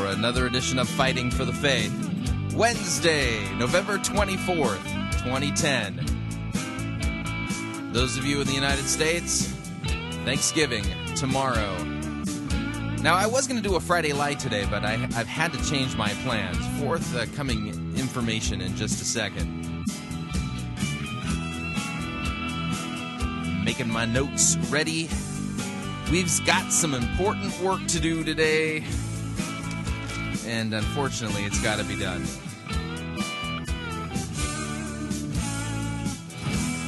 for 0.00 0.06
another 0.06 0.46
edition 0.46 0.78
of 0.78 0.88
Fighting 0.88 1.30
for 1.30 1.44
the 1.44 1.52
Faith. 1.52 1.92
Wednesday, 2.54 3.46
November 3.56 3.98
24th, 3.98 4.82
2010. 5.22 7.92
Those 7.92 8.16
of 8.16 8.24
you 8.24 8.40
in 8.40 8.46
the 8.46 8.54
United 8.54 8.86
States, 8.86 9.48
Thanksgiving 10.24 10.86
tomorrow. 11.16 11.84
Now, 13.02 13.14
I 13.14 13.26
was 13.26 13.46
going 13.46 13.62
to 13.62 13.68
do 13.68 13.76
a 13.76 13.80
Friday 13.80 14.14
Light 14.14 14.38
today, 14.38 14.66
but 14.70 14.86
I, 14.86 14.92
have 14.92 15.26
had 15.26 15.52
to 15.52 15.62
change 15.68 15.94
my 15.96 16.08
plans. 16.24 16.56
Forthcoming 16.80 17.68
uh, 17.68 17.74
information 18.00 18.62
in 18.62 18.74
just 18.76 19.02
a 19.02 19.04
second. 19.04 19.84
Making 23.66 23.90
my 23.90 24.06
notes 24.06 24.56
ready. 24.70 25.10
We've 26.10 26.46
got 26.46 26.72
some 26.72 26.94
important 26.94 27.60
work 27.60 27.86
to 27.88 28.00
do 28.00 28.24
today, 28.24 28.82
and 30.50 30.74
unfortunately, 30.74 31.44
it's 31.44 31.62
got 31.62 31.78
to 31.78 31.84
be 31.84 31.96
done. 31.96 32.24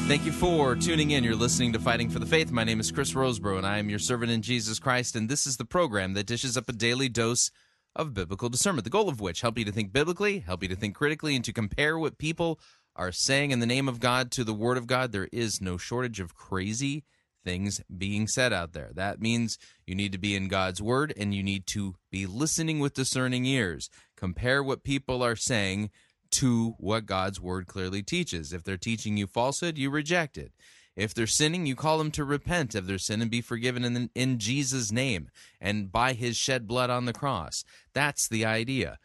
Thank 0.09 0.27
you 0.27 0.33
for 0.33 0.75
tuning 0.75 1.13
in. 1.13 1.23
You're 1.23 1.37
listening 1.37 1.73
to 1.75 1.79
Fighting 1.79 2.11
for 2.11 2.19
the 2.19 2.27
Faith. 2.27 2.51
My 2.51 2.65
name 2.65 2.81
is 2.81 2.91
Chris 2.91 3.15
Rosebrough, 3.15 3.59
and 3.59 3.67
I 3.67 3.79
am 3.79 3.89
your 3.89 4.01
servant 4.01 4.33
in 4.33 4.43
Jesus 4.43 4.81
Christ. 4.81 5.15
And 5.15 5.29
this 5.29 5.47
is 5.47 5.57
the 5.57 5.65
program 5.65 6.15
that 6.15 6.27
dishes 6.27 6.57
up 6.57 6.69
a 6.69 6.73
daily 6.73 7.09
dose 7.09 7.53
of 7.95 8.13
biblical 8.13 8.49
discernment. 8.49 8.83
The 8.83 8.91
goal 8.91 9.09
of 9.09 9.21
which 9.21 9.43
help 9.43 9.57
you 9.57 9.65
to 9.65 9.73
think 9.73 9.93
biblically, 9.93 10.41
help 10.41 10.65
you 10.65 10.69
to 10.69 10.77
think 10.77 10.97
critically, 10.97 11.37
and 11.37 11.45
to 11.45 11.53
compare 11.53 11.97
what 11.97 12.19
people 12.19 12.59
are 12.97 13.13
saying 13.13 13.53
in 13.53 13.61
the 13.61 13.67
name 13.67 13.89
of 13.89 14.01
God 14.01 14.33
to 14.33 14.43
the 14.43 14.53
Word 14.53 14.77
of 14.77 14.89
God. 14.89 15.13
There 15.13 15.29
is 15.31 15.61
no 15.61 15.77
shortage 15.77 16.19
of 16.19 16.35
crazy 16.35 17.05
things 17.45 17.81
being 17.97 18.27
said 18.27 18.53
out 18.53 18.73
there. 18.73 18.91
That 18.95 19.21
means 19.21 19.59
you 19.87 19.95
need 19.95 20.12
to 20.12 20.19
be 20.19 20.35
in 20.35 20.48
God's 20.48 20.83
Word 20.83 21.12
and 21.17 21.35
you 21.35 21.43
need 21.43 21.67
to 21.69 21.95
be 22.11 22.27
listening 22.27 22.81
with 22.81 22.95
discerning 22.95 23.45
ears. 23.45 23.91
Compare 24.17 24.62
what 24.62 24.85
people 24.85 25.23
are 25.23 25.37
saying 25.37 25.91
to 26.33 26.75
what 26.79 27.07
God's 27.07 27.41
word 27.41 27.67
clearly 27.67 28.03
teaches. 28.03 28.53
If 28.53 28.65
they're 28.65 28.77
teaching 28.77 29.17
you 29.17 29.27
falsehood, 29.27 29.79
you 29.79 29.91
reject 29.91 30.37
it. 30.37 30.53
If 30.97 31.15
they're 31.15 31.27
sinning, 31.27 31.67
you 31.67 31.75
call 31.75 31.98
them 31.98 32.11
to 32.13 32.25
repent 32.25 32.75
of 32.75 32.87
their 32.87 32.98
sin 32.98 33.23
and 33.23 33.30
be 33.30 33.41
forgiven 33.41 33.85
in, 33.85 34.11
in 34.14 34.39
Jesus' 34.39 34.92
name 34.92 35.30
and 35.61 35.91
by 35.91 36.13
his 36.13 36.36
shed 36.36 36.67
blood 36.67 36.91
on 36.91 37.07
the 37.07 37.13
cross. 37.13 37.64
That's 37.95 38.29
the 38.29 38.45
idea. 38.45 38.98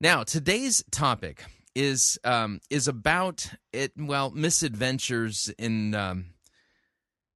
Now, 0.00 0.24
today's 0.24 0.82
topic 0.90 1.44
is 1.74 2.18
um, 2.24 2.60
is 2.70 2.88
about 2.88 3.52
it. 3.72 3.92
Well, 3.96 4.30
misadventures 4.30 5.48
in 5.58 5.94
um, 5.94 6.26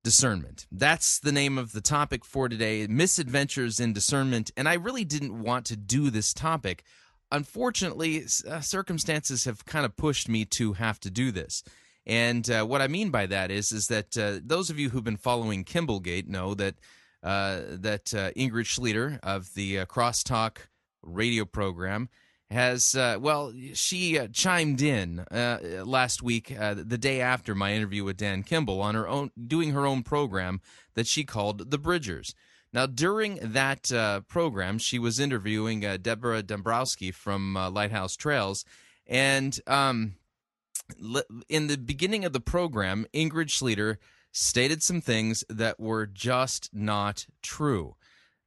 discernment. 0.06 0.66
That's 0.70 1.18
the 1.18 1.32
name 1.32 1.58
of 1.58 1.72
the 1.72 1.80
topic 1.80 2.24
for 2.24 2.48
today. 2.48 2.86
Misadventures 2.86 3.80
in 3.80 3.92
discernment. 3.92 4.52
And 4.56 4.68
I 4.68 4.74
really 4.74 5.04
didn't 5.04 5.42
want 5.42 5.66
to 5.66 5.76
do 5.76 6.10
this 6.10 6.32
topic 6.32 6.84
unfortunately, 7.32 8.24
uh, 8.48 8.60
circumstances 8.60 9.44
have 9.44 9.64
kind 9.64 9.84
of 9.84 9.96
pushed 9.96 10.28
me 10.28 10.44
to 10.44 10.74
have 10.74 11.00
to 11.00 11.10
do 11.10 11.30
this. 11.30 11.62
And 12.06 12.48
uh, 12.48 12.64
what 12.64 12.80
I 12.80 12.88
mean 12.88 13.10
by 13.10 13.26
that 13.26 13.50
is, 13.50 13.72
is 13.72 13.88
that 13.88 14.16
uh, 14.16 14.38
those 14.44 14.70
of 14.70 14.78
you 14.78 14.90
who've 14.90 15.02
been 15.02 15.16
following 15.16 15.64
Kimballgate 15.64 16.28
know 16.28 16.54
that 16.54 16.76
uh, 17.22 17.62
that 17.70 18.14
uh, 18.14 18.30
Ingrid 18.36 18.66
Schlueter 18.66 19.18
of 19.22 19.52
the 19.54 19.80
uh, 19.80 19.86
Crosstalk 19.86 20.58
radio 21.02 21.44
program 21.44 22.08
has 22.50 22.94
well, 22.94 23.52
she 23.74 24.18
chimed 24.28 24.80
in 24.80 25.24
last 25.30 26.22
week, 26.22 26.48
the 26.48 26.98
day 26.98 27.20
after 27.20 27.54
my 27.54 27.72
interview 27.72 28.04
with 28.04 28.16
Dan 28.16 28.42
Kimball, 28.42 28.80
on 28.80 28.94
her 28.94 29.08
own 29.08 29.30
doing 29.46 29.72
her 29.72 29.86
own 29.86 30.02
program 30.02 30.60
that 30.94 31.06
she 31.06 31.24
called 31.24 31.70
the 31.70 31.78
Bridgers. 31.78 32.34
Now, 32.72 32.86
during 32.86 33.38
that 33.42 33.90
uh, 33.92 34.20
program, 34.22 34.78
she 34.78 34.98
was 34.98 35.18
interviewing 35.18 35.84
uh, 35.84 35.96
Deborah 35.96 36.42
Dombrowski 36.42 37.10
from 37.10 37.56
uh, 37.56 37.70
Lighthouse 37.70 38.16
Trails, 38.16 38.64
and 39.06 39.58
um, 39.66 40.16
in 41.48 41.68
the 41.68 41.78
beginning 41.78 42.24
of 42.24 42.32
the 42.32 42.40
program, 42.40 43.06
Ingrid 43.14 43.48
Schlueter 43.48 43.96
stated 44.32 44.82
some 44.82 45.00
things 45.00 45.42
that 45.48 45.80
were 45.80 46.06
just 46.06 46.68
not 46.72 47.26
true. 47.40 47.96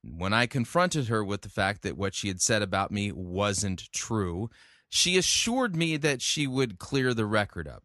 When 0.04 0.34
I 0.34 0.46
confronted 0.46 1.08
her 1.08 1.24
with 1.24 1.42
the 1.42 1.50
fact 1.50 1.82
that 1.82 1.98
what 1.98 2.14
she 2.14 2.30
had 2.30 2.42
said 2.42 2.62
about 2.62 2.92
me 2.92 3.12
wasn't 3.12 3.92
true, 3.92 4.50
she 4.88 5.18
assured 5.18 5.76
me 5.76 5.98
that 5.98 6.22
she 6.22 6.48
would 6.48 6.80
clear 6.80 7.14
the 7.14 7.26
record 7.26 7.68
up. 7.68 7.84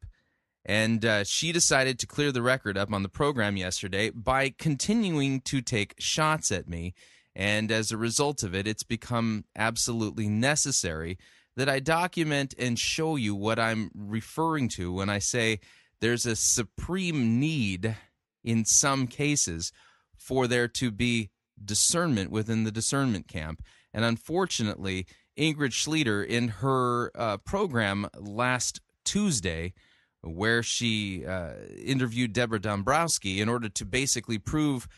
And 0.65 1.05
uh, 1.05 1.25
she 1.25 1.53
decided 1.53 1.99
to 1.99 2.07
clear 2.07 2.33
the 2.33 2.41
record 2.41 2.79
up 2.79 2.93
on 2.93 3.03
the 3.03 3.09
program 3.09 3.57
yesterday 3.57 4.11
by 4.11 4.55
continuing 4.57 5.41
to 5.43 5.61
take 5.61 5.95
shots 5.99 6.51
at 6.51 6.69
me. 6.69 6.95
And 7.37 7.71
as 7.71 7.91
a 7.91 7.99
result 7.99 8.43
of 8.43 8.55
it, 8.55 8.67
it's 8.67 8.85
become 8.85 9.45
absolutely 9.57 10.29
necessary 10.29 11.19
that 11.57 11.69
I 11.69 11.81
document 11.81 12.55
and 12.59 12.79
show 12.79 13.17
you 13.17 13.35
what 13.35 13.59
I'm 13.59 13.91
referring 13.95 14.69
to 14.71 14.93
when 14.93 15.11
I 15.11 15.19
say 15.19 15.61
there's 16.01 16.27
a 16.27 16.37
supreme 16.37 17.39
need 17.39 17.97
in 18.43 18.65
some 18.65 19.07
cases 19.07 19.73
for 20.17 20.47
there 20.47 20.69
to 20.69 20.91
be 20.91 21.31
discernment 21.63 22.31
within 22.31 22.65
the 22.65 22.73
discernment 22.73 23.29
camp. 23.29 23.63
And 23.93 24.05
unfortunately, 24.05 25.07
Ingrid 25.39 25.73
Schlueter, 25.73 26.27
in 26.27 26.49
her 26.49 27.11
uh, 27.15 27.37
program 27.39 28.09
last 28.19 28.81
Tuesday, 29.05 29.75
where 30.23 30.63
she 30.63 31.27
uh, 31.27 31.53
interviewed 31.77 32.33
Deborah 32.33 32.61
Dombrowski 32.61 33.41
in 33.41 33.49
order 33.49 33.69
to 33.69 33.85
basically 33.85 34.39
prove 34.39 34.89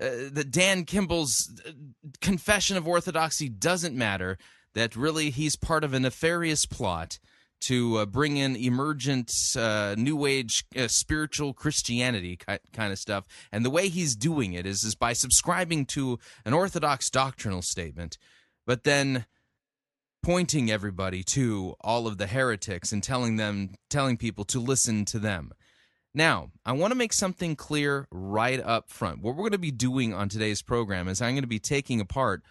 uh, 0.00 0.30
that 0.30 0.50
Dan 0.50 0.84
Kimball's 0.84 1.50
uh, 1.66 1.72
confession 2.20 2.76
of 2.76 2.86
orthodoxy 2.86 3.48
doesn't 3.48 3.96
matter, 3.96 4.38
that 4.74 4.94
really 4.94 5.30
he's 5.30 5.56
part 5.56 5.82
of 5.82 5.92
a 5.92 6.00
nefarious 6.00 6.66
plot 6.66 7.18
to 7.60 7.98
uh, 7.98 8.06
bring 8.06 8.36
in 8.36 8.56
emergent 8.56 9.32
uh, 9.56 9.94
new 9.98 10.26
age 10.26 10.64
uh, 10.76 10.88
spiritual 10.88 11.52
christianity 11.52 12.36
kind 12.36 12.92
of 12.92 12.98
stuff 12.98 13.26
and 13.52 13.64
the 13.64 13.70
way 13.70 13.88
he's 13.88 14.16
doing 14.16 14.52
it 14.52 14.66
is, 14.66 14.84
is 14.84 14.94
by 14.94 15.12
subscribing 15.12 15.84
to 15.86 16.18
an 16.44 16.52
orthodox 16.52 17.10
doctrinal 17.10 17.62
statement 17.62 18.18
but 18.66 18.84
then 18.84 19.26
pointing 20.22 20.70
everybody 20.70 21.22
to 21.22 21.74
all 21.80 22.06
of 22.06 22.18
the 22.18 22.26
heretics 22.26 22.92
and 22.92 23.02
telling 23.02 23.36
them 23.36 23.70
telling 23.88 24.16
people 24.16 24.44
to 24.44 24.60
listen 24.60 25.04
to 25.06 25.18
them. 25.18 25.52
Now, 26.14 26.50
I 26.64 26.72
want 26.72 26.90
to 26.90 26.98
make 26.98 27.12
something 27.12 27.54
clear 27.54 28.08
right 28.10 28.60
up 28.60 28.90
front. 28.90 29.22
What 29.22 29.36
we're 29.36 29.44
going 29.44 29.52
to 29.52 29.58
be 29.58 29.70
doing 29.70 30.12
on 30.12 30.28
today's 30.28 30.62
program 30.62 31.06
is 31.08 31.22
I'm 31.22 31.34
going 31.34 31.42
to 31.42 31.48
be 31.48 31.58
taking 31.58 32.00
apart 32.00 32.42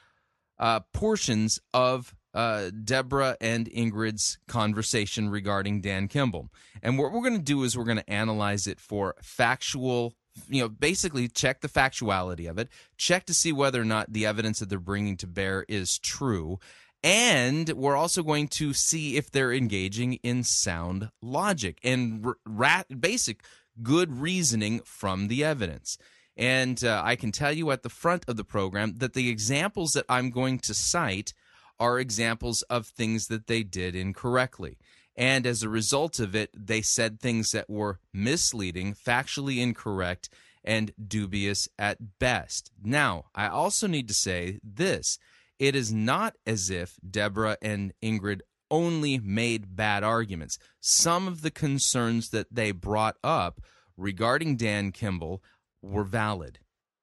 uh, 0.57 0.81
portions 0.93 1.59
of 1.73 2.15
uh, 2.37 2.69
Deborah 2.83 3.35
and 3.41 3.67
Ingrid's 3.71 4.37
conversation 4.47 5.29
regarding 5.29 5.81
Dan 5.81 6.07
Kimball. 6.07 6.49
And 6.83 6.99
what 6.99 7.11
we're 7.11 7.23
going 7.23 7.33
to 7.33 7.39
do 7.39 7.63
is 7.63 7.75
we're 7.75 7.83
going 7.83 7.97
to 7.97 8.09
analyze 8.09 8.67
it 8.67 8.79
for 8.79 9.15
factual, 9.23 10.13
you 10.47 10.61
know, 10.61 10.69
basically 10.69 11.27
check 11.27 11.61
the 11.61 11.67
factuality 11.67 12.47
of 12.47 12.59
it, 12.59 12.69
check 12.95 13.25
to 13.25 13.33
see 13.33 13.51
whether 13.51 13.81
or 13.81 13.85
not 13.85 14.13
the 14.13 14.27
evidence 14.27 14.59
that 14.59 14.69
they're 14.69 14.79
bringing 14.79 15.17
to 15.17 15.25
bear 15.25 15.65
is 15.67 15.97
true, 15.97 16.59
and 17.03 17.69
we're 17.69 17.95
also 17.95 18.21
going 18.21 18.47
to 18.49 18.71
see 18.71 19.17
if 19.17 19.31
they're 19.31 19.53
engaging 19.53 20.13
in 20.21 20.43
sound 20.43 21.09
logic 21.23 21.79
and 21.83 22.23
ra- 22.45 22.83
basic 22.99 23.43
good 23.81 24.21
reasoning 24.21 24.81
from 24.85 25.27
the 25.27 25.43
evidence. 25.43 25.97
And 26.35 26.83
uh, 26.83 27.01
I 27.03 27.15
can 27.15 27.31
tell 27.31 27.51
you 27.51 27.71
at 27.71 27.81
the 27.81 27.89
front 27.89 28.25
of 28.27 28.37
the 28.37 28.43
program 28.43 28.97
that 28.97 29.13
the 29.13 29.27
examples 29.27 29.93
that 29.93 30.05
I'm 30.07 30.29
going 30.29 30.59
to 30.59 30.75
cite 30.75 31.33
are 31.79 31.99
examples 31.99 32.61
of 32.63 32.87
things 32.87 33.27
that 33.27 33.47
they 33.47 33.63
did 33.63 33.95
incorrectly. 33.95 34.77
And 35.15 35.47
as 35.47 35.63
a 35.63 35.69
result 35.69 36.19
of 36.19 36.35
it, 36.35 36.51
they 36.55 36.81
said 36.81 37.19
things 37.19 37.51
that 37.51 37.69
were 37.69 37.99
misleading, 38.13 38.93
factually 38.93 39.57
incorrect, 39.57 40.29
and 40.63 40.91
dubious 41.07 41.67
at 41.79 42.19
best. 42.19 42.71
Now, 42.83 43.25
I 43.33 43.47
also 43.47 43.87
need 43.87 44.07
to 44.09 44.13
say 44.13 44.59
this 44.63 45.17
it 45.57 45.75
is 45.75 45.91
not 45.91 46.35
as 46.45 46.69
if 46.69 46.97
Deborah 47.09 47.57
and 47.61 47.93
Ingrid 48.03 48.41
only 48.69 49.17
made 49.17 49.75
bad 49.75 50.03
arguments. 50.03 50.59
Some 50.79 51.27
of 51.27 51.41
the 51.41 51.51
concerns 51.51 52.29
that 52.29 52.47
they 52.51 52.71
brought 52.71 53.15
up 53.23 53.61
regarding 53.95 54.57
Dan 54.57 54.91
Kimball 54.91 55.41
were 55.81 56.03
valid. 56.03 56.59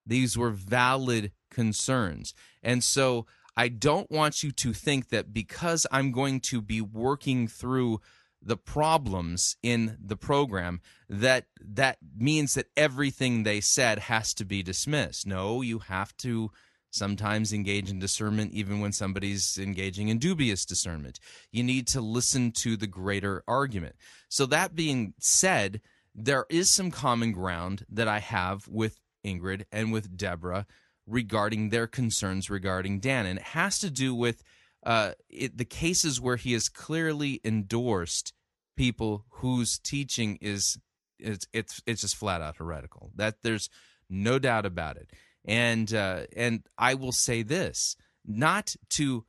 These 0.06 0.36
were 0.36 0.50
valid 0.50 1.32
concerns. 1.50 2.34
And 2.62 2.84
so 2.84 3.26
I 3.56 3.68
don't 3.68 4.10
want 4.10 4.42
you 4.42 4.50
to 4.52 4.72
think 4.72 5.10
that 5.10 5.32
because 5.32 5.86
I'm 5.92 6.12
going 6.12 6.40
to 6.40 6.60
be 6.60 6.80
working 6.80 7.46
through 7.46 8.00
the 8.42 8.56
problems 8.56 9.56
in 9.62 9.96
the 10.04 10.16
program 10.16 10.80
that 11.08 11.46
that 11.60 11.98
means 12.16 12.54
that 12.54 12.66
everything 12.76 13.42
they 13.42 13.60
said 13.60 14.00
has 14.00 14.34
to 14.34 14.44
be 14.44 14.62
dismissed. 14.62 15.26
No, 15.26 15.62
you 15.62 15.78
have 15.78 16.14
to 16.18 16.50
sometimes 16.90 17.52
engage 17.52 17.90
in 17.90 17.98
discernment 17.98 18.52
even 18.52 18.80
when 18.80 18.92
somebody's 18.92 19.58
engaging 19.58 20.08
in 20.08 20.18
dubious 20.18 20.64
discernment. 20.64 21.18
You 21.50 21.62
need 21.62 21.86
to 21.88 22.00
listen 22.00 22.52
to 22.52 22.76
the 22.76 22.86
greater 22.86 23.42
argument. 23.48 23.96
So 24.28 24.46
that 24.46 24.74
being 24.74 25.14
said, 25.18 25.80
there 26.14 26.46
is 26.48 26.70
some 26.70 26.90
common 26.90 27.32
ground 27.32 27.84
that 27.90 28.06
I 28.06 28.20
have 28.20 28.68
with 28.68 29.00
Ingrid 29.24 29.64
and 29.72 29.92
with 29.92 30.16
Deborah 30.16 30.66
regarding 31.06 31.68
their 31.68 31.86
concerns 31.86 32.50
regarding 32.50 33.00
Dan. 33.00 33.26
And 33.26 33.38
it 33.38 33.44
has 33.46 33.78
to 33.80 33.90
do 33.90 34.14
with 34.14 34.42
uh, 34.84 35.12
it, 35.28 35.56
the 35.56 35.64
cases 35.64 36.20
where 36.20 36.36
he 36.36 36.52
has 36.52 36.68
clearly 36.68 37.40
endorsed 37.44 38.32
people 38.76 39.24
whose 39.30 39.78
teaching 39.78 40.38
is 40.40 40.78
it's 41.18 41.46
it's 41.52 41.80
it's 41.86 42.00
just 42.00 42.16
flat 42.16 42.42
out 42.42 42.56
heretical. 42.56 43.10
That 43.14 43.36
there's 43.42 43.70
no 44.10 44.38
doubt 44.38 44.66
about 44.66 44.96
it. 44.96 45.10
And 45.44 45.92
uh, 45.92 46.24
and 46.36 46.62
I 46.78 46.94
will 46.94 47.12
say 47.12 47.42
this, 47.42 47.96
not 48.24 48.74
to 48.90 49.24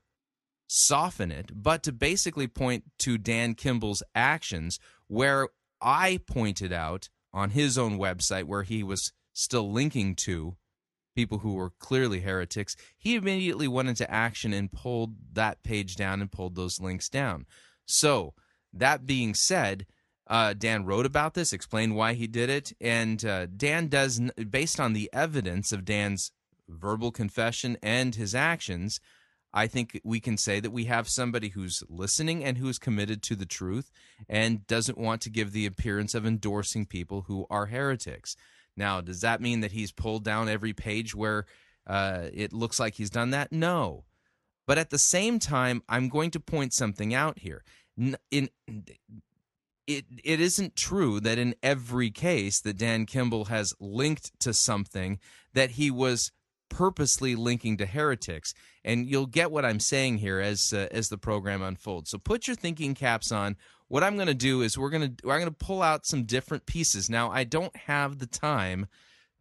soften 0.68 1.32
it, 1.32 1.52
but 1.54 1.84
to 1.84 1.92
basically 1.92 2.48
point 2.48 2.86
to 3.00 3.18
Dan 3.18 3.54
Kimball's 3.54 4.04
actions, 4.14 4.80
where 5.08 5.50
I 5.82 6.20
pointed 6.26 6.74
out 6.74 7.10
on 7.34 7.52
his 7.52 7.78
own 7.78 7.98
website 7.98 8.46
where 8.46 8.64
he 8.64 8.82
was 8.82 9.12
still 9.34 9.72
linking 9.72 10.16
to 10.16 10.56
people 11.16 11.40
who 11.40 11.54
were 11.54 11.72
clearly 11.80 12.20
heretics, 12.20 12.76
he 12.98 13.16
immediately 13.16 13.68
went 13.68 13.90
into 13.90 14.10
action 14.12 14.54
and 14.54 14.72
pulled 14.72 15.16
that 15.34 15.64
page 15.64 15.96
down 15.96 16.22
and 16.22 16.32
pulled 16.32 16.56
those 16.56 16.80
links 16.80 17.10
down. 17.10 17.46
So, 17.86 18.34
that 18.74 19.06
being 19.06 19.34
said, 19.34 19.86
uh, 20.28 20.54
Dan 20.54 20.86
wrote 20.86 21.06
about 21.06 21.34
this, 21.34 21.54
explained 21.54 21.96
why 21.96 22.14
he 22.14 22.28
did 22.28 22.50
it, 22.50 22.74
and 22.82 23.24
uh, 23.24 23.46
Dan 23.46 23.88
does, 23.88 24.20
based 24.50 24.80
on 24.80 24.94
the 24.94 25.10
evidence 25.14 25.72
of 25.72 25.86
Dan's 25.86 26.32
verbal 26.68 27.12
confession 27.12 27.78
and 27.82 28.16
his 28.16 28.34
actions, 28.34 29.00
I 29.54 29.68
think 29.68 30.02
we 30.04 30.20
can 30.20 30.38
say 30.38 30.60
that 30.60 30.72
we 30.72 30.86
have 30.86 31.08
somebody 31.08 31.50
who's 31.50 31.82
listening 31.88 32.44
and 32.44 32.58
who 32.58 32.68
is 32.68 32.78
committed 32.78 33.24
to 33.24 33.36
the 33.38 33.46
truth 33.46 33.90
and 34.28 34.68
doesn't 34.68 34.98
want 34.98 35.22
to 35.22 35.30
give 35.30 35.54
the 35.54 35.66
appearance 35.66 36.14
of 36.14 36.26
endorsing 36.26 36.86
people 36.86 37.24
who 37.28 37.46
are 37.50 37.68
heretics. 37.68 38.36
Now, 38.78 39.02
does 39.02 39.22
that 39.22 39.42
mean 39.42 39.62
that 39.62 39.72
he's 39.72 39.92
pulled 39.92 40.24
down 40.24 40.50
every 40.50 40.74
page 40.74 41.16
where 41.16 41.46
uh, 41.88 42.28
it 42.34 42.54
looks 42.54 42.80
like 42.80 42.96
he's 42.96 43.10
done 43.10 43.32
that? 43.32 43.52
No. 43.52 44.06
But 44.68 44.78
at 44.78 44.90
the 44.90 44.98
same 44.98 45.40
time, 45.40 45.84
I'm 45.88 46.10
going 46.10 46.32
to 46.32 46.40
point 46.40 46.74
something 46.74 47.14
out 47.14 47.40
here. 47.40 47.64
In, 47.98 48.50
it 49.88 50.06
it 50.24 50.40
isn't 50.40 50.76
true 50.76 51.20
that 51.20 51.38
in 51.38 51.56
every 51.62 52.10
case 52.10 52.60
that 52.62 52.78
Dan 52.78 53.06
Kimball 53.06 53.46
has 53.46 53.74
linked 53.80 54.38
to 54.40 54.54
something 54.54 55.20
that 55.54 55.72
he 55.72 55.92
was 55.92 56.32
purposely 56.70 57.36
linking 57.36 57.78
to 57.78 57.86
heretics 57.86 58.54
and 58.84 59.08
you'll 59.08 59.28
get 59.28 59.52
what 59.52 59.64
I'm 59.64 59.80
saying 59.80 60.18
here 60.18 60.40
as 60.40 60.74
uh, 60.74 60.88
as 60.92 61.10
the 61.10 61.18
program 61.18 61.62
unfolds 61.62 62.10
so 62.10 62.18
put 62.18 62.48
your 62.48 62.56
thinking 62.56 62.96
caps 62.96 63.32
on 63.32 63.56
what 63.88 64.04
I'm 64.04 64.16
going 64.16 64.28
to 64.28 64.34
do 64.34 64.62
is 64.62 64.78
we're 64.78 64.90
going 64.90 65.16
to 65.16 65.30
I'm 65.30 65.40
going 65.40 65.46
to 65.46 65.52
pull 65.52 65.82
out 65.82 66.06
some 66.06 66.24
different 66.24 66.66
pieces. 66.66 67.10
Now, 67.10 67.32
I 67.32 67.44
don't 67.44 67.76
have 67.76 68.20
the 68.20 68.28
time 68.28 68.88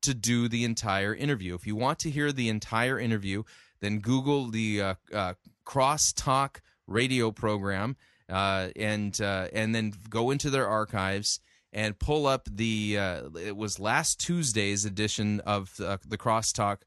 to 0.03 0.15
do 0.15 0.49
the 0.49 0.65
entire 0.65 1.15
interview. 1.15 1.55
If 1.55 1.67
you 1.67 1.77
want 1.77 1.99
to 2.01 2.11
hear 2.11 2.31
the 2.31 2.49
entire 2.49 2.99
interview, 2.99 3.43
then 3.81 4.01
Google 4.01 4.51
the 4.51 4.81
uh, 4.81 4.95
uh, 5.13 5.35
Crosstalk 5.67 6.57
radio 6.87 7.31
program 7.31 7.97
uh, 8.29 8.69
and 8.77 9.19
uh, 9.21 9.49
and 9.53 9.75
then 9.75 9.95
go 10.09 10.31
into 10.31 10.51
their 10.51 10.69
archives 10.69 11.41
and 11.73 11.99
pull 11.99 12.27
up 12.27 12.49
the 12.51 12.99
uh, 12.99 13.23
it 13.41 13.57
was 13.57 13.81
last 13.81 14.21
Tuesday's 14.21 14.85
edition 14.85 15.41
of 15.41 15.79
uh, 15.81 15.97
the 16.07 16.19
Crosstalk 16.19 16.79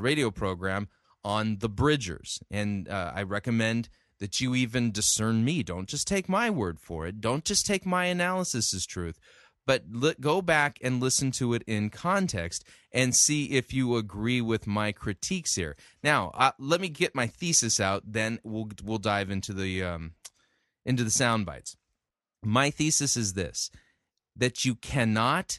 radio 0.00 0.30
program 0.30 0.88
on 1.24 1.58
the 1.58 1.68
Bridgers, 1.68 2.40
and 2.50 2.88
I 2.88 3.22
recommend 3.22 3.88
that 4.22 4.40
you 4.40 4.54
even 4.54 4.92
discern 4.92 5.44
me. 5.44 5.64
Don't 5.64 5.88
just 5.88 6.06
take 6.06 6.28
my 6.28 6.48
word 6.48 6.78
for 6.78 7.08
it. 7.08 7.20
Don't 7.20 7.44
just 7.44 7.66
take 7.66 7.84
my 7.84 8.04
analysis 8.04 8.72
as 8.72 8.86
truth, 8.86 9.18
but 9.66 9.82
go 10.20 10.40
back 10.40 10.78
and 10.80 11.00
listen 11.00 11.32
to 11.32 11.54
it 11.54 11.64
in 11.66 11.90
context 11.90 12.64
and 12.92 13.16
see 13.16 13.46
if 13.46 13.74
you 13.74 13.96
agree 13.96 14.40
with 14.40 14.64
my 14.64 14.92
critiques 14.92 15.56
here. 15.56 15.76
Now, 16.04 16.30
uh, 16.34 16.52
let 16.60 16.80
me 16.80 16.88
get 16.88 17.16
my 17.16 17.26
thesis 17.26 17.80
out. 17.80 18.04
Then 18.06 18.38
we'll 18.44 18.68
we'll 18.84 18.98
dive 18.98 19.28
into 19.28 19.52
the 19.52 19.82
um, 19.82 20.12
into 20.86 21.02
the 21.02 21.10
sound 21.10 21.44
bites. 21.44 21.76
My 22.44 22.70
thesis 22.70 23.16
is 23.16 23.32
this: 23.32 23.72
that 24.36 24.64
you 24.64 24.76
cannot 24.76 25.58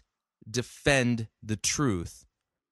defend 0.50 1.28
the 1.44 1.58
truth 1.58 2.26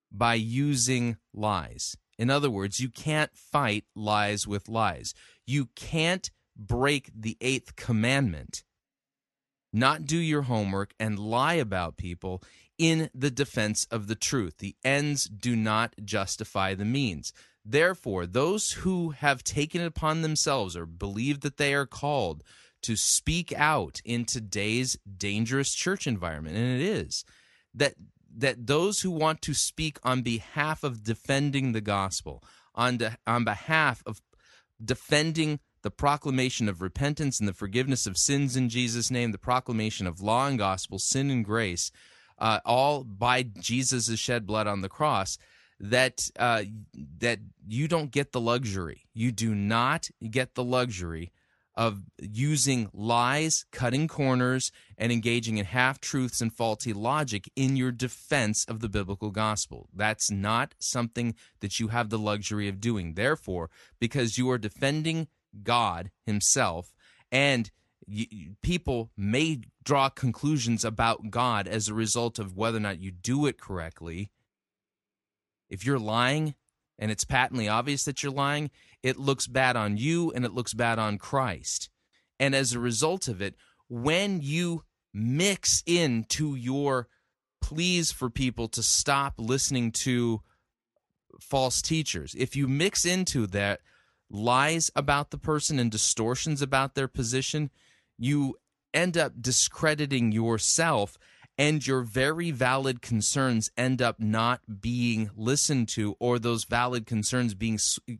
by 0.09 0.35
using 0.35 1.17
lies. 1.33 1.97
In 2.21 2.29
other 2.29 2.51
words, 2.51 2.79
you 2.79 2.89
can't 2.89 3.35
fight 3.35 3.85
lies 3.95 4.45
with 4.45 4.69
lies. 4.69 5.15
You 5.47 5.69
can't 5.75 6.29
break 6.55 7.09
the 7.19 7.35
eighth 7.41 7.75
commandment, 7.75 8.63
not 9.73 10.05
do 10.05 10.17
your 10.17 10.43
homework, 10.43 10.93
and 10.99 11.17
lie 11.17 11.55
about 11.55 11.97
people 11.97 12.43
in 12.77 13.09
the 13.15 13.31
defense 13.31 13.87
of 13.89 14.05
the 14.05 14.13
truth. 14.13 14.59
The 14.59 14.75
ends 14.83 15.23
do 15.23 15.55
not 15.55 15.95
justify 16.05 16.75
the 16.75 16.85
means. 16.85 17.33
Therefore, 17.65 18.27
those 18.27 18.73
who 18.73 19.09
have 19.09 19.43
taken 19.43 19.81
it 19.81 19.87
upon 19.87 20.21
themselves 20.21 20.77
or 20.77 20.85
believe 20.85 21.39
that 21.39 21.57
they 21.57 21.73
are 21.73 21.87
called 21.87 22.43
to 22.83 22.95
speak 22.95 23.51
out 23.57 23.99
in 24.05 24.25
today's 24.25 24.95
dangerous 25.17 25.73
church 25.73 26.05
environment, 26.05 26.55
and 26.55 26.79
it 26.79 26.85
is, 26.85 27.25
that 27.73 27.95
that 28.37 28.67
those 28.67 29.01
who 29.01 29.11
want 29.11 29.41
to 29.43 29.53
speak 29.53 29.99
on 30.03 30.21
behalf 30.21 30.83
of 30.83 31.03
defending 31.03 31.71
the 31.71 31.81
gospel, 31.81 32.43
on, 32.75 32.97
de, 32.97 33.17
on 33.27 33.43
behalf 33.43 34.01
of 34.05 34.21
defending 34.83 35.59
the 35.83 35.91
proclamation 35.91 36.69
of 36.69 36.81
repentance 36.81 37.39
and 37.39 37.49
the 37.49 37.53
forgiveness 37.53 38.05
of 38.05 38.17
sins 38.17 38.55
in 38.55 38.69
Jesus' 38.69 39.11
name, 39.11 39.31
the 39.31 39.37
proclamation 39.37 40.07
of 40.07 40.21
law 40.21 40.47
and 40.47 40.57
gospel, 40.57 40.99
sin 40.99 41.31
and 41.31 41.43
grace, 41.43 41.91
uh, 42.37 42.59
all 42.65 43.03
by 43.03 43.43
Jesus' 43.43 44.19
shed 44.19 44.45
blood 44.45 44.67
on 44.67 44.81
the 44.81 44.89
cross. 44.89 45.37
That 45.83 46.29
uh, 46.37 46.63
that 47.17 47.39
you 47.67 47.87
don't 47.87 48.11
get 48.11 48.33
the 48.33 48.39
luxury. 48.39 49.07
You 49.15 49.31
do 49.31 49.55
not 49.55 50.09
get 50.29 50.53
the 50.53 50.63
luxury 50.63 51.31
of 51.75 52.03
using 52.19 52.89
lies, 52.93 53.65
cutting 53.71 54.07
corners, 54.07 54.71
and 54.97 55.11
engaging 55.11 55.57
in 55.57 55.65
half 55.65 55.99
truths 55.99 56.41
and 56.41 56.53
faulty 56.53 56.93
logic 56.93 57.49
in 57.55 57.75
your 57.75 57.91
defense 57.91 58.65
of 58.65 58.81
the 58.81 58.89
biblical 58.89 59.31
gospel. 59.31 59.87
That's 59.93 60.29
not 60.29 60.75
something 60.79 61.35
that 61.61 61.79
you 61.79 61.87
have 61.89 62.09
the 62.09 62.19
luxury 62.19 62.67
of 62.67 62.81
doing. 62.81 63.13
Therefore, 63.13 63.69
because 63.99 64.37
you 64.37 64.49
are 64.51 64.57
defending 64.57 65.27
God 65.63 66.11
Himself, 66.25 66.93
and 67.31 67.71
people 68.61 69.11
may 69.15 69.61
draw 69.83 70.09
conclusions 70.09 70.83
about 70.83 71.29
God 71.29 71.67
as 71.67 71.87
a 71.87 71.93
result 71.93 72.39
of 72.39 72.57
whether 72.57 72.77
or 72.77 72.81
not 72.81 72.99
you 72.99 73.11
do 73.11 73.45
it 73.45 73.59
correctly. 73.59 74.29
If 75.69 75.85
you're 75.85 75.99
lying 75.99 76.55
and 76.99 77.11
it's 77.11 77.23
patently 77.23 77.67
obvious 77.69 78.03
that 78.03 78.21
you're 78.21 78.31
lying, 78.31 78.69
it 79.03 79.17
looks 79.17 79.47
bad 79.47 79.75
on 79.75 79.97
you 79.97 80.31
and 80.31 80.45
it 80.45 80.53
looks 80.53 80.73
bad 80.73 80.99
on 80.99 81.17
Christ. 81.17 81.89
And 82.39 82.55
as 82.55 82.73
a 82.73 82.79
result 82.79 83.27
of 83.27 83.41
it, 83.41 83.55
when 83.89 84.41
you 84.41 84.83
mix 85.13 85.83
into 85.85 86.55
your 86.55 87.07
pleas 87.61 88.11
for 88.11 88.29
people 88.29 88.67
to 88.69 88.81
stop 88.81 89.35
listening 89.37 89.91
to 89.91 90.41
false 91.39 91.81
teachers, 91.81 92.35
if 92.37 92.55
you 92.55 92.67
mix 92.67 93.05
into 93.05 93.47
that 93.47 93.81
lies 94.29 94.89
about 94.95 95.31
the 95.31 95.37
person 95.37 95.77
and 95.77 95.91
distortions 95.91 96.61
about 96.61 96.95
their 96.95 97.07
position, 97.07 97.69
you 98.17 98.55
end 98.93 99.17
up 99.17 99.33
discrediting 99.41 100.31
yourself 100.31 101.17
and 101.57 101.85
your 101.85 102.01
very 102.01 102.49
valid 102.49 103.01
concerns 103.01 103.69
end 103.77 104.01
up 104.01 104.19
not 104.19 104.61
being 104.81 105.29
listened 105.35 105.87
to 105.89 106.15
or 106.19 106.39
those 106.39 106.63
valid 106.63 107.05
concerns 107.05 107.53
being 107.53 107.77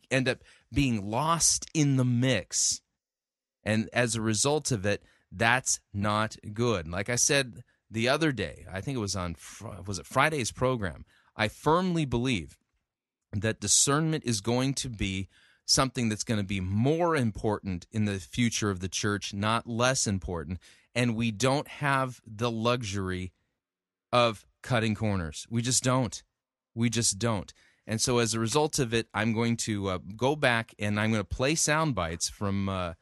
end 0.10 0.28
up 0.28 0.44
being 0.74 1.10
lost 1.10 1.66
in 1.74 1.98
the 1.98 2.06
mix. 2.06 2.82
And 3.64 3.90
as 3.94 4.16
a 4.16 4.22
result 4.22 4.72
of 4.72 4.86
it, 4.86 5.04
that's 5.32 5.80
not 5.94 6.36
good. 6.54 6.88
Like 6.88 7.10
I 7.10 7.16
said 7.16 7.64
the 7.90 8.10
other 8.10 8.32
day, 8.32 8.66
I 8.72 8.82
think 8.82 8.98
it 8.98 9.02
was 9.02 9.16
on 9.16 9.36
was 9.86 10.00
it 10.00 10.06
Friday's 10.06 10.52
program. 10.52 11.06
I 11.36 11.48
firmly 11.48 12.06
believe 12.06 12.58
that 13.34 13.62
discernment 13.62 14.24
is 14.26 14.42
going 14.42 14.74
to 14.76 14.90
be 14.90 15.30
something 15.66 16.10
that's 16.10 16.24
going 16.24 16.40
to 16.40 16.46
be 16.46 16.60
more 16.60 17.16
important 17.16 17.88
in 17.92 18.06
the 18.06 18.20
future 18.20 18.70
of 18.70 18.82
the 18.82 18.90
church, 18.90 19.34
not 19.34 19.68
less 19.68 20.06
important. 20.06 20.60
And 20.94 21.16
we 21.16 21.32
don't 21.32 21.68
have 21.68 22.20
the 22.26 22.52
luxury 22.52 23.32
of 24.12 24.46
cutting 24.62 24.96
corners. 24.96 25.48
We 25.50 25.62
just 25.62 25.84
don't. 25.84 26.22
We 26.76 26.90
just 26.90 27.20
don't. 27.20 27.54
And 27.88 28.00
so, 28.00 28.20
as 28.20 28.34
a 28.34 28.40
result 28.40 28.80
of 28.80 28.94
it, 28.94 29.08
I'm 29.14 29.34
going 29.34 29.58
to 29.58 29.90
uh, 29.90 30.00
go 30.16 30.36
back 30.36 30.74
and 30.80 31.00
I'm 31.00 31.12
going 31.12 31.24
to 31.24 31.36
play 31.36 31.56
sound 31.56 31.96
bites 31.96 32.30
from 32.30 32.70
uh, 32.70 32.94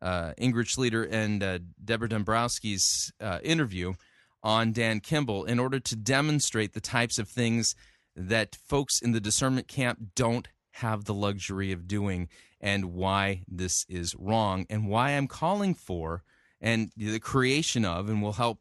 uh, 0.00 0.32
Ingrid 0.38 0.66
Schlueter 0.66 1.10
and 1.10 1.42
uh, 1.42 1.58
Deborah 1.82 2.08
Dombrowski's 2.08 3.12
uh, 3.20 3.38
interview 3.42 3.94
on 4.42 4.72
Dan 4.72 5.00
Kimball 5.00 5.44
in 5.44 5.58
order 5.58 5.80
to 5.80 5.96
demonstrate 5.96 6.74
the 6.74 6.80
types 6.80 7.18
of 7.18 7.28
things 7.28 7.74
that 8.14 8.56
folks 8.66 9.00
in 9.00 9.12
the 9.12 9.20
discernment 9.20 9.68
camp 9.68 9.98
don't 10.14 10.48
have 10.72 11.04
the 11.04 11.14
luxury 11.14 11.72
of 11.72 11.88
doing 11.88 12.28
and 12.60 12.92
why 12.92 13.42
this 13.48 13.84
is 13.88 14.14
wrong 14.18 14.66
and 14.68 14.88
why 14.88 15.10
I'm 15.10 15.28
calling 15.28 15.74
for 15.74 16.22
and 16.60 16.90
the 16.96 17.20
creation 17.20 17.84
of 17.84 18.08
and 18.08 18.22
will 18.22 18.32
help 18.32 18.58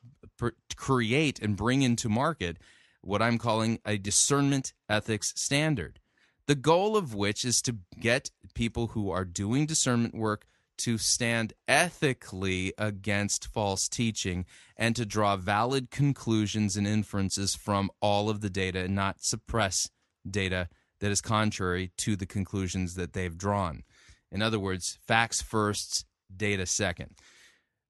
create 0.76 1.40
and 1.40 1.56
bring 1.56 1.82
into 1.82 2.10
market 2.10 2.58
what 3.04 3.22
I'm 3.22 3.38
calling 3.38 3.80
a 3.86 3.98
discernment 3.98 4.74
ethics 4.90 5.34
standard. 5.36 6.00
The 6.48 6.56
goal 6.56 6.98
of 6.98 7.14
which 7.14 7.46
is 7.46 7.62
to 7.64 7.78
get 8.00 8.32
people 8.54 8.88
who 8.88 9.10
are 9.10 9.26
doing 9.26 9.66
discernment 9.66 10.16
work 10.16 10.46
to 10.80 10.98
stand 10.98 11.54
ethically 11.68 12.74
against 12.78 13.48
false 13.48 13.88
teaching 13.88 14.46
and 14.76 14.96
to 14.96 15.06
draw 15.06 15.36
valid 15.36 15.92
conclusions 15.92 16.76
and 16.76 16.88
inferences 16.88 17.56
from 17.56 17.92
all 18.02 18.30
of 18.30 18.42
the 18.42 18.50
data 18.50 18.80
and 18.80 18.96
not 18.96 19.24
suppress 19.24 19.90
data 20.30 20.68
that 21.00 21.12
is 21.12 21.22
contrary 21.22 21.92
to 21.98 22.16
the 22.16 22.26
conclusions 22.26 22.96
that 22.96 23.14
they've 23.14 23.38
drawn. 23.38 23.84
In 24.32 24.42
other 24.42 24.60
words, 24.60 24.98
facts 25.06 25.42
first, 25.42 26.06
data 26.36 26.66
second. 26.66 27.12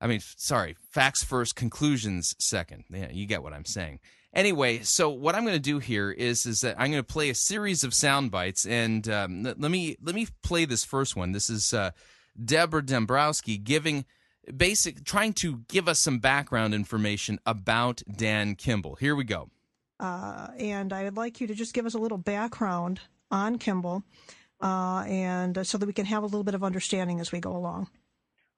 I 0.01 0.07
mean, 0.07 0.19
sorry, 0.19 0.75
facts 0.91 1.23
first, 1.23 1.55
conclusions 1.55 2.35
second. 2.37 2.83
Yeah, 2.89 3.09
you 3.11 3.25
get 3.25 3.41
what 3.41 3.53
I'm 3.53 3.65
saying. 3.65 3.99
Anyway, 4.33 4.79
so 4.79 5.09
what 5.09 5.35
I'm 5.35 5.43
going 5.43 5.55
to 5.55 5.59
do 5.59 5.77
here 5.77 6.09
is 6.09 6.47
is 6.47 6.61
that 6.61 6.75
I'm 6.79 6.89
going 6.89 7.03
to 7.03 7.13
play 7.13 7.29
a 7.29 7.35
series 7.35 7.83
of 7.83 7.93
sound 7.93 8.31
bites, 8.31 8.65
and 8.65 9.07
um, 9.07 9.43
let 9.43 9.59
me 9.59 9.95
let 10.01 10.15
me 10.15 10.27
play 10.41 10.65
this 10.65 10.83
first 10.83 11.15
one. 11.15 11.33
This 11.33 11.51
is 11.51 11.71
uh, 11.71 11.91
Deborah 12.43 12.83
Dombrowski 12.83 13.57
giving 13.57 14.05
basic 14.57 15.03
trying 15.03 15.33
to 15.33 15.61
give 15.67 15.87
us 15.87 15.99
some 15.99 16.17
background 16.17 16.73
information 16.73 17.39
about 17.45 18.01
Dan 18.11 18.55
Kimball. 18.55 18.95
Here 18.95 19.15
we 19.15 19.23
go. 19.23 19.49
Uh, 19.99 20.47
and 20.57 20.91
I 20.91 21.03
would 21.03 21.15
like 21.15 21.39
you 21.39 21.45
to 21.47 21.53
just 21.53 21.75
give 21.75 21.85
us 21.85 21.93
a 21.93 21.99
little 21.99 22.17
background 22.17 23.01
on 23.29 23.59
Kimball, 23.59 24.03
uh, 24.61 25.03
and 25.07 25.59
uh, 25.59 25.63
so 25.63 25.77
that 25.77 25.85
we 25.85 25.93
can 25.93 26.07
have 26.07 26.23
a 26.23 26.25
little 26.25 26.43
bit 26.43 26.55
of 26.55 26.63
understanding 26.63 27.19
as 27.19 27.31
we 27.31 27.39
go 27.39 27.55
along. 27.55 27.87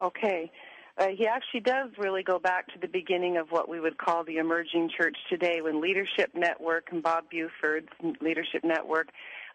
Okay. 0.01 0.51
Uh, 0.97 1.07
he 1.17 1.27
actually 1.27 1.59
does 1.59 1.89
really 1.97 2.23
go 2.23 2.39
back 2.39 2.67
to 2.67 2.79
the 2.79 2.87
beginning 2.87 3.35
of 3.37 3.51
what 3.51 3.67
we 3.67 3.79
would 3.79 3.97
call 3.97 4.23
the 4.23 4.37
emerging 4.37 4.89
church 4.97 5.17
today 5.29 5.61
when 5.61 5.81
Leadership 5.81 6.31
Network 6.33 6.87
and 6.91 7.03
Bob 7.03 7.25
Buford's 7.29 7.89
Leadership 8.21 8.63
Network 8.63 9.09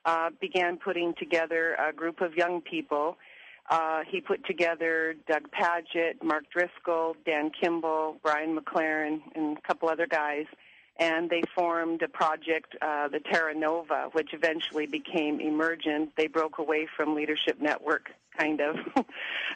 uh, 0.04 0.30
began 0.40 0.76
putting 0.76 1.14
together 1.18 1.76
a 1.76 1.92
group 1.94 2.20
of 2.20 2.35
young 2.35 2.61
people. 2.61 3.16
Uh, 3.70 4.00
he 4.11 4.20
put 4.20 4.44
together 4.47 5.14
Doug 5.28 5.44
Pagitt, 5.50 6.23
Mark 6.23 6.44
Driscoll, 6.50 7.16
Dan 7.25 7.50
Kimball, 7.59 8.16
Brian 8.23 8.59
McLaren, 8.59 9.20
and 9.35 9.56
a 9.56 9.61
couple 9.62 9.88
other 9.88 10.06
guys, 10.06 10.47
and 11.00 11.28
they 11.28 11.42
formed 11.54 12.02
a 12.02 12.09
project, 12.09 12.76
uh, 12.80 13.09
the 13.09 13.19
Terra 13.19 13.54
Nova, 13.54 14.11
which 14.12 14.33
eventually 14.33 14.87
became 14.87 15.40
Emergent. 15.40 16.11
They 16.16 16.28
broke 16.28 16.59
away 16.59 16.87
from 16.97 17.14
Leadership 17.14 17.61
Network, 17.61 18.11
kind 18.38 18.61
of, 18.61 18.76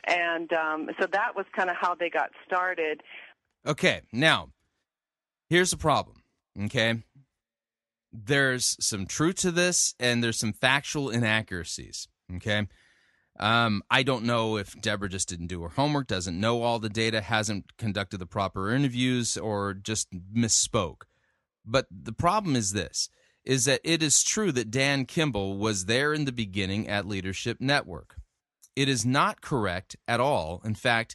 and 0.05 0.53
um, 0.53 0.91
so 0.99 1.07
that 1.07 1.37
was 1.37 1.47
kind 1.55 1.71
of 1.71 1.77
how 1.77 1.95
they 1.95 2.11
got 2.11 2.31
started. 2.47 3.03
Okay, 3.67 4.01
now 4.13 4.49
here's 5.49 5.71
the 5.71 5.77
problem. 5.77 6.23
Okay, 6.65 7.03
there's 8.13 8.77
some 8.81 9.07
truth 9.07 9.37
to 9.37 9.53
this, 9.53 9.95
and 10.01 10.25
there's 10.25 10.39
some 10.39 10.53
factual 10.53 11.11
inaccuracies. 11.11 12.09
Okay 12.37 12.67
um, 13.39 13.83
I 13.91 14.03
don't 14.03 14.25
know 14.25 14.57
if 14.57 14.81
Deborah 14.81 15.09
just 15.09 15.29
didn't 15.29 15.49
do 15.49 15.63
her 15.63 15.69
homework, 15.71 16.07
doesn't 16.07 16.39
know 16.39 16.63
all 16.63 16.79
the 16.79 16.89
data, 16.89 17.21
hasn't 17.21 17.77
conducted 17.77 18.19
the 18.19 18.27
proper 18.27 18.73
interviews, 18.73 19.37
or 19.37 19.75
just 19.75 20.09
misspoke. 20.13 21.03
But 21.65 21.87
the 21.91 22.13
problem 22.13 22.57
is 22.57 22.73
this 22.73 23.09
is 23.45 23.67
that 23.67 23.81
it 23.85 24.03
is 24.03 24.23
true 24.23 24.51
that 24.53 24.71
Dan 24.71 25.05
Kimball 25.05 25.59
was 25.59 25.85
there 25.85 26.15
in 26.15 26.25
the 26.25 26.33
beginning 26.33 26.89
at 26.89 27.07
Leadership 27.07 27.61
Network. 27.61 28.17
It 28.75 28.89
is 28.89 29.05
not 29.05 29.43
correct 29.43 29.97
at 30.09 30.19
all. 30.19 30.63
In 30.65 30.75
fact, 30.75 31.15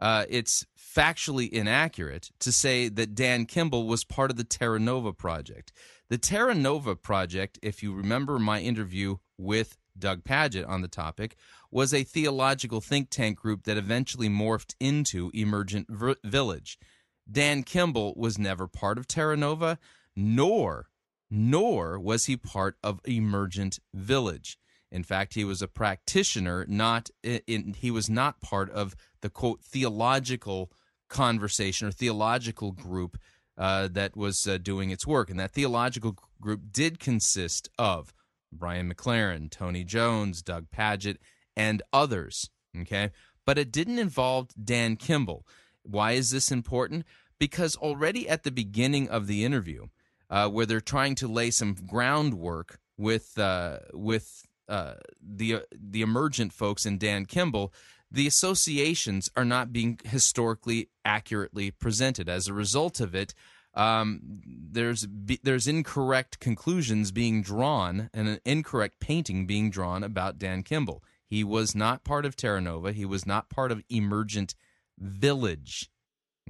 uh, 0.00 0.24
it's 0.28 0.66
factually 0.76 1.48
inaccurate 1.48 2.30
to 2.40 2.52
say 2.52 2.88
that 2.88 3.14
Dan 3.14 3.46
Kimball 3.46 3.86
was 3.86 4.04
part 4.04 4.30
of 4.30 4.36
the 4.36 4.44
Terra 4.44 4.78
Nova 4.78 5.12
project. 5.12 5.72
The 6.08 6.18
Terra 6.18 6.54
Nova 6.54 6.96
project, 6.96 7.58
if 7.62 7.82
you 7.82 7.94
remember 7.94 8.38
my 8.38 8.60
interview 8.60 9.16
with 9.36 9.76
Doug 9.98 10.24
Pagitt 10.24 10.68
on 10.68 10.82
the 10.82 10.88
topic, 10.88 11.36
was 11.70 11.92
a 11.92 12.04
theological 12.04 12.80
think 12.80 13.10
tank 13.10 13.38
group 13.38 13.64
that 13.64 13.76
eventually 13.76 14.28
morphed 14.28 14.74
into 14.80 15.30
Emergent 15.34 15.88
Village. 16.24 16.78
Dan 17.30 17.62
Kimball 17.62 18.14
was 18.16 18.38
never 18.38 18.66
part 18.66 18.98
of 18.98 19.06
Terra 19.06 19.36
Nova, 19.36 19.78
nor 20.16 20.88
nor 21.30 21.98
was 21.98 22.24
he 22.24 22.36
part 22.36 22.76
of 22.82 23.00
Emergent 23.04 23.78
Village. 23.92 24.58
In 24.90 25.02
fact, 25.02 25.34
he 25.34 25.44
was 25.44 25.60
a 25.60 25.68
practitioner, 25.68 26.64
not 26.68 27.10
in, 27.22 27.74
he 27.74 27.90
was 27.90 28.08
not 28.08 28.40
part 28.40 28.70
of 28.70 28.96
the 29.20 29.28
quote 29.28 29.62
theological 29.62 30.72
conversation 31.08 31.88
or 31.88 31.90
theological 31.90 32.72
group 32.72 33.18
uh, 33.58 33.88
that 33.88 34.16
was 34.16 34.46
uh, 34.46 34.56
doing 34.56 34.90
its 34.90 35.06
work. 35.06 35.28
And 35.28 35.38
that 35.38 35.52
theological 35.52 36.16
group 36.40 36.62
did 36.70 36.98
consist 36.98 37.68
of 37.78 38.14
Brian 38.50 38.92
McLaren, 38.92 39.50
Tony 39.50 39.84
Jones, 39.84 40.40
Doug 40.40 40.70
Pagitt, 40.70 41.18
and 41.56 41.82
others. 41.92 42.48
Okay. 42.80 43.10
But 43.44 43.58
it 43.58 43.72
didn't 43.72 43.98
involve 43.98 44.48
Dan 44.62 44.96
Kimball. 44.96 45.46
Why 45.88 46.12
is 46.12 46.30
this 46.30 46.50
important? 46.50 47.04
Because 47.38 47.76
already 47.76 48.28
at 48.28 48.42
the 48.42 48.50
beginning 48.50 49.08
of 49.08 49.26
the 49.26 49.44
interview, 49.44 49.86
uh, 50.30 50.48
where 50.48 50.66
they're 50.66 50.80
trying 50.80 51.14
to 51.16 51.28
lay 51.28 51.50
some 51.50 51.74
groundwork 51.74 52.78
with 52.96 53.38
uh, 53.38 53.78
with 53.92 54.46
uh, 54.68 54.94
the 55.20 55.62
the 55.72 56.02
emergent 56.02 56.52
folks 56.52 56.84
and 56.84 57.00
Dan 57.00 57.24
Kimball, 57.24 57.72
the 58.10 58.26
associations 58.26 59.30
are 59.36 59.44
not 59.44 59.72
being 59.72 59.98
historically 60.04 60.90
accurately 61.04 61.70
presented. 61.70 62.28
As 62.28 62.48
a 62.48 62.54
result 62.54 63.00
of 63.00 63.14
it, 63.14 63.34
um, 63.74 64.20
there's 64.44 65.06
there's 65.42 65.68
incorrect 65.68 66.40
conclusions 66.40 67.12
being 67.12 67.42
drawn 67.42 68.10
and 68.12 68.28
an 68.28 68.40
incorrect 68.44 69.00
painting 69.00 69.46
being 69.46 69.70
drawn 69.70 70.02
about 70.02 70.38
Dan 70.38 70.62
Kimball. 70.62 71.02
He 71.26 71.44
was 71.44 71.74
not 71.74 72.04
part 72.04 72.24
of 72.24 72.36
Terra 72.36 72.60
Nova. 72.60 72.92
He 72.92 73.04
was 73.04 73.26
not 73.26 73.50
part 73.50 73.70
of 73.70 73.82
Emergent 73.90 74.54
Village. 74.98 75.90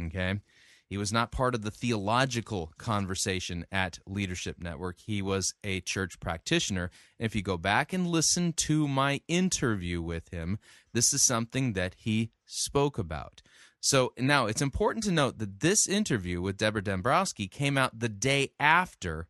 Okay. 0.00 0.40
He 0.88 0.96
was 0.96 1.12
not 1.12 1.30
part 1.30 1.54
of 1.54 1.60
the 1.60 1.70
theological 1.70 2.72
conversation 2.78 3.66
at 3.70 3.98
Leadership 4.06 4.56
Network. 4.58 5.00
He 5.00 5.20
was 5.20 5.52
a 5.62 5.80
church 5.82 6.18
practitioner. 6.18 6.90
And 7.18 7.26
if 7.26 7.36
you 7.36 7.42
go 7.42 7.58
back 7.58 7.92
and 7.92 8.06
listen 8.06 8.54
to 8.54 8.88
my 8.88 9.20
interview 9.28 10.00
with 10.00 10.30
him, 10.30 10.58
this 10.94 11.12
is 11.12 11.22
something 11.22 11.74
that 11.74 11.94
he 11.98 12.30
spoke 12.46 12.96
about. 12.96 13.42
So 13.80 14.14
now 14.18 14.46
it's 14.46 14.62
important 14.62 15.04
to 15.04 15.12
note 15.12 15.38
that 15.38 15.60
this 15.60 15.86
interview 15.86 16.40
with 16.40 16.56
Deborah 16.56 16.82
Dombrowski 16.82 17.48
came 17.48 17.76
out 17.76 17.98
the 17.98 18.08
day 18.08 18.52
after, 18.58 19.28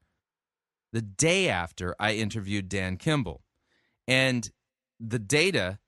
the 0.92 1.02
day 1.02 1.48
after 1.48 1.96
I 1.98 2.12
interviewed 2.14 2.68
Dan 2.68 2.96
Kimball. 2.96 3.42
And 4.06 4.48
the 5.00 5.18
data 5.18 5.80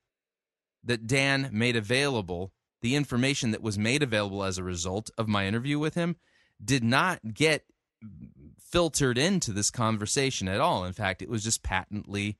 that 0.83 1.07
Dan 1.07 1.49
made 1.53 1.77
available, 1.77 2.53
the 2.83 2.95
information 2.95 3.51
that 3.51 3.63
was 3.63 3.79
made 3.79 4.03
available 4.03 4.43
as 4.43 4.59
a 4.59 4.65
result 4.65 5.11
of 5.19 5.29
my 5.29 5.47
interview 5.47 5.79
with 5.79 5.95
him, 5.95 6.17
did 6.63 6.85
not 6.85 7.35
get 7.35 7.65
filtered 8.59 9.19
into 9.19 9.53
this 9.53 9.71
conversation 9.71 10.49
at 10.49 10.61
all. 10.61 10.85
In 10.85 10.93
fact, 10.93 11.23
it 11.23 11.29
was 11.29 11.43
just 11.43 11.63
patently 11.63 12.39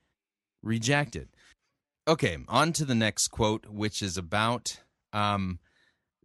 rejected. 0.63 1.29
Okay, 2.09 2.39
on 2.49 2.73
to 2.73 2.85
the 2.85 2.95
next 2.95 3.29
quote, 3.29 3.67
which 3.67 4.03
is 4.03 4.17
about 4.17 4.81
um, 5.13 5.59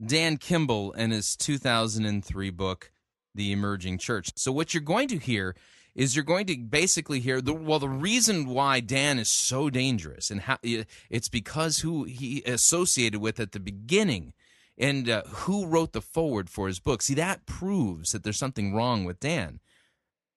Dan 0.03 0.37
Kimball 0.37 0.93
and 0.93 1.11
his 1.11 1.35
2003 1.35 2.49
book, 2.49 2.91
The 3.33 3.51
Emerging 3.51 3.97
Church. 3.97 4.31
So, 4.35 4.51
what 4.51 4.73
you're 4.73 4.81
going 4.81 5.07
to 5.09 5.17
hear 5.17 5.55
is 5.95 6.15
you're 6.15 6.25
going 6.25 6.45
to 6.45 6.57
basically 6.57 7.19
hear 7.21 7.41
the 7.41 7.53
well 7.53 7.79
the 7.79 7.89
reason 7.89 8.47
why 8.47 8.81
Dan 8.81 9.17
is 9.17 9.29
so 9.29 9.69
dangerous 9.69 10.29
and 10.29 10.41
how 10.41 10.57
it's 10.61 11.29
because 11.29 11.79
who 11.79 12.03
he 12.03 12.43
associated 12.45 13.21
with 13.21 13.39
at 13.39 13.53
the 13.53 13.59
beginning 13.59 14.33
and 14.77 15.09
uh, 15.09 15.23
who 15.23 15.65
wrote 15.65 15.93
the 15.93 16.01
foreword 16.01 16.49
for 16.49 16.67
his 16.67 16.79
book. 16.79 17.01
See 17.01 17.13
that 17.15 17.45
proves 17.45 18.11
that 18.11 18.23
there's 18.23 18.37
something 18.37 18.73
wrong 18.75 19.05
with 19.05 19.19
Dan. 19.19 19.61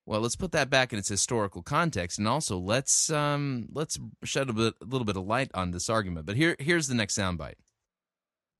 Well, 0.05 0.21
let's 0.21 0.37
put 0.37 0.53
that 0.53 0.71
back 0.71 0.91
in 0.91 0.97
its 0.97 1.09
historical 1.09 1.61
context, 1.61 2.17
and 2.17 2.27
also 2.27 2.57
let's 2.57 3.11
um, 3.11 3.67
let's 3.71 3.99
shed 4.23 4.49
a, 4.49 4.53
bit, 4.53 4.73
a 4.81 4.85
little 4.85 5.05
bit 5.05 5.17
of 5.17 5.27
light 5.27 5.51
on 5.53 5.69
this 5.71 5.89
argument. 5.89 6.25
But 6.25 6.35
here 6.35 6.55
here's 6.57 6.87
the 6.87 6.95
next 6.95 7.15
soundbite. 7.15 7.55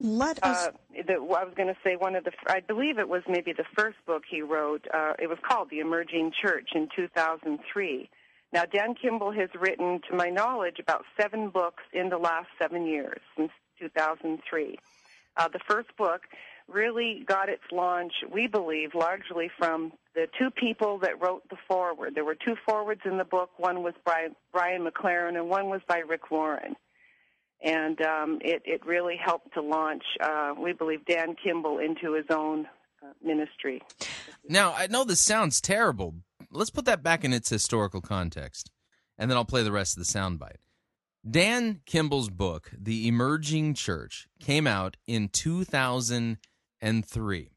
Let 0.02 0.42
us. 0.44 0.68
Uh, 0.68 0.72
the, 1.08 1.14
I 1.16 1.44
was 1.44 1.54
going 1.56 1.68
to 1.68 1.78
say 1.84 1.96
one 1.98 2.16
of 2.16 2.24
the. 2.24 2.32
I 2.48 2.62
believe 2.62 3.00
it 3.00 3.10
was 3.10 3.22
maybe 3.28 3.52
the 3.52 3.66
first 3.76 3.98
book 4.06 4.24
he 4.30 4.42
wrote. 4.42 4.86
Uh, 4.94 5.14
it 5.20 5.28
was 5.28 5.38
called 5.44 5.70
The 5.70 5.80
Emerging 5.80 6.32
Church 6.42 6.70
in 6.74 6.88
2003. 6.96 8.10
Now, 8.52 8.64
Dan 8.66 8.96
Kimball 8.96 9.32
has 9.34 9.50
written, 9.60 10.02
to 10.10 10.16
my 10.16 10.30
knowledge, 10.30 10.80
about 10.80 11.04
seven 11.20 11.50
books 11.50 11.84
in 11.94 12.10
the 12.10 12.18
last 12.18 12.48
seven 12.60 12.86
years 12.86 13.20
since 13.38 13.52
2003. 13.80 14.80
Uh, 15.38 15.48
the 15.50 15.60
first 15.68 15.90
book 15.98 16.22
really 16.68 17.24
got 17.28 17.50
its 17.50 17.64
launch, 17.72 18.14
we 18.32 18.48
believe, 18.48 18.96
largely 18.96 19.52
from 19.58 19.92
the 20.16 20.28
two 20.38 20.50
people 20.50 20.98
that 21.00 21.22
wrote 21.22 21.48
the 21.50 21.58
foreword. 21.68 22.16
There 22.16 22.26
were 22.26 22.36
two 22.36 22.56
forewords 22.66 23.02
in 23.06 23.18
the 23.18 23.24
book. 23.24 23.52
One 23.58 23.84
was 23.84 23.94
by 24.06 24.30
Brian 24.52 24.86
McLaren, 24.86 25.36
and 25.36 25.50
one 25.50 25.70
was 25.70 25.82
by 25.88 26.00
Rick 26.00 26.32
Warren 26.32 26.76
and 27.62 28.02
um, 28.02 28.40
it, 28.42 28.62
it 28.66 28.86
really 28.86 29.18
helped 29.18 29.54
to 29.54 29.62
launch, 29.62 30.04
uh, 30.22 30.54
we 30.58 30.74
believe, 30.74 31.06
Dan 31.06 31.36
Kimball 31.42 31.80
into 31.80 32.14
his 32.14 32.26
own 32.30 32.68
uh, 33.04 33.08
ministry. 33.24 33.82
Now, 34.48 34.74
I 34.74 34.88
know 34.88 35.04
this 35.04 35.22
sounds 35.22 35.62
terrible. 35.62 36.16
Let's 36.52 36.70
put 36.70 36.86
that 36.86 37.04
back 37.04 37.24
in 37.24 37.34
its 37.34 37.50
historical 37.50 38.02
context, 38.02 38.72
and 39.18 39.30
then 39.30 39.38
I'll 39.38 39.46
play 39.46 39.64
the 39.64 39.72
rest 39.72 39.98
of 39.98 40.06
the 40.06 40.20
soundbite. 40.20 40.58
Dan 41.30 41.82
Kimball's 41.86 42.30
book, 42.30 42.72
The 42.78 43.08
Emerging 43.08 43.74
Church, 43.74 44.30
came 44.40 44.66
out 44.66 44.96
in 45.06 45.28
2003. 45.28 47.50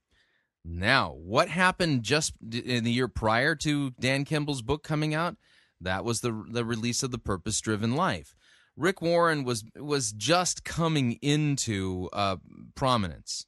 Now, 0.65 1.13
what 1.13 1.49
happened 1.49 2.03
just 2.03 2.35
in 2.41 2.85
the 2.85 2.93
year 2.93 3.09
prior 3.09 3.55
to 3.57 3.91
Dan 3.99 4.25
Kimball's 4.25 4.63
book 4.63 4.83
coming 4.83 5.15
out? 5.15 5.37
That 5.81 6.05
was 6.05 6.21
the 6.21 6.45
the 6.49 6.65
release 6.65 7.03
of 7.03 7.11
the 7.11 7.19
Purpose 7.19 7.61
Driven 7.61 7.97
Life. 7.97 8.37
Rick 8.77 9.03
Warren 9.03 9.45
was 9.45 9.65
was 9.77 10.13
just 10.13 10.65
coming 10.65 11.13
into 11.23 12.09
uh, 12.13 12.37
prominence. 12.75 13.47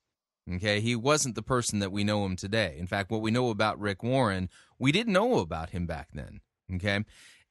Okay, 0.52 0.80
he 0.80 0.94
wasn't 0.94 1.34
the 1.34 1.42
person 1.42 1.78
that 1.78 1.92
we 1.92 2.04
know 2.04 2.26
him 2.26 2.36
today. 2.36 2.76
In 2.78 2.86
fact, 2.86 3.10
what 3.10 3.22
we 3.22 3.30
know 3.30 3.48
about 3.48 3.80
Rick 3.80 4.02
Warren, 4.02 4.50
we 4.78 4.92
didn't 4.92 5.14
know 5.14 5.38
about 5.38 5.70
him 5.70 5.86
back 5.86 6.08
then. 6.12 6.40
Okay, 6.74 7.04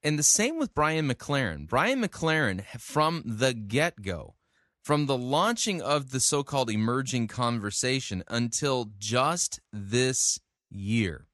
and 0.03 0.19
the 0.19 0.23
same 0.23 0.59
with 0.59 0.75
Brian 0.75 1.09
McLaren. 1.09 1.67
Brian 1.67 2.01
McLaren, 2.01 2.63
from 2.79 3.23
the 3.25 3.53
get 3.53 4.01
go, 4.03 4.35
from 4.83 5.07
the 5.07 5.17
launching 5.17 5.81
of 5.81 6.11
the 6.11 6.19
so 6.19 6.43
called 6.43 6.69
emerging 6.69 7.27
conversation 7.27 8.23
until 8.27 8.91
just 8.99 9.59
this 9.71 10.39
year, 10.69 11.27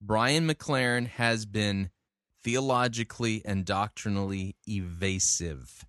Brian 0.00 0.48
McLaren 0.48 1.06
has 1.06 1.44
been 1.44 1.90
theologically 2.42 3.42
and 3.44 3.64
doctrinally 3.64 4.56
evasive. 4.68 5.84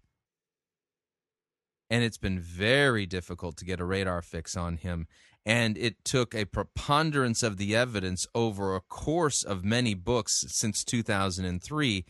And 1.89 2.03
it's 2.03 2.17
been 2.17 2.39
very 2.39 3.05
difficult 3.05 3.57
to 3.57 3.65
get 3.65 3.79
a 3.79 3.85
radar 3.85 4.21
fix 4.21 4.55
on 4.55 4.77
him. 4.77 5.07
And 5.45 5.77
it 5.77 6.05
took 6.05 6.33
a 6.33 6.45
preponderance 6.45 7.43
of 7.43 7.57
the 7.57 7.75
evidence 7.75 8.27
over 8.33 8.75
a 8.75 8.81
course 8.81 9.43
of 9.43 9.65
many 9.65 9.93
books 9.93 10.45
since 10.47 10.83
2003 10.83 12.05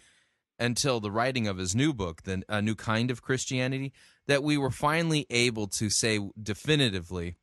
until 0.59 0.99
the 0.99 1.11
writing 1.11 1.47
of 1.47 1.57
his 1.57 1.73
new 1.73 1.93
book, 1.93 2.23
the, 2.23 2.43
A 2.47 2.61
New 2.61 2.75
Kind 2.75 3.09
of 3.09 3.23
Christianity, 3.23 3.91
that 4.27 4.43
we 4.43 4.57
were 4.57 4.69
finally 4.69 5.25
able 5.29 5.65
to 5.67 5.89
say 5.89 6.19
definitively 6.41 7.37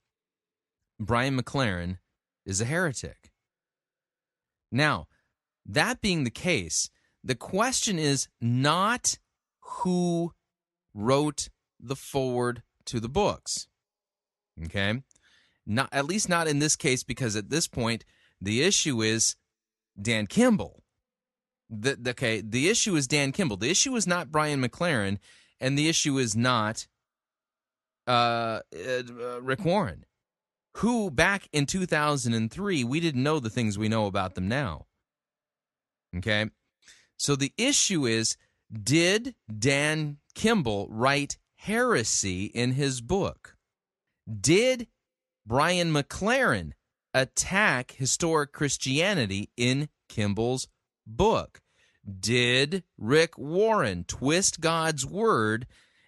Brian 1.01 1.41
McLaren 1.41 1.99
is 2.45 2.61
a 2.61 2.65
heretic. 2.65 3.33
Now, 4.71 5.09
that 5.69 6.01
being 6.01 6.25
the 6.25 6.31
case, 6.31 6.91
the 7.23 7.35
question 7.35 7.99
is 7.99 8.29
not 8.41 9.19
who 9.61 10.33
wrote 10.95 11.51
the 11.79 11.97
foreword 11.97 12.63
to 12.87 13.01
the 13.01 13.09
books. 13.09 13.69
Okay? 14.65 15.03
Not 15.67 15.91
at 15.93 16.07
least 16.07 16.29
not 16.29 16.49
in 16.49 16.59
this 16.59 16.75
case 16.75 17.05
because 17.05 17.37
at 17.37 17.51
this 17.51 17.69
point 17.69 18.05
the 18.41 18.63
issue 18.63 19.03
is 19.03 19.37
Dan 20.01 20.27
Kimball. 20.27 20.83
The, 21.71 21.99
okay, 22.09 22.41
the 22.41 22.71
issue 22.71 22.97
is 22.97 23.07
Dan 23.07 23.31
Kimball. 23.31 23.59
The 23.59 23.71
issue 23.71 23.95
is 23.95 24.07
not 24.07 24.33
Brian 24.33 24.63
McLaren, 24.63 25.19
and 25.61 25.77
the 25.77 25.89
issue 25.89 26.17
is 26.17 26.35
not 26.35 26.87
uh, 28.07 28.61
uh, 28.75 29.43
Rick 29.43 29.67
Warren, 29.67 30.07
who 30.77 31.11
back 31.11 31.47
in 31.53 31.67
2003 31.67 32.85
we 32.85 33.01
didn't 33.01 33.23
know 33.23 33.39
the 33.39 33.51
things 33.51 33.77
we 33.77 33.91
know 33.91 34.07
about 34.07 34.35
them 34.35 34.49
now. 34.49 34.87
Okay. 36.17 36.51
So 37.17 37.37
the 37.37 37.53
issue 37.57 38.07
is 38.07 38.37
did 38.73 39.35
Dan 39.59 40.19
Kimball 40.35 40.89
write 40.91 41.39
heresy 41.57 42.45
in 42.47 42.73
his 42.73 43.01
book? 43.01 43.57
Did 44.41 44.89
Brian 45.47 45.93
McLaren 45.93 46.73
attack 47.15 47.93
historic 47.93 48.53
Christianity 48.53 49.51
in 49.57 49.89
Kimball's 50.09 50.69
book? 51.07 51.61
Did 52.21 52.85
Rick 52.97 53.37
Warren 53.37 54.05
twist 54.05 54.61
God's 54.61 55.05
word 55.05 55.67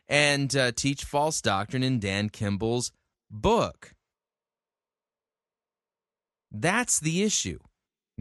and 0.09 0.55
uh, 0.55 0.73
teach 0.73 1.05
false 1.05 1.41
doctrine 1.41 1.83
in 1.83 1.99
Dan 1.99 2.29
Kimball's 2.29 2.93
book? 3.31 3.95
That's 6.51 7.01
the 7.01 7.23
issue. 7.23 7.59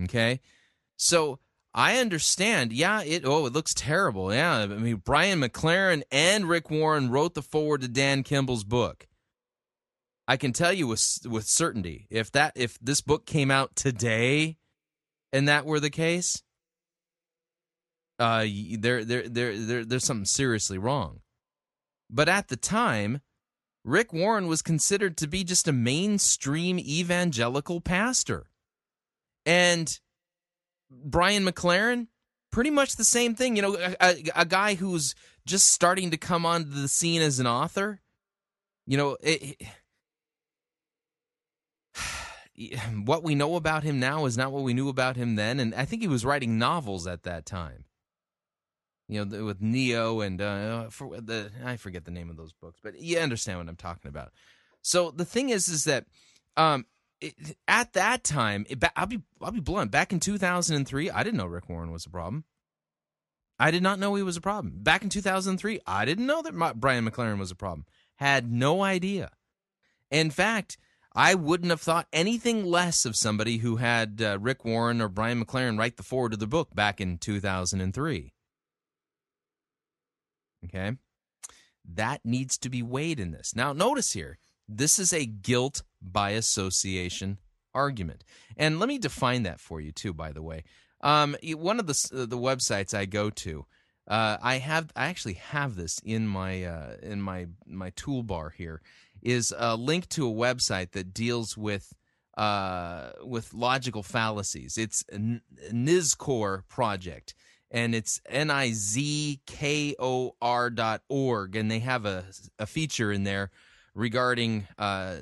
Okay? 0.04 0.40
So 0.98 1.40
I 1.80 2.00
understand. 2.00 2.74
Yeah, 2.74 3.04
it 3.04 3.24
oh, 3.24 3.46
it 3.46 3.54
looks 3.54 3.74
terrible. 3.74 4.34
Yeah, 4.34 4.58
I 4.58 4.68
mean 4.68 4.98
Brian 4.98 5.40
McLaren 5.40 6.04
and 6.12 6.44
Rick 6.50 6.70
Warren 6.70 7.10
wrote 7.10 7.36
the 7.36 7.42
foreword 7.42 7.80
to 7.82 7.88
Dan 7.88 8.24
Kimball's 8.24 8.66
book. 8.66 9.08
I 10.28 10.36
can 10.36 10.52
tell 10.52 10.74
you 10.74 10.88
with 10.88 11.20
with 11.24 11.46
certainty 11.48 12.06
if 12.10 12.34
that 12.34 12.52
if 12.58 12.78
this 12.82 13.00
book 13.00 13.26
came 13.26 13.50
out 13.50 13.78
today 13.78 14.58
and 15.32 15.48
that 15.48 15.66
were 15.66 15.80
the 15.80 15.90
case, 15.90 16.44
uh 18.20 18.46
there 18.78 19.06
there 19.06 19.30
there 19.30 19.58
there 19.58 19.86
there's 19.86 20.04
something 20.04 20.26
seriously 20.26 20.78
wrong. 20.78 21.22
But 22.10 22.28
at 22.28 22.50
the 22.50 22.58
time, 22.58 23.22
Rick 23.86 24.12
Warren 24.12 24.48
was 24.48 24.62
considered 24.62 25.16
to 25.16 25.28
be 25.28 25.46
just 25.46 25.66
a 25.66 25.72
mainstream 25.72 26.78
evangelical 26.78 27.80
pastor. 27.80 28.50
And 29.46 29.98
Brian 30.90 31.46
McLaren, 31.46 32.08
pretty 32.52 32.70
much 32.70 32.96
the 32.96 33.04
same 33.04 33.36
thing. 33.36 33.56
You 33.56 33.62
know, 33.62 33.76
a, 33.76 33.96
a, 34.00 34.16
a, 34.36 34.46
guy 34.46 34.76
who's 34.76 35.16
just 35.46 35.72
starting 35.72 36.12
to 36.12 36.18
come 36.18 36.46
onto 36.46 36.70
the 36.70 36.88
scene 36.88 37.22
as 37.22 37.40
an 37.40 37.48
author. 37.48 38.02
You 38.86 38.98
know, 38.98 39.18
it, 39.22 39.58
it, 41.96 42.80
what 43.06 43.24
we 43.24 43.36
know 43.36 43.56
about 43.56 43.84
him 43.84 44.00
now 44.00 44.26
is 44.26 44.38
not 44.38 44.52
what 44.52 44.64
we 44.64 44.74
knew 44.74 44.90
about 44.90 45.16
him 45.16 45.36
then, 45.36 45.60
and 45.60 45.76
I 45.76 45.86
think 45.86 46.02
he 46.02 46.08
was 46.08 46.26
writing 46.26 46.58
novels 46.58 47.08
at 47.08 47.24
that 47.24 47.46
time. 47.46 47.86
You 49.08 49.26
know, 49.26 49.44
with 49.44 49.60
Neo 49.60 50.22
and 50.22 50.40
uh, 50.40 50.90
for 50.90 51.20
the 51.20 51.52
I 51.66 51.78
forget 51.78 52.06
the 52.06 52.12
name 52.12 52.30
of 52.30 52.38
those 52.38 52.54
books, 52.54 52.80
but 52.84 53.00
you 53.00 53.18
understand 53.18 53.58
what 53.58 53.68
I'm 53.68 53.76
talking 53.76 54.10
about. 54.10 54.32
So 54.82 55.10
the 55.10 55.26
thing 55.26 55.50
is, 55.50 55.68
is 55.68 55.84
that 55.86 56.06
um, 56.56 56.86
at 57.68 57.94
that 57.94 58.24
time, 58.24 58.66
it, 58.70 58.84
I'll 58.96 59.06
be 59.06 59.22
I'll 59.42 59.52
be 59.52 59.60
blunt. 59.60 59.92
Back 59.92 60.14
in 60.14 60.20
2003, 60.20 61.10
I 61.10 61.24
didn't 61.24 61.38
know 61.38 61.46
Rick 61.46 61.70
Warren 61.70 61.92
was 61.92 62.06
a 62.06 62.10
problem. 62.10 62.46
I 63.60 63.72
did 63.72 63.84
not 63.84 64.00
know 64.00 64.16
he 64.16 64.24
was 64.24 64.38
a 64.38 64.42
problem. 64.42 64.76
Back 64.78 65.04
in 65.04 65.10
2003, 65.10 65.82
I 65.86 66.06
didn't 66.06 66.26
know 66.26 66.42
that 66.42 66.54
my, 66.54 66.72
Brian 66.72 67.10
McLaren 67.10 67.40
was 67.40 67.52
a 67.52 67.56
problem. 67.56 67.86
Had 68.16 68.50
no 68.50 68.82
idea. 68.82 69.32
In 70.10 70.32
fact, 70.32 70.78
I 71.14 71.36
wouldn't 71.36 71.70
have 71.70 71.82
thought 71.82 72.08
anything 72.14 72.66
less 72.66 73.04
of 73.04 73.18
somebody 73.18 73.58
who 73.58 73.78
had 73.78 74.22
uh, 74.22 74.40
Rick 74.40 74.64
Warren 74.64 75.02
or 75.02 75.10
Brian 75.10 75.44
McLaren 75.44 75.78
write 75.78 75.98
the 75.98 76.04
foreword 76.04 76.32
to 76.32 76.38
the 76.38 76.48
book 76.48 76.74
back 76.74 77.02
in 77.02 77.18
2003. 77.18 78.34
Okay? 80.66 80.94
That 81.86 82.22
needs 82.24 82.58
to 82.60 82.70
be 82.70 82.82
weighed 82.82 83.20
in 83.20 83.32
this. 83.32 83.56
Now, 83.56 83.74
notice 83.74 84.14
here 84.14 84.38
this 84.70 85.00
is 85.00 85.12
a 85.12 85.26
guilt 85.26 85.82
by 86.02 86.32
association 86.32 87.40
argument. 87.74 88.24
And 88.56 88.80
let 88.80 88.88
me 88.88 89.00
define 89.00 89.44
that 89.44 89.60
for 89.60 89.82
you, 89.82 89.92
too, 89.92 90.14
by 90.14 90.32
the 90.32 90.44
way. 90.44 90.64
Um, 91.02 91.36
one 91.56 91.80
of 91.80 91.88
the, 91.88 92.10
uh, 92.14 92.26
the 92.26 92.38
websites 92.38 92.94
I 92.94 93.06
go 93.06 93.30
to, 93.30 93.66
uh, 94.08 94.38
I 94.42 94.58
have 94.58 94.92
I 94.96 95.06
actually 95.06 95.36
have 95.36 95.76
this 95.76 96.00
in 96.04 96.28
my 96.28 96.64
uh, 96.64 96.96
in 97.02 97.22
my 97.22 97.48
my 97.68 97.92
toolbar 97.92 98.52
here 98.52 98.82
is 99.22 99.54
a 99.56 99.76
link 99.76 100.10
to 100.10 100.28
a 100.28 100.34
website 100.34 100.92
that 100.92 101.14
deals 101.14 101.56
with 101.56 101.94
uh, 102.36 103.12
with 103.24 103.54
logical 103.54 104.02
fallacies. 104.02 104.78
It's 104.78 105.04
Nizkor 105.72 106.68
project, 106.68 107.36
and 107.70 107.94
it's 107.94 108.20
N 108.26 108.50
I 108.50 108.72
Z 108.72 109.42
K 109.46 109.96
O 110.00 110.36
R 110.42 110.72
dot 110.72 111.04
org, 111.08 111.56
and 111.56 111.70
they 111.70 111.80
have 111.80 112.06
a 112.06 112.26
a 112.58 112.66
feature 112.66 113.12
in 113.12 113.26
there 113.26 113.52
regarding 113.94 114.68
uh, 114.78 115.16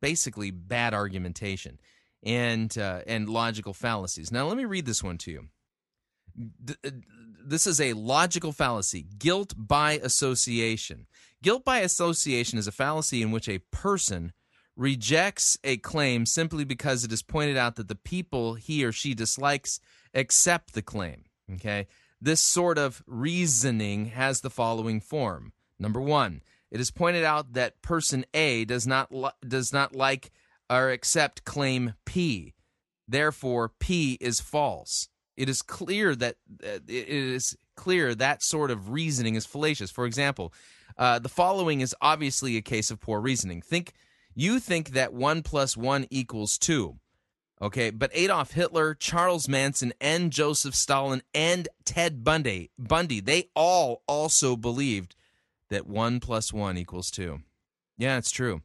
basically 0.00 0.50
bad 0.50 0.94
argumentation 0.94 1.78
and 2.22 2.76
uh, 2.76 3.02
and 3.06 3.28
logical 3.28 3.72
fallacies. 3.72 4.32
Now, 4.32 4.46
let 4.46 4.56
me 4.56 4.64
read 4.64 4.86
this 4.86 5.02
one 5.02 5.18
to 5.18 5.30
you. 5.30 5.48
Uh, 6.84 6.90
this 7.44 7.66
is 7.66 7.80
a 7.80 7.92
logical 7.92 8.52
fallacy 8.52 9.06
guilt 9.18 9.54
by 9.56 9.92
association. 10.02 11.06
Guilt 11.42 11.64
by 11.64 11.78
association 11.78 12.58
is 12.58 12.66
a 12.66 12.72
fallacy 12.72 13.22
in 13.22 13.30
which 13.30 13.48
a 13.48 13.60
person 13.70 14.32
rejects 14.76 15.56
a 15.64 15.78
claim 15.78 16.26
simply 16.26 16.64
because 16.64 17.04
it 17.04 17.12
is 17.12 17.22
pointed 17.22 17.56
out 17.56 17.76
that 17.76 17.88
the 17.88 17.94
people 17.94 18.54
he 18.54 18.84
or 18.84 18.92
she 18.92 19.14
dislikes 19.14 19.80
accept 20.14 20.74
the 20.74 20.82
claim. 20.82 21.24
Okay? 21.54 21.86
This 22.20 22.42
sort 22.42 22.78
of 22.78 23.02
reasoning 23.06 24.06
has 24.06 24.40
the 24.40 24.50
following 24.50 25.00
form. 25.00 25.52
Number 25.78 26.00
1, 26.00 26.42
it 26.76 26.80
is 26.80 26.90
pointed 26.90 27.24
out 27.24 27.54
that 27.54 27.80
person 27.80 28.26
A 28.34 28.66
does 28.66 28.86
not 28.86 29.10
li- 29.10 29.30
does 29.48 29.72
not 29.72 29.96
like 29.96 30.30
or 30.68 30.90
accept 30.90 31.42
claim 31.46 31.94
P. 32.04 32.52
Therefore, 33.08 33.70
P 33.78 34.18
is 34.20 34.40
false. 34.40 35.08
It 35.38 35.48
is 35.48 35.62
clear 35.62 36.14
that 36.16 36.36
uh, 36.62 36.80
it 36.86 37.08
is 37.08 37.56
clear 37.76 38.14
that 38.14 38.42
sort 38.42 38.70
of 38.70 38.90
reasoning 38.90 39.36
is 39.36 39.46
fallacious. 39.46 39.90
For 39.90 40.04
example, 40.04 40.52
uh, 40.98 41.18
the 41.18 41.30
following 41.30 41.80
is 41.80 41.96
obviously 42.02 42.58
a 42.58 42.62
case 42.62 42.90
of 42.90 43.00
poor 43.00 43.22
reasoning. 43.22 43.62
Think 43.62 43.94
you 44.34 44.60
think 44.60 44.90
that 44.90 45.14
one 45.14 45.42
plus 45.42 45.78
one 45.78 46.06
equals 46.10 46.58
two. 46.58 46.98
Okay, 47.62 47.88
but 47.88 48.10
Adolf 48.12 48.50
Hitler, 48.50 48.92
Charles 48.92 49.48
Manson, 49.48 49.94
and 49.98 50.30
Joseph 50.30 50.74
Stalin 50.74 51.22
and 51.32 51.70
Ted 51.86 52.22
Bundy, 52.22 52.70
Bundy, 52.78 53.20
they 53.20 53.48
all 53.56 54.02
also 54.06 54.56
believed 54.56 55.16
that 55.70 55.86
one 55.86 56.20
plus 56.20 56.52
one 56.52 56.76
equals 56.76 57.10
two. 57.10 57.40
Yeah, 57.98 58.18
it's 58.18 58.30
true. 58.30 58.62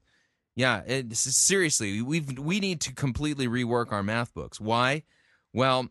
Yeah, 0.56 0.82
it, 0.86 1.16
seriously, 1.16 2.02
we 2.02 2.20
we 2.20 2.60
need 2.60 2.82
to 2.82 2.94
completely 2.94 3.48
rework 3.48 3.92
our 3.92 4.04
math 4.04 4.34
books. 4.34 4.60
Why? 4.60 5.04
Well, 5.54 5.90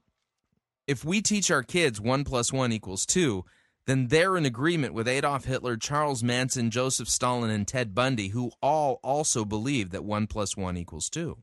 if 0.87 1.05
we 1.05 1.23
teach 1.23 1.51
our 1.51 1.63
kids 1.63 2.01
one 2.01 2.25
plus 2.25 2.53
one 2.53 2.73
equals 2.73 3.07
two, 3.07 3.45
then 3.87 4.09
they're 4.09 4.37
in 4.37 4.45
agreement 4.45 4.95
with 4.95 5.09
Adolf 5.09 5.45
Hitler, 5.45 5.77
Charles 5.77 6.23
Manson, 6.23 6.71
Joseph 6.71 7.09
Stalin, 7.09 7.51
and 7.51 7.67
Ted 7.67 7.95
Bundy, 7.95 8.29
who 8.29 8.53
all 8.63 9.01
also 9.03 9.45
believe 9.45 9.91
that 9.91 10.05
one 10.05 10.27
plus 10.27 10.57
one 10.57 10.77
equals 10.77 11.09
two. 11.09 11.39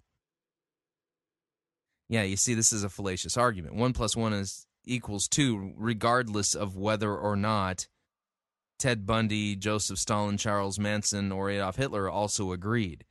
Yeah, 2.09 2.23
you 2.23 2.37
see, 2.37 2.53
this 2.53 2.71
is 2.71 2.83
a 2.83 2.89
fallacious 2.89 3.35
argument. 3.35 3.75
One 3.75 3.93
plus 3.93 4.15
one 4.15 4.33
is 4.33 4.65
equals 4.85 5.27
two, 5.27 5.73
regardless 5.75 6.55
of 6.55 6.77
whether 6.77 7.13
or 7.13 7.35
not 7.35 7.87
Ted 8.77 9.05
Bundy, 9.05 9.55
Joseph 9.55 9.99
Stalin, 9.99 10.37
Charles 10.37 10.79
Manson, 10.79 11.31
or 11.31 11.49
Adolf 11.49 11.75
Hitler 11.75 12.09
also 12.09 12.51
agreed. 12.51 13.03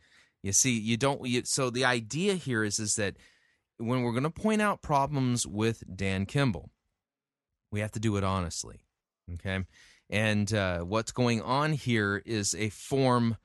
You 0.42 0.52
see, 0.52 0.78
you 0.78 0.96
don't. 0.96 1.26
You, 1.26 1.42
so 1.44 1.70
the 1.70 1.84
idea 1.84 2.34
here 2.34 2.62
is 2.62 2.78
is 2.78 2.94
that 2.96 3.16
when 3.78 4.02
we're 4.02 4.12
going 4.12 4.22
to 4.22 4.30
point 4.30 4.62
out 4.62 4.82
problems 4.82 5.46
with 5.46 5.82
Dan 5.94 6.24
Kimball, 6.26 6.70
we 7.72 7.80
have 7.80 7.92
to 7.92 8.00
do 8.00 8.16
it 8.16 8.24
honestly. 8.24 8.80
Okay, 9.34 9.64
and 10.08 10.52
uh, 10.54 10.80
what's 10.80 11.12
going 11.12 11.42
on 11.42 11.72
here 11.72 12.22
is 12.24 12.54
a 12.54 12.68
form 12.68 13.36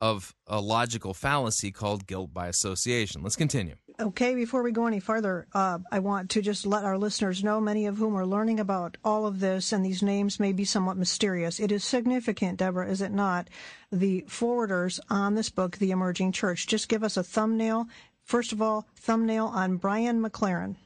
of 0.00 0.34
a 0.46 0.60
logical 0.60 1.14
fallacy 1.14 1.70
called 1.70 2.06
guilt 2.06 2.32
by 2.32 2.48
association. 2.48 3.22
Let's 3.22 3.36
continue. 3.36 3.76
Okay, 4.00 4.34
before 4.34 4.62
we 4.62 4.72
go 4.72 4.86
any 4.86 4.98
further, 4.98 5.46
uh, 5.52 5.78
I 5.92 5.98
want 5.98 6.30
to 6.30 6.40
just 6.40 6.64
let 6.64 6.84
our 6.84 6.96
listeners 6.96 7.44
know, 7.44 7.60
many 7.60 7.84
of 7.84 7.98
whom 7.98 8.16
are 8.16 8.24
learning 8.24 8.58
about 8.58 8.96
all 9.04 9.26
of 9.26 9.40
this, 9.40 9.72
and 9.72 9.84
these 9.84 10.02
names 10.02 10.40
may 10.40 10.52
be 10.52 10.64
somewhat 10.64 10.96
mysterious. 10.96 11.60
It 11.60 11.70
is 11.70 11.84
significant, 11.84 12.60
Deborah, 12.60 12.88
is 12.88 13.02
it 13.02 13.12
not? 13.12 13.48
The 13.92 14.22
forwarders 14.22 15.00
on 15.10 15.34
this 15.34 15.50
book, 15.50 15.76
The 15.76 15.90
Emerging 15.90 16.32
Church. 16.32 16.66
Just 16.66 16.88
give 16.88 17.04
us 17.04 17.18
a 17.18 17.22
thumbnail. 17.22 17.88
First 18.24 18.52
of 18.52 18.62
all, 18.62 18.86
thumbnail 18.96 19.46
on 19.48 19.76
Brian 19.76 20.22
McLaren. 20.22 20.76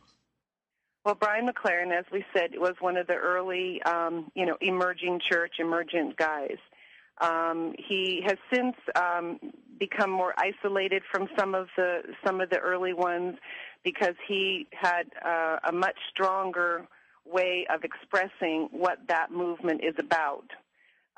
Well, 1.05 1.14
Brian 1.14 1.48
McLaren, 1.48 1.96
as 1.96 2.07
we 2.11 2.24
said, 2.37 2.50
was 2.57 2.74
one 2.81 2.96
of 2.96 3.07
the 3.07 3.14
early, 3.14 3.81
um, 3.83 4.33
you 4.35 4.44
know, 4.44 4.57
emerging 4.61 5.20
church, 5.31 5.61
emergent 5.61 6.16
guys. 6.16 6.57
Um, 7.20 7.74
he 7.79 8.22
has 8.27 8.38
since 8.53 8.74
um, 8.96 9.38
become 9.79 10.11
more 10.11 10.35
isolated 10.39 11.03
from 11.11 11.29
some 11.39 11.55
of 11.55 11.69
the 11.77 12.03
some 12.25 12.41
of 12.41 12.51
the 12.51 12.59
early 12.59 12.93
ones 12.93 13.37
because 13.85 14.15
he 14.27 14.67
had 14.73 15.05
uh, 15.25 15.57
a 15.69 15.73
much 15.73 15.97
stronger 16.11 16.87
way 17.27 17.67
of 17.73 17.85
expressing 17.85 18.69
what 18.71 18.99
that 19.09 19.31
movement 19.31 19.83
is 19.83 19.95
about. 19.99 20.45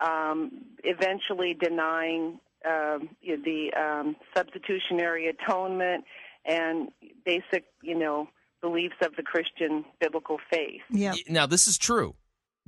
Um, 0.05 0.65
eventually, 0.85 1.55
denying 1.55 2.39
uh, 2.69 2.99
the 3.23 3.71
um, 3.77 4.17
substitutionary 4.37 5.29
atonement 5.29 6.05
and 6.45 6.89
basic, 7.25 7.65
you 7.83 7.99
know, 7.99 8.29
beliefs 8.61 8.97
of 9.03 9.15
the 9.17 9.23
Christian 9.23 9.85
biblical 10.01 10.39
faith. 10.51 10.83
Yeah. 10.91 11.15
Now, 11.29 11.47
this 11.47 11.67
is 11.67 11.79
true. 11.79 12.17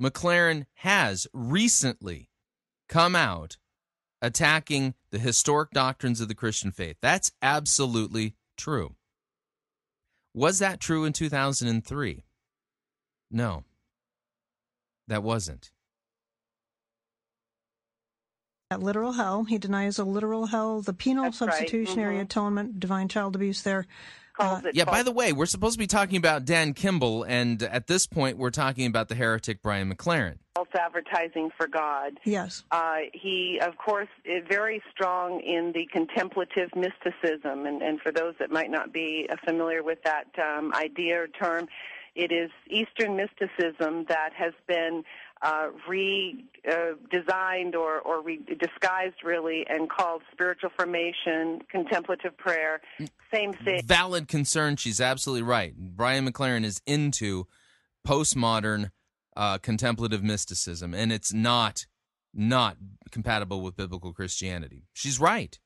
McLaren 0.01 0.67
has 0.75 1.27
recently 1.33 2.29
come 2.89 3.17
out 3.17 3.57
attacking 4.21 4.95
the 5.11 5.19
historic 5.19 5.71
doctrines 5.71 6.21
of 6.21 6.29
the 6.29 6.35
Christian 6.35 6.71
faith. 6.71 6.97
That's 7.01 7.31
absolutely 7.43 8.35
true. 8.57 8.97
Was 10.35 10.59
that 10.59 10.81
true 10.81 11.05
in 11.05 11.13
2003? 11.13 12.25
No, 13.31 13.65
that 15.07 15.23
wasn't. 15.23 15.71
That 18.71 18.83
literal 18.83 19.13
hell. 19.13 19.45
He 19.45 19.57
denies 19.57 19.99
a 19.99 20.05
literal 20.05 20.47
hell, 20.47 20.83
the 20.83 20.93
penal 20.93 21.25
That's 21.25 21.39
substitutionary 21.39 22.17
right. 22.17 22.21
mm-hmm. 22.21 22.25
atonement, 22.25 22.81
divine 22.81 23.09
child 23.09 23.35
abuse 23.35 23.63
there. 23.63 23.87
Calls 24.39 24.65
Uh, 24.65 24.69
it 24.69 24.75
Yeah, 24.75 24.85
by 24.85 25.03
the 25.03 25.11
way, 25.13 25.33
we're 25.33 25.47
supposed 25.47 25.75
to 25.75 25.79
be 25.79 25.87
talking 25.87 26.17
about 26.17 26.45
Dan 26.45 26.73
Kimball, 26.75 27.25
and 27.25 27.63
at 27.63 27.87
this 27.87 28.07
point, 28.07 28.39
we're 28.39 28.51
talking 28.51 28.87
about 28.87 29.09
the 29.09 29.15
heretic 29.15 29.63
Brian 29.63 29.93
McLaren. 29.93 30.39
false 30.55 30.69
advertising 30.75 31.51
for 31.57 31.69
God. 31.69 32.19
Yes. 32.25 32.65
Uh, 32.73 32.97
he, 33.13 33.61
of 33.63 33.77
course, 33.79 34.09
is 34.25 34.43
very 34.49 34.83
strong 34.91 35.41
in 35.41 35.73
the 35.73 35.87
contemplative 35.93 36.71
mysticism, 36.75 37.67
and, 37.67 37.81
and 37.83 38.01
for 38.01 38.11
those 38.11 38.35
that 38.41 38.51
might 38.51 38.71
not 38.71 38.93
be 38.93 39.29
uh, 39.31 39.37
familiar 39.45 39.83
with 39.85 39.99
that 40.05 40.27
um, 40.39 40.73
idea 40.75 41.23
or 41.23 41.29
term, 41.29 41.69
it 42.19 42.33
is 42.33 42.51
Eastern 42.69 43.17
mysticism 43.17 44.05
that 44.09 44.33
has 44.37 44.53
been 44.67 45.05
uh, 45.41 45.69
redesigned 45.89 47.75
uh, 47.75 47.79
or, 47.79 48.01
or 48.01 48.21
re- 48.21 48.41
disguised, 48.59 49.23
really, 49.25 49.65
and 49.71 49.89
called 49.89 50.23
spiritual 50.33 50.71
formation, 50.77 51.61
contemplative 51.71 52.37
prayer, 52.37 52.81
same 53.33 53.53
thing. 53.53 53.81
Valid 53.85 54.27
concern. 54.27 54.75
She's 54.75 55.01
absolutely 55.01 55.43
right. 55.43 55.77
Brian 55.77 56.29
McLaren 56.29 56.65
is 56.65 56.83
into 56.87 57.47
postmodern 58.05 58.91
uh, 59.37 59.59
contemplative 59.59 60.25
mysticism, 60.25 60.95
and 60.95 61.13
it's 61.13 61.33
not 61.33 61.87
not 62.35 62.77
compatible 63.13 63.63
with 63.63 63.77
biblical 63.77 64.13
Christianity. 64.13 64.87
She's 64.93 65.21
right. 65.21 65.59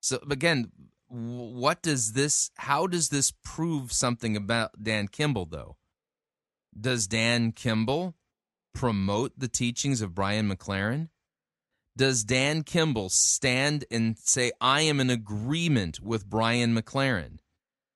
So 0.00 0.20
again, 0.30 0.72
what 1.14 1.80
does 1.80 2.12
this? 2.12 2.50
How 2.56 2.86
does 2.86 3.08
this 3.08 3.32
prove 3.44 3.92
something 3.92 4.36
about 4.36 4.82
Dan 4.82 5.06
Kimball, 5.08 5.46
though? 5.46 5.76
Does 6.78 7.06
Dan 7.06 7.52
Kimball 7.52 8.14
promote 8.74 9.32
the 9.38 9.48
teachings 9.48 10.02
of 10.02 10.14
Brian 10.14 10.50
McLaren? 10.50 11.10
Does 11.96 12.24
Dan 12.24 12.64
Kimball 12.64 13.08
stand 13.08 13.84
and 13.90 14.18
say, 14.18 14.50
I 14.60 14.80
am 14.80 14.98
in 14.98 15.10
agreement 15.10 16.00
with 16.00 16.28
Brian 16.28 16.76
McLaren 16.76 17.38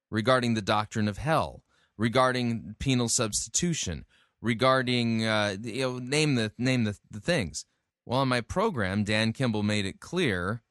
regarding 0.08 0.54
the 0.54 0.62
doctrine 0.62 1.08
of 1.08 1.18
hell, 1.18 1.64
regarding 1.96 2.76
penal 2.78 3.08
substitution, 3.08 4.04
regarding, 4.40 5.24
uh, 5.26 5.56
you 5.60 5.80
know, 5.80 5.98
name 5.98 6.36
the, 6.36 6.52
name 6.56 6.84
the, 6.84 6.96
the 7.10 7.18
things? 7.18 7.64
Well, 8.06 8.22
in 8.22 8.28
my 8.28 8.40
program, 8.40 9.02
Dan 9.02 9.32
Kimball 9.32 9.64
made 9.64 9.84
it 9.84 9.98
clear 9.98 10.62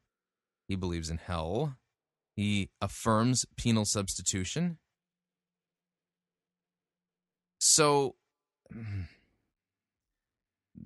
he 0.69 0.75
believes 0.75 1.09
in 1.09 1.17
hell. 1.17 1.75
He 2.37 2.69
affirms 2.79 3.45
penal 3.57 3.83
substitution. 3.83 4.77
So, 7.59 8.13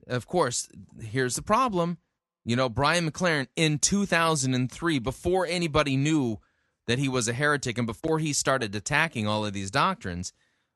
of 0.07 0.25
course, 0.27 0.69
here's 1.01 1.35
the 1.35 1.41
problem. 1.41 1.97
You 2.45 2.55
know, 2.55 2.69
Brian 2.69 3.11
McLaren 3.11 3.47
in 3.57 3.79
2003, 3.79 4.97
before 4.99 5.45
anybody 5.45 5.97
knew 5.97 6.39
that 6.87 6.97
he 6.97 7.09
was 7.09 7.27
a 7.27 7.33
heretic 7.33 7.77
and 7.77 7.85
before 7.85 8.19
he 8.19 8.31
started 8.31 8.73
attacking 8.73 9.27
all 9.27 9.45
of 9.45 9.51
these 9.51 9.69
doctrines, 9.69 10.31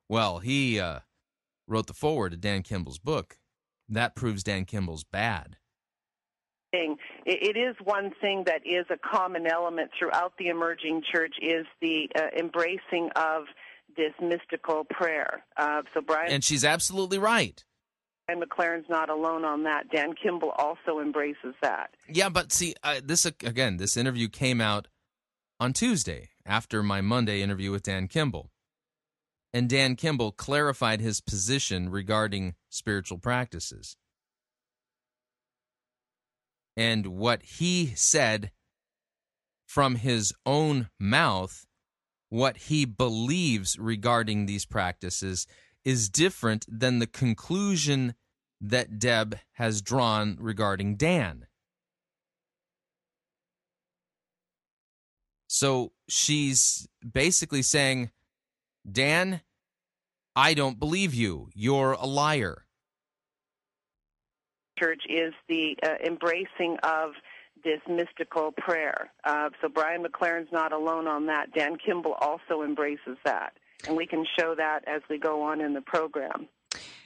well, 0.09 0.39
he 0.39 0.77
uh, 0.77 0.99
wrote 1.67 1.87
the 1.87 1.93
foreword 1.93 2.33
to 2.33 2.37
Dan 2.37 2.63
Kimball's 2.63 2.99
book. 2.99 3.37
That 3.87 4.13
proves 4.13 4.43
Dan 4.43 4.65
Kimball's 4.65 5.05
bad. 5.05 5.55
Thing. 6.75 6.97
It, 7.25 7.55
it 7.55 7.59
is 7.59 7.75
one 7.83 8.11
thing 8.21 8.43
that 8.45 8.61
is 8.65 8.85
a 8.89 8.97
common 8.97 9.47
element 9.47 9.91
throughout 9.97 10.33
the 10.37 10.47
emerging 10.47 11.03
church 11.11 11.35
is 11.41 11.65
the 11.81 12.09
uh, 12.15 12.27
embracing 12.37 13.09
of 13.15 13.43
this 13.95 14.13
mystical 14.21 14.83
prayer. 14.89 15.43
Uh, 15.57 15.83
so 15.93 16.01
Brian 16.01 16.31
and 16.31 16.43
she's 16.43 16.65
absolutely 16.65 17.17
right. 17.17 17.63
And 18.27 18.41
McLaren's 18.41 18.89
not 18.89 19.09
alone 19.09 19.45
on 19.45 19.63
that. 19.63 19.89
Dan 19.91 20.13
Kimball 20.21 20.49
also 20.57 20.99
embraces 20.99 21.53
that. 21.61 21.91
Yeah, 22.09 22.29
but 22.29 22.51
see, 22.51 22.73
uh, 22.83 22.99
this 23.03 23.25
again, 23.25 23.77
this 23.77 23.95
interview 23.95 24.27
came 24.27 24.59
out 24.59 24.87
on 25.59 25.73
Tuesday 25.73 26.29
after 26.45 26.81
my 26.81 27.01
Monday 27.01 27.41
interview 27.41 27.71
with 27.71 27.83
Dan 27.83 28.07
Kimball. 28.07 28.49
And 29.53 29.69
Dan 29.69 29.95
Kimball 29.95 30.31
clarified 30.31 30.99
his 30.99 31.21
position 31.21 31.89
regarding 31.89 32.55
spiritual 32.69 33.19
practices. 33.19 33.95
And 36.77 37.07
what 37.07 37.41
he 37.43 37.93
said 37.95 38.51
from 39.65 39.95
his 39.95 40.33
own 40.45 40.89
mouth, 40.99 41.65
what 42.29 42.57
he 42.57 42.85
believes 42.85 43.79
regarding 43.79 44.45
these 44.45 44.65
practices, 44.65 45.47
is 45.83 46.09
different 46.09 46.65
than 46.67 46.99
the 46.99 47.07
conclusion 47.07 48.15
that 48.59 48.99
Deb 48.99 49.39
has 49.53 49.81
drawn 49.81 50.37
regarding 50.39 50.95
Dan. 50.95 51.45
So 55.47 55.93
she's 56.09 56.87
basically 57.13 57.61
saying, 57.61 58.11
Dan, 58.89 59.41
I 60.35 60.53
don't 60.53 60.79
believe 60.79 61.13
you. 61.13 61.49
You're 61.53 61.93
a 61.93 62.05
liar. 62.05 62.64
Church 64.77 65.03
is 65.09 65.33
the 65.47 65.77
uh, 65.83 65.95
embracing 66.05 66.77
of 66.83 67.11
this 67.63 67.79
mystical 67.89 68.51
prayer. 68.51 69.11
Uh, 69.23 69.49
so 69.61 69.69
Brian 69.69 70.03
McLaren's 70.03 70.51
not 70.51 70.71
alone 70.71 71.07
on 71.07 71.25
that. 71.27 71.51
Dan 71.53 71.77
Kimball 71.77 72.13
also 72.21 72.61
embraces 72.63 73.17
that. 73.25 73.53
And 73.87 73.97
we 73.97 74.05
can 74.05 74.25
show 74.37 74.55
that 74.55 74.81
as 74.87 75.01
we 75.09 75.17
go 75.17 75.41
on 75.41 75.61
in 75.61 75.73
the 75.73 75.81
program. 75.81 76.47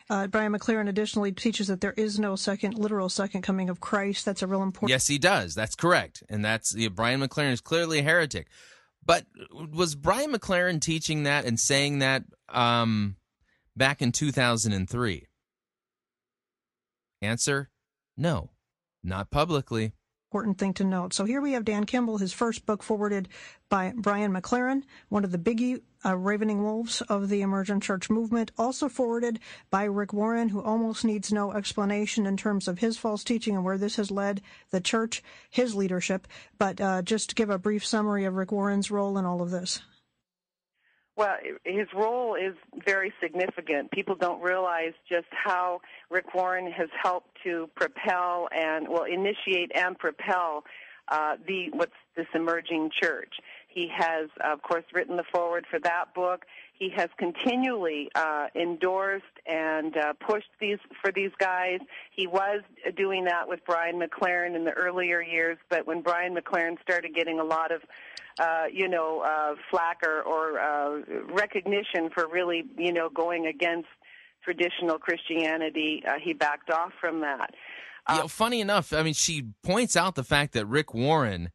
Uh, 0.09 0.25
Brian 0.25 0.51
McLaren 0.51 0.89
additionally 0.89 1.31
teaches 1.31 1.67
that 1.67 1.81
there 1.81 1.93
is 1.93 2.19
no 2.19 2.35
second 2.35 2.77
literal 2.77 3.09
second 3.09 3.43
coming 3.43 3.69
of 3.69 3.79
Christ. 3.79 4.25
That's 4.25 4.41
a 4.41 4.47
real 4.47 4.63
important. 4.63 4.89
Yes, 4.89 5.07
he 5.07 5.19
does. 5.19 5.53
That's 5.53 5.75
correct, 5.75 6.23
and 6.29 6.43
that's 6.43 6.75
yeah, 6.75 6.89
Brian 6.89 7.21
McLaren 7.21 7.51
is 7.51 7.61
clearly 7.61 7.99
a 7.99 8.03
heretic. 8.03 8.47
But 9.05 9.25
was 9.51 9.93
Brian 9.93 10.33
McLaren 10.33 10.81
teaching 10.81 11.23
that 11.23 11.45
and 11.45 11.59
saying 11.59 11.99
that 11.99 12.23
um, 12.49 13.17
back 13.77 14.01
in 14.01 14.11
2003? 14.11 15.27
Answer: 17.21 17.69
No, 18.17 18.51
not 19.03 19.29
publicly 19.29 19.93
important 20.29 20.59
thing 20.59 20.73
to 20.75 20.83
note. 20.83 21.11
So 21.11 21.25
here 21.25 21.41
we 21.41 21.53
have 21.53 21.65
Dan 21.65 21.85
Kimball, 21.85 22.19
his 22.19 22.33
first 22.33 22.67
book 22.67 22.83
forwarded 22.83 23.27
by 23.67 23.93
Brian 23.95 24.31
McLaren, 24.31 24.83
one 25.07 25.23
of 25.23 25.31
the 25.31 25.39
biggie 25.39 25.81
uh, 26.05 26.15
ravening 26.15 26.61
wolves 26.61 27.01
of 27.01 27.29
the 27.29 27.41
emergent 27.41 27.81
church 27.81 28.11
movement, 28.11 28.51
also 28.55 28.87
forwarded 28.87 29.39
by 29.71 29.85
Rick 29.85 30.13
Warren, 30.13 30.49
who 30.49 30.61
almost 30.61 31.03
needs 31.03 31.33
no 31.33 31.51
explanation 31.53 32.27
in 32.27 32.37
terms 32.37 32.67
of 32.67 32.77
his 32.77 32.95
false 32.95 33.23
teaching 33.23 33.55
and 33.55 33.65
where 33.65 33.79
this 33.79 33.95
has 33.95 34.11
led 34.11 34.39
the 34.69 34.79
church, 34.79 35.23
his 35.49 35.73
leadership. 35.73 36.27
But 36.59 36.79
uh, 36.79 37.01
just 37.01 37.29
to 37.29 37.35
give 37.35 37.49
a 37.49 37.57
brief 37.57 37.83
summary 37.83 38.25
of 38.25 38.35
Rick 38.35 38.51
Warren's 38.51 38.91
role 38.91 39.17
in 39.17 39.25
all 39.25 39.41
of 39.41 39.49
this. 39.49 39.81
Well, 41.19 41.35
his 41.65 41.87
role 41.93 42.35
is 42.35 42.53
very 42.85 43.11
significant. 43.21 43.91
People 43.91 44.15
don't 44.15 44.41
realize 44.41 44.93
just 45.09 45.27
how 45.31 45.81
Rick 46.09 46.33
Warren 46.33 46.71
has 46.71 46.87
helped 47.03 47.31
to 47.43 47.69
propel 47.75 48.47
and, 48.55 48.87
well, 48.87 49.03
initiate 49.03 49.69
and 49.75 49.99
propel 49.99 50.63
uh, 51.09 51.35
the 51.45 51.71
what's 51.73 51.91
this 52.15 52.27
emerging 52.33 52.91
church. 52.97 53.33
He 53.67 53.89
has, 53.93 54.29
of 54.41 54.61
course, 54.61 54.85
written 54.93 55.17
the 55.17 55.25
foreword 55.29 55.65
for 55.69 55.77
that 55.79 56.13
book. 56.15 56.45
He 56.79 56.89
has 56.95 57.09
continually 57.17 58.09
uh, 58.15 58.47
endorsed 58.55 59.25
and 59.45 59.95
uh, 59.97 60.13
pushed 60.25 60.49
these 60.61 60.77
for 61.01 61.11
these 61.11 61.31
guys. 61.37 61.79
He 62.15 62.25
was 62.25 62.61
doing 62.95 63.25
that 63.25 63.49
with 63.49 63.59
Brian 63.65 63.99
McLaren 63.99 64.55
in 64.55 64.63
the 64.63 64.71
earlier 64.71 65.21
years, 65.21 65.57
but 65.69 65.85
when 65.85 66.01
Brian 66.01 66.33
McLaren 66.33 66.81
started 66.81 67.13
getting 67.13 67.39
a 67.39 67.43
lot 67.43 67.71
of 67.71 67.81
uh, 68.39 68.65
you 68.71 68.87
know, 68.87 69.19
uh, 69.19 69.55
flack 69.69 69.97
or, 70.01 70.21
or 70.21 70.59
uh, 70.59 71.01
recognition 71.29 72.09
for 72.13 72.25
really, 72.27 72.63
you 72.77 72.93
know, 72.93 73.09
going 73.09 73.47
against 73.47 73.89
traditional 74.43 74.97
Christianity. 74.97 76.01
Uh, 76.07 76.13
he 76.23 76.33
backed 76.33 76.69
off 76.69 76.91
from 77.01 77.19
that. 77.21 77.53
Uh, 78.07 78.19
yeah, 78.21 78.27
funny 78.27 78.61
enough, 78.61 78.93
I 78.93 79.03
mean, 79.03 79.13
she 79.13 79.49
points 79.63 79.97
out 79.97 80.15
the 80.15 80.23
fact 80.23 80.53
that 80.53 80.65
Rick 80.65 80.93
Warren 80.93 81.49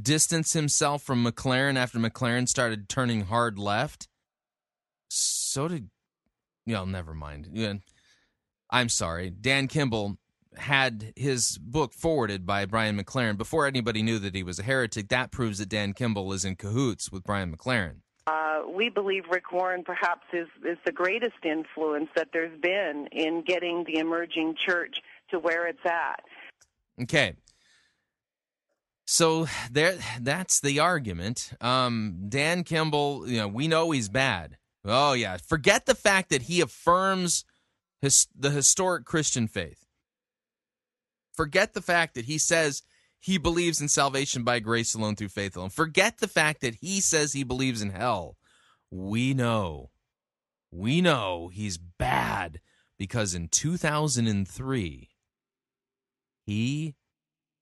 distanced 0.00 0.54
himself 0.54 1.02
from 1.02 1.24
McLaren 1.24 1.76
after 1.76 1.98
McLaren 1.98 2.48
started 2.48 2.88
turning 2.88 3.22
hard 3.22 3.58
left. 3.58 4.08
So 5.08 5.68
did, 5.68 5.90
you 6.64 6.74
know, 6.74 6.84
never 6.84 7.14
mind. 7.14 7.48
Yeah, 7.52 7.74
I'm 8.70 8.88
sorry. 8.88 9.30
Dan 9.30 9.68
Kimball 9.68 10.18
had 10.56 11.12
his 11.16 11.58
book 11.58 11.92
forwarded 11.92 12.46
by 12.46 12.64
Brian 12.64 12.98
McLaren 12.98 13.36
before 13.36 13.66
anybody 13.66 14.02
knew 14.02 14.18
that 14.18 14.34
he 14.34 14.42
was 14.42 14.58
a 14.58 14.62
heretic. 14.62 15.08
That 15.08 15.30
proves 15.30 15.58
that 15.58 15.68
Dan 15.68 15.92
Kimball 15.92 16.32
is 16.32 16.44
in 16.44 16.56
cahoots 16.56 17.12
with 17.12 17.24
Brian 17.24 17.54
McLaren. 17.54 17.96
Uh, 18.26 18.62
we 18.68 18.88
believe 18.88 19.24
Rick 19.30 19.52
Warren 19.52 19.84
perhaps 19.84 20.26
is, 20.32 20.48
is 20.64 20.78
the 20.84 20.92
greatest 20.92 21.44
influence 21.44 22.08
that 22.16 22.28
there's 22.32 22.58
been 22.60 23.08
in 23.12 23.42
getting 23.42 23.84
the 23.84 23.98
emerging 23.98 24.56
church 24.56 24.98
to 25.30 25.38
where 25.38 25.66
it's 25.68 25.84
at. 25.84 26.24
Okay. 27.02 27.34
So 29.06 29.46
there 29.70 29.96
that's 30.20 30.60
the 30.60 30.80
argument. 30.80 31.52
Um, 31.60 32.24
Dan 32.28 32.64
Kimball, 32.64 33.28
you 33.28 33.38
know, 33.38 33.46
we 33.46 33.68
know 33.68 33.92
he's 33.92 34.08
bad. 34.08 34.56
Oh 34.86 35.14
yeah, 35.14 35.36
forget 35.38 35.86
the 35.86 35.94
fact 35.94 36.30
that 36.30 36.42
he 36.42 36.60
affirms 36.60 37.44
his, 38.00 38.28
the 38.38 38.50
historic 38.50 39.04
Christian 39.04 39.48
faith. 39.48 39.84
Forget 41.34 41.74
the 41.74 41.82
fact 41.82 42.14
that 42.14 42.26
he 42.26 42.38
says 42.38 42.82
he 43.18 43.36
believes 43.38 43.80
in 43.80 43.88
salvation 43.88 44.44
by 44.44 44.60
grace 44.60 44.94
alone 44.94 45.16
through 45.16 45.28
faith 45.28 45.56
alone. 45.56 45.70
Forget 45.70 46.18
the 46.18 46.28
fact 46.28 46.60
that 46.60 46.76
he 46.76 47.00
says 47.00 47.32
he 47.32 47.44
believes 47.44 47.82
in 47.82 47.90
hell. 47.90 48.36
We 48.90 49.34
know, 49.34 49.90
we 50.70 51.00
know 51.00 51.50
he's 51.52 51.78
bad 51.78 52.60
because 52.96 53.34
in 53.34 53.48
2003, 53.48 55.08
he 56.44 56.94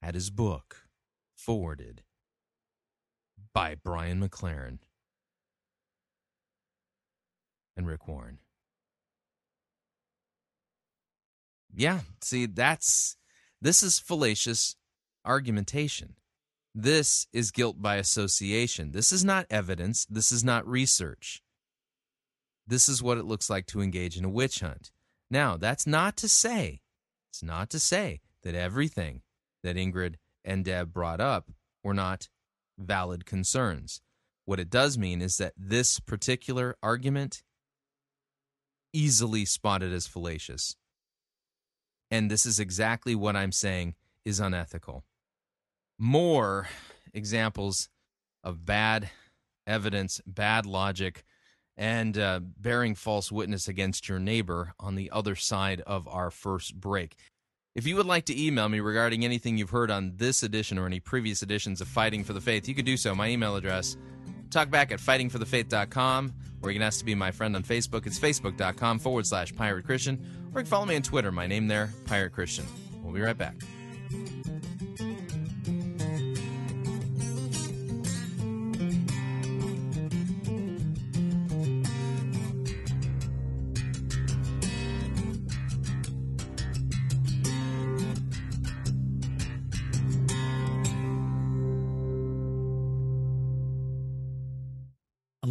had 0.02 0.14
his 0.14 0.30
book 0.30 0.82
forwarded 1.34 2.02
by 3.54 3.74
Brian 3.74 4.20
McLaren 4.20 4.78
and 7.76 7.86
Rick 7.86 8.06
Warren. 8.08 8.38
Yeah, 11.74 12.00
see, 12.20 12.46
that's 12.46 13.16
this 13.60 13.82
is 13.82 13.98
fallacious 13.98 14.76
argumentation. 15.24 16.14
This 16.74 17.26
is 17.32 17.50
guilt 17.50 17.80
by 17.80 17.96
association. 17.96 18.92
This 18.92 19.12
is 19.12 19.24
not 19.24 19.46
evidence. 19.48 20.06
This 20.10 20.32
is 20.32 20.44
not 20.44 20.66
research. 20.66 21.42
This 22.66 22.88
is 22.88 23.02
what 23.02 23.18
it 23.18 23.24
looks 23.24 23.48
like 23.48 23.66
to 23.66 23.80
engage 23.80 24.16
in 24.16 24.24
a 24.24 24.30
witch 24.30 24.60
hunt. 24.60 24.90
Now, 25.30 25.56
that's 25.56 25.86
not 25.86 26.16
to 26.18 26.28
say, 26.28 26.80
it's 27.30 27.42
not 27.42 27.70
to 27.70 27.78
say 27.78 28.20
that 28.42 28.54
everything 28.54 29.22
that 29.62 29.76
Ingrid 29.76 30.16
and 30.44 30.64
Deb 30.64 30.92
brought 30.92 31.20
up 31.20 31.50
were 31.82 31.94
not 31.94 32.28
valid 32.78 33.24
concerns. 33.24 34.00
What 34.44 34.60
it 34.60 34.70
does 34.70 34.98
mean 34.98 35.22
is 35.22 35.38
that 35.38 35.54
this 35.56 36.00
particular 36.00 36.76
argument 36.82 37.42
easily 38.94 39.44
spotted 39.44 39.92
as 39.92 40.06
fallacious. 40.06 40.76
And 42.10 42.30
this 42.30 42.46
is 42.46 42.60
exactly 42.60 43.14
what 43.14 43.36
I'm 43.36 43.52
saying 43.52 43.94
is 44.24 44.40
unethical. 44.40 45.04
More 45.98 46.68
examples 47.12 47.88
of 48.42 48.64
bad 48.64 49.10
evidence, 49.66 50.20
bad 50.26 50.66
logic, 50.66 51.24
and 51.76 52.16
uh, 52.16 52.40
bearing 52.42 52.94
false 52.94 53.32
witness 53.32 53.66
against 53.66 54.08
your 54.08 54.18
neighbor 54.18 54.74
on 54.78 54.94
the 54.94 55.10
other 55.10 55.34
side 55.34 55.80
of 55.86 56.06
our 56.08 56.30
first 56.30 56.78
break. 56.78 57.16
If 57.74 57.86
you 57.86 57.96
would 57.96 58.06
like 58.06 58.26
to 58.26 58.40
email 58.40 58.68
me 58.68 58.78
regarding 58.78 59.24
anything 59.24 59.58
you've 59.58 59.70
heard 59.70 59.90
on 59.90 60.12
this 60.16 60.44
edition 60.44 60.78
or 60.78 60.86
any 60.86 61.00
previous 61.00 61.42
editions 61.42 61.80
of 61.80 61.88
Fighting 61.88 62.22
for 62.22 62.32
the 62.32 62.40
Faith, 62.40 62.68
you 62.68 62.74
could 62.74 62.84
do 62.84 62.96
so. 62.96 63.14
My 63.16 63.28
email 63.28 63.56
address, 63.56 63.96
talkback 64.50 64.92
at 64.92 65.00
fightingforthefaith.com, 65.00 66.32
or 66.64 66.70
you 66.70 66.78
can 66.78 66.82
ask 66.82 66.98
to 66.98 67.04
be 67.04 67.14
my 67.14 67.30
friend 67.30 67.54
on 67.54 67.62
Facebook. 67.62 68.06
It's 68.06 68.18
facebook.com 68.18 68.98
forward 68.98 69.26
slash 69.26 69.54
pirate 69.54 69.84
Christian 69.84 70.18
or 70.54 70.60
you 70.60 70.64
can 70.64 70.70
follow 70.70 70.86
me 70.86 70.96
on 70.96 71.02
Twitter. 71.02 71.30
My 71.30 71.46
name 71.46 71.66
there, 71.66 71.92
Pirate 72.06 72.32
Christian. 72.32 72.64
We'll 73.02 73.12
be 73.12 73.20
right 73.20 73.36
back. 73.36 73.56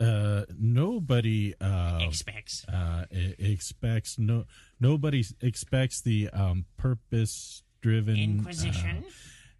Uh, 0.00 0.44
nobody 0.58 1.54
uh, 1.60 1.98
Expects. 2.00 2.64
uh, 2.66 3.04
expects 3.38 4.18
no 4.18 4.46
nobody 4.80 5.22
expects 5.42 6.00
the 6.00 6.30
um, 6.32 6.64
purpose 6.78 7.62
driven 7.82 8.16
Inquisition. 8.16 9.04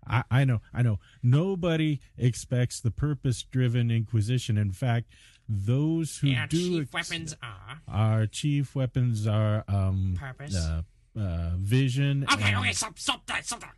I, 0.07 0.25
I 0.31 0.45
know, 0.45 0.63
I 0.73 0.81
know. 0.83 0.99
Nobody 1.23 2.01
expects 2.17 2.81
the 2.81 2.91
purpose-driven 2.91 3.91
Inquisition. 3.91 4.57
In 4.57 4.73
fact, 4.73 5.11
those 5.47 6.17
who 6.19 6.33
our 6.35 6.47
do 6.47 6.57
chief 6.57 6.83
ex- 6.95 7.11
weapons 7.11 7.37
are. 7.43 7.83
our 7.87 8.27
chief 8.27 8.75
weapons 8.75 9.27
are 9.27 9.63
um, 9.69 10.17
Purpose. 10.19 10.57
uh, 10.57 10.83
uh, 11.19 11.51
vision. 11.59 12.25
Okay, 12.33 12.45
and- 12.49 12.57
okay, 12.61 12.73
stop, 12.73 12.99
stop 12.99 13.27
that, 13.27 13.45
stop 13.45 13.61
that. 13.61 13.75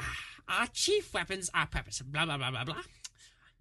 Ah, 0.00 0.16
Our 0.60 0.66
chief 0.66 1.14
weapons 1.14 1.50
are 1.54 1.66
purpose. 1.66 2.02
Blah, 2.02 2.24
blah, 2.26 2.36
blah, 2.36 2.50
blah, 2.50 2.64
blah. 2.64 2.74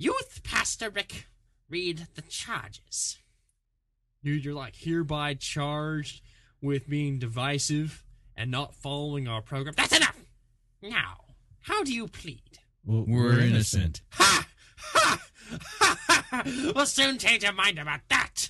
Youth 0.02 0.42
Pastor 0.42 0.90
Rick, 0.90 1.28
read 1.70 2.08
the 2.16 2.24
charges. 2.24 3.20
Dude, 4.24 4.44
you're 4.44 4.56
like 4.56 4.76
hereby 4.76 5.36
charged 5.36 6.24
with 6.60 6.90
being 6.90 7.20
divisive 7.20 8.04
and 8.36 8.50
not 8.50 8.74
following 8.74 9.28
our 9.28 9.44
program. 9.44 9.76
That's 9.78 9.96
enough! 9.96 10.18
Now, 10.82 11.18
how 11.60 11.84
do 11.84 11.94
you 11.94 12.08
plead? 12.08 12.58
Well, 12.84 13.06
We're 13.08 13.42
innocent. 13.42 14.02
Ha! 14.14 14.48
Ha! 14.78 15.22
Ha! 15.52 15.98
ha, 16.08 16.26
ha. 16.32 16.44
We'll 16.74 16.88
soon 16.88 17.20
change 17.20 17.44
your 17.44 17.54
mind 17.54 17.78
about 17.78 18.00
that! 18.10 18.50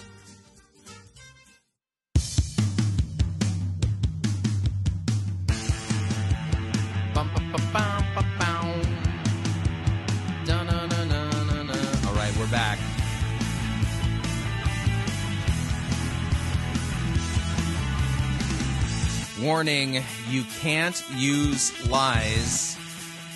Warning 19.41 20.03
you 20.29 20.43
can't 20.59 21.03
use 21.15 21.89
lies 21.89 22.77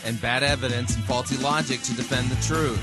and 0.05 0.21
bad 0.21 0.43
evidence 0.43 0.95
and 0.95 1.03
faulty 1.05 1.35
logic 1.37 1.81
to 1.81 1.95
defend 1.95 2.29
the 2.29 2.41
truth. 2.43 2.79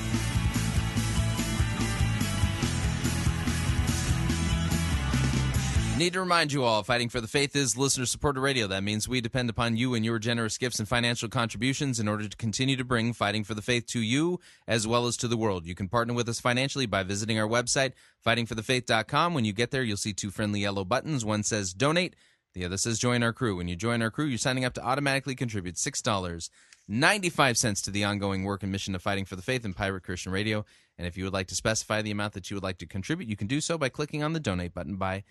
Need 6.02 6.14
to 6.14 6.20
remind 6.20 6.52
you 6.52 6.64
all, 6.64 6.82
Fighting 6.82 7.10
for 7.10 7.20
the 7.20 7.28
Faith 7.28 7.54
is 7.54 7.76
listener 7.76 8.06
supported 8.06 8.40
radio. 8.40 8.66
That 8.66 8.82
means 8.82 9.08
we 9.08 9.20
depend 9.20 9.48
upon 9.48 9.76
you 9.76 9.94
and 9.94 10.04
your 10.04 10.18
generous 10.18 10.58
gifts 10.58 10.80
and 10.80 10.88
financial 10.88 11.28
contributions 11.28 12.00
in 12.00 12.08
order 12.08 12.26
to 12.26 12.36
continue 12.36 12.74
to 12.74 12.82
bring 12.82 13.12
Fighting 13.12 13.44
for 13.44 13.54
the 13.54 13.62
Faith 13.62 13.86
to 13.88 14.00
you 14.00 14.40
as 14.66 14.84
well 14.84 15.06
as 15.06 15.16
to 15.18 15.28
the 15.28 15.36
world. 15.36 15.64
You 15.64 15.76
can 15.76 15.88
partner 15.88 16.12
with 16.12 16.28
us 16.28 16.40
financially 16.40 16.86
by 16.86 17.04
visiting 17.04 17.38
our 17.38 17.46
website, 17.46 17.92
fightingforthefaith.com. 18.26 19.32
When 19.32 19.44
you 19.44 19.52
get 19.52 19.70
there, 19.70 19.84
you'll 19.84 19.96
see 19.96 20.12
two 20.12 20.32
friendly 20.32 20.58
yellow 20.58 20.84
buttons. 20.84 21.24
One 21.24 21.44
says 21.44 21.72
donate, 21.72 22.16
Yeah, 22.54 22.68
this 22.68 22.82
says 22.82 22.98
join 22.98 23.22
our 23.22 23.32
crew. 23.32 23.56
When 23.56 23.68
you 23.68 23.76
join 23.76 24.02
our 24.02 24.10
crew, 24.10 24.26
you're 24.26 24.38
signing 24.38 24.64
up 24.64 24.74
to 24.74 24.84
automatically 24.84 25.34
contribute 25.34 25.76
$6.95 25.76 27.84
to 27.84 27.90
the 27.90 28.04
ongoing 28.04 28.44
work 28.44 28.62
and 28.62 28.70
mission 28.70 28.94
of 28.94 29.02
fighting 29.02 29.24
for 29.24 29.36
the 29.36 29.42
faith 29.42 29.64
in 29.64 29.72
Pirate 29.72 30.02
Christian 30.02 30.32
Radio. 30.32 30.64
And 30.98 31.06
if 31.06 31.16
you 31.16 31.24
would 31.24 31.32
like 31.32 31.46
to 31.48 31.54
specify 31.54 32.02
the 32.02 32.10
amount 32.10 32.34
that 32.34 32.50
you 32.50 32.56
would 32.56 32.62
like 32.62 32.76
to 32.78 32.86
contribute, 32.86 33.30
you 33.30 33.36
can 33.36 33.46
do 33.46 33.62
so 33.62 33.78
by 33.78 33.88
clicking 33.88 34.22
on 34.22 34.34
the 34.34 34.40
donate 34.40 34.74
button 34.74 34.96
by 34.96 35.24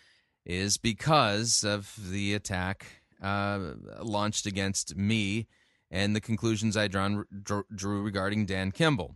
is 0.45 0.77
because 0.77 1.63
of 1.63 1.93
the 2.09 2.33
attack 2.33 2.85
uh, 3.21 3.73
launched 4.01 4.45
against 4.45 4.95
me 4.95 5.47
and 5.91 6.15
the 6.15 6.21
conclusions 6.21 6.77
I 6.77 6.87
drawn, 6.87 7.25
drew 7.43 8.01
regarding 8.01 8.45
Dan 8.45 8.71
Kimball. 8.71 9.15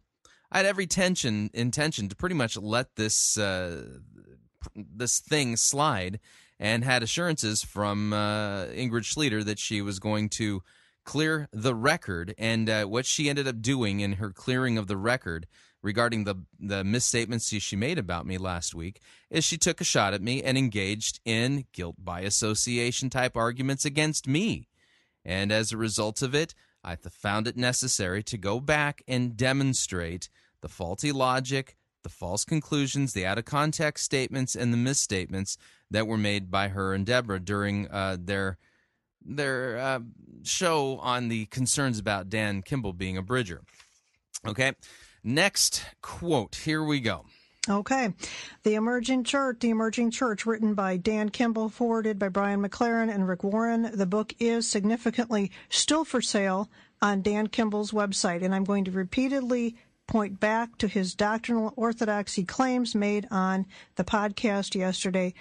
I 0.52 0.58
had 0.58 0.66
every 0.66 0.88
tension 0.88 1.50
intention 1.54 2.10
to 2.10 2.16
pretty 2.16 2.36
much 2.36 2.58
let 2.58 2.96
this 2.96 3.38
uh, 3.38 3.84
this 4.76 5.20
thing 5.20 5.56
slide, 5.56 6.20
and 6.64 6.86
had 6.86 7.04
assurances 7.04 7.62
from 7.62 8.14
uh, 8.14 8.68
Ingrid 8.68 9.04
Schlueter 9.04 9.44
that 9.44 9.60
she 9.60 9.82
was 9.82 10.00
going 10.00 10.30
to 10.30 10.64
clear 11.04 11.50
the 11.52 11.76
record. 11.76 12.34
And 12.38 12.70
uh, 12.70 12.86
what 12.86 13.06
she 13.06 13.30
ended 13.30 13.50
up 13.50 13.62
doing 13.62 14.00
in 14.00 14.14
her 14.14 14.32
clearing 14.32 14.78
of 14.78 14.88
the 14.88 14.96
record 14.96 15.46
regarding 15.82 16.24
the 16.24 16.36
the 16.58 16.86
misstatements 16.86 17.50
she 17.50 17.76
made 17.76 18.00
about 18.00 18.26
me 18.26 18.38
last 18.38 18.74
week 18.74 19.02
is 19.30 19.44
she 19.44 19.58
took 19.58 19.82
a 19.82 19.84
shot 19.84 20.14
at 20.14 20.22
me 20.22 20.42
and 20.42 20.58
engaged 20.58 21.20
in 21.26 21.66
guilt 21.74 21.98
by 22.00 22.22
association 22.22 23.10
type 23.10 23.36
arguments 23.36 23.84
against 23.84 24.26
me. 24.26 24.70
And 25.26 25.52
as 25.52 25.74
a 25.74 25.78
result 25.78 26.22
of 26.22 26.34
it, 26.34 26.56
I 26.82 26.96
found 26.96 27.46
it 27.46 27.58
necessary 27.58 28.24
to 28.24 28.38
go 28.38 28.62
back 28.62 29.04
and 29.06 29.36
demonstrate 29.36 30.30
the 30.62 30.70
faulty 30.70 31.12
logic, 31.12 31.76
the 32.04 32.10
false 32.10 32.46
conclusions, 32.46 33.12
the 33.12 33.26
out 33.26 33.38
of 33.38 33.44
context 33.44 34.06
statements, 34.06 34.56
and 34.56 34.72
the 34.72 34.78
misstatements 34.78 35.58
that 35.94 36.06
were 36.06 36.18
made 36.18 36.52
by 36.52 36.68
her 36.68 36.94
and 36.94 37.06
Deborah 37.06 37.40
during 37.40 37.90
uh, 37.90 38.18
their 38.20 38.58
their 39.26 39.80
uh, 39.80 40.00
show 40.44 40.98
on 40.98 41.30
the 41.30 41.46
concerns 41.46 41.98
about 41.98 42.30
Dan 42.30 42.62
Kimball 42.62 42.94
being 42.94 43.18
a 43.18 43.22
bridger. 43.22 43.62
Okay, 44.46 44.74
Next 45.24 45.86
quote. 46.02 46.56
Here 46.56 46.84
we 46.84 47.00
go. 47.00 47.26
Okay. 47.70 48.14
The 48.64 48.76
Emerging 48.76 49.24
Church, 49.24 49.60
The 49.62 49.70
Emerging 49.70 50.12
Church, 50.12 50.46
written 50.46 50.74
by 50.74 50.98
Dan 50.98 51.30
Kimball, 51.30 51.70
forwarded 51.70 52.20
by 52.20 52.28
Brian 52.28 52.62
McLaren 52.62 53.14
and 53.14 53.26
Rick 53.26 53.46
Warren. 53.46 53.90
The 53.94 54.06
book 54.06 54.34
is 54.38 54.68
significantly 54.68 55.50
still 55.70 56.04
for 56.04 56.22
sale 56.22 56.70
on 57.02 57.22
Dan 57.22 57.48
Kimball's 57.48 57.92
website, 57.92 58.44
and 58.44 58.54
I'm 58.54 58.66
going 58.66 58.84
to 58.84 58.92
repeatedly 58.92 59.78
point 60.08 60.42
back 60.42 60.78
to 60.80 60.90
his 60.90 61.16
doctrinal 61.16 61.72
orthodoxy 61.78 62.44
claims 62.44 62.94
made 62.94 63.26
on 63.32 63.66
the 63.96 64.04
podcast 64.04 64.76
yesterday. 64.76 65.34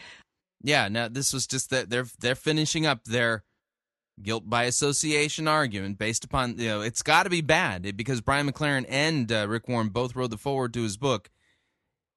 Yeah, 0.63 0.89
now 0.89 1.09
this 1.09 1.33
was 1.33 1.47
just 1.47 1.71
that 1.71 1.91
they're 1.91 2.07
they're 2.21 2.35
finishing 2.35 2.87
up 2.87 3.05
their 3.05 3.45
guilt 4.23 4.49
by 4.49 4.65
association 4.65 5.49
argument 5.49 5.99
based 5.99 6.25
upon 6.25 6.59
you 6.59 6.69
know 6.69 6.81
it's 6.83 7.03
got 7.03 7.25
to 7.25 7.31
be 7.31 7.41
bad 7.41 7.97
because 7.97 8.21
Brian 8.21 8.51
McLaren 8.51 8.85
and 8.89 9.31
uh, 9.33 9.49
Rick 9.49 9.69
Warren 9.69 9.89
both 9.89 10.15
wrote 10.15 10.31
the 10.31 10.39
foreword 10.39 10.75
to 10.75 10.83
his 10.83 10.97
book 10.97 11.31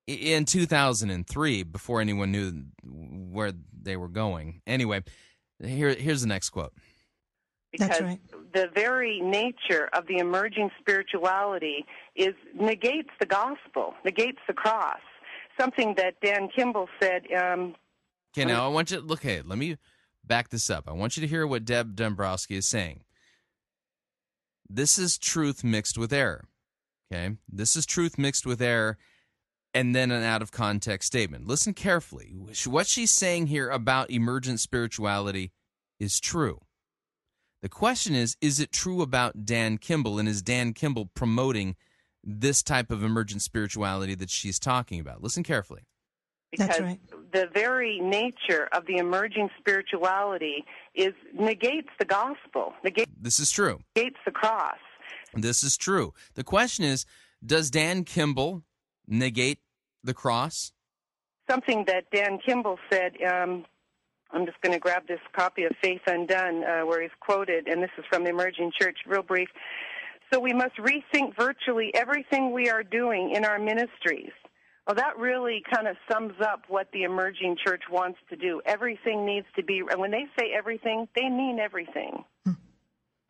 in 0.08 0.46
2003 0.46 1.64
before 1.64 2.02
anyone 2.02 2.32
knew 2.32 2.66
where 2.84 3.54
they 3.82 3.98
were 3.98 4.08
going. 4.08 4.62
Anyway, 4.68 5.04
here 5.64 5.93
here's 5.93 6.22
the 6.22 6.28
next 6.28 6.50
quote. 6.52 6.74
Because 7.72 8.02
right. 8.02 8.20
the 8.54 8.70
very 8.74 9.20
nature 9.20 9.89
of 9.91 10.08
the 10.08 10.18
emerging 10.20 10.72
spirituality 10.80 11.86
is 12.16 12.34
negates 12.54 13.10
the 13.20 13.26
gospel, 13.26 13.96
negates 14.06 14.39
the 14.48 14.54
cross. 14.54 15.00
Something 15.60 15.96
that 15.96 16.16
Dan 16.22 16.50
Kimball 16.56 16.88
said. 17.02 17.24
Um, 17.34 17.76
okay, 18.38 18.45
now 18.45 18.65
I 18.65 18.69
want 18.69 18.91
you 18.91 18.97
to 18.97 19.03
look. 19.03 19.23
Hey, 19.23 19.41
let 19.43 19.57
me 19.57 19.77
back 20.23 20.49
this 20.49 20.69
up. 20.69 20.86
I 20.88 20.93
want 20.93 21.17
you 21.17 21.21
to 21.21 21.27
hear 21.27 21.45
what 21.45 21.65
Deb 21.65 21.95
Dombrowski 21.95 22.55
is 22.55 22.67
saying. 22.67 23.01
This 24.69 24.97
is 24.97 25.17
truth 25.17 25.63
mixed 25.63 25.97
with 25.97 26.11
error. 26.11 26.45
Okay? 27.11 27.36
This 27.47 27.75
is 27.75 27.86
truth 27.86 28.17
mixed 28.17 28.45
with 28.45 28.61
error 28.61 28.97
and 29.73 29.93
then 29.93 30.09
an 30.09 30.23
out 30.23 30.41
of 30.41 30.51
context 30.51 31.07
statement. 31.07 31.47
Listen 31.47 31.73
carefully. 31.73 32.33
What 32.65 32.88
she's 32.88 33.11
saying 33.11 33.47
here 33.47 33.69
about 33.69 34.09
emergent 34.09 34.59
spirituality 34.59 35.51
is 35.99 36.19
true. 36.19 36.61
The 37.61 37.69
question 37.69 38.15
is 38.15 38.38
is 38.41 38.59
it 38.59 38.71
true 38.71 39.01
about 39.01 39.45
Dan 39.45 39.77
Kimball 39.77 40.19
and 40.19 40.29
is 40.29 40.41
Dan 40.41 40.73
Kimball 40.73 41.09
promoting 41.13 41.75
this 42.23 42.63
type 42.63 42.89
of 42.91 43.03
emergent 43.03 43.41
spirituality 43.41 44.15
that 44.15 44.29
she's 44.29 44.59
talking 44.59 44.99
about? 44.99 45.21
Listen 45.21 45.43
carefully 45.43 45.81
because 46.51 46.79
right. 46.79 46.99
The 47.36 47.49
very 47.53 47.99
nature 47.99 48.69
of 48.71 48.86
the 48.86 48.95
emerging 48.97 49.49
spirituality 49.59 50.63
is 50.93 51.13
negates 51.33 51.89
the 51.99 52.05
gospel, 52.05 52.73
negates 52.81 53.11
This 53.19 53.39
is 53.39 53.51
true. 53.51 53.79
negates 53.95 54.17
the 54.25 54.31
cross. 54.31 54.77
This 55.33 55.61
is 55.63 55.75
true. 55.75 56.13
The 56.36 56.45
question 56.45 56.86
is, 56.86 57.05
does 57.45 57.69
Dan 57.69 58.05
Kimball 58.05 58.63
negate 59.05 59.59
the 60.01 60.13
cross? 60.13 60.71
Something 61.49 61.83
that 61.88 62.05
Dan 62.11 62.39
Kimball 62.45 62.79
said. 62.89 63.11
Um, 63.21 63.65
I'm 64.31 64.45
just 64.45 64.59
going 64.61 64.73
to 64.73 64.79
grab 64.79 65.07
this 65.07 65.19
copy 65.33 65.65
of 65.65 65.73
Faith 65.83 66.01
Undone, 66.07 66.63
uh, 66.63 66.86
where 66.86 67.01
he's 67.01 67.11
quoted, 67.19 67.67
and 67.67 67.83
this 67.83 67.91
is 67.97 68.05
from 68.09 68.23
the 68.23 68.29
Emerging 68.29 68.71
Church, 68.79 68.97
real 69.05 69.21
brief. 69.23 69.49
So 70.33 70.39
we 70.39 70.53
must 70.53 70.75
rethink 70.77 71.36
virtually 71.38 71.93
everything 71.93 72.51
we 72.51 72.69
are 72.69 72.83
doing 72.83 73.31
in 73.36 73.45
our 73.45 73.59
ministries. 73.59 74.31
Well, 74.86 74.95
that 74.95 75.17
really 75.17 75.63
kind 75.73 75.88
of 75.88 75.95
sums 76.11 76.36
up 76.41 76.63
what 76.67 76.91
the 76.93 77.03
emerging 77.03 77.57
church 77.65 77.83
wants 77.89 78.19
to 78.29 78.36
do. 78.36 78.61
Everything 78.65 79.25
needs 79.25 79.47
to 79.55 79.63
be, 79.63 79.81
and 79.89 79.99
when 79.99 80.11
they 80.11 80.25
say 80.38 80.53
everything, 80.55 81.07
they 81.15 81.27
mean 81.27 81.59
everything. 81.59 82.23
Hmm. 82.45 82.51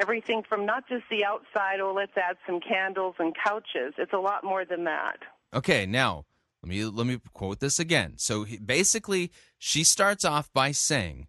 Everything 0.01 0.43
from 0.47 0.65
not 0.65 0.87
just 0.89 1.05
the 1.09 1.23
outside, 1.23 1.79
oh, 1.79 1.93
let's 1.93 2.11
add 2.17 2.35
some 2.45 2.59
candles 2.59 3.15
and 3.19 3.33
couches. 3.41 3.93
It's 3.97 4.11
a 4.11 4.17
lot 4.17 4.43
more 4.43 4.65
than 4.65 4.83
that. 4.83 5.19
Okay, 5.53 5.85
now 5.85 6.25
let 6.61 6.69
me 6.69 6.83
let 6.83 7.07
me 7.07 7.19
quote 7.33 7.61
this 7.61 7.79
again. 7.79 8.15
So 8.17 8.43
he, 8.43 8.57
basically, 8.57 9.31
she 9.57 9.85
starts 9.85 10.25
off 10.25 10.51
by 10.51 10.71
saying 10.71 11.27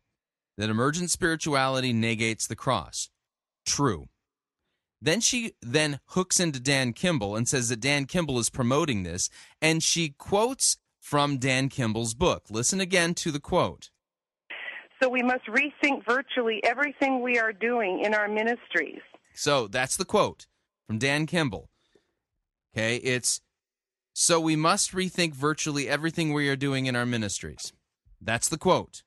that 0.56 0.70
emergent 0.70 1.10
spirituality 1.10 1.92
negates 1.92 2.48
the 2.48 2.56
cross. 2.56 3.10
True. 3.64 4.06
Then 5.01 5.20
she 5.20 5.53
then 5.61 6.01
hooks 6.07 6.40
into 6.40 6.59
Dan 6.61 6.92
Kimball 6.92 7.36
and 7.36 7.49
says 7.49 7.68
that 7.68 7.80
Dan 7.80 8.07
Kimball 8.07 8.38
is 8.38 8.51
promoting 8.51 9.03
this, 9.03 9.28
and 9.61 9.82
she 9.82 10.14
quotes 10.18 10.78
from 11.01 11.38
Dan 11.38 11.68
Kimball's 11.68 12.14
book. 12.14 12.44
Listen 12.51 12.80
again 12.80 13.14
to 13.14 13.30
the 13.30 13.40
quote. 13.40 13.90
So 15.03 15.09
we 15.09 15.22
must 15.22 15.44
rethink 15.47 16.07
virtually 16.07 16.61
everything 16.64 17.22
we 17.22 17.38
are 17.38 17.53
doing 17.53 18.01
in 18.01 18.14
our 18.14 18.28
ministries. 18.28 19.03
So 19.34 19.68
that's 19.68 19.97
the 19.97 20.07
quote 20.07 20.47
from 20.86 20.99
Dan 20.99 21.26
Kimball. 21.26 21.68
Okay, 22.74 22.97
it's 22.97 23.40
so 24.14 24.40
we 24.40 24.57
must 24.57 24.92
rethink 24.92 25.34
virtually 25.34 25.88
everything 25.88 26.32
we 26.32 26.49
are 26.49 26.57
doing 26.57 26.86
in 26.86 26.97
our 26.97 27.05
ministries. 27.05 27.72
That's 28.20 28.49
the 28.49 28.57
quote. 28.59 29.03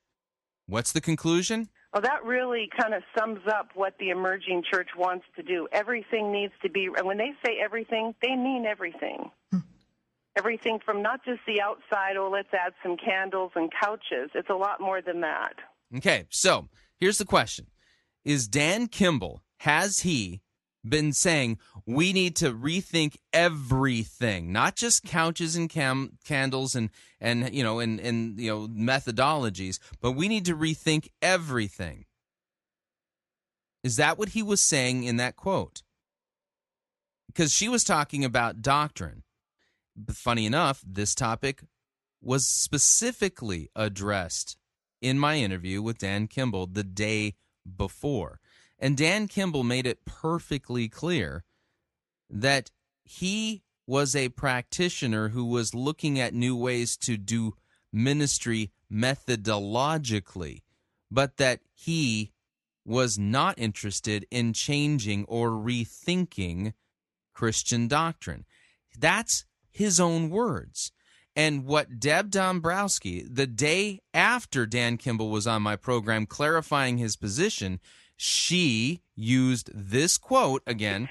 What's 0.66 0.92
the 0.92 1.00
conclusion? 1.00 1.68
Well, 1.92 2.02
that 2.02 2.24
really 2.24 2.68
kind 2.80 2.94
of 2.94 3.02
sums 3.18 3.40
up 3.48 3.70
what 3.74 3.94
the 3.98 4.10
emerging 4.10 4.62
church 4.70 4.90
wants 4.96 5.24
to 5.36 5.42
do. 5.42 5.66
Everything 5.72 6.30
needs 6.30 6.52
to 6.62 6.70
be, 6.70 6.88
and 6.96 7.04
when 7.04 7.18
they 7.18 7.32
say 7.44 7.58
everything, 7.62 8.14
they 8.22 8.36
mean 8.36 8.64
everything. 8.64 9.30
Hmm. 9.50 9.58
everything 10.36 10.78
from 10.84 11.02
not 11.02 11.24
just 11.24 11.40
the 11.46 11.60
outside, 11.60 12.16
oh, 12.16 12.30
let's 12.30 12.52
add 12.54 12.74
some 12.82 12.96
candles 12.96 13.52
and 13.56 13.70
couches. 13.72 14.30
It's 14.34 14.50
a 14.50 14.54
lot 14.54 14.80
more 14.80 15.02
than 15.02 15.20
that. 15.22 15.54
Okay, 15.96 16.26
so 16.30 16.68
here's 17.00 17.18
the 17.18 17.24
question 17.24 17.66
Is 18.24 18.46
Dan 18.46 18.86
Kimball, 18.86 19.42
has 19.58 20.00
he 20.00 20.42
been 20.86 21.12
saying 21.12 21.58
we 21.86 22.12
need 22.12 22.36
to 22.36 22.52
rethink 22.52 23.16
everything, 23.32 24.52
not 24.52 24.76
just 24.76 25.04
couches 25.04 25.56
and 25.56 25.68
cam- 25.68 26.18
candles 26.24 26.74
and 26.74 26.90
and 27.20 27.54
you 27.54 27.62
know 27.62 27.80
and 27.80 28.00
and 28.00 28.40
you 28.40 28.50
know 28.50 28.68
methodologies, 28.68 29.78
but 30.00 30.12
we 30.12 30.28
need 30.28 30.44
to 30.46 30.56
rethink 30.56 31.08
everything. 31.20 32.06
Is 33.82 33.96
that 33.96 34.18
what 34.18 34.30
he 34.30 34.42
was 34.42 34.60
saying 34.60 35.04
in 35.04 35.16
that 35.16 35.36
quote? 35.36 35.82
Because 37.26 37.52
she 37.52 37.68
was 37.68 37.84
talking 37.84 38.24
about 38.24 38.62
doctrine. 38.62 39.22
But 39.96 40.16
funny 40.16 40.46
enough, 40.46 40.82
this 40.86 41.14
topic 41.14 41.62
was 42.20 42.46
specifically 42.46 43.70
addressed 43.74 44.56
in 45.00 45.18
my 45.18 45.36
interview 45.36 45.80
with 45.80 45.98
Dan 45.98 46.26
Kimball 46.26 46.66
the 46.66 46.84
day 46.84 47.34
before. 47.76 48.40
And 48.80 48.96
Dan 48.96 49.28
Kimball 49.28 49.62
made 49.62 49.86
it 49.86 50.06
perfectly 50.06 50.88
clear 50.88 51.44
that 52.30 52.70
he 53.04 53.62
was 53.86 54.16
a 54.16 54.30
practitioner 54.30 55.28
who 55.28 55.44
was 55.44 55.74
looking 55.74 56.18
at 56.18 56.32
new 56.32 56.56
ways 56.56 56.96
to 56.96 57.16
do 57.16 57.54
ministry 57.92 58.70
methodologically, 58.90 60.62
but 61.10 61.36
that 61.36 61.60
he 61.74 62.32
was 62.84 63.18
not 63.18 63.58
interested 63.58 64.26
in 64.30 64.52
changing 64.52 65.24
or 65.26 65.50
rethinking 65.50 66.72
Christian 67.34 67.86
doctrine. 67.86 68.46
That's 68.98 69.44
his 69.70 70.00
own 70.00 70.30
words. 70.30 70.92
And 71.36 71.64
what 71.64 72.00
Deb 72.00 72.30
Dombrowski, 72.30 73.22
the 73.22 73.46
day 73.46 74.00
after 74.12 74.66
Dan 74.66 74.96
Kimball 74.96 75.30
was 75.30 75.46
on 75.46 75.62
my 75.62 75.76
program 75.76 76.26
clarifying 76.26 76.98
his 76.98 77.16
position, 77.16 77.80
she 78.22 79.00
used 79.16 79.70
this 79.72 80.18
quote 80.18 80.62
again. 80.66 81.08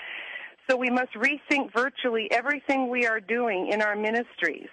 So 0.70 0.78
we 0.78 0.92
must 0.92 1.12
rethink 1.14 1.74
virtually 1.74 2.30
everything 2.32 2.88
we 2.88 3.08
are 3.08 3.20
doing 3.20 3.70
in 3.74 3.82
our 3.82 3.96
ministries. 3.96 4.68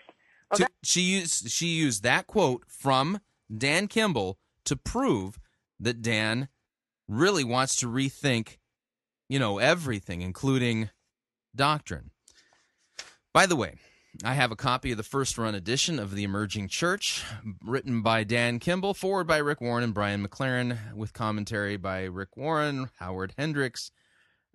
To, 0.54 0.68
she 0.82 1.00
used 1.00 1.50
she 1.50 1.68
used 1.68 2.02
that 2.02 2.26
quote 2.26 2.64
from 2.68 3.20
Dan 3.56 3.88
Kimball 3.88 4.38
to 4.66 4.76
prove 4.76 5.40
that 5.80 6.02
Dan 6.02 6.48
really 7.08 7.42
wants 7.42 7.74
to 7.76 7.86
rethink, 7.86 8.58
you 9.30 9.38
know, 9.38 9.56
everything, 9.56 10.20
including 10.20 10.90
doctrine. 11.54 12.10
By 13.32 13.46
the 13.46 13.56
way, 13.56 13.76
I 14.24 14.34
have 14.34 14.50
a 14.50 14.56
copy 14.56 14.92
of 14.92 14.96
the 14.96 15.02
first 15.02 15.36
run 15.36 15.54
edition 15.54 15.98
of 15.98 16.14
The 16.14 16.24
Emerging 16.24 16.68
Church, 16.68 17.22
written 17.62 18.00
by 18.02 18.24
Dan 18.24 18.58
Kimball, 18.58 18.94
foreword 18.94 19.26
by 19.26 19.38
Rick 19.38 19.60
Warren 19.60 19.84
and 19.84 19.94
Brian 19.94 20.26
McLaren, 20.26 20.94
with 20.94 21.12
commentary 21.12 21.76
by 21.76 22.04
Rick 22.04 22.36
Warren, 22.36 22.88
Howard 22.98 23.34
Hendricks, 23.36 23.90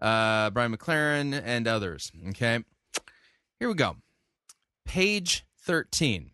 uh, 0.02 0.50
Brian 0.50 0.76
McLaren, 0.76 1.40
and 1.46 1.68
others. 1.68 2.12
Okay, 2.30 2.64
here 3.60 3.68
we 3.68 3.76
go. 3.76 3.98
Page 4.86 5.46
13. 5.60 6.32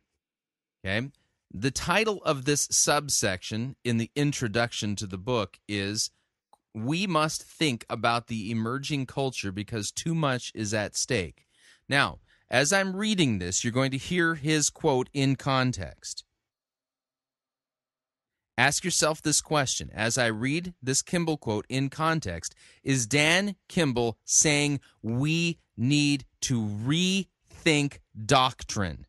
Okay, 0.86 1.10
the 1.52 1.72
title 1.72 2.22
of 2.24 2.46
this 2.46 2.68
subsection 2.72 3.76
in 3.84 3.98
the 3.98 4.12
introduction 4.16 4.96
to 4.96 5.06
the 5.06 5.18
book 5.18 5.60
is 5.68 6.12
We 6.74 7.08
Must 7.08 7.44
Think 7.44 7.86
About 7.90 8.28
the 8.28 8.52
Emerging 8.52 9.06
Culture 9.06 9.52
Because 9.52 9.92
Too 9.92 10.16
Much 10.16 10.52
is 10.56 10.74
at 10.74 10.96
Stake. 10.96 11.46
Now, 11.90 12.20
as 12.50 12.72
I'm 12.72 12.96
reading 12.96 13.40
this, 13.40 13.64
you're 13.64 13.74
going 13.74 13.92
to 13.92 13.98
hear 13.98 14.36
his 14.36 14.70
quote 14.70 15.10
in 15.14 15.36
context. 15.36 16.24
Ask 18.58 18.84
yourself 18.84 19.22
this 19.22 19.40
question 19.40 19.92
as 19.94 20.18
I 20.18 20.28
read 20.28 20.74
this 20.82 21.04
Kimball 21.04 21.38
quote 21.38 21.66
in 21.70 21.90
context 21.90 22.56
Is 22.84 23.06
Dan 23.06 23.56
Kimball 23.70 24.18
saying 24.26 24.80
we 25.04 25.60
need 25.76 26.26
to 26.42 26.62
rethink 26.62 28.00
doctrine? 28.26 29.06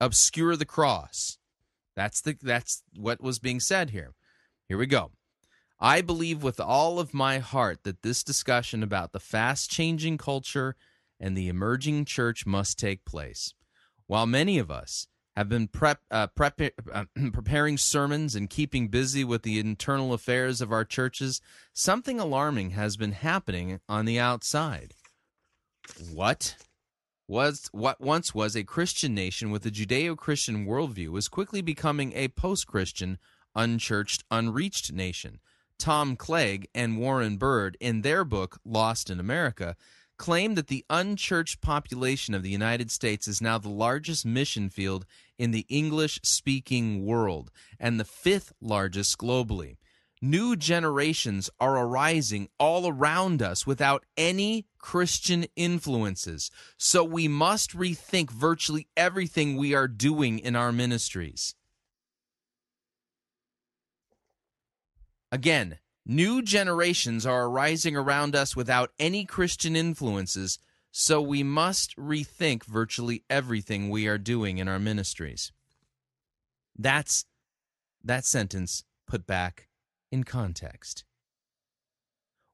Obscure 0.00 0.56
the 0.56 0.64
cross. 0.64 1.38
That's 1.94 2.22
the 2.22 2.36
that's 2.40 2.82
what 2.96 3.22
was 3.22 3.38
being 3.38 3.60
said 3.60 3.90
here. 3.90 4.14
Here 4.68 4.78
we 4.78 4.86
go. 4.86 5.10
I 5.84 6.00
believe 6.00 6.42
with 6.42 6.60
all 6.60 6.98
of 6.98 7.12
my 7.12 7.40
heart 7.40 7.80
that 7.82 8.00
this 8.00 8.24
discussion 8.24 8.82
about 8.82 9.12
the 9.12 9.20
fast 9.20 9.70
changing 9.70 10.16
culture 10.16 10.76
and 11.20 11.36
the 11.36 11.48
emerging 11.48 12.06
church 12.06 12.46
must 12.46 12.78
take 12.78 13.04
place. 13.04 13.52
While 14.06 14.24
many 14.24 14.58
of 14.58 14.70
us 14.70 15.08
have 15.36 15.50
been 15.50 15.68
prep, 15.68 16.00
uh, 16.10 16.28
prep, 16.28 16.58
uh, 16.90 17.04
preparing 17.34 17.76
sermons 17.76 18.34
and 18.34 18.48
keeping 18.48 18.88
busy 18.88 19.24
with 19.24 19.42
the 19.42 19.58
internal 19.58 20.14
affairs 20.14 20.62
of 20.62 20.72
our 20.72 20.86
churches, 20.86 21.42
something 21.74 22.18
alarming 22.18 22.70
has 22.70 22.96
been 22.96 23.12
happening 23.12 23.78
on 23.86 24.06
the 24.06 24.18
outside. 24.18 24.94
What? 26.14 26.56
Was 27.28 27.68
what 27.72 28.00
once 28.00 28.34
was 28.34 28.56
a 28.56 28.64
Christian 28.64 29.14
nation 29.14 29.50
with 29.50 29.66
a 29.66 29.70
Judeo 29.70 30.16
Christian 30.16 30.66
worldview 30.66 31.18
is 31.18 31.28
quickly 31.28 31.60
becoming 31.60 32.14
a 32.14 32.28
post 32.28 32.66
Christian, 32.66 33.18
unchurched, 33.54 34.24
unreached 34.30 34.90
nation. 34.90 35.40
Tom 35.78 36.16
Clegg 36.16 36.68
and 36.74 36.98
Warren 36.98 37.36
Bird, 37.36 37.76
in 37.80 38.02
their 38.02 38.24
book 38.24 38.60
Lost 38.64 39.10
in 39.10 39.20
America, 39.20 39.76
claim 40.16 40.54
that 40.54 40.68
the 40.68 40.84
unchurched 40.88 41.60
population 41.60 42.34
of 42.34 42.42
the 42.42 42.50
United 42.50 42.90
States 42.90 43.26
is 43.26 43.40
now 43.40 43.58
the 43.58 43.68
largest 43.68 44.24
mission 44.24 44.70
field 44.70 45.06
in 45.38 45.50
the 45.50 45.66
English 45.68 46.20
speaking 46.22 47.04
world 47.04 47.50
and 47.78 47.98
the 47.98 48.04
fifth 48.04 48.52
largest 48.60 49.18
globally. 49.18 49.76
New 50.22 50.56
generations 50.56 51.50
are 51.60 51.76
arising 51.76 52.48
all 52.58 52.88
around 52.88 53.42
us 53.42 53.66
without 53.66 54.06
any 54.16 54.64
Christian 54.78 55.44
influences, 55.56 56.50
so 56.78 57.04
we 57.04 57.28
must 57.28 57.76
rethink 57.76 58.30
virtually 58.30 58.88
everything 58.96 59.56
we 59.56 59.74
are 59.74 59.88
doing 59.88 60.38
in 60.38 60.56
our 60.56 60.72
ministries. 60.72 61.54
Again, 65.34 65.78
New 66.06 66.42
generations 66.42 67.24
are 67.24 67.46
arising 67.46 67.96
around 67.96 68.36
us 68.36 68.54
without 68.54 68.92
any 68.98 69.24
Christian 69.24 69.74
influences, 69.74 70.58
so 70.90 71.20
we 71.22 71.42
must 71.42 71.96
rethink 71.96 72.64
virtually 72.64 73.24
everything 73.30 73.88
we 73.88 74.06
are 74.06 74.18
doing 74.18 74.58
in 74.58 74.68
our 74.68 74.78
ministries. 74.78 75.50
That's 76.76 77.24
that 78.02 78.26
sentence 78.26 78.84
put 79.08 79.26
back 79.26 79.68
in 80.12 80.24
context. 80.24 81.04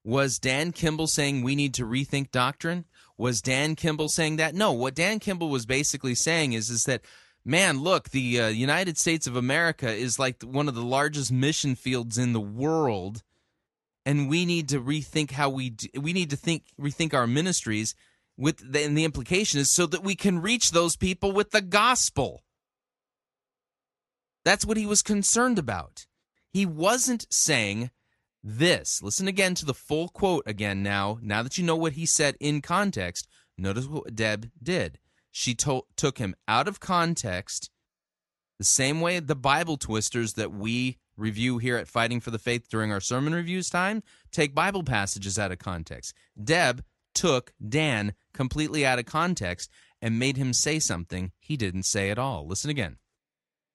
Was 0.04 0.38
Dan 0.38 0.70
Kimball 0.70 1.08
saying 1.08 1.42
we 1.42 1.56
need 1.56 1.74
to 1.74 1.84
rethink 1.84 2.30
doctrine? 2.30 2.84
Was 3.18 3.42
Dan 3.42 3.74
Kimball 3.74 4.08
saying 4.08 4.36
that? 4.36 4.54
No, 4.54 4.72
what 4.72 4.94
Dan 4.94 5.18
Kimball 5.18 5.50
was 5.50 5.66
basically 5.66 6.14
saying 6.14 6.52
is 6.52 6.70
is 6.70 6.84
that 6.84 7.02
man, 7.44 7.80
look, 7.80 8.10
the 8.10 8.40
uh, 8.40 8.48
United 8.48 8.98
States 8.98 9.26
of 9.26 9.36
America 9.36 9.90
is 9.90 10.18
like 10.18 10.42
one 10.42 10.68
of 10.68 10.74
the 10.74 10.82
largest 10.82 11.32
mission 11.32 11.74
fields 11.74 12.18
in 12.18 12.32
the 12.32 12.40
world 12.40 13.22
and 14.06 14.28
we 14.28 14.46
need 14.46 14.68
to 14.68 14.80
rethink 14.80 15.32
how 15.32 15.50
we 15.50 15.70
do, 15.70 15.88
we 16.00 16.12
need 16.12 16.30
to 16.30 16.36
think 16.36 16.64
rethink 16.80 17.14
our 17.14 17.26
ministries 17.26 17.94
with 18.36 18.72
the, 18.72 18.82
and 18.82 18.96
the 18.96 19.04
implication 19.04 19.60
is 19.60 19.70
so 19.70 19.86
that 19.86 20.02
we 20.02 20.14
can 20.14 20.40
reach 20.40 20.70
those 20.70 20.96
people 20.96 21.32
with 21.32 21.50
the 21.50 21.60
gospel. 21.60 22.42
That's 24.44 24.64
what 24.64 24.78
he 24.78 24.86
was 24.86 25.02
concerned 25.02 25.58
about. 25.58 26.06
He 26.50 26.64
wasn't 26.64 27.26
saying 27.30 27.90
this. 28.42 29.02
Listen 29.02 29.28
again 29.28 29.54
to 29.56 29.66
the 29.66 29.74
full 29.74 30.08
quote 30.08 30.44
again 30.46 30.82
now 30.82 31.18
now 31.22 31.42
that 31.42 31.58
you 31.58 31.64
know 31.64 31.76
what 31.76 31.92
he 31.92 32.06
said 32.06 32.36
in 32.40 32.62
context. 32.62 33.28
Notice 33.58 33.86
what 33.86 34.14
deb 34.14 34.50
did 34.62 34.98
she 35.30 35.54
to- 35.54 35.86
took 35.96 36.18
him 36.18 36.34
out 36.48 36.68
of 36.68 36.80
context 36.80 37.70
the 38.58 38.64
same 38.64 39.00
way 39.00 39.20
the 39.20 39.34
bible 39.34 39.76
twisters 39.76 40.34
that 40.34 40.52
we 40.52 40.98
review 41.20 41.58
here 41.58 41.76
at 41.76 41.86
Fighting 41.86 42.20
for 42.20 42.30
the 42.30 42.38
Faith 42.38 42.68
during 42.68 42.90
our 42.90 43.00
sermon 43.00 43.34
reviews 43.34 43.70
time 43.70 44.02
take 44.32 44.54
Bible 44.54 44.82
passages 44.82 45.38
out 45.38 45.52
of 45.52 45.58
context. 45.58 46.14
Deb 46.42 46.82
took 47.14 47.52
Dan 47.66 48.14
completely 48.32 48.86
out 48.86 48.98
of 48.98 49.06
context 49.06 49.70
and 50.00 50.18
made 50.18 50.36
him 50.36 50.52
say 50.52 50.78
something 50.78 51.32
he 51.38 51.56
didn't 51.56 51.82
say 51.82 52.10
at 52.10 52.18
all. 52.18 52.46
Listen 52.46 52.70
again. 52.70 52.96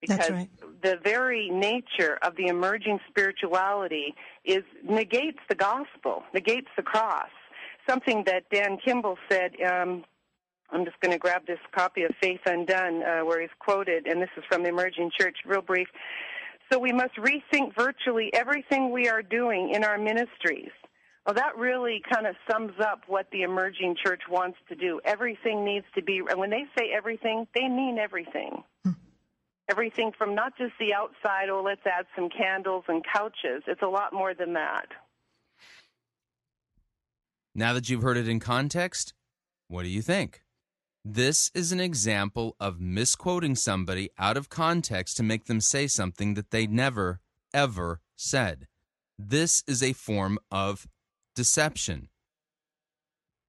Because 0.02 0.18
That's 0.18 0.32
right. 0.32 0.50
the 0.82 0.98
very 1.04 1.50
nature 1.50 2.18
of 2.22 2.36
the 2.36 2.48
emerging 2.48 3.00
spirituality 3.10 4.16
is 4.44 4.64
negates 4.84 5.40
the 5.50 5.56
gospel, 5.56 6.24
negates 6.34 6.68
the 6.76 6.84
cross. 6.84 7.30
Something 7.88 8.24
that 8.26 8.44
Dan 8.52 8.78
Kimball 8.84 9.18
said. 9.30 9.52
Um, 9.62 10.04
I'm 10.70 10.86
just 10.86 11.00
going 11.00 11.12
to 11.12 11.18
grab 11.18 11.46
this 11.46 11.60
copy 11.72 12.04
of 12.04 12.12
Faith 12.22 12.42
Undone, 12.46 13.04
uh, 13.04 13.26
where 13.26 13.42
he's 13.42 13.50
quoted, 13.60 14.08
and 14.08 14.22
this 14.22 14.30
is 14.36 14.44
from 14.50 14.64
the 14.64 14.70
Emerging 14.70 15.12
Church, 15.18 15.38
real 15.46 15.62
brief. 15.62 15.88
So 16.72 16.80
we 16.80 16.92
must 16.92 17.16
rethink 17.16 17.76
virtually 17.78 18.32
everything 18.34 18.92
we 18.92 19.08
are 19.08 19.22
doing 19.22 19.72
in 19.74 19.84
our 19.84 19.98
ministries. 19.98 20.72
Well, 21.26 21.36
that 21.36 21.58
really 21.58 22.02
kind 22.12 22.28
of 22.28 22.36
sums 22.50 22.74
up 22.80 23.02
what 23.08 23.28
the 23.32 23.42
emerging 23.42 23.96
church 24.04 24.22
wants 24.30 24.58
to 24.70 24.76
do. 24.76 25.02
Everything 25.06 25.66
needs 25.66 25.86
to 25.96 26.04
be, 26.04 26.22
and 26.30 26.40
when 26.40 26.52
they 26.52 26.66
say 26.78 26.92
everything, 26.96 27.48
they 27.56 27.68
mean 27.68 27.98
everything. 27.98 28.64
Hmm. 28.84 28.92
Everything 29.70 30.12
from 30.16 30.36
not 30.36 30.56
just 30.58 30.74
the 30.80 30.94
outside, 30.94 31.50
oh, 31.50 31.64
let's 31.64 31.82
add 31.86 32.06
some 32.16 32.30
candles 32.30 32.84
and 32.88 33.04
couches. 33.12 33.64
It's 33.66 33.82
a 33.82 33.88
lot 33.88 34.14
more 34.14 34.36
than 34.36 34.54
that. 34.54 34.86
Now 37.56 37.74
that 37.74 37.90
you've 37.90 38.04
heard 38.04 38.18
it 38.18 38.28
in 38.28 38.40
context, 38.40 39.14
what 39.68 39.84
do 39.84 39.90
you 39.90 40.04
think? 40.04 40.45
This 41.08 41.52
is 41.54 41.72
an 41.72 41.80
example 41.80 42.56
of 42.60 42.82
misquoting 42.82 43.56
somebody 43.56 44.10
out 44.18 44.38
of 44.38 44.50
context 44.50 45.18
to 45.18 45.24
make 45.24 45.46
them 45.46 45.62
say 45.62 45.86
something 45.86 46.34
that 46.34 46.50
they 46.50 46.66
never, 46.66 47.22
ever 47.54 48.02
said. 48.16 48.66
This 49.16 49.64
is 49.68 49.84
a 49.84 49.94
form 49.94 50.40
of 50.50 50.88
deception. 51.36 52.10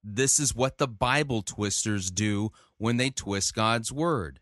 This 0.04 0.38
is 0.38 0.54
what 0.54 0.76
the 0.76 0.86
Bible 0.86 1.40
twisters 1.40 2.10
do 2.10 2.50
when 2.76 2.98
they 2.98 3.08
twist 3.08 3.54
God's 3.54 3.90
word. 3.90 4.40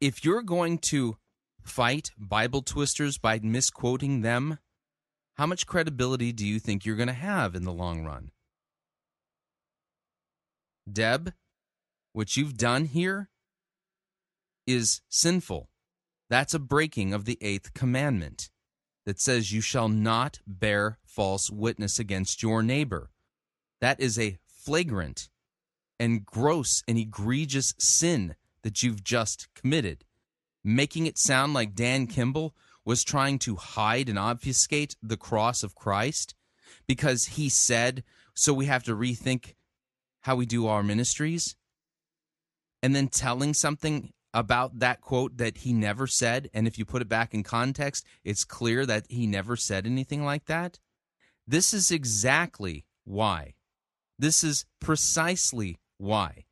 If 0.00 0.24
you're 0.24 0.42
going 0.42 0.78
to 0.78 1.18
fight 1.60 2.10
Bible 2.16 2.62
twisters 2.62 3.18
by 3.18 3.38
misquoting 3.42 4.22
them, 4.22 4.58
how 5.34 5.44
much 5.44 5.66
credibility 5.66 6.32
do 6.32 6.46
you 6.46 6.58
think 6.58 6.86
you're 6.86 6.96
going 6.96 7.08
to 7.08 7.12
have 7.12 7.54
in 7.54 7.64
the 7.64 7.72
long 7.72 8.02
run? 8.02 8.30
Deb, 10.90 11.34
what 12.12 12.36
you've 12.36 12.56
done 12.56 12.86
here 12.86 13.30
is 14.66 15.00
sinful. 15.08 15.68
That's 16.28 16.54
a 16.54 16.58
breaking 16.58 17.12
of 17.12 17.24
the 17.24 17.38
eighth 17.40 17.74
commandment 17.74 18.50
that 19.04 19.20
says 19.20 19.52
you 19.52 19.60
shall 19.60 19.88
not 19.88 20.40
bear 20.46 20.98
false 21.04 21.50
witness 21.50 21.98
against 21.98 22.42
your 22.42 22.62
neighbor. 22.62 23.10
That 23.80 24.00
is 24.00 24.18
a 24.18 24.38
flagrant 24.46 25.28
and 25.98 26.24
gross 26.24 26.82
and 26.86 26.96
egregious 26.96 27.74
sin 27.78 28.36
that 28.62 28.82
you've 28.82 29.02
just 29.02 29.48
committed. 29.54 30.04
Making 30.64 31.06
it 31.06 31.18
sound 31.18 31.52
like 31.54 31.74
Dan 31.74 32.06
Kimball 32.06 32.54
was 32.84 33.04
trying 33.04 33.38
to 33.40 33.56
hide 33.56 34.08
and 34.08 34.18
obfuscate 34.18 34.96
the 35.02 35.16
cross 35.16 35.62
of 35.62 35.74
Christ 35.74 36.34
because 36.86 37.24
he 37.24 37.48
said, 37.48 38.04
so 38.34 38.52
we 38.52 38.66
have 38.66 38.84
to 38.84 38.96
rethink 38.96 39.54
how 40.22 40.36
we 40.36 40.46
do 40.46 40.66
our 40.66 40.82
ministries. 40.82 41.56
And 42.82 42.96
then 42.96 43.08
telling 43.08 43.54
something 43.54 44.12
about 44.34 44.78
that 44.80 45.00
quote 45.00 45.36
that 45.36 45.58
he 45.58 45.72
never 45.72 46.06
said. 46.06 46.50
And 46.52 46.66
if 46.66 46.78
you 46.78 46.84
put 46.84 47.02
it 47.02 47.08
back 47.08 47.34
in 47.34 47.42
context, 47.42 48.04
it's 48.24 48.44
clear 48.44 48.86
that 48.86 49.06
he 49.08 49.26
never 49.26 49.56
said 49.56 49.86
anything 49.86 50.24
like 50.24 50.46
that. 50.46 50.78
This 51.46 51.74
is 51.74 51.90
exactly 51.90 52.84
why. 53.04 53.54
This 54.18 54.42
is 54.42 54.64
precisely 54.80 55.78
why. 55.98 56.44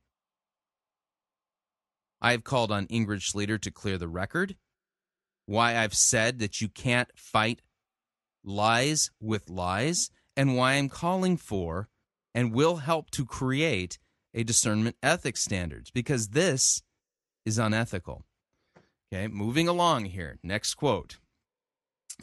I 2.20 2.33
have 2.33 2.45
called 2.45 2.70
on 2.70 2.87
Ingrid 2.89 3.20
Schlueter 3.20 3.61
to 3.61 3.70
clear 3.70 3.97
the 3.97 4.09
record. 4.09 4.57
Why 5.47 5.78
I've 5.78 5.95
said 5.95 6.39
that 6.41 6.61
you 6.61 6.68
can't 6.68 7.09
fight 7.16 7.62
lies 8.45 9.11
with 9.20 9.49
lies, 9.49 10.11
and 10.37 10.57
why 10.57 10.74
I'm 10.74 10.89
calling 10.89 11.37
for 11.37 11.89
and 12.35 12.53
will 12.53 12.76
help 12.76 13.11
to 13.11 13.24
create 13.24 13.99
a 14.35 14.45
discernment 14.45 14.97
ethics 15.03 15.43
standards 15.43 15.91
because 15.91 16.28
this 16.28 16.83
is 17.45 17.59
unethical. 17.59 18.24
Okay, 19.12 19.26
moving 19.28 19.66
along 19.66 20.07
here. 20.07 20.39
Next 20.43 20.74
quote. 20.74 21.18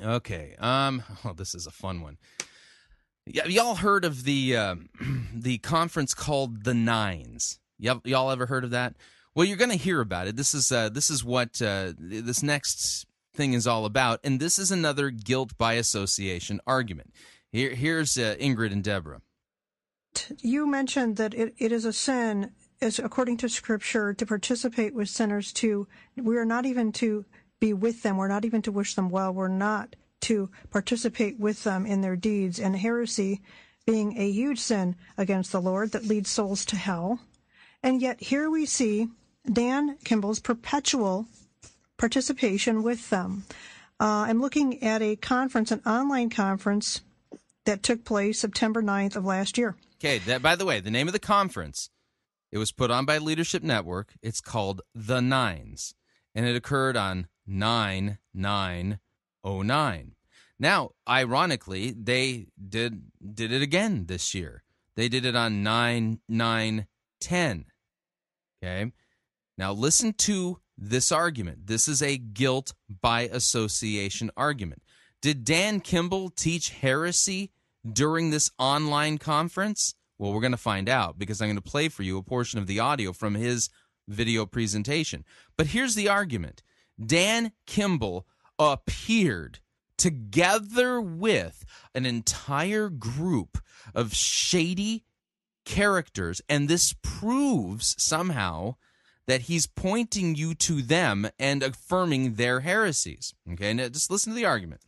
Okay, 0.01 0.55
um, 0.59 1.03
oh, 1.25 1.33
this 1.33 1.53
is 1.53 1.67
a 1.67 1.71
fun 1.71 2.01
one. 2.01 2.17
Yeah, 3.25 3.45
y'all 3.45 3.75
heard 3.75 4.05
of 4.05 4.23
the 4.23 4.55
uh, 4.55 4.75
the 5.33 5.57
conference 5.59 6.13
called 6.13 6.63
the 6.63 6.73
Nines? 6.73 7.59
Y'all, 7.77 8.01
y'all 8.05 8.31
ever 8.31 8.45
heard 8.45 8.63
of 8.63 8.71
that? 8.71 8.95
Well, 9.35 9.45
you're 9.45 9.57
going 9.57 9.71
to 9.71 9.77
hear 9.77 10.01
about 10.01 10.27
it. 10.27 10.35
This 10.35 10.53
is 10.53 10.71
uh, 10.71 10.89
this 10.89 11.09
is 11.09 11.23
what 11.23 11.61
uh, 11.61 11.93
this 11.97 12.41
next 12.41 13.05
thing 13.35 13.53
is 13.53 13.67
all 13.67 13.85
about, 13.85 14.19
and 14.23 14.39
this 14.39 14.57
is 14.57 14.71
another 14.71 15.09
guilt 15.09 15.57
by 15.57 15.73
association 15.73 16.59
argument. 16.65 17.13
Here, 17.51 17.75
here's 17.75 18.17
uh, 18.17 18.35
Ingrid 18.39 18.71
and 18.71 18.83
Deborah. 18.83 19.21
You 20.39 20.67
mentioned 20.67 21.17
that 21.17 21.33
it, 21.33 21.53
it 21.57 21.71
is 21.71 21.85
a 21.85 21.93
sin 21.93 22.51
is 22.79 22.99
according 22.99 23.37
to 23.37 23.49
scripture 23.49 24.13
to 24.13 24.25
participate 24.25 24.93
with 24.93 25.09
sinners 25.09 25.51
to 25.51 25.87
we 26.15 26.37
are 26.37 26.45
not 26.45 26.65
even 26.65 26.91
to 26.93 27.25
be 27.59 27.73
with 27.73 28.03
them. 28.03 28.17
We're 28.17 28.27
not 28.27 28.45
even 28.45 28.61
to 28.63 28.71
wish 28.71 28.93
them 28.93 29.09
well. 29.09 29.33
We're 29.33 29.47
not 29.47 29.95
to 30.21 30.49
participate 30.69 31.39
with 31.39 31.63
them 31.63 31.85
in 31.85 32.01
their 32.01 32.15
deeds. 32.15 32.59
And 32.59 32.75
heresy 32.75 33.41
being 33.85 34.17
a 34.17 34.29
huge 34.29 34.59
sin 34.59 34.95
against 35.17 35.51
the 35.51 35.61
lord 35.61 35.91
that 35.91 36.05
leads 36.05 36.29
souls 36.29 36.65
to 36.65 36.75
hell. 36.75 37.19
And 37.81 38.01
yet 38.01 38.21
here 38.21 38.49
we 38.49 38.65
see 38.65 39.07
dan 39.51 39.97
kimball's 40.03 40.39
perpetual 40.39 41.25
participation 41.97 42.83
with 42.83 43.09
them. 43.09 43.45
Uh, 43.99 44.27
i'm 44.27 44.41
looking 44.41 44.83
at 44.83 45.01
a 45.01 45.15
conference 45.15 45.71
an 45.71 45.81
online 45.85 46.29
conference 46.29 47.01
that 47.65 47.81
took 47.81 48.05
place 48.05 48.39
september 48.39 48.83
9th 48.83 49.15
of 49.15 49.25
last 49.25 49.57
year 49.57 49.75
okay 49.97 50.19
that 50.19 50.41
by 50.41 50.55
the 50.55 50.65
way 50.65 50.79
the 50.79 50.91
name 50.91 51.07
of 51.07 51.13
the 51.13 51.19
conference 51.19 51.89
it 52.51 52.57
was 52.57 52.71
put 52.71 52.89
on 52.91 53.05
by 53.05 53.17
Leadership 53.17 53.63
Network. 53.63 54.13
It's 54.21 54.41
called 54.41 54.81
The 54.95 55.21
Nines, 55.21 55.95
and 56.33 56.45
it 56.45 56.55
occurred 56.55 56.95
on 56.95 57.27
9909. 57.45 60.15
Now, 60.59 60.89
ironically, 61.07 61.91
they 61.91 62.47
did 62.57 63.11
did 63.33 63.51
it 63.51 63.61
again 63.61 64.07
this 64.07 64.33
year. 64.33 64.63
They 64.95 65.07
did 65.09 65.25
it 65.25 65.35
on 65.35 65.61
9910. 65.61 67.65
Okay? 68.63 68.91
Now 69.57 69.73
listen 69.73 70.13
to 70.13 70.59
this 70.77 71.11
argument. 71.11 71.67
This 71.67 71.87
is 71.87 72.01
a 72.01 72.17
guilt 72.17 72.73
by 73.01 73.29
association 73.31 74.31
argument. 74.35 74.81
Did 75.21 75.43
Dan 75.43 75.79
Kimball 75.79 76.29
teach 76.29 76.69
heresy 76.69 77.51
during 77.93 78.29
this 78.29 78.51
online 78.57 79.17
conference? 79.17 79.95
Well, 80.17 80.33
we're 80.33 80.41
going 80.41 80.51
to 80.51 80.57
find 80.57 80.89
out 80.89 81.19
because 81.19 81.41
I'm 81.41 81.47
going 81.47 81.55
to 81.57 81.61
play 81.61 81.89
for 81.89 82.03
you 82.03 82.17
a 82.17 82.23
portion 82.23 82.59
of 82.59 82.67
the 82.67 82.79
audio 82.79 83.13
from 83.13 83.35
his 83.35 83.69
video 84.07 84.45
presentation. 84.45 85.25
But 85.57 85.67
here's 85.67 85.95
the 85.95 86.09
argument 86.09 86.63
Dan 87.03 87.51
Kimball 87.65 88.25
appeared 88.57 89.59
together 89.97 91.01
with 91.01 91.65
an 91.93 92.05
entire 92.05 92.89
group 92.89 93.57
of 93.93 94.13
shady 94.13 95.03
characters, 95.65 96.41
and 96.47 96.67
this 96.67 96.95
proves 97.01 97.95
somehow 98.01 98.75
that 99.27 99.41
he's 99.41 99.67
pointing 99.67 100.35
you 100.35 100.55
to 100.55 100.81
them 100.81 101.27
and 101.37 101.61
affirming 101.61 102.35
their 102.35 102.61
heresies. 102.61 103.33
Okay, 103.51 103.73
now 103.73 103.89
just 103.89 104.09
listen 104.09 104.31
to 104.31 104.35
the 104.35 104.45
argument 104.45 104.81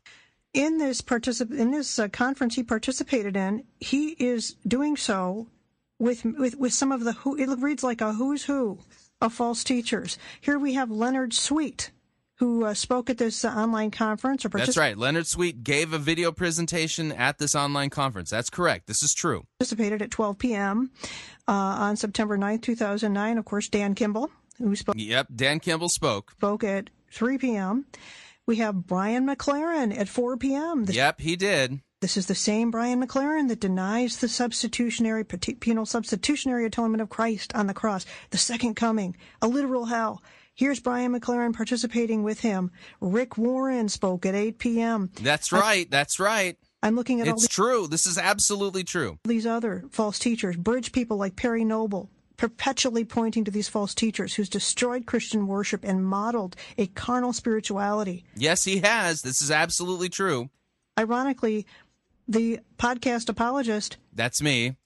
in 0.54 0.78
this 0.78 1.02
particip- 1.02 1.56
in 1.58 1.72
this 1.72 2.00
uh, 2.00 2.08
conference 2.08 2.56
he 2.56 2.64
participated 2.64 3.36
in, 3.36 3.64
he 3.80 4.10
is 4.20 4.56
doing 4.68 4.98
so 4.98 5.48
with 6.00 6.24
with 6.26 6.56
with 6.58 6.74
some 6.74 6.92
of 6.92 7.04
the 7.04 7.14
who 7.14 7.38
it 7.38 7.48
reads 7.60 7.84
like 7.84 8.02
a 8.02 8.14
who's 8.14 8.46
who 8.46 8.80
of 9.22 9.34
false 9.34 9.64
teachers. 9.64 10.18
Here 10.42 10.58
we 10.58 10.74
have 10.74 10.90
Leonard 10.90 11.34
Sweet, 11.34 11.92
who 12.36 12.64
uh, 12.66 12.74
spoke 12.74 13.10
at 13.10 13.18
this 13.18 13.44
uh, 13.44 13.50
online 13.50 13.92
conference. 13.92 14.46
Or 14.46 14.50
particip- 14.50 14.66
That's 14.68 14.78
right. 14.78 14.98
Leonard 14.98 15.28
Sweet 15.28 15.64
gave 15.64 15.92
a 15.94 15.98
video 15.98 16.32
presentation 16.32 17.12
at 17.12 17.38
this 17.38 17.54
online 17.54 17.90
conference. 17.90 18.30
That's 18.30 18.50
correct. 18.50 18.88
This 18.88 19.04
is 19.04 19.14
true. 19.14 19.44
Participated 19.60 20.02
at 20.02 20.10
12 20.10 20.38
p.m. 20.40 20.90
Uh, 21.48 21.52
on 21.52 21.96
September 21.98 22.38
9th, 22.38 22.62
2009. 22.62 23.38
Of 23.38 23.46
course, 23.46 23.68
Dan 23.68 23.94
Kimball, 23.94 24.32
who 24.58 24.76
spoke. 24.76 24.96
Yep, 24.98 25.28
Dan 25.36 25.60
Kimball 25.60 25.90
spoke. 25.90 26.32
Spoke 26.32 26.64
at 26.64 26.90
3 27.12 27.38
p.m. 27.38 27.86
We 28.50 28.56
have 28.56 28.88
Brian 28.88 29.28
McLaren 29.28 29.96
at 29.96 30.10
4 30.10 30.36
p.m. 30.38 30.86
This, 30.86 30.96
yep, 30.96 31.22
he 31.22 31.36
did. 31.36 31.82
This 32.02 32.18
is 32.18 32.26
the 32.26 32.34
same 32.34 32.72
Brian 32.72 33.00
McLaren 33.00 33.48
that 33.50 33.60
denies 33.60 34.18
the 34.18 34.28
substitutionary, 34.28 35.24
penal 35.24 35.86
substitutionary 35.86 36.66
atonement 36.66 37.04
of 37.04 37.10
Christ 37.10 37.54
on 37.54 37.68
the 37.68 37.76
cross, 37.76 38.08
the 38.32 38.40
second 38.40 38.74
coming, 38.74 39.16
a 39.40 39.48
literal 39.48 39.86
hell. 39.86 40.24
Here's 40.56 40.80
Brian 40.80 41.14
McLaren 41.14 41.56
participating 41.56 42.24
with 42.24 42.40
him. 42.40 42.72
Rick 43.00 43.38
Warren 43.38 43.88
spoke 43.88 44.26
at 44.26 44.34
8 44.34 44.58
p.m. 44.58 45.12
That's 45.22 45.52
right. 45.52 45.86
I, 45.86 45.88
that's 45.88 46.20
right. 46.20 46.58
I'm 46.82 46.96
looking 46.96 47.22
at 47.22 47.28
it's 47.28 47.34
all 47.34 47.40
these, 47.42 47.50
true. 47.50 47.88
This 47.88 48.08
is 48.08 48.18
absolutely 48.18 48.84
true. 48.84 49.20
These 49.26 49.46
other 49.46 49.86
false 49.92 50.18
teachers, 50.18 50.56
bridge 50.56 50.92
people 50.92 51.18
like 51.18 51.36
Perry 51.36 51.66
Noble, 51.66 52.10
perpetually 52.40 53.04
pointing 53.04 53.44
to 53.44 53.52
these 53.52 53.68
false 53.68 53.94
teachers 53.94 54.36
who's 54.36 54.48
destroyed 54.48 55.06
Christian 55.06 55.46
worship 55.46 55.84
and 55.84 56.06
modeled 56.06 56.56
a 56.78 56.88
carnal 56.88 57.34
spirituality. 57.34 58.24
Yes, 58.34 58.64
he 58.64 58.78
has. 58.78 59.22
This 59.22 59.42
is 59.42 59.52
absolutely 59.52 60.08
true. 60.08 60.50
Ironically, 60.98 61.68
the 62.30 62.62
podcast 62.78 63.28
apologist. 63.28 63.98
That's 64.14 64.42
me. 64.42 64.78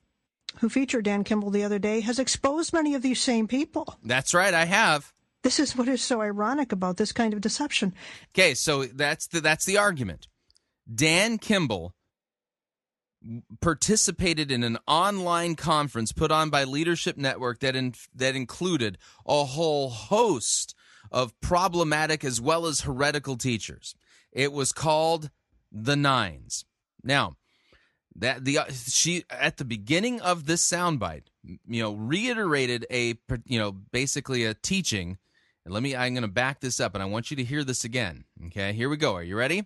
Who 0.62 0.70
featured 0.70 1.06
Dan 1.06 1.24
Kimball 1.24 1.52
the 1.52 1.64
other 1.64 1.78
day 1.78 2.00
has 2.02 2.18
exposed 2.18 2.74
many 2.74 2.96
of 2.96 3.04
these 3.04 3.22
same 3.22 3.48
people. 3.48 3.98
That's 4.04 4.34
right, 4.34 4.54
I 4.54 4.66
have. 4.66 5.14
This 5.44 5.60
is 5.60 5.78
what 5.78 5.88
is 5.88 6.02
so 6.02 6.22
ironic 6.22 6.72
about 6.72 6.98
this 6.98 7.12
kind 7.12 7.36
of 7.36 7.42
deception. 7.42 7.94
Okay, 8.34 8.56
so 8.56 8.86
that's 8.86 9.28
the, 9.28 9.42
that's 9.42 9.66
the 9.66 9.78
argument. 9.78 10.28
Dan 10.92 11.38
Kimball 11.38 11.94
participated 13.62 14.52
in 14.52 14.64
an 14.64 14.78
online 14.88 15.56
conference 15.56 16.12
put 16.12 16.32
on 16.32 16.50
by 16.50 16.64
Leadership 16.64 17.18
Network 17.18 17.60
that 17.60 17.76
in, 17.76 17.94
that 18.16 18.36
included 18.36 18.98
a 19.26 19.46
whole 19.46 19.90
host 19.90 20.76
of 21.12 21.40
problematic 21.42 22.24
as 22.24 22.42
well 22.42 22.66
as 22.66 22.82
heretical 22.82 23.38
teachers. 23.38 23.96
It 24.32 24.52
was 24.52 24.72
called 24.72 25.30
the 25.72 25.96
Nines. 25.96 26.66
Now, 27.04 27.36
that 28.16 28.46
the 28.46 28.60
uh, 28.60 28.66
she 28.72 29.24
at 29.30 29.58
the 29.58 29.66
beginning 29.66 30.22
of 30.22 30.46
this 30.46 30.68
soundbite, 30.68 31.24
you 31.44 31.82
know, 31.82 31.94
reiterated 31.94 32.86
a 32.92 33.16
you 33.46 33.60
know 33.60 33.72
basically 33.72 34.46
a 34.46 34.54
teaching. 34.54 35.18
And 35.66 35.74
let 35.74 35.82
me, 35.82 35.96
I'm 35.96 36.14
going 36.14 36.24
to 36.24 36.28
back 36.28 36.60
this 36.60 36.82
up, 36.82 36.94
and 36.94 37.02
I 37.02 37.06
want 37.06 37.32
you 37.32 37.38
to 37.38 37.44
hear 37.44 37.64
this 37.64 37.86
again. 37.86 38.26
Okay, 38.48 38.74
here 38.74 38.90
we 38.90 38.98
go. 38.98 39.16
Are 39.16 39.24
you 39.24 39.38
ready? 39.38 39.64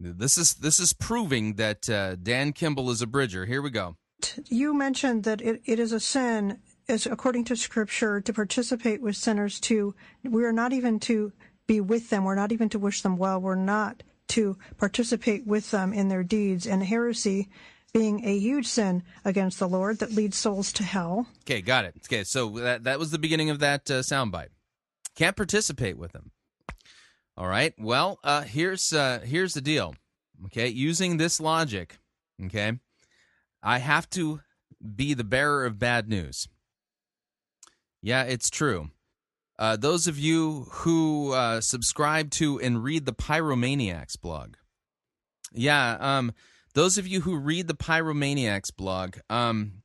This 0.00 0.38
is 0.38 0.54
this 0.54 0.80
is 0.80 0.94
proving 0.94 1.54
that 1.54 1.88
uh, 1.90 2.16
Dan 2.16 2.52
Kimball 2.52 2.90
is 2.90 3.02
a 3.02 3.06
bridger. 3.06 3.44
Here 3.44 3.60
we 3.60 3.70
go. 3.70 3.96
You 4.48 4.72
mentioned 4.74 5.24
that 5.24 5.40
it, 5.42 5.60
it 5.66 5.78
is 5.78 5.92
a 5.92 6.00
sin, 6.00 6.58
as 6.88 7.06
according 7.06 7.44
to 7.46 7.56
Scripture, 7.56 8.20
to 8.22 8.32
participate 8.32 9.02
with 9.02 9.16
sinners. 9.16 9.60
To 9.60 9.94
we 10.24 10.44
are 10.44 10.52
not 10.52 10.72
even 10.72 11.00
to 11.00 11.32
be 11.66 11.80
with 11.80 12.08
them. 12.08 12.24
We're 12.24 12.34
not 12.34 12.50
even 12.50 12.70
to 12.70 12.78
wish 12.78 13.02
them 13.02 13.18
well. 13.18 13.40
We're 13.40 13.54
not 13.54 14.02
to 14.28 14.56
participate 14.78 15.46
with 15.46 15.70
them 15.70 15.92
in 15.92 16.08
their 16.08 16.22
deeds, 16.22 16.66
and 16.66 16.82
heresy 16.82 17.50
being 17.92 18.24
a 18.24 18.38
huge 18.38 18.66
sin 18.66 19.02
against 19.24 19.58
the 19.58 19.68
Lord 19.68 19.98
that 19.98 20.12
leads 20.12 20.36
souls 20.38 20.72
to 20.74 20.82
hell. 20.82 21.26
Okay, 21.42 21.60
got 21.60 21.84
it. 21.84 21.94
Okay, 22.06 22.24
so 22.24 22.48
that 22.50 22.84
that 22.84 22.98
was 22.98 23.10
the 23.10 23.18
beginning 23.18 23.50
of 23.50 23.58
that 23.58 23.90
uh, 23.90 24.00
soundbite. 24.00 24.48
Can't 25.14 25.36
participate 25.36 25.98
with 25.98 26.12
them. 26.12 26.30
All 27.40 27.48
right. 27.48 27.72
Well, 27.78 28.18
uh, 28.22 28.42
here's 28.42 28.92
uh, 28.92 29.20
here's 29.24 29.54
the 29.54 29.62
deal. 29.62 29.94
Okay, 30.44 30.68
using 30.68 31.16
this 31.16 31.40
logic, 31.40 31.98
okay, 32.44 32.78
I 33.62 33.78
have 33.78 34.10
to 34.10 34.40
be 34.94 35.14
the 35.14 35.24
bearer 35.24 35.64
of 35.64 35.78
bad 35.78 36.06
news. 36.06 36.48
Yeah, 38.02 38.24
it's 38.24 38.50
true. 38.50 38.90
Uh, 39.58 39.76
those 39.76 40.06
of 40.06 40.18
you 40.18 40.66
who 40.70 41.32
uh, 41.32 41.62
subscribe 41.62 42.30
to 42.32 42.60
and 42.60 42.84
read 42.84 43.06
the 43.06 43.14
Pyromaniacs 43.14 44.20
blog, 44.20 44.56
yeah, 45.50 45.96
um, 45.98 46.34
those 46.74 46.98
of 46.98 47.06
you 47.06 47.22
who 47.22 47.38
read 47.38 47.68
the 47.68 47.74
Pyromaniacs 47.74 48.76
blog, 48.76 49.16
um, 49.30 49.80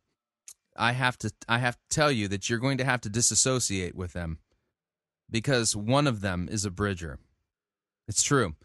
I 0.76 0.92
have 0.92 1.18
to 1.20 1.32
I 1.48 1.60
have 1.60 1.76
to 1.76 1.96
tell 1.96 2.12
you 2.12 2.28
that 2.28 2.50
you're 2.50 2.60
going 2.60 2.80
to 2.80 2.86
have 2.86 3.00
to 3.02 3.10
disassociate 3.10 3.96
with 3.96 4.12
them 4.12 4.40
because 5.32 5.74
one 5.74 6.06
of 6.06 6.20
them 6.20 6.50
is 6.52 6.66
a 6.66 6.70
bridger. 6.70 7.18
It's 8.08 8.24
true. 8.24 8.56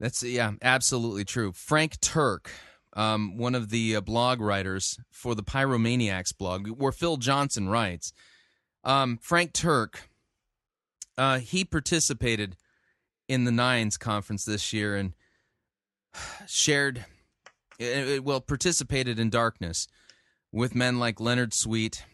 That's 0.00 0.22
yeah, 0.22 0.52
absolutely 0.62 1.24
true. 1.24 1.52
Frank 1.52 2.00
Turk, 2.00 2.50
um, 2.94 3.36
one 3.36 3.54
of 3.54 3.70
the 3.70 3.96
uh, 3.96 4.00
blog 4.00 4.40
writers 4.40 4.98
for 5.10 5.34
the 5.34 5.42
Pyromaniacs 5.42 6.36
blog, 6.36 6.68
where 6.68 6.92
Phil 6.92 7.16
Johnson 7.16 7.68
writes. 7.68 8.12
Um, 8.84 9.18
Frank 9.20 9.52
Turk, 9.52 10.08
uh, 11.16 11.40
he 11.40 11.64
participated 11.64 12.56
in 13.28 13.44
the 13.44 13.52
Nines 13.52 13.96
conference 13.96 14.44
this 14.44 14.72
year 14.72 14.94
and 14.96 15.14
shared, 16.46 17.04
uh, 17.80 18.22
well, 18.22 18.40
participated 18.40 19.18
in 19.18 19.30
darkness 19.30 19.88
with 20.52 20.74
men 20.74 20.98
like 20.98 21.20
Leonard 21.20 21.52
Sweet, 21.52 22.04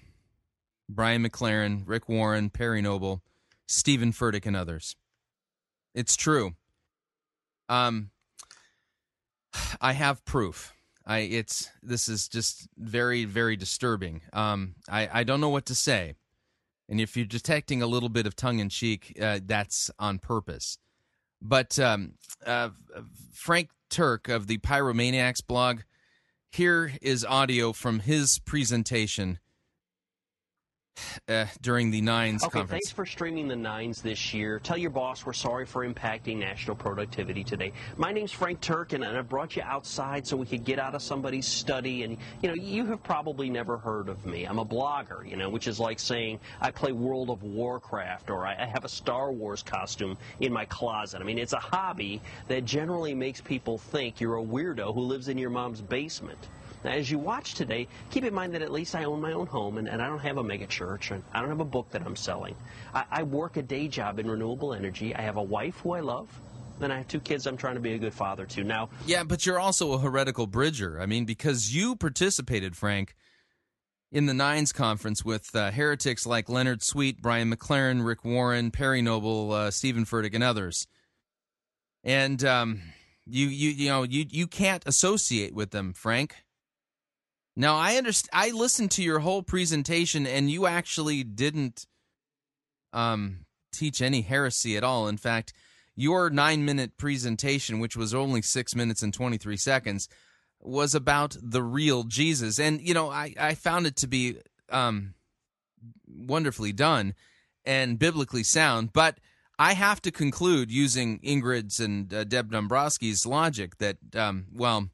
Brian 0.88 1.22
McLaren, 1.26 1.82
Rick 1.86 2.08
Warren, 2.08 2.50
Perry 2.50 2.82
Noble, 2.82 3.22
Steven 3.66 4.12
Furtick, 4.12 4.46
and 4.46 4.56
others. 4.56 4.96
It's 5.94 6.16
true. 6.16 6.54
Um, 7.68 8.10
I 9.80 9.92
have 9.92 10.24
proof. 10.24 10.72
I 11.06 11.18
it's 11.18 11.68
this 11.82 12.08
is 12.08 12.28
just 12.28 12.68
very 12.76 13.24
very 13.24 13.56
disturbing. 13.56 14.22
Um, 14.32 14.74
I 14.88 15.08
I 15.20 15.24
don't 15.24 15.40
know 15.40 15.50
what 15.50 15.66
to 15.66 15.74
say, 15.74 16.14
and 16.88 17.00
if 17.00 17.16
you're 17.16 17.26
detecting 17.26 17.82
a 17.82 17.86
little 17.86 18.08
bit 18.08 18.26
of 18.26 18.34
tongue 18.34 18.58
in 18.58 18.68
cheek, 18.68 19.16
uh, 19.20 19.40
that's 19.44 19.90
on 19.98 20.18
purpose. 20.18 20.78
But 21.42 21.78
um, 21.78 22.14
uh, 22.44 22.70
Frank 23.32 23.68
Turk 23.90 24.28
of 24.28 24.46
the 24.46 24.58
Pyromaniacs 24.58 25.46
blog, 25.46 25.80
here 26.50 26.92
is 27.02 27.24
audio 27.24 27.72
from 27.72 28.00
his 28.00 28.38
presentation 28.38 29.38
uh, 31.28 31.46
during 31.62 31.90
the 31.90 32.00
Nines 32.00 32.42
okay, 32.42 32.60
conference. 32.60 32.70
thanks 32.70 32.90
for 32.90 33.06
streaming 33.06 33.48
the 33.48 33.56
Nines 33.56 34.02
this 34.02 34.32
year. 34.32 34.58
Tell 34.60 34.76
your 34.76 34.90
boss 34.90 35.26
we're 35.26 35.32
sorry 35.32 35.66
for 35.66 35.86
impacting 35.86 36.38
national 36.38 36.76
productivity 36.76 37.44
today. 37.44 37.72
My 37.96 38.12
name's 38.12 38.32
Frank 38.32 38.60
Turk, 38.60 38.92
and 38.92 39.04
I 39.04 39.20
brought 39.22 39.56
you 39.56 39.62
outside 39.62 40.26
so 40.26 40.36
we 40.36 40.46
could 40.46 40.64
get 40.64 40.78
out 40.78 40.94
of 40.94 41.02
somebody's 41.02 41.46
study. 41.46 42.02
And 42.02 42.16
you 42.42 42.48
know, 42.48 42.54
you 42.54 42.86
have 42.86 43.02
probably 43.02 43.50
never 43.50 43.76
heard 43.76 44.08
of 44.08 44.24
me. 44.26 44.44
I'm 44.44 44.58
a 44.58 44.64
blogger, 44.64 45.28
you 45.28 45.36
know, 45.36 45.48
which 45.48 45.66
is 45.66 45.80
like 45.80 45.98
saying 45.98 46.40
I 46.60 46.70
play 46.70 46.92
World 46.92 47.30
of 47.30 47.42
Warcraft 47.42 48.30
or 48.30 48.46
I 48.46 48.64
have 48.64 48.84
a 48.84 48.88
Star 48.88 49.32
Wars 49.32 49.62
costume 49.62 50.16
in 50.40 50.52
my 50.52 50.64
closet. 50.66 51.20
I 51.20 51.24
mean, 51.24 51.38
it's 51.38 51.52
a 51.52 51.58
hobby 51.58 52.20
that 52.48 52.64
generally 52.64 53.14
makes 53.14 53.40
people 53.40 53.78
think 53.78 54.20
you're 54.20 54.38
a 54.38 54.42
weirdo 54.42 54.94
who 54.94 55.00
lives 55.00 55.28
in 55.28 55.38
your 55.38 55.50
mom's 55.50 55.80
basement. 55.80 56.38
Now, 56.84 56.90
as 56.90 57.10
you 57.10 57.18
watch 57.18 57.54
today, 57.54 57.88
keep 58.10 58.24
in 58.24 58.34
mind 58.34 58.54
that 58.54 58.62
at 58.62 58.70
least 58.70 58.94
I 58.94 59.04
own 59.04 59.20
my 59.20 59.32
own 59.32 59.46
home 59.46 59.78
and, 59.78 59.88
and 59.88 60.02
I 60.02 60.06
don't 60.06 60.18
have 60.18 60.36
a 60.36 60.44
mega 60.44 60.66
church 60.66 61.10
and 61.10 61.22
I 61.32 61.40
don't 61.40 61.48
have 61.48 61.60
a 61.60 61.64
book 61.64 61.90
that 61.90 62.02
I'm 62.04 62.16
selling. 62.16 62.54
I, 62.94 63.04
I 63.10 63.22
work 63.22 63.56
a 63.56 63.62
day 63.62 63.88
job 63.88 64.18
in 64.18 64.30
renewable 64.30 64.74
energy. 64.74 65.14
I 65.14 65.22
have 65.22 65.36
a 65.36 65.42
wife 65.42 65.80
who 65.82 65.92
I 65.92 66.00
love. 66.00 66.28
Then 66.78 66.90
I 66.90 66.98
have 66.98 67.08
two 67.08 67.20
kids 67.20 67.46
I'm 67.46 67.56
trying 67.56 67.74
to 67.74 67.80
be 67.80 67.94
a 67.94 67.98
good 67.98 68.12
father 68.12 68.44
to. 68.46 68.64
Now, 68.64 68.90
Yeah, 69.06 69.24
but 69.24 69.46
you're 69.46 69.60
also 69.60 69.92
a 69.92 69.98
heretical 69.98 70.46
bridger. 70.46 71.00
I 71.00 71.06
mean, 71.06 71.24
because 71.24 71.74
you 71.74 71.96
participated, 71.96 72.76
Frank, 72.76 73.14
in 74.10 74.26
the 74.26 74.34
Nines 74.34 74.72
conference 74.72 75.24
with 75.24 75.54
uh, 75.54 75.70
heretics 75.70 76.26
like 76.26 76.48
Leonard 76.48 76.82
Sweet, 76.82 77.22
Brian 77.22 77.54
McLaren, 77.54 78.04
Rick 78.04 78.24
Warren, 78.24 78.70
Perry 78.70 79.02
Noble, 79.02 79.52
uh, 79.52 79.70
Steven 79.70 80.04
Furtick, 80.04 80.34
and 80.34 80.44
others. 80.44 80.86
And 82.02 82.44
um, 82.44 82.80
you, 83.26 83.46
you, 83.48 83.70
you 83.70 83.88
know, 83.88 84.02
you 84.02 84.26
you 84.28 84.46
can't 84.46 84.82
associate 84.86 85.54
with 85.54 85.70
them, 85.70 85.92
Frank. 85.94 86.43
Now 87.56 87.76
I 87.76 87.96
understand. 87.96 88.30
I 88.32 88.50
listened 88.50 88.90
to 88.92 89.02
your 89.02 89.20
whole 89.20 89.42
presentation, 89.42 90.26
and 90.26 90.50
you 90.50 90.66
actually 90.66 91.24
didn't 91.24 91.86
um, 92.92 93.46
teach 93.72 94.02
any 94.02 94.22
heresy 94.22 94.76
at 94.76 94.84
all. 94.84 95.08
In 95.08 95.16
fact, 95.16 95.52
your 95.96 96.30
nine-minute 96.30 96.96
presentation, 96.96 97.80
which 97.80 97.96
was 97.96 98.14
only 98.14 98.42
six 98.42 98.74
minutes 98.74 99.02
and 99.02 99.14
twenty-three 99.14 99.56
seconds, 99.56 100.08
was 100.60 100.94
about 100.94 101.36
the 101.40 101.62
real 101.62 102.04
Jesus. 102.04 102.58
And 102.58 102.80
you 102.80 102.94
know, 102.94 103.10
I 103.10 103.34
I 103.38 103.54
found 103.54 103.86
it 103.86 103.96
to 103.96 104.06
be 104.06 104.36
um, 104.70 105.14
wonderfully 106.06 106.72
done 106.72 107.14
and 107.64 107.98
biblically 107.98 108.44
sound, 108.44 108.92
but. 108.92 109.18
I 109.56 109.74
have 109.74 110.02
to 110.02 110.10
conclude 110.10 110.72
using 110.72 111.20
Ingrid's 111.20 111.78
and 111.78 112.12
uh, 112.12 112.24
Deb 112.24 112.50
Dombrowski's 112.50 113.24
logic 113.24 113.78
that, 113.78 113.98
um, 114.16 114.46
well, 114.52 114.88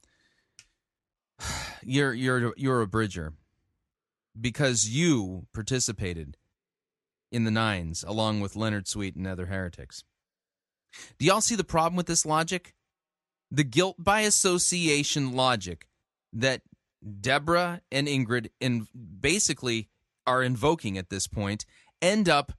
you're 1.82 2.12
you're 2.12 2.54
you're 2.56 2.82
a 2.82 2.86
bridger 2.86 3.32
because 4.38 4.88
you 4.88 5.46
participated 5.52 6.36
in 7.32 7.44
the 7.44 7.50
nines 7.50 8.04
along 8.06 8.40
with 8.40 8.56
Leonard 8.56 8.88
Sweet 8.88 9.16
and 9.16 9.26
other 9.26 9.46
heretics. 9.46 10.04
Do 11.18 11.26
y'all 11.26 11.40
see 11.40 11.54
the 11.54 11.64
problem 11.64 11.96
with 11.96 12.06
this 12.06 12.26
logic? 12.26 12.74
The 13.50 13.64
guilt 13.64 13.96
by 13.98 14.20
association 14.20 15.32
logic 15.32 15.88
that 16.32 16.62
Deborah 17.20 17.80
and 17.90 18.06
Ingrid 18.06 18.50
in 18.60 18.86
basically 18.94 19.88
are 20.26 20.42
invoking 20.42 20.98
at 20.98 21.10
this 21.10 21.26
point 21.26 21.64
end 22.02 22.28
up 22.28 22.52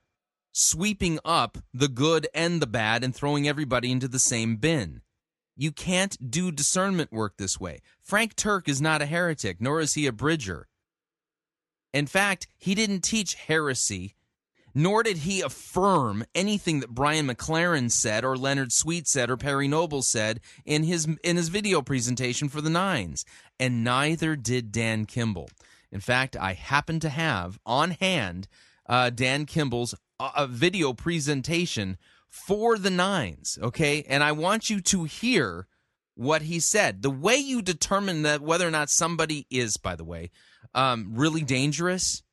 sweeping 0.52 1.20
up 1.24 1.58
the 1.74 1.88
good 1.88 2.28
and 2.34 2.62
the 2.62 2.68
bad 2.68 3.04
and 3.04 3.16
throwing 3.16 3.48
everybody 3.48 3.92
into 3.92 4.08
the 4.08 4.20
same 4.20 4.58
bin. 4.58 5.02
You 5.56 5.72
can't 5.72 6.32
do 6.32 6.52
discernment 6.52 7.12
work 7.12 7.38
this 7.38 7.60
way. 7.60 7.82
Frank 8.02 8.36
Turk 8.36 8.68
is 8.68 8.82
not 8.82 9.02
a 9.02 9.06
heretic, 9.06 9.62
nor 9.62 9.80
is 9.80 9.94
he 9.94 10.08
a 10.08 10.12
bridger. 10.12 10.68
In 11.94 12.08
fact, 12.08 12.48
he 12.58 12.74
didn't 12.74 13.02
teach 13.02 13.36
heresy, 13.36 14.16
nor 14.74 15.04
did 15.04 15.18
he 15.18 15.42
affirm 15.42 16.24
anything 16.34 16.80
that 16.80 16.92
Brian 16.96 17.28
McLaren 17.28 17.92
said 17.92 18.24
or 18.24 18.38
Leonard 18.38 18.72
Sweet 18.72 19.08
said 19.08 19.30
or 19.30 19.38
Perry 19.38 19.68
Noble 19.68 20.02
said 20.02 20.40
in 20.66 20.84
his 20.84 21.08
in 21.24 21.36
his 21.36 21.50
video 21.50 21.82
presentation 21.82 22.48
for 22.48 22.62
the 22.62 22.70
Nines, 22.70 23.26
and 23.60 23.84
neither 23.84 24.36
did 24.36 24.72
Dan 24.72 25.06
Kimball. 25.06 25.50
In 25.92 26.00
fact, 26.00 26.38
I 26.38 26.54
happen 26.54 27.02
to 27.02 27.10
have 27.10 27.60
on 27.66 27.92
hand 27.92 28.48
uh, 28.88 29.10
Dan 29.10 29.46
Kimball's 29.46 29.94
uh, 30.20 30.48
video 30.50 30.94
presentation 30.94 31.98
for 32.32 32.78
the 32.78 32.90
nines, 32.90 33.60
okay? 33.62 34.04
And 34.08 34.24
I 34.24 34.32
want 34.32 34.70
you 34.70 34.80
to 34.82 35.04
hear 35.04 35.68
what 36.16 36.44
he 36.44 36.60
said. 36.60 37.02
The 37.02 37.12
way 37.12 37.36
you 37.36 37.62
determine 37.62 38.24
that 38.24 38.42
whether 38.42 38.68
or 38.68 38.72
not 38.72 38.90
somebody 38.90 39.46
is, 39.52 39.78
by 39.78 39.96
the 39.96 40.06
way, 40.06 40.32
um, 40.74 41.12
really 41.14 41.44
dangerous, 41.44 42.24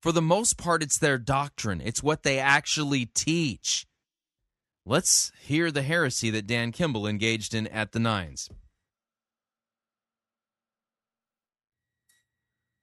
for 0.00 0.10
the 0.10 0.22
most 0.22 0.56
part, 0.56 0.82
it's 0.82 0.98
their 0.98 1.18
doctrine. 1.18 1.80
It's 1.80 2.02
what 2.02 2.22
they 2.22 2.38
actually 2.38 3.06
teach. 3.06 3.86
Let's 4.84 5.30
hear 5.40 5.70
the 5.70 5.82
heresy 5.82 6.30
that 6.30 6.46
Dan 6.46 6.72
Kimball 6.72 7.06
engaged 7.06 7.54
in 7.54 7.68
at 7.68 7.92
the 7.92 8.00
Nines. 8.00 8.48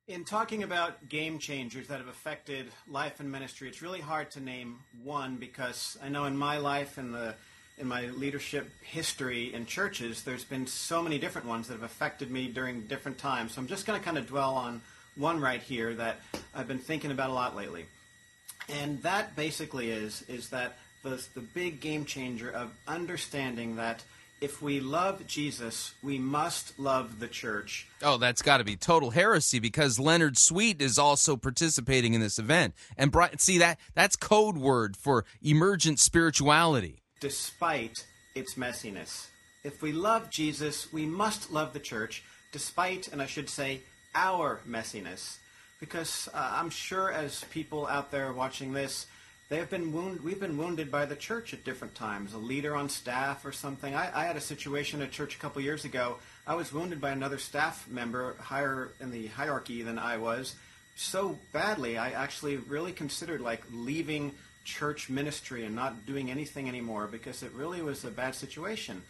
In 0.09 0.25
talking 0.25 0.63
about 0.63 1.07
game 1.07 1.37
changers 1.37 1.87
that 1.89 1.99
have 1.99 2.07
affected 2.07 2.65
life 2.87 3.19
and 3.19 3.31
ministry, 3.31 3.67
it's 3.67 3.83
really 3.83 4.01
hard 4.01 4.31
to 4.31 4.39
name 4.39 4.79
one 5.03 5.35
because 5.35 5.99
I 6.03 6.09
know 6.09 6.25
in 6.25 6.35
my 6.35 6.57
life 6.57 6.97
and 6.97 7.13
the 7.13 7.35
in 7.77 7.87
my 7.87 8.07
leadership 8.07 8.71
history 8.81 9.53
in 9.53 9.67
churches, 9.67 10.23
there's 10.23 10.43
been 10.43 10.65
so 10.65 11.03
many 11.03 11.19
different 11.19 11.47
ones 11.47 11.67
that 11.67 11.75
have 11.75 11.83
affected 11.83 12.31
me 12.31 12.47
during 12.47 12.87
different 12.87 13.19
times. 13.19 13.53
So 13.53 13.61
I'm 13.61 13.67
just 13.67 13.85
going 13.85 13.99
to 13.99 14.03
kind 14.03 14.17
of 14.17 14.25
dwell 14.25 14.55
on 14.55 14.81
one 15.15 15.39
right 15.39 15.61
here 15.61 15.93
that 15.93 16.21
I've 16.55 16.67
been 16.67 16.79
thinking 16.79 17.11
about 17.11 17.29
a 17.29 17.33
lot 17.33 17.55
lately. 17.55 17.85
And 18.67 19.03
that 19.03 19.35
basically 19.35 19.91
is 19.91 20.23
is 20.27 20.49
that 20.49 20.79
the 21.03 21.23
the 21.35 21.41
big 21.41 21.81
game 21.81 22.03
changer 22.03 22.49
of 22.49 22.71
understanding 22.87 23.75
that 23.75 24.03
if 24.41 24.61
we 24.61 24.79
love 24.79 25.25
Jesus, 25.27 25.93
we 26.01 26.17
must 26.17 26.79
love 26.79 27.19
the 27.19 27.27
church. 27.27 27.87
Oh, 28.01 28.17
that's 28.17 28.41
got 28.41 28.57
to 28.57 28.63
be 28.63 28.75
total 28.75 29.11
heresy 29.11 29.59
because 29.59 29.99
Leonard 29.99 30.37
Sweet 30.37 30.81
is 30.81 30.97
also 30.97 31.35
participating 31.35 32.13
in 32.13 32.21
this 32.21 32.39
event. 32.39 32.73
And 32.97 33.11
Brian, 33.11 33.37
see 33.39 33.57
that 33.57 33.79
that's 33.95 34.15
code 34.15 34.57
word 34.57 34.95
for 34.95 35.25
emergent 35.41 35.99
spirituality. 35.99 37.01
Despite 37.19 38.05
its 38.35 38.55
messiness. 38.55 39.27
If 39.63 39.81
we 39.81 39.91
love 39.91 40.29
Jesus, 40.29 40.91
we 40.93 41.05
must 41.05 41.51
love 41.51 41.73
the 41.73 41.79
church, 41.79 42.23
despite, 42.53 43.09
and 43.09 43.21
I 43.21 43.25
should 43.25 43.49
say, 43.49 43.81
our 44.15 44.61
messiness. 44.67 45.37
Because 45.81 46.29
uh, 46.33 46.53
I'm 46.55 46.69
sure 46.69 47.11
as 47.11 47.43
people 47.45 47.87
out 47.87 48.11
there 48.11 48.31
watching 48.31 48.71
this, 48.71 49.05
they 49.49 49.57
have 49.57 49.69
been 49.69 49.91
wound, 49.91 50.21
we've 50.21 50.39
been 50.39 50.57
wounded 50.57 50.91
by 50.91 51.05
the 51.05 51.15
church 51.15 51.53
at 51.53 51.63
different 51.63 51.95
times, 51.95 52.33
a 52.33 52.37
leader 52.37 52.75
on 52.75 52.87
staff 52.87 53.43
or 53.45 53.51
something. 53.51 53.95
I, 53.95 54.11
I 54.13 54.25
had 54.25 54.37
a 54.37 54.41
situation 54.41 55.01
at 55.01 55.11
church 55.11 55.35
a 55.35 55.39
couple 55.39 55.61
years 55.61 55.85
ago. 55.85 56.17
I 56.45 56.53
was 56.53 56.71
wounded 56.71 57.01
by 57.01 57.09
another 57.09 57.39
staff 57.39 57.87
member 57.87 58.35
higher 58.39 58.91
in 59.01 59.09
the 59.09 59.27
hierarchy 59.27 59.81
than 59.81 59.97
I 59.97 60.17
was 60.17 60.55
so 60.95 61.39
badly. 61.51 61.97
I 61.97 62.11
actually 62.11 62.57
really 62.57 62.91
considered 62.91 63.41
like 63.41 63.63
leaving 63.71 64.33
church 64.65 65.09
ministry 65.09 65.65
and 65.65 65.73
not 65.73 66.05
doing 66.05 66.29
anything 66.29 66.67
anymore 66.67 67.07
because 67.11 67.41
it 67.41 67.51
really 67.53 67.81
was 67.81 68.03
a 68.03 68.11
bad 68.11 68.35
situation. 68.35 69.01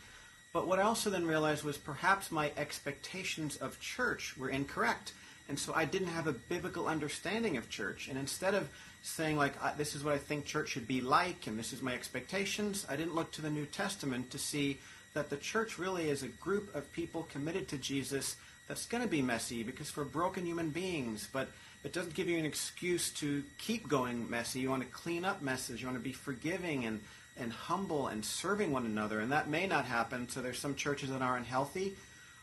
But 0.54 0.68
what 0.68 0.80
I 0.80 0.84
also 0.84 1.10
then 1.10 1.26
realized 1.26 1.64
was 1.64 1.78
perhaps 1.78 2.32
my 2.32 2.52
expectations 2.58 3.58
of 3.58 3.80
church 3.80 4.38
were 4.38 4.50
incorrect. 4.50 5.12
And 5.50 5.60
so 5.60 5.74
I 5.74 5.86
didn't 5.86 6.10
have 6.10 6.28
a 6.28 6.32
biblical 6.32 6.88
understanding 6.88 7.58
of 7.58 7.70
church. 7.70 8.08
And 8.08 8.18
instead 8.18 8.54
of 8.54 8.70
saying, 9.02 9.38
like, 9.38 9.54
this 9.78 9.96
is 9.96 10.04
what 10.04 10.14
I 10.14 10.18
think 10.18 10.46
church 10.46 10.70
should 10.70 10.88
be 10.88 11.02
like 11.02 11.48
and 11.48 11.58
this 11.58 11.74
is 11.74 11.82
my 11.82 11.94
expectations, 11.94 12.86
I 12.90 12.96
didn't 12.96 13.16
look 13.16 13.32
to 13.34 13.42
the 13.42 13.50
New 13.50 13.66
Testament 13.66 14.32
to 14.32 14.38
see 14.38 14.80
that 15.14 15.30
the 15.30 15.38
church 15.38 15.80
really 15.80 16.10
is 16.10 16.24
a 16.24 16.28
group 16.28 16.74
of 16.76 16.92
people 16.94 17.28
committed 17.32 17.68
to 17.70 17.78
Jesus 17.78 18.36
that's 18.68 18.86
going 18.86 19.04
to 19.04 19.10
be 19.10 19.22
messy 19.22 19.64
because 19.64 19.96
we're 19.98 20.04
broken 20.04 20.46
human 20.46 20.70
beings. 20.70 21.28
But 21.32 21.50
it 21.84 21.94
doesn't 21.94 22.14
give 22.14 22.30
you 22.30 22.38
an 22.38 22.46
excuse 22.46 23.10
to 23.14 23.44
keep 23.58 23.88
going 23.88 24.30
messy. 24.30 24.60
You 24.60 24.70
want 24.70 24.84
to 24.84 24.90
clean 24.90 25.26
up 25.26 25.42
messes. 25.42 25.82
You 25.82 25.88
want 25.88 25.98
to 25.98 26.04
be 26.04 26.14
forgiving 26.14 26.86
and, 26.86 27.02
and 27.38 27.52
humble 27.52 28.08
and 28.08 28.24
serving 28.24 28.72
one 28.72 28.86
another. 28.86 29.20
And 29.20 29.32
that 29.32 29.50
may 29.50 29.66
not 29.66 29.86
happen. 29.86 30.30
So 30.30 30.42
there's 30.42 30.60
some 30.60 30.76
churches 30.76 31.10
that 31.10 31.22
aren't 31.22 31.48
healthy. 31.48 31.96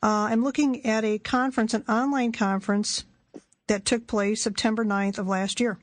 Uh, 0.00 0.30
I'm 0.30 0.44
looking 0.44 0.86
at 0.86 1.04
a 1.04 1.18
conference, 1.18 1.74
an 1.74 1.82
online 1.88 2.30
conference 2.30 3.04
that 3.66 3.84
took 3.84 4.06
place 4.06 4.42
September 4.42 4.84
9th 4.84 5.18
of 5.18 5.26
last 5.26 5.58
year. 5.58 5.78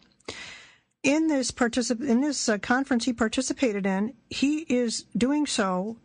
In 1.04 1.28
this 1.28 1.52
particip- 1.52 2.08
in 2.08 2.22
this 2.22 2.48
uh, 2.48 2.58
conference 2.58 3.04
he 3.04 3.12
participated 3.12 3.86
in, 3.86 4.14
he 4.30 4.60
is 4.70 5.04
doing 5.18 5.46
so 5.46 5.98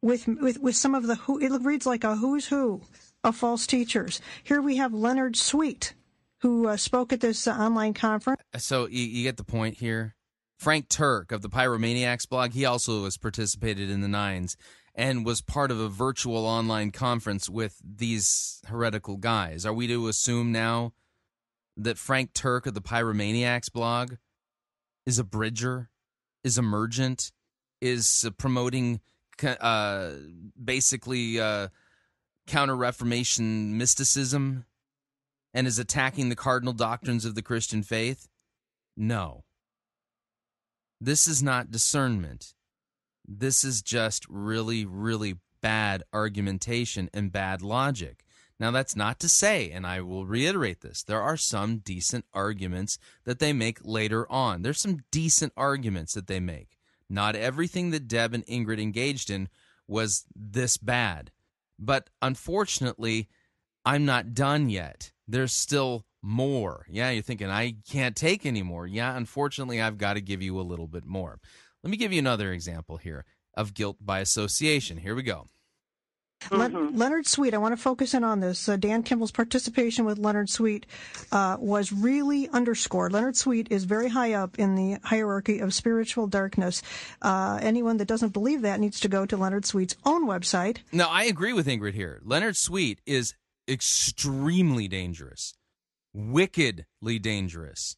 with 0.00 0.26
with 0.26 0.60
with 0.60 0.76
some 0.76 0.94
of 0.94 1.06
the 1.06 1.16
who 1.16 1.38
it 1.38 1.52
reads 1.60 1.84
like 1.84 2.04
a 2.04 2.16
who's 2.16 2.46
who 2.46 2.80
of 3.22 3.36
false 3.36 3.66
teachers. 3.66 4.22
Here 4.42 4.62
we 4.62 4.76
have 4.76 4.94
Leonard 4.94 5.36
Sweet, 5.36 5.92
who 6.40 6.68
uh, 6.68 6.76
spoke 6.76 7.12
at 7.12 7.20
this 7.20 7.46
uh, 7.46 7.52
online 7.52 7.94
conference. 7.94 8.40
So 8.58 8.86
you, 8.86 9.04
you 9.04 9.22
get 9.24 9.36
the 9.36 9.44
point 9.44 9.76
here. 9.78 10.14
Frank 10.58 10.88
Turk 10.88 11.30
of 11.30 11.42
the 11.42 11.48
Pyromaniacs 11.48 12.28
blog, 12.28 12.52
he 12.52 12.64
also 12.64 13.04
has 13.04 13.16
participated 13.16 13.90
in 13.90 14.00
the 14.00 14.08
Nines 14.08 14.56
and 14.94 15.24
was 15.24 15.40
part 15.40 15.70
of 15.70 15.78
a 15.78 15.88
virtual 15.88 16.44
online 16.44 16.90
conference 16.90 17.48
with 17.48 17.80
these 17.84 18.60
heretical 18.66 19.16
guys. 19.16 19.64
Are 19.64 19.72
we 19.72 19.86
to 19.86 20.08
assume 20.08 20.50
now 20.50 20.92
that 21.76 21.96
Frank 21.96 22.32
Turk 22.34 22.66
of 22.66 22.74
the 22.74 22.80
Pyromaniacs 22.80 23.72
blog 23.72 24.14
is 25.06 25.20
a 25.20 25.24
bridger, 25.24 25.90
is 26.42 26.58
emergent, 26.58 27.30
is 27.80 28.24
uh, 28.26 28.30
promoting 28.30 29.00
uh, 29.44 30.10
basically 30.62 31.38
uh, 31.38 31.68
counter 32.48 32.74
Reformation 32.74 33.78
mysticism, 33.78 34.64
and 35.58 35.66
is 35.66 35.80
attacking 35.80 36.28
the 36.28 36.36
cardinal 36.36 36.72
doctrines 36.72 37.24
of 37.24 37.34
the 37.34 37.42
Christian 37.42 37.82
faith? 37.82 38.28
No. 38.96 39.42
This 41.00 41.26
is 41.26 41.42
not 41.42 41.72
discernment. 41.72 42.54
This 43.26 43.64
is 43.64 43.82
just 43.82 44.24
really, 44.28 44.84
really 44.84 45.34
bad 45.60 46.04
argumentation 46.12 47.10
and 47.12 47.32
bad 47.32 47.60
logic. 47.60 48.24
Now, 48.60 48.70
that's 48.70 48.94
not 48.94 49.18
to 49.18 49.28
say, 49.28 49.72
and 49.72 49.84
I 49.84 50.00
will 50.00 50.26
reiterate 50.26 50.80
this, 50.80 51.02
there 51.02 51.20
are 51.20 51.36
some 51.36 51.78
decent 51.78 52.24
arguments 52.32 52.96
that 53.24 53.40
they 53.40 53.52
make 53.52 53.80
later 53.82 54.30
on. 54.30 54.62
There's 54.62 54.80
some 54.80 55.00
decent 55.10 55.52
arguments 55.56 56.14
that 56.14 56.28
they 56.28 56.38
make. 56.38 56.78
Not 57.10 57.34
everything 57.34 57.90
that 57.90 58.06
Deb 58.06 58.32
and 58.32 58.46
Ingrid 58.46 58.80
engaged 58.80 59.28
in 59.28 59.48
was 59.88 60.24
this 60.36 60.76
bad. 60.76 61.32
But 61.80 62.10
unfortunately, 62.22 63.28
I'm 63.84 64.04
not 64.04 64.34
done 64.34 64.70
yet. 64.70 65.10
There's 65.28 65.52
still 65.52 66.04
more. 66.22 66.86
Yeah, 66.88 67.10
you're 67.10 67.22
thinking, 67.22 67.50
I 67.50 67.76
can't 67.88 68.16
take 68.16 68.46
anymore. 68.46 68.86
Yeah, 68.86 69.16
unfortunately, 69.16 69.80
I've 69.80 69.98
got 69.98 70.14
to 70.14 70.20
give 70.20 70.42
you 70.42 70.58
a 70.58 70.62
little 70.62 70.88
bit 70.88 71.04
more. 71.04 71.38
Let 71.84 71.90
me 71.90 71.96
give 71.96 72.12
you 72.12 72.18
another 72.18 72.52
example 72.52 72.96
here 72.96 73.24
of 73.54 73.74
guilt 73.74 73.98
by 74.00 74.20
association. 74.20 74.96
Here 74.98 75.14
we 75.14 75.22
go. 75.22 75.46
Mm-hmm. 76.40 76.96
Leonard 76.96 77.26
Sweet, 77.26 77.52
I 77.52 77.58
want 77.58 77.72
to 77.72 77.82
focus 77.82 78.14
in 78.14 78.22
on 78.22 78.40
this. 78.40 78.68
Uh, 78.68 78.76
Dan 78.76 79.02
Kimball's 79.02 79.32
participation 79.32 80.04
with 80.04 80.18
Leonard 80.18 80.48
Sweet 80.48 80.86
uh, 81.32 81.56
was 81.58 81.92
really 81.92 82.48
underscored. 82.50 83.12
Leonard 83.12 83.36
Sweet 83.36 83.68
is 83.70 83.84
very 83.84 84.08
high 84.08 84.34
up 84.34 84.58
in 84.58 84.76
the 84.76 84.98
hierarchy 85.02 85.58
of 85.58 85.74
spiritual 85.74 86.28
darkness. 86.28 86.80
Uh, 87.22 87.58
anyone 87.60 87.96
that 87.96 88.06
doesn't 88.06 88.32
believe 88.32 88.62
that 88.62 88.78
needs 88.78 89.00
to 89.00 89.08
go 89.08 89.26
to 89.26 89.36
Leonard 89.36 89.66
Sweet's 89.66 89.96
own 90.04 90.26
website. 90.26 90.78
No, 90.92 91.08
I 91.08 91.24
agree 91.24 91.52
with 91.52 91.66
Ingrid 91.66 91.94
here. 91.94 92.20
Leonard 92.24 92.56
Sweet 92.56 93.00
is 93.04 93.34
extremely 93.68 94.88
dangerous, 94.88 95.54
wickedly 96.12 97.18
dangerous, 97.20 97.96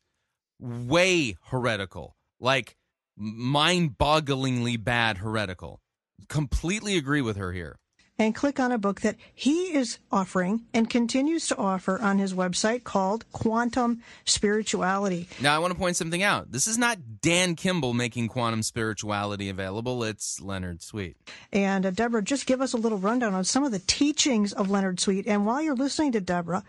way 0.58 1.36
heretical, 1.46 2.16
like 2.38 2.76
mind 3.16 3.96
bogglingly 3.98 4.82
bad 4.82 5.18
heretical. 5.18 5.80
Completely 6.28 6.96
agree 6.96 7.22
with 7.22 7.36
her 7.36 7.52
here 7.52 7.78
and 8.20 8.34
click 8.34 8.60
on 8.60 8.70
a 8.70 8.76
book 8.76 9.00
that 9.00 9.16
he 9.34 9.74
is 9.74 9.98
offering 10.12 10.66
and 10.74 10.90
continues 10.90 11.48
to 11.48 11.56
offer 11.56 11.98
on 12.02 12.18
his 12.18 12.34
website 12.34 12.84
called 12.84 13.24
Quantum 13.32 14.02
Spirituality. 14.26 15.26
Now, 15.40 15.56
I 15.56 15.58
want 15.58 15.72
to 15.72 15.78
point 15.78 15.96
something 15.96 16.22
out. 16.22 16.52
This 16.52 16.66
is 16.66 16.76
not 16.76 16.98
Dan 17.22 17.56
Kimball 17.56 17.94
making 17.94 18.28
quantum 18.28 18.62
spirituality 18.62 19.48
available, 19.48 20.04
it's 20.04 20.38
Leonard 20.38 20.82
Sweet. 20.82 21.16
And 21.50 21.86
uh, 21.86 21.92
Deborah, 21.92 22.22
just 22.22 22.44
give 22.44 22.60
us 22.60 22.74
a 22.74 22.76
little 22.76 22.98
rundown 22.98 23.32
on 23.32 23.44
some 23.44 23.64
of 23.64 23.72
the 23.72 23.78
teachings 23.78 24.52
of 24.52 24.70
Leonard 24.70 25.00
Sweet. 25.00 25.26
And 25.26 25.46
while 25.46 25.62
you're 25.62 25.74
listening 25.74 26.12
to 26.12 26.20
Deborah, 26.20 26.62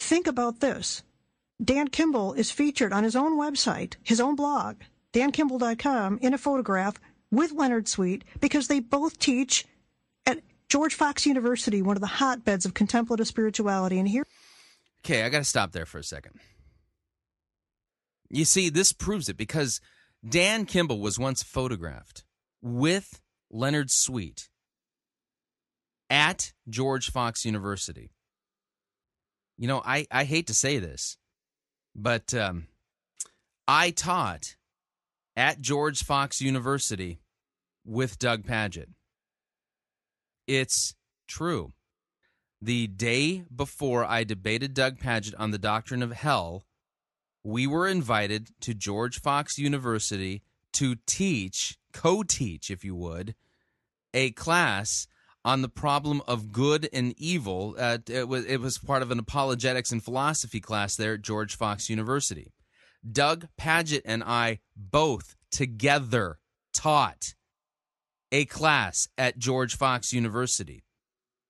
think 0.00 0.26
about 0.26 0.58
this. 0.58 1.04
Dan 1.62 1.86
Kimball 1.86 2.32
is 2.32 2.50
featured 2.50 2.92
on 2.92 3.04
his 3.04 3.14
own 3.14 3.38
website, 3.38 3.94
his 4.02 4.20
own 4.20 4.34
blog, 4.34 4.78
dankimball.com, 5.12 6.18
in 6.22 6.34
a 6.34 6.38
photograph 6.38 6.96
with 7.30 7.52
Leonard 7.52 7.86
Sweet 7.86 8.24
because 8.40 8.66
they 8.66 8.80
both 8.80 9.20
teach 9.20 9.64
George 10.68 10.94
Fox 10.94 11.26
University, 11.26 11.82
one 11.82 11.96
of 11.96 12.00
the 12.00 12.06
hotbeds 12.06 12.64
of 12.64 12.74
contemplative 12.74 13.26
spirituality. 13.26 13.98
And 13.98 14.08
here. 14.08 14.24
Okay, 15.04 15.22
I 15.22 15.28
got 15.28 15.38
to 15.38 15.44
stop 15.44 15.72
there 15.72 15.86
for 15.86 15.98
a 15.98 16.04
second. 16.04 16.38
You 18.28 18.44
see, 18.44 18.68
this 18.68 18.92
proves 18.92 19.28
it 19.28 19.36
because 19.36 19.80
Dan 20.28 20.66
Kimball 20.66 21.00
was 21.00 21.18
once 21.18 21.42
photographed 21.42 22.24
with 22.60 23.20
Leonard 23.50 23.90
Sweet 23.90 24.50
at 26.10 26.52
George 26.68 27.10
Fox 27.10 27.44
University. 27.44 28.10
You 29.56 29.68
know, 29.68 29.82
I, 29.84 30.06
I 30.10 30.24
hate 30.24 30.48
to 30.48 30.54
say 30.54 30.78
this, 30.78 31.16
but 31.94 32.34
um, 32.34 32.66
I 33.66 33.90
taught 33.90 34.56
at 35.36 35.60
George 35.60 36.04
Fox 36.04 36.40
University 36.40 37.20
with 37.84 38.18
Doug 38.18 38.44
Pagitt. 38.44 38.88
It's 40.48 40.94
true. 41.28 41.74
The 42.60 42.86
day 42.86 43.44
before 43.54 44.04
I 44.04 44.24
debated 44.24 44.72
Doug 44.72 44.98
Pagitt 44.98 45.34
on 45.38 45.50
the 45.50 45.58
doctrine 45.58 46.02
of 46.02 46.12
hell, 46.12 46.64
we 47.44 47.66
were 47.66 47.86
invited 47.86 48.48
to 48.62 48.72
George 48.72 49.20
Fox 49.20 49.58
University 49.58 50.42
to 50.72 50.96
teach, 51.06 51.76
co 51.92 52.22
teach, 52.22 52.70
if 52.70 52.82
you 52.82 52.96
would, 52.96 53.34
a 54.14 54.30
class 54.30 55.06
on 55.44 55.60
the 55.60 55.68
problem 55.68 56.22
of 56.26 56.50
good 56.50 56.88
and 56.94 57.14
evil. 57.18 57.76
Uh, 57.78 57.98
it, 58.08 58.26
was, 58.26 58.46
it 58.46 58.60
was 58.60 58.78
part 58.78 59.02
of 59.02 59.10
an 59.10 59.18
apologetics 59.18 59.92
and 59.92 60.02
philosophy 60.02 60.60
class 60.60 60.96
there 60.96 61.14
at 61.14 61.22
George 61.22 61.56
Fox 61.56 61.90
University. 61.90 62.52
Doug 63.10 63.48
Pagitt 63.60 64.02
and 64.06 64.24
I 64.24 64.60
both 64.74 65.36
together 65.50 66.38
taught 66.72 67.34
a 68.32 68.44
class 68.44 69.08
at 69.16 69.38
George 69.38 69.76
Fox 69.76 70.12
University. 70.12 70.84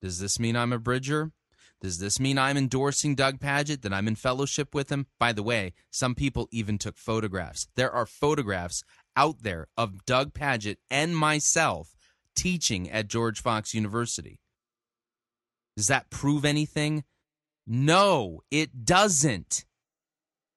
Does 0.00 0.20
this 0.20 0.38
mean 0.38 0.56
I'm 0.56 0.72
a 0.72 0.78
bridger? 0.78 1.32
Does 1.80 1.98
this 1.98 2.18
mean 2.18 2.38
I'm 2.38 2.56
endorsing 2.56 3.14
Doug 3.14 3.38
Pagitt, 3.38 3.82
that 3.82 3.92
I'm 3.92 4.08
in 4.08 4.16
fellowship 4.16 4.74
with 4.74 4.90
him? 4.90 5.06
By 5.20 5.32
the 5.32 5.44
way, 5.44 5.74
some 5.90 6.14
people 6.14 6.48
even 6.50 6.76
took 6.76 6.96
photographs. 6.96 7.68
There 7.76 7.92
are 7.92 8.06
photographs 8.06 8.82
out 9.16 9.42
there 9.42 9.68
of 9.76 10.04
Doug 10.04 10.34
Pagitt 10.34 10.78
and 10.90 11.16
myself 11.16 11.94
teaching 12.34 12.90
at 12.90 13.08
George 13.08 13.40
Fox 13.40 13.74
University. 13.74 14.40
Does 15.76 15.86
that 15.86 16.10
prove 16.10 16.44
anything? 16.44 17.04
No, 17.66 18.40
it 18.50 18.84
doesn't. 18.84 19.64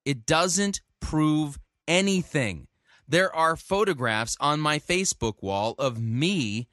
It 0.05 0.26
doesn't 0.26 0.82
prove 0.99 1.59
anything. 1.88 2.67
There 3.12 3.36
are 3.36 3.57
photographs 3.57 4.38
on 4.39 4.62
my 4.62 4.80
Facebook 4.80 5.43
wall 5.43 5.76
of 5.78 6.01
me 6.01 6.70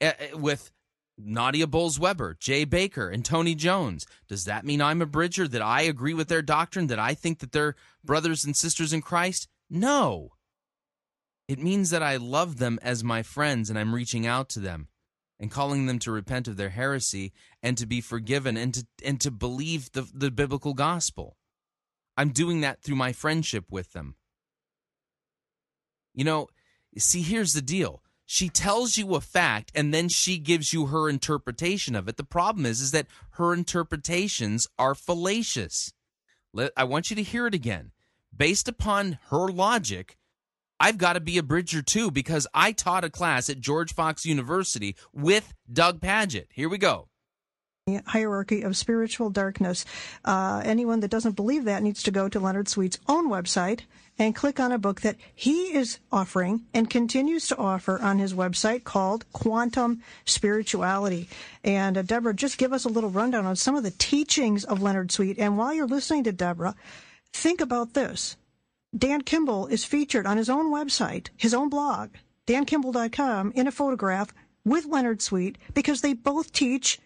uh, 0.00 0.12
with 0.32 0.70
Nadia 1.18 1.66
Bolz 1.66 1.98
Weber, 1.98 2.34
Jay 2.40 2.64
Bakker, 2.64 3.12
and 3.12 3.22
Tony 3.22 3.54
Jones. 3.54 4.06
Does 4.26 4.46
that 4.46 4.64
mean 4.64 4.80
I'm 4.80 5.02
a 5.02 5.06
bridger? 5.06 5.46
That 5.46 5.60
I 5.60 5.82
agree 5.82 6.14
with 6.14 6.28
their 6.28 6.40
doctrine? 6.40 6.86
That 6.86 6.98
I 6.98 7.12
think 7.12 7.40
that 7.40 7.52
they're 7.52 7.76
brothers 8.02 8.42
and 8.42 8.56
sisters 8.56 8.94
in 8.94 9.02
Christ? 9.02 9.48
No. 9.68 10.30
It 11.46 11.58
means 11.58 11.90
that 11.90 12.02
I 12.02 12.16
love 12.16 12.56
them 12.56 12.78
as 12.80 13.04
my 13.04 13.22
friends 13.22 13.68
and 13.68 13.78
I'm 13.78 13.94
reaching 13.94 14.26
out 14.26 14.48
to 14.50 14.60
them 14.60 14.88
and 15.38 15.50
calling 15.50 15.84
them 15.84 15.98
to 15.98 16.10
repent 16.10 16.48
of 16.48 16.56
their 16.56 16.70
heresy 16.70 17.34
and 17.62 17.76
to 17.76 17.84
be 17.84 18.00
forgiven 18.00 18.56
and 18.56 18.72
to 18.72 18.86
and 19.04 19.20
to 19.20 19.30
believe 19.30 19.92
the, 19.92 20.08
the 20.14 20.30
biblical 20.30 20.72
gospel. 20.72 21.36
I'm 22.16 22.30
doing 22.30 22.62
that 22.62 22.80
through 22.80 22.96
my 22.96 23.12
friendship 23.12 23.66
with 23.70 23.92
them. 23.92 24.14
You 26.14 26.24
know, 26.24 26.48
see, 26.96 27.22
here's 27.22 27.54
the 27.54 27.62
deal. 27.62 28.02
She 28.26 28.48
tells 28.48 28.96
you 28.96 29.14
a 29.14 29.20
fact 29.20 29.72
and 29.74 29.92
then 29.92 30.08
she 30.08 30.38
gives 30.38 30.72
you 30.72 30.86
her 30.86 31.08
interpretation 31.08 31.94
of 31.94 32.08
it. 32.08 32.16
The 32.16 32.24
problem 32.24 32.64
is, 32.64 32.80
is 32.80 32.90
that 32.92 33.06
her 33.32 33.52
interpretations 33.52 34.68
are 34.78 34.94
fallacious. 34.94 35.92
Let, 36.52 36.72
I 36.76 36.84
want 36.84 37.10
you 37.10 37.16
to 37.16 37.22
hear 37.22 37.46
it 37.46 37.54
again. 37.54 37.92
Based 38.34 38.68
upon 38.68 39.18
her 39.28 39.48
logic, 39.48 40.16
I've 40.80 40.98
got 40.98 41.12
to 41.12 41.20
be 41.20 41.38
a 41.38 41.42
bridger 41.42 41.82
too 41.82 42.10
because 42.10 42.46
I 42.54 42.72
taught 42.72 43.04
a 43.04 43.10
class 43.10 43.50
at 43.50 43.60
George 43.60 43.94
Fox 43.94 44.24
University 44.24 44.96
with 45.12 45.52
Doug 45.70 46.00
Pagitt. 46.00 46.46
Here 46.52 46.68
we 46.68 46.78
go 46.78 47.08
hierarchy 48.06 48.62
of 48.62 48.76
spiritual 48.76 49.28
darkness. 49.28 49.84
Uh, 50.24 50.62
anyone 50.64 51.00
that 51.00 51.10
doesn't 51.10 51.34
believe 51.34 51.64
that 51.64 51.82
needs 51.82 52.00
to 52.04 52.12
go 52.12 52.28
to 52.28 52.38
Leonard 52.38 52.68
Sweet's 52.68 53.00
own 53.08 53.28
website 53.28 53.80
and 54.20 54.36
click 54.36 54.60
on 54.60 54.70
a 54.70 54.78
book 54.78 55.00
that 55.00 55.16
he 55.34 55.74
is 55.74 55.98
offering 56.12 56.62
and 56.72 56.88
continues 56.88 57.48
to 57.48 57.56
offer 57.56 58.00
on 58.00 58.20
his 58.20 58.34
website 58.34 58.84
called 58.84 59.24
Quantum 59.32 60.00
Spirituality. 60.24 61.28
And 61.64 61.98
uh, 61.98 62.02
Deborah, 62.02 62.34
just 62.34 62.56
give 62.56 62.72
us 62.72 62.84
a 62.84 62.88
little 62.88 63.10
rundown 63.10 63.46
on 63.46 63.56
some 63.56 63.74
of 63.74 63.82
the 63.82 63.90
teachings 63.90 64.62
of 64.62 64.80
Leonard 64.80 65.10
Sweet. 65.10 65.40
And 65.40 65.58
while 65.58 65.74
you're 65.74 65.88
listening 65.88 66.22
to 66.24 66.32
Deborah, 66.32 66.76
think 67.32 67.60
about 67.60 67.94
this. 67.94 68.36
Dan 68.96 69.22
Kimball 69.22 69.66
is 69.66 69.84
featured 69.84 70.26
on 70.26 70.36
his 70.36 70.48
own 70.48 70.70
website, 70.70 71.30
his 71.36 71.52
own 71.52 71.68
blog, 71.68 72.10
dankimball.com, 72.46 73.52
in 73.56 73.66
a 73.66 73.72
photograph 73.72 74.32
with 74.64 74.86
Leonard 74.86 75.20
Sweet 75.20 75.58
because 75.74 76.00
they 76.00 76.12
both 76.12 76.52
teach 76.52 77.00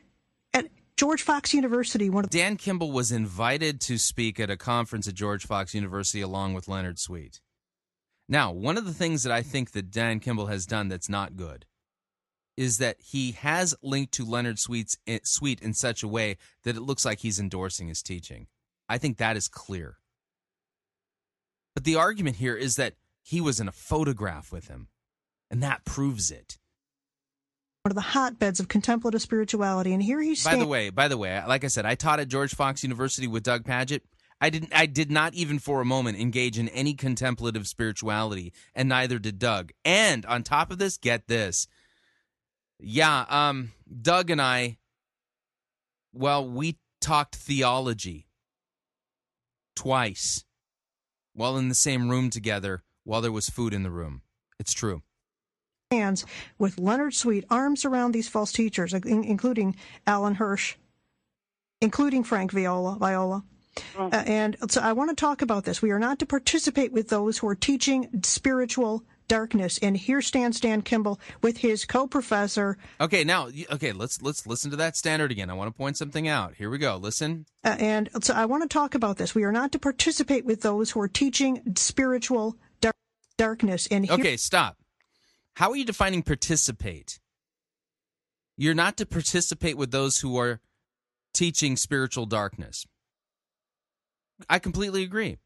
George 0.96 1.22
Fox 1.22 1.52
University. 1.52 2.08
One 2.08 2.24
of 2.24 2.30
Dan 2.30 2.56
Kimball 2.56 2.90
was 2.90 3.12
invited 3.12 3.82
to 3.82 3.98
speak 3.98 4.40
at 4.40 4.48
a 4.48 4.56
conference 4.56 5.06
at 5.06 5.14
George 5.14 5.46
Fox 5.46 5.74
University 5.74 6.22
along 6.22 6.54
with 6.54 6.68
Leonard 6.68 6.98
Sweet. 6.98 7.42
Now, 8.30 8.50
one 8.50 8.78
of 8.78 8.86
the 8.86 8.94
things 8.94 9.22
that 9.22 9.32
I 9.32 9.42
think 9.42 9.72
that 9.72 9.90
Dan 9.90 10.20
Kimball 10.20 10.46
has 10.46 10.64
done 10.64 10.88
that's 10.88 11.10
not 11.10 11.36
good 11.36 11.66
is 12.56 12.78
that 12.78 12.96
he 12.98 13.32
has 13.32 13.74
linked 13.82 14.14
to 14.14 14.24
Leonard 14.24 14.58
Sweet's 14.58 14.96
eh, 15.06 15.18
Sweet 15.22 15.60
in 15.60 15.74
such 15.74 16.02
a 16.02 16.08
way 16.08 16.38
that 16.64 16.76
it 16.76 16.80
looks 16.80 17.04
like 17.04 17.18
he's 17.18 17.38
endorsing 17.38 17.88
his 17.88 18.02
teaching. 18.02 18.46
I 18.88 18.96
think 18.96 19.18
that 19.18 19.36
is 19.36 19.48
clear. 19.48 19.98
But 21.74 21.84
the 21.84 21.96
argument 21.96 22.36
here 22.36 22.56
is 22.56 22.76
that 22.76 22.94
he 23.22 23.42
was 23.42 23.60
in 23.60 23.68
a 23.68 23.72
photograph 23.72 24.50
with 24.50 24.68
him, 24.68 24.88
and 25.50 25.62
that 25.62 25.84
proves 25.84 26.30
it 26.30 26.56
one 27.86 27.92
of 27.92 27.94
the 27.94 28.00
hotbeds 28.00 28.58
of 28.58 28.66
contemplative 28.66 29.22
spirituality. 29.22 29.92
And 29.92 30.02
here 30.02 30.20
he's. 30.20 30.42
By 30.42 30.56
the 30.56 30.66
way, 30.66 30.90
by 30.90 31.06
the 31.06 31.16
way, 31.16 31.40
like 31.46 31.62
I 31.62 31.68
said, 31.68 31.86
I 31.86 31.94
taught 31.94 32.18
at 32.18 32.26
George 32.26 32.52
Fox 32.52 32.82
University 32.82 33.28
with 33.28 33.44
Doug 33.44 33.62
Pagitt. 33.62 34.00
I 34.40 34.50
didn't. 34.50 34.72
I 34.74 34.86
did 34.86 35.08
not 35.08 35.34
even 35.34 35.60
for 35.60 35.80
a 35.80 35.84
moment 35.84 36.18
engage 36.18 36.58
in 36.58 36.68
any 36.70 36.94
contemplative 36.94 37.68
spirituality, 37.68 38.52
and 38.74 38.88
neither 38.88 39.20
did 39.20 39.38
Doug. 39.38 39.70
And 39.84 40.26
on 40.26 40.42
top 40.42 40.72
of 40.72 40.78
this, 40.78 40.96
get 40.96 41.28
this. 41.28 41.68
Yeah, 42.80 43.24
um, 43.28 43.70
Doug 44.02 44.30
and 44.30 44.42
I. 44.42 44.78
Well, 46.12 46.48
we 46.48 46.78
talked 47.00 47.36
theology 47.36 48.26
twice 49.76 50.44
while 51.34 51.56
in 51.56 51.68
the 51.68 51.74
same 51.76 52.10
room 52.10 52.30
together 52.30 52.82
while 53.04 53.20
there 53.20 53.30
was 53.30 53.48
food 53.48 53.72
in 53.72 53.84
the 53.84 53.90
room. 53.92 54.22
It's 54.58 54.72
true 54.72 55.02
hands 55.90 56.26
with 56.58 56.78
Leonard 56.78 57.14
Sweet, 57.14 57.44
arms 57.50 57.84
around 57.84 58.12
these 58.12 58.28
false 58.28 58.52
teachers, 58.52 58.92
including 58.92 59.76
Alan 60.06 60.34
Hirsch, 60.34 60.74
including 61.80 62.24
Frank 62.24 62.52
Viola. 62.52 62.96
Viola. 62.98 63.44
Oh. 63.96 64.06
Uh, 64.06 64.22
and 64.26 64.56
so 64.68 64.80
I 64.80 64.94
want 64.94 65.10
to 65.10 65.16
talk 65.16 65.42
about 65.42 65.64
this. 65.64 65.82
We 65.82 65.90
are 65.90 65.98
not 65.98 66.18
to 66.20 66.26
participate 66.26 66.92
with 66.92 67.08
those 67.08 67.38
who 67.38 67.48
are 67.48 67.54
teaching 67.54 68.08
spiritual 68.24 69.04
darkness. 69.28 69.78
And 69.82 69.96
here 69.96 70.22
stands 70.22 70.60
Dan 70.60 70.82
Kimball 70.82 71.20
with 71.42 71.58
his 71.58 71.84
co-professor. 71.84 72.78
Okay, 73.00 73.22
now 73.22 73.48
okay, 73.72 73.92
let's 73.92 74.22
let's 74.22 74.46
listen 74.46 74.70
to 74.70 74.76
that 74.78 74.96
standard 74.96 75.30
again. 75.30 75.50
I 75.50 75.54
want 75.54 75.68
to 75.68 75.76
point 75.76 75.98
something 75.98 76.26
out. 76.26 76.54
Here 76.54 76.70
we 76.70 76.78
go. 76.78 76.96
Listen. 76.96 77.44
Uh, 77.64 77.76
and 77.78 78.08
so 78.22 78.32
I 78.34 78.46
want 78.46 78.62
to 78.62 78.68
talk 78.68 78.94
about 78.94 79.18
this. 79.18 79.34
We 79.34 79.44
are 79.44 79.52
not 79.52 79.72
to 79.72 79.78
participate 79.78 80.46
with 80.46 80.62
those 80.62 80.90
who 80.92 81.00
are 81.00 81.08
teaching 81.08 81.74
spiritual 81.76 82.56
dark, 82.80 82.96
darkness. 83.36 83.88
And 83.90 84.06
here- 84.06 84.14
okay, 84.14 84.36
stop. 84.36 84.78
How 85.56 85.70
are 85.70 85.76
you 85.76 85.86
defining 85.86 86.22
participate? 86.22 87.18
You're 88.58 88.74
not 88.74 88.98
to 88.98 89.06
participate 89.06 89.78
with 89.78 89.90
those 89.90 90.18
who 90.18 90.36
are 90.36 90.60
teaching 91.32 91.78
spiritual 91.78 92.26
darkness. 92.26 92.84
I 94.50 94.58
completely 94.58 95.02
agree. 95.02 95.38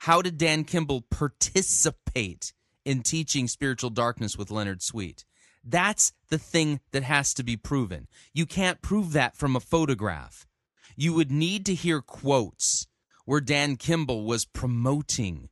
How 0.00 0.20
did 0.20 0.36
Dan 0.36 0.64
Kimball 0.64 1.00
participate 1.10 2.52
in 2.84 3.00
teaching 3.00 3.48
spiritual 3.48 3.88
darkness 3.88 4.36
with 4.36 4.50
Leonard 4.50 4.82
Sweet? 4.82 5.24
That's 5.64 6.12
the 6.28 6.36
thing 6.38 6.80
that 6.90 7.02
has 7.02 7.32
to 7.32 7.42
be 7.42 7.56
proven. 7.56 8.08
You 8.34 8.44
can't 8.44 8.82
prove 8.82 9.14
that 9.14 9.34
from 9.34 9.56
a 9.56 9.60
photograph. 9.60 10.46
You 10.94 11.14
would 11.14 11.30
need 11.30 11.64
to 11.64 11.74
hear 11.74 12.02
quotes 12.02 12.86
where 13.24 13.40
Dan 13.40 13.76
Kimball 13.76 14.26
was 14.26 14.44
promoting 14.44 15.48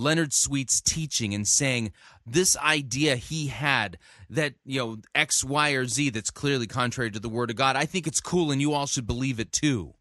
Leonard 0.00 0.32
Sweet's 0.32 0.80
teaching 0.80 1.34
and 1.34 1.46
saying 1.46 1.92
this 2.26 2.56
idea 2.56 3.16
he 3.16 3.48
had 3.48 3.98
that, 4.30 4.54
you 4.64 4.80
know, 4.80 4.96
X, 5.14 5.44
Y, 5.44 5.70
or 5.72 5.84
Z 5.84 6.10
that's 6.10 6.30
clearly 6.30 6.66
contrary 6.66 7.10
to 7.10 7.20
the 7.20 7.28
Word 7.28 7.50
of 7.50 7.56
God, 7.56 7.76
I 7.76 7.84
think 7.84 8.06
it's 8.06 8.20
cool 8.20 8.50
and 8.50 8.60
you 8.60 8.72
all 8.72 8.86
should 8.86 9.06
believe 9.06 9.38
it 9.38 9.52
too. 9.52 9.94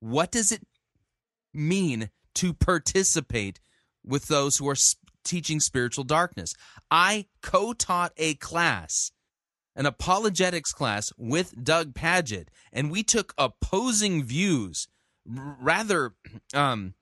What 0.00 0.32
does 0.32 0.50
it 0.50 0.62
mean 1.52 2.10
to 2.34 2.52
participate 2.52 3.60
with 4.04 4.26
those 4.26 4.56
who 4.56 4.68
are 4.68 4.76
teaching 5.24 5.60
spiritual 5.60 6.04
darkness? 6.04 6.54
I 6.90 7.26
co 7.40 7.72
taught 7.72 8.12
a 8.16 8.34
class, 8.34 9.12
an 9.76 9.86
apologetics 9.86 10.72
class 10.72 11.12
with 11.16 11.62
Doug 11.62 11.94
Pagitt, 11.94 12.48
and 12.72 12.90
we 12.90 13.04
took 13.04 13.32
opposing 13.38 14.24
views, 14.24 14.88
rather, 15.24 16.14
um, 16.54 16.94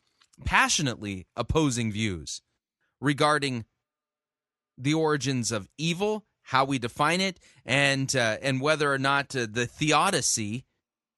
passionately 0.45 1.27
opposing 1.37 1.93
views 1.93 2.43
regarding 3.01 3.65
the 4.79 4.95
origins 4.95 5.53
of 5.53 5.69
evil, 5.79 6.25
how 6.43 6.65
we 6.65 6.79
define 6.79 7.21
it, 7.21 7.39
and 7.65 8.15
uh, 8.17 8.39
and 8.43 8.61
whether 8.61 8.93
or 8.93 8.99
not 8.99 9.35
uh, 9.37 9.47
the 9.51 9.67
theodicy 9.67 10.65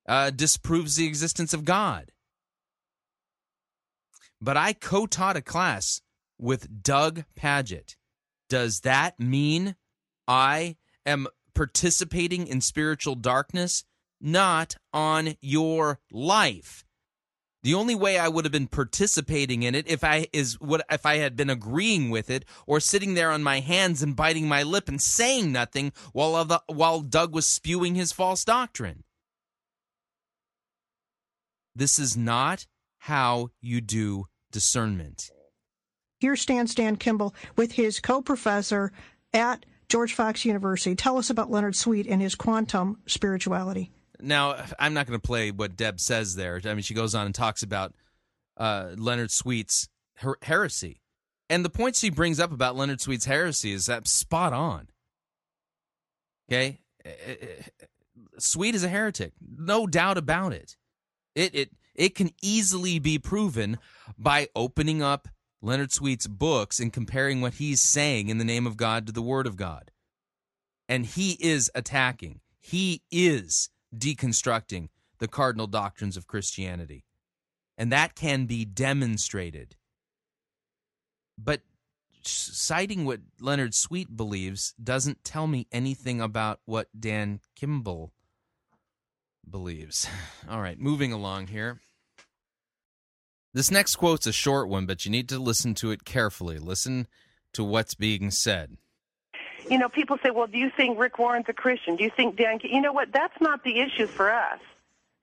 uh, 0.06 0.30
disproves 0.30 0.96
the 0.96 1.06
existence 1.06 1.54
of 1.54 1.64
God. 1.64 2.12
But 4.40 4.56
I 4.56 4.72
co-taught 4.72 5.36
a 5.36 5.42
class 5.42 6.02
with 6.38 6.82
Doug 6.82 7.24
Pagitt. 7.38 7.96
Does 8.48 8.80
that 8.80 9.18
mean 9.18 9.76
I 10.28 10.76
am 11.06 11.26
participating 11.54 12.46
in 12.46 12.60
spiritual 12.60 13.14
darkness? 13.14 13.84
Not 14.20 14.76
on 14.92 15.34
your 15.40 16.00
life. 16.10 16.84
The 17.64 17.72
only 17.72 17.94
way 17.94 18.18
I 18.18 18.28
would 18.28 18.44
have 18.44 18.52
been 18.52 18.66
participating 18.66 19.62
in 19.62 19.74
it 19.74 19.88
if 19.88 20.04
I 20.04 20.26
is 20.34 20.60
what 20.60 20.84
if 20.90 21.06
I 21.06 21.16
had 21.16 21.34
been 21.34 21.48
agreeing 21.48 22.10
with 22.10 22.28
it 22.28 22.44
or 22.66 22.78
sitting 22.78 23.14
there 23.14 23.30
on 23.30 23.42
my 23.42 23.60
hands 23.60 24.02
and 24.02 24.14
biting 24.14 24.46
my 24.46 24.62
lip 24.62 24.86
and 24.86 25.00
saying 25.00 25.50
nothing 25.50 25.94
while 26.12 26.62
while 26.66 27.00
Doug 27.00 27.34
was 27.34 27.46
spewing 27.46 27.94
his 27.94 28.12
false 28.12 28.44
doctrine. 28.44 29.02
This 31.74 31.98
is 31.98 32.18
not 32.18 32.66
how 32.98 33.48
you 33.62 33.80
do 33.80 34.26
discernment. 34.52 35.30
Here 36.20 36.36
stands 36.36 36.74
Dan 36.74 36.96
Kimball 36.96 37.34
with 37.56 37.72
his 37.72 37.98
co-professor 37.98 38.92
at 39.32 39.64
George 39.88 40.12
Fox 40.12 40.44
University. 40.44 40.94
Tell 40.94 41.16
us 41.16 41.30
about 41.30 41.50
Leonard 41.50 41.76
Sweet 41.76 42.06
and 42.06 42.20
his 42.20 42.34
quantum 42.34 42.98
spirituality. 43.06 43.90
Now, 44.24 44.64
I'm 44.78 44.94
not 44.94 45.06
going 45.06 45.18
to 45.18 45.26
play 45.26 45.50
what 45.50 45.76
Deb 45.76 46.00
says 46.00 46.36
there. 46.36 46.60
I 46.64 46.74
mean, 46.74 46.82
she 46.82 46.94
goes 46.94 47.14
on 47.14 47.26
and 47.26 47.34
talks 47.34 47.62
about 47.62 47.94
uh, 48.56 48.90
Leonard 48.96 49.30
Sweet's 49.30 49.88
her- 50.16 50.38
heresy. 50.42 51.00
And 51.50 51.64
the 51.64 51.70
point 51.70 51.96
she 51.96 52.10
brings 52.10 52.40
up 52.40 52.52
about 52.52 52.76
Leonard 52.76 53.00
Sweet's 53.00 53.26
heresy 53.26 53.72
is 53.72 53.86
that 53.86 54.08
spot 54.08 54.52
on. 54.52 54.88
Okay? 56.48 56.80
Eh, 57.04 57.10
eh, 57.26 57.34
eh, 57.40 57.84
Sweet 58.38 58.74
is 58.74 58.84
a 58.84 58.88
heretic. 58.88 59.32
No 59.40 59.86
doubt 59.86 60.18
about 60.18 60.52
it. 60.52 60.76
It 61.34 61.54
it 61.54 61.70
it 61.94 62.14
can 62.14 62.30
easily 62.42 62.98
be 62.98 63.18
proven 63.18 63.78
by 64.18 64.48
opening 64.56 65.02
up 65.02 65.28
Leonard 65.62 65.92
Sweet's 65.92 66.26
books 66.26 66.80
and 66.80 66.92
comparing 66.92 67.40
what 67.40 67.54
he's 67.54 67.80
saying 67.80 68.28
in 68.28 68.38
the 68.38 68.44
name 68.44 68.66
of 68.66 68.76
God 68.76 69.06
to 69.06 69.12
the 69.12 69.22
word 69.22 69.46
of 69.46 69.56
God. 69.56 69.90
And 70.88 71.06
he 71.06 71.32
is 71.40 71.70
attacking. 71.74 72.40
He 72.60 73.02
is 73.10 73.70
deconstructing 73.98 74.88
the 75.18 75.28
cardinal 75.28 75.66
doctrines 75.66 76.16
of 76.16 76.26
Christianity. 76.26 77.04
And 77.76 77.90
that 77.92 78.14
can 78.14 78.46
be 78.46 78.64
demonstrated. 78.64 79.76
But 81.36 81.62
citing 82.22 83.04
what 83.04 83.20
Leonard 83.40 83.74
Sweet 83.74 84.16
believes 84.16 84.74
doesn't 84.82 85.24
tell 85.24 85.46
me 85.46 85.66
anything 85.72 86.20
about 86.20 86.60
what 86.64 86.88
Dan 86.98 87.40
Kimball 87.56 88.12
believes. 89.48 90.08
All 90.48 90.60
right, 90.60 90.78
moving 90.78 91.12
along 91.12 91.48
here. 91.48 91.80
This 93.52 93.70
next 93.70 93.96
quote's 93.96 94.26
a 94.26 94.32
short 94.32 94.68
one, 94.68 94.86
but 94.86 95.04
you 95.04 95.10
need 95.10 95.28
to 95.28 95.38
listen 95.38 95.74
to 95.74 95.90
it 95.90 96.04
carefully. 96.04 96.58
Listen 96.58 97.06
to 97.52 97.62
what's 97.62 97.94
being 97.94 98.30
said 98.30 98.78
you 99.70 99.78
know, 99.78 99.88
people 99.88 100.18
say, 100.22 100.30
well, 100.30 100.46
do 100.46 100.58
you 100.58 100.70
think 100.76 100.98
Rick 100.98 101.18
Warren's 101.18 101.46
a 101.48 101.52
Christian? 101.52 101.96
Do 101.96 102.04
you 102.04 102.10
think 102.16 102.36
Dan? 102.36 102.58
You 102.62 102.80
know 102.80 102.92
what? 102.92 103.12
That's 103.12 103.40
not 103.40 103.64
the 103.64 103.80
issue 103.80 104.06
for 104.06 104.32
us. 104.32 104.60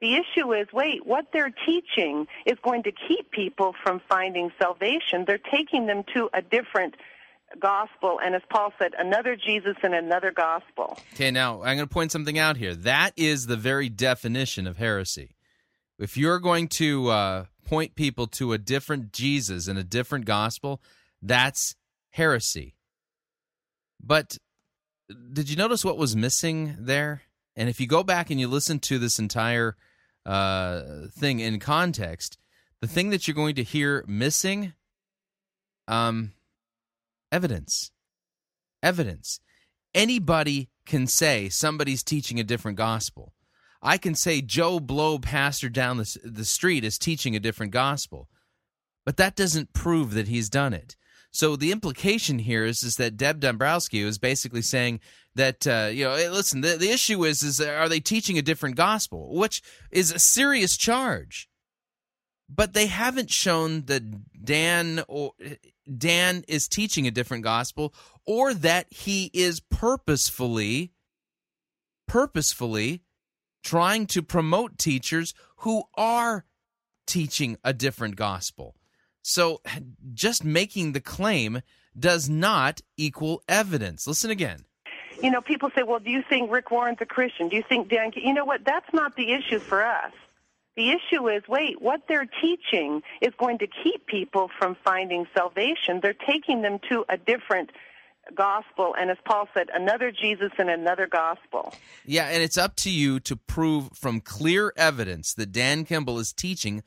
The 0.01 0.15
issue 0.15 0.51
is, 0.53 0.67
wait, 0.73 1.05
what 1.05 1.27
they're 1.31 1.53
teaching 1.65 2.25
is 2.45 2.57
going 2.63 2.83
to 2.83 2.91
keep 3.07 3.29
people 3.29 3.75
from 3.83 4.01
finding 4.09 4.51
salvation. 4.59 5.25
They're 5.25 5.37
taking 5.37 5.85
them 5.85 6.03
to 6.15 6.29
a 6.33 6.41
different 6.41 6.95
gospel, 7.59 8.19
and 8.23 8.33
as 8.33 8.41
Paul 8.49 8.73
said, 8.79 8.93
another 8.97 9.35
Jesus 9.35 9.75
and 9.83 9.93
another 9.93 10.31
gospel. 10.31 10.97
Okay, 11.13 11.31
now 11.31 11.61
I'm 11.61 11.75
going 11.75 11.87
to 11.87 11.93
point 11.93 12.11
something 12.11 12.39
out 12.39 12.57
here. 12.57 12.73
That 12.73 13.11
is 13.17 13.45
the 13.45 13.57
very 13.57 13.89
definition 13.89 14.67
of 14.67 14.77
heresy. 14.77 15.35
If 15.99 16.17
you're 16.17 16.39
going 16.39 16.67
to 16.69 17.09
uh, 17.09 17.45
point 17.65 17.95
people 17.95 18.25
to 18.27 18.53
a 18.53 18.57
different 18.57 19.11
Jesus 19.11 19.67
and 19.67 19.77
a 19.77 19.83
different 19.83 20.25
gospel, 20.25 20.81
that's 21.21 21.75
heresy. 22.11 22.75
But 24.03 24.37
did 25.33 25.49
you 25.49 25.55
notice 25.55 25.85
what 25.85 25.97
was 25.97 26.15
missing 26.15 26.75
there? 26.79 27.21
And 27.55 27.69
if 27.69 27.79
you 27.79 27.87
go 27.87 28.03
back 28.03 28.29
and 28.29 28.39
you 28.39 28.47
listen 28.47 28.79
to 28.79 28.97
this 28.97 29.19
entire 29.19 29.75
uh, 30.25 30.81
thing 31.11 31.39
in 31.39 31.59
context, 31.59 32.37
the 32.79 32.87
thing 32.87 33.09
that 33.09 33.27
you're 33.27 33.35
going 33.35 33.55
to 33.55 33.63
hear 33.63 34.03
missing, 34.07 34.73
um, 35.87 36.31
evidence. 37.31 37.91
Evidence. 38.81 39.39
Anybody 39.93 40.69
can 40.85 41.07
say 41.07 41.49
somebody's 41.49 42.03
teaching 42.03 42.39
a 42.39 42.43
different 42.43 42.77
gospel. 42.77 43.33
I 43.83 43.97
can 43.97 44.15
say 44.15 44.41
Joe 44.41 44.79
Blow, 44.79 45.19
pastor 45.19 45.69
down 45.69 45.97
the, 45.97 46.17
the 46.23 46.45
street, 46.45 46.83
is 46.83 46.97
teaching 46.97 47.35
a 47.35 47.39
different 47.39 47.71
gospel. 47.71 48.29
But 49.05 49.17
that 49.17 49.35
doesn't 49.35 49.73
prove 49.73 50.13
that 50.13 50.27
he's 50.27 50.49
done 50.49 50.73
it. 50.73 50.95
So 51.31 51.55
the 51.55 51.71
implication 51.71 52.39
here 52.39 52.65
is 52.65 52.83
is 52.83 52.97
that 52.97 53.17
Deb 53.17 53.39
Dombrowski 53.39 54.01
is 54.01 54.17
basically 54.17 54.61
saying 54.61 54.99
that 55.35 55.65
uh, 55.65 55.89
you 55.91 56.03
know, 56.03 56.15
hey, 56.15 56.29
listen, 56.29 56.61
the, 56.61 56.75
the 56.77 56.91
issue 56.91 57.23
is 57.23 57.41
is 57.41 57.61
are 57.61 57.89
they 57.89 58.01
teaching 58.01 58.37
a 58.37 58.41
different 58.41 58.75
gospel, 58.75 59.33
which 59.35 59.61
is 59.89 60.11
a 60.11 60.19
serious 60.19 60.77
charge. 60.77 61.47
But 62.53 62.73
they 62.73 62.87
haven't 62.87 63.31
shown 63.31 63.85
that 63.85 64.43
Dan 64.43 65.05
or 65.07 65.31
Dan 65.97 66.43
is 66.49 66.67
teaching 66.67 67.07
a 67.07 67.11
different 67.11 67.45
gospel 67.45 67.93
or 68.25 68.53
that 68.53 68.87
he 68.91 69.31
is 69.33 69.61
purposefully 69.61 70.91
purposefully 72.07 73.03
trying 73.63 74.05
to 74.07 74.21
promote 74.21 74.77
teachers 74.77 75.33
who 75.57 75.83
are 75.95 76.45
teaching 77.07 77.57
a 77.63 77.73
different 77.73 78.17
gospel. 78.17 78.75
So 79.21 79.61
just 80.13 80.43
making 80.43 80.93
the 80.93 81.01
claim 81.01 81.61
does 81.97 82.29
not 82.29 82.81
equal 82.97 83.43
evidence. 83.47 84.07
Listen 84.07 84.31
again. 84.31 84.65
You 85.21 85.29
know, 85.29 85.41
people 85.41 85.69
say, 85.75 85.83
well, 85.83 85.99
do 85.99 86.09
you 86.09 86.23
think 86.27 86.51
Rick 86.51 86.71
Warren's 86.71 86.97
a 87.01 87.05
Christian? 87.05 87.47
Do 87.49 87.55
you 87.55 87.63
think 87.67 87.89
Dan? 87.89 88.11
You 88.15 88.33
know 88.33 88.45
what? 88.45 88.61
That's 88.65 88.91
not 88.93 89.15
the 89.15 89.33
issue 89.33 89.59
for 89.59 89.85
us. 89.85 90.11
The 90.75 90.91
issue 90.91 91.27
is, 91.27 91.43
wait, 91.47 91.81
what 91.81 92.01
they're 92.07 92.29
teaching 92.41 93.03
is 93.21 93.33
going 93.37 93.59
to 93.59 93.67
keep 93.67 94.07
people 94.07 94.49
from 94.57 94.77
finding 94.83 95.27
salvation. 95.35 95.99
They're 96.01 96.13
taking 96.13 96.61
them 96.61 96.79
to 96.89 97.05
a 97.09 97.17
different 97.17 97.71
gospel, 98.35 98.95
and 98.97 99.09
as 99.09 99.17
Paul 99.25 99.47
said, 99.53 99.69
another 99.73 100.11
Jesus 100.11 100.51
and 100.57 100.69
another 100.69 101.07
gospel. 101.07 101.73
Yeah, 102.05 102.27
and 102.27 102.41
it's 102.41 102.57
up 102.57 102.75
to 102.77 102.89
you 102.89 103.19
to 103.21 103.35
prove 103.35 103.89
from 103.93 104.21
clear 104.21 104.73
evidence 104.77 105.33
that 105.33 105.51
Dan 105.51 105.83
Kimball 105.83 106.19
is 106.19 106.31
teaching 106.31 106.83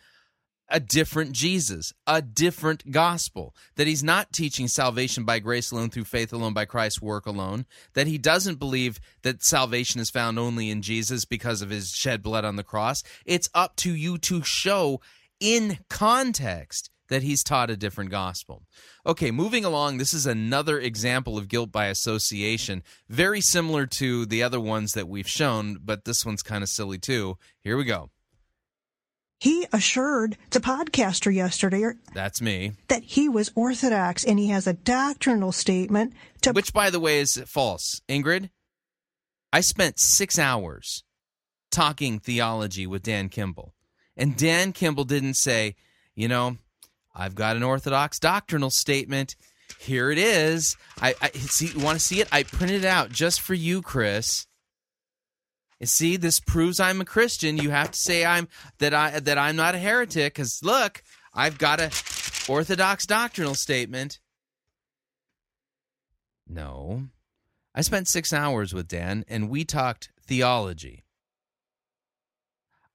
a 0.68 0.80
different 0.80 1.32
Jesus, 1.32 1.92
a 2.06 2.22
different 2.22 2.90
gospel, 2.90 3.54
that 3.76 3.86
he's 3.86 4.02
not 4.02 4.32
teaching 4.32 4.68
salvation 4.68 5.24
by 5.24 5.38
grace 5.38 5.70
alone 5.70 5.90
through 5.90 6.04
faith 6.04 6.32
alone 6.32 6.54
by 6.54 6.64
Christ's 6.64 7.02
work 7.02 7.26
alone, 7.26 7.66
that 7.94 8.06
he 8.06 8.18
doesn't 8.18 8.58
believe 8.58 8.98
that 9.22 9.42
salvation 9.42 10.00
is 10.00 10.10
found 10.10 10.38
only 10.38 10.70
in 10.70 10.82
Jesus 10.82 11.24
because 11.24 11.62
of 11.62 11.70
his 11.70 11.90
shed 11.90 12.22
blood 12.22 12.44
on 12.44 12.56
the 12.56 12.62
cross. 12.62 13.02
It's 13.24 13.48
up 13.54 13.76
to 13.76 13.94
you 13.94 14.18
to 14.18 14.42
show 14.42 15.00
in 15.40 15.78
context 15.90 16.90
that 17.08 17.22
he's 17.22 17.44
taught 17.44 17.70
a 17.70 17.76
different 17.76 18.10
gospel. 18.10 18.62
Okay, 19.06 19.30
moving 19.30 19.64
along, 19.64 19.98
this 19.98 20.14
is 20.14 20.26
another 20.26 20.80
example 20.80 21.36
of 21.36 21.48
guilt 21.48 21.70
by 21.70 21.86
association, 21.86 22.82
very 23.08 23.40
similar 23.40 23.86
to 23.86 24.24
the 24.24 24.42
other 24.42 24.60
ones 24.60 24.92
that 24.92 25.08
we've 25.08 25.28
shown, 25.28 25.78
but 25.84 26.04
this 26.04 26.24
one's 26.24 26.42
kind 26.42 26.62
of 26.62 26.70
silly 26.70 26.98
too. 26.98 27.36
Here 27.60 27.76
we 27.76 27.84
go. 27.84 28.10
He 29.44 29.66
assured 29.74 30.38
the 30.52 30.58
podcaster 30.58 31.30
yesterday 31.30 31.92
That's 32.14 32.40
me. 32.40 32.72
that 32.88 33.02
he 33.02 33.28
was 33.28 33.52
Orthodox 33.54 34.24
and 34.24 34.38
he 34.38 34.48
has 34.48 34.66
a 34.66 34.72
doctrinal 34.72 35.52
statement 35.52 36.14
to 36.40 36.52
Which 36.52 36.72
by 36.72 36.88
the 36.88 36.98
way 36.98 37.18
is 37.20 37.36
false. 37.46 38.00
Ingrid, 38.08 38.48
I 39.52 39.60
spent 39.60 39.98
6 39.98 40.38
hours 40.38 41.04
talking 41.70 42.20
theology 42.20 42.86
with 42.86 43.02
Dan 43.02 43.28
Kimball. 43.28 43.74
And 44.16 44.34
Dan 44.34 44.72
Kimball 44.72 45.04
didn't 45.04 45.34
say, 45.34 45.76
you 46.14 46.26
know, 46.26 46.56
I've 47.14 47.34
got 47.34 47.56
an 47.56 47.62
Orthodox 47.62 48.18
doctrinal 48.18 48.70
statement. 48.70 49.36
Here 49.78 50.10
it 50.10 50.16
is. 50.16 50.74
I, 51.02 51.14
I 51.20 51.28
see. 51.32 51.66
You 51.66 51.84
want 51.84 51.98
to 51.98 52.02
see 52.02 52.22
it? 52.22 52.28
I 52.32 52.44
printed 52.44 52.82
it 52.82 52.86
out 52.86 53.10
just 53.10 53.42
for 53.42 53.52
you, 53.52 53.82
Chris. 53.82 54.46
See, 55.84 56.16
this 56.16 56.40
proves 56.40 56.80
I'm 56.80 57.00
a 57.00 57.04
Christian. 57.04 57.56
You 57.56 57.70
have 57.70 57.92
to 57.92 57.98
say 57.98 58.24
I'm 58.24 58.48
that 58.78 58.94
I 58.94 59.20
that 59.20 59.38
I'm 59.38 59.56
not 59.56 59.74
a 59.74 59.78
heretic. 59.78 60.34
Because 60.34 60.60
look, 60.62 61.02
I've 61.32 61.58
got 61.58 61.80
a 61.80 61.90
Orthodox 62.48 63.06
doctrinal 63.06 63.54
statement. 63.54 64.20
No, 66.46 67.04
I 67.74 67.80
spent 67.80 68.08
six 68.08 68.32
hours 68.32 68.74
with 68.74 68.86
Dan, 68.88 69.24
and 69.28 69.48
we 69.48 69.64
talked 69.64 70.10
theology. 70.20 71.04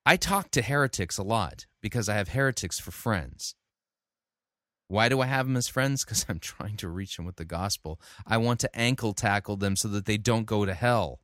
I 0.05 0.17
talk 0.17 0.51
to 0.51 0.61
heretics 0.61 1.17
a 1.17 1.23
lot 1.23 1.65
because 1.81 2.07
I 2.07 2.15
have 2.15 2.29
heretics 2.29 2.79
for 2.79 2.91
friends. 2.91 3.55
Why 4.87 5.07
do 5.07 5.21
I 5.21 5.27
have 5.27 5.45
them 5.45 5.57
as 5.57 5.67
friends? 5.67 6.03
Because 6.03 6.25
I'm 6.29 6.39
trying 6.39 6.77
to 6.77 6.89
reach 6.89 7.15
them 7.17 7.25
with 7.25 7.35
the 7.35 7.45
gospel. 7.45 7.99
I 8.25 8.37
want 8.37 8.59
to 8.61 8.75
ankle 8.75 9.13
tackle 9.13 9.55
them 9.55 9.75
so 9.75 9.87
that 9.89 10.05
they 10.05 10.17
don't 10.17 10.45
go 10.45 10.65
to 10.65 10.73
hell. 10.73 11.19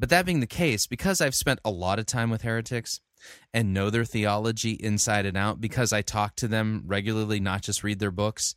But 0.00 0.08
that 0.08 0.24
being 0.24 0.40
the 0.40 0.46
case, 0.46 0.86
because 0.86 1.20
I've 1.20 1.34
spent 1.34 1.60
a 1.62 1.70
lot 1.70 1.98
of 1.98 2.06
time 2.06 2.30
with 2.30 2.40
heretics 2.40 3.00
and 3.52 3.74
know 3.74 3.90
their 3.90 4.06
theology 4.06 4.72
inside 4.72 5.26
and 5.26 5.36
out, 5.36 5.60
because 5.60 5.92
I 5.92 6.00
talk 6.00 6.36
to 6.36 6.48
them 6.48 6.84
regularly, 6.86 7.38
not 7.38 7.60
just 7.60 7.84
read 7.84 7.98
their 7.98 8.10
books, 8.10 8.54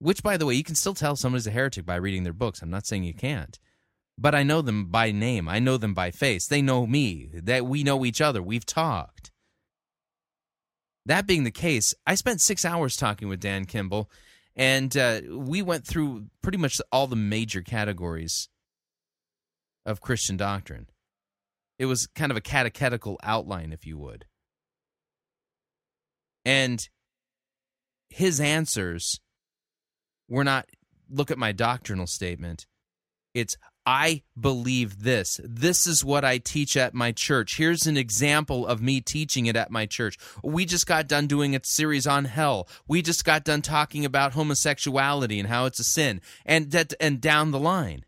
which, 0.00 0.20
by 0.24 0.36
the 0.36 0.46
way, 0.46 0.54
you 0.54 0.64
can 0.64 0.74
still 0.74 0.92
tell 0.92 1.14
somebody's 1.14 1.46
a 1.46 1.52
heretic 1.52 1.86
by 1.86 1.94
reading 1.94 2.24
their 2.24 2.32
books. 2.32 2.60
I'm 2.60 2.70
not 2.70 2.86
saying 2.86 3.04
you 3.04 3.14
can't. 3.14 3.56
but 4.16 4.34
I 4.34 4.42
know 4.42 4.62
them 4.62 4.86
by 4.86 5.10
name. 5.10 5.48
I 5.48 5.58
know 5.58 5.76
them 5.76 5.94
by 5.94 6.10
face. 6.10 6.46
They 6.46 6.62
know 6.62 6.86
me. 6.86 7.30
That 7.34 7.66
we 7.66 7.82
know 7.82 8.04
each 8.04 8.20
other. 8.20 8.42
We've 8.42 8.66
talked. 8.66 9.30
That 11.06 11.26
being 11.26 11.44
the 11.44 11.50
case, 11.50 11.94
I 12.06 12.14
spent 12.14 12.40
six 12.40 12.64
hours 12.64 12.96
talking 12.96 13.28
with 13.28 13.40
Dan 13.40 13.66
Kimball, 13.66 14.10
and 14.56 14.96
uh, 14.96 15.20
we 15.30 15.62
went 15.62 15.86
through 15.86 16.26
pretty 16.42 16.58
much 16.58 16.80
all 16.90 17.06
the 17.06 17.16
major 17.16 17.60
categories 17.60 18.48
of 19.86 20.00
Christian 20.00 20.36
doctrine. 20.36 20.86
It 21.78 21.86
was 21.86 22.06
kind 22.14 22.30
of 22.30 22.36
a 22.36 22.40
catechetical 22.40 23.18
outline, 23.22 23.72
if 23.72 23.86
you 23.86 23.98
would. 23.98 24.26
And 26.44 26.88
his 28.10 28.40
answers 28.40 29.18
were 30.28 30.44
not 30.44 30.66
look 31.10 31.30
at 31.30 31.38
my 31.38 31.52
doctrinal 31.52 32.06
statement. 32.06 32.66
It's 33.34 33.56
I 33.86 34.22
believe 34.38 35.02
this. 35.02 35.40
This 35.44 35.86
is 35.86 36.04
what 36.04 36.24
I 36.24 36.38
teach 36.38 36.76
at 36.76 36.94
my 36.94 37.12
church. 37.12 37.56
Here's 37.56 37.86
an 37.86 37.98
example 37.98 38.66
of 38.66 38.80
me 38.80 39.00
teaching 39.02 39.44
it 39.46 39.56
at 39.56 39.70
my 39.70 39.84
church. 39.84 40.16
We 40.42 40.64
just 40.64 40.86
got 40.86 41.06
done 41.06 41.26
doing 41.26 41.54
a 41.54 41.60
series 41.62 42.06
on 42.06 42.24
hell. 42.24 42.66
We 42.88 43.02
just 43.02 43.24
got 43.24 43.44
done 43.44 43.60
talking 43.60 44.04
about 44.04 44.32
homosexuality 44.32 45.38
and 45.38 45.48
how 45.48 45.66
it's 45.66 45.80
a 45.80 45.84
sin 45.84 46.22
and 46.46 46.70
that 46.70 46.94
and 46.98 47.20
down 47.20 47.50
the 47.50 47.58
line. 47.58 48.04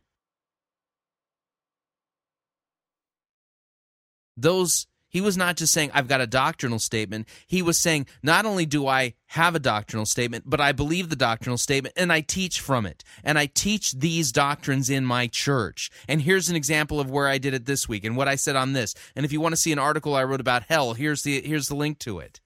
Those 4.37 4.87
he 5.17 5.23
was 5.23 5.37
not 5.37 5.57
just 5.57 5.73
saying, 5.73 5.93
I've 5.95 6.09
got 6.09 6.21
a 6.21 6.27
doctrinal 6.27 6.79
statement. 6.79 7.27
He 7.47 7.63
was 7.63 7.79
saying, 7.79 8.07
not 8.23 8.45
only 8.45 8.67
do 8.67 8.87
I 8.87 9.15
have 9.29 9.55
a 9.55 9.59
doctrinal 9.59 10.05
statement, 10.05 10.45
but 10.47 10.61
I 10.61 10.73
believe 10.73 11.09
the 11.09 11.17
doctrinal 11.17 11.57
statement 11.57 11.95
and 11.97 12.13
I 12.13 12.21
teach 12.21 12.61
from 12.61 12.85
it. 12.85 13.03
And 13.25 13.39
I 13.39 13.47
teach 13.47 13.93
these 13.93 14.31
doctrines 14.31 14.91
in 14.91 15.07
my 15.07 15.29
church. 15.29 15.91
And 16.07 16.21
here's 16.21 16.51
an 16.51 16.57
example 16.57 17.01
of 17.01 17.11
where 17.11 17.29
I 17.29 17.39
did 17.39 17.55
it 17.55 17.65
this 17.65 17.89
week 17.89 18.05
and 18.05 18.15
what 18.15 18.29
I 18.29 18.35
said 18.35 18.57
on 18.57 18.75
this. 18.75 18.95
And 19.15 19.25
if 19.25 19.33
you 19.33 19.41
want 19.41 19.55
to 19.55 19.61
see 19.61 19.73
an 19.73 19.79
article 19.79 20.15
I 20.15 20.25
wrote 20.25 20.41
about 20.41 20.65
hell, 20.65 20.93
here's 20.93 21.23
the, 21.23 21.41
here's 21.41 21.69
the 21.69 21.77
link 21.77 21.99
to 22.01 22.19
it. 22.19 22.41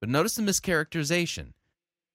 But 0.00 0.08
notice 0.08 0.34
the 0.34 0.42
mischaracterization. 0.42 1.52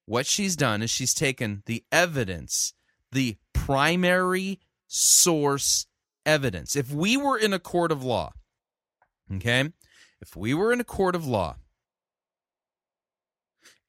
What 0.05 0.25
she's 0.25 0.55
done 0.55 0.81
is 0.81 0.89
she's 0.89 1.13
taken 1.13 1.63
the 1.65 1.83
evidence, 1.91 2.73
the 3.11 3.37
primary 3.53 4.59
source 4.87 5.85
evidence. 6.25 6.75
If 6.75 6.91
we 6.91 7.15
were 7.15 7.37
in 7.37 7.53
a 7.53 7.59
court 7.59 7.91
of 7.93 8.03
law, 8.03 8.33
Okay? 9.33 9.71
If 10.21 10.35
we 10.35 10.53
were 10.53 10.71
in 10.71 10.79
a 10.79 10.85
court 10.85 11.15
of 11.15 11.25
law 11.25 11.57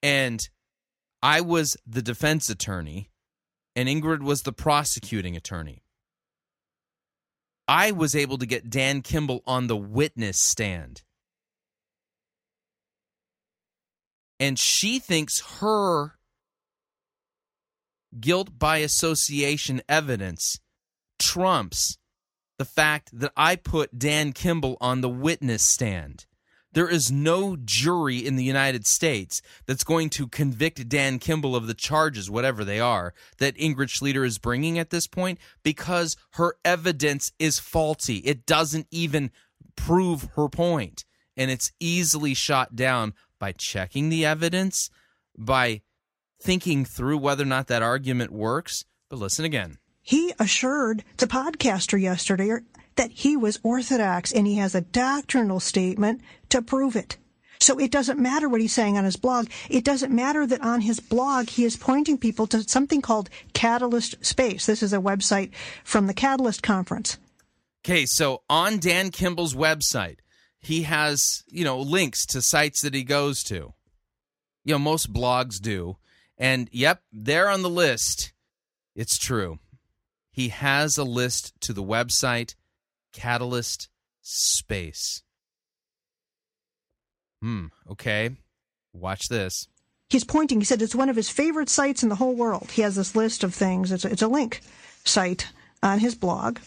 and 0.01 0.47
I 1.21 1.41
was 1.41 1.77
the 1.85 2.01
defense 2.01 2.49
attorney 2.49 3.09
and 3.75 3.87
Ingrid 3.87 4.21
was 4.21 4.41
the 4.41 4.53
prosecuting 4.53 5.35
attorney, 5.35 5.83
I 7.67 7.91
was 7.91 8.15
able 8.15 8.37
to 8.37 8.45
get 8.45 8.69
Dan 8.69 9.01
Kimball 9.01 9.43
on 9.45 9.67
the 9.67 9.77
witness 9.77 10.37
stand. 10.41 11.03
And 14.39 14.57
she 14.57 14.99
thinks 14.99 15.41
her 15.59 16.13
guilt 18.19 18.57
by 18.57 18.77
association 18.77 19.81
evidence 19.89 20.59
trumps 21.19 21.97
the 22.57 22.65
fact 22.65 23.09
that 23.17 23.31
I 23.35 23.55
put 23.55 23.97
Dan 23.97 24.33
Kimball 24.33 24.77
on 24.81 25.01
the 25.01 25.09
witness 25.09 25.63
stand. 25.63 26.25
There 26.73 26.89
is 26.89 27.11
no 27.11 27.55
jury 27.55 28.17
in 28.17 28.35
the 28.35 28.43
United 28.43 28.85
States 28.85 29.41
that's 29.65 29.83
going 29.83 30.09
to 30.11 30.27
convict 30.27 30.89
Dan 30.89 31.17
Kimball 31.17 31.55
of 31.55 31.65
the 31.65 31.73
charges, 31.73 32.29
whatever 32.29 32.63
they 32.63 32.79
are, 32.79 33.13
that 33.39 33.55
Ingrid 33.55 33.87
Schlueter 33.87 34.25
is 34.25 34.37
bringing 34.37 34.77
at 34.77 34.89
this 34.89 35.07
point 35.07 35.39
because 35.63 36.15
her 36.33 36.55
evidence 36.63 37.31
is 37.39 37.57
faulty. 37.57 38.17
It 38.17 38.45
doesn't 38.45 38.87
even 38.91 39.31
prove 39.75 40.29
her 40.35 40.49
point. 40.49 41.05
And 41.35 41.49
it's 41.49 41.71
easily 41.79 42.33
shot 42.33 42.75
down 42.75 43.13
by 43.39 43.53
checking 43.53 44.09
the 44.09 44.25
evidence, 44.25 44.89
by 45.37 45.81
thinking 46.41 46.85
through 46.85 47.17
whether 47.17 47.43
or 47.43 47.47
not 47.47 47.67
that 47.67 47.81
argument 47.81 48.31
works. 48.31 48.85
But 49.09 49.19
listen 49.19 49.45
again. 49.45 49.77
He 50.07 50.33
assured 50.39 51.03
the 51.17 51.27
podcaster 51.27 51.99
yesterday 51.99 52.59
that 52.95 53.11
he 53.11 53.35
was 53.35 53.59
Orthodox 53.61 54.31
and 54.31 54.47
he 54.47 54.55
has 54.55 54.73
a 54.73 54.79
doctrinal 54.79 55.59
statement 55.59 56.21
to 56.47 56.61
prove 56.61 56.95
it. 56.95 57.17
So 57.59 57.77
it 57.77 57.91
doesn't 57.91 58.17
matter 58.17 58.47
what 58.47 58.61
he's 58.61 58.71
saying 58.71 58.97
on 58.97 59.03
his 59.03 59.17
blog. 59.17 59.49
It 59.69 59.83
doesn't 59.83 60.15
matter 60.15 60.47
that 60.47 60.61
on 60.61 60.79
his 60.79 61.01
blog 61.01 61.49
he 61.49 61.65
is 61.65 61.75
pointing 61.75 62.17
people 62.17 62.47
to 62.47 62.63
something 62.63 63.01
called 63.01 63.29
Catalyst 63.51 64.25
Space. 64.25 64.65
This 64.65 64.81
is 64.81 64.93
a 64.93 64.99
website 64.99 65.51
from 65.83 66.07
the 66.07 66.13
Catalyst 66.13 66.63
Conference. 66.63 67.17
Okay, 67.85 68.05
so 68.05 68.43
on 68.49 68.79
Dan 68.79 69.11
Kimball's 69.11 69.55
website, 69.55 70.19
he 70.57 70.83
has, 70.83 71.43
you 71.49 71.65
know, 71.65 71.81
links 71.81 72.25
to 72.27 72.41
sites 72.41 72.81
that 72.81 72.93
he 72.93 73.03
goes 73.03 73.43
to. 73.43 73.73
You 74.63 74.75
know, 74.75 74.79
most 74.79 75.11
blogs 75.11 75.59
do. 75.59 75.97
And 76.37 76.69
yep, 76.71 77.01
they're 77.11 77.49
on 77.49 77.61
the 77.61 77.69
list. 77.69 78.31
It's 78.95 79.17
true 79.17 79.59
he 80.37 80.49
has 80.49 80.99
a 80.99 81.03
list 81.03 81.59
to 81.61 81.73
the 81.73 81.83
website 81.83 82.53
Catalyst 83.11 83.89
Space. 84.21 85.23
Hmm, 87.41 87.65
okay. 87.89 88.29
Watch 88.93 89.29
this. 89.29 89.67
He's 90.11 90.23
pointing, 90.23 90.61
he 90.61 90.65
said 90.65 90.83
it's 90.83 90.93
one 90.93 91.09
of 91.09 91.15
his 91.15 91.27
favorite 91.27 91.69
sites 91.69 92.03
in 92.03 92.09
the 92.09 92.15
whole 92.15 92.35
world. 92.35 92.69
He 92.69 92.83
has 92.83 92.95
this 92.95 93.15
list 93.15 93.43
of 93.43 93.55
things. 93.55 93.91
It's 93.91 94.05
a, 94.05 94.11
it's 94.11 94.21
a 94.21 94.27
link 94.27 94.61
site 95.05 95.47
on 95.81 95.97
his 95.97 96.13
blog. 96.13 96.59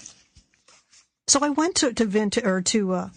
So 1.29 1.39
I 1.41 1.51
went 1.51 1.77
to, 1.77 1.93
to 1.93 2.05
Vint 2.07 2.39
or 2.39 2.61
to 2.61 2.93
uh, 2.93 3.09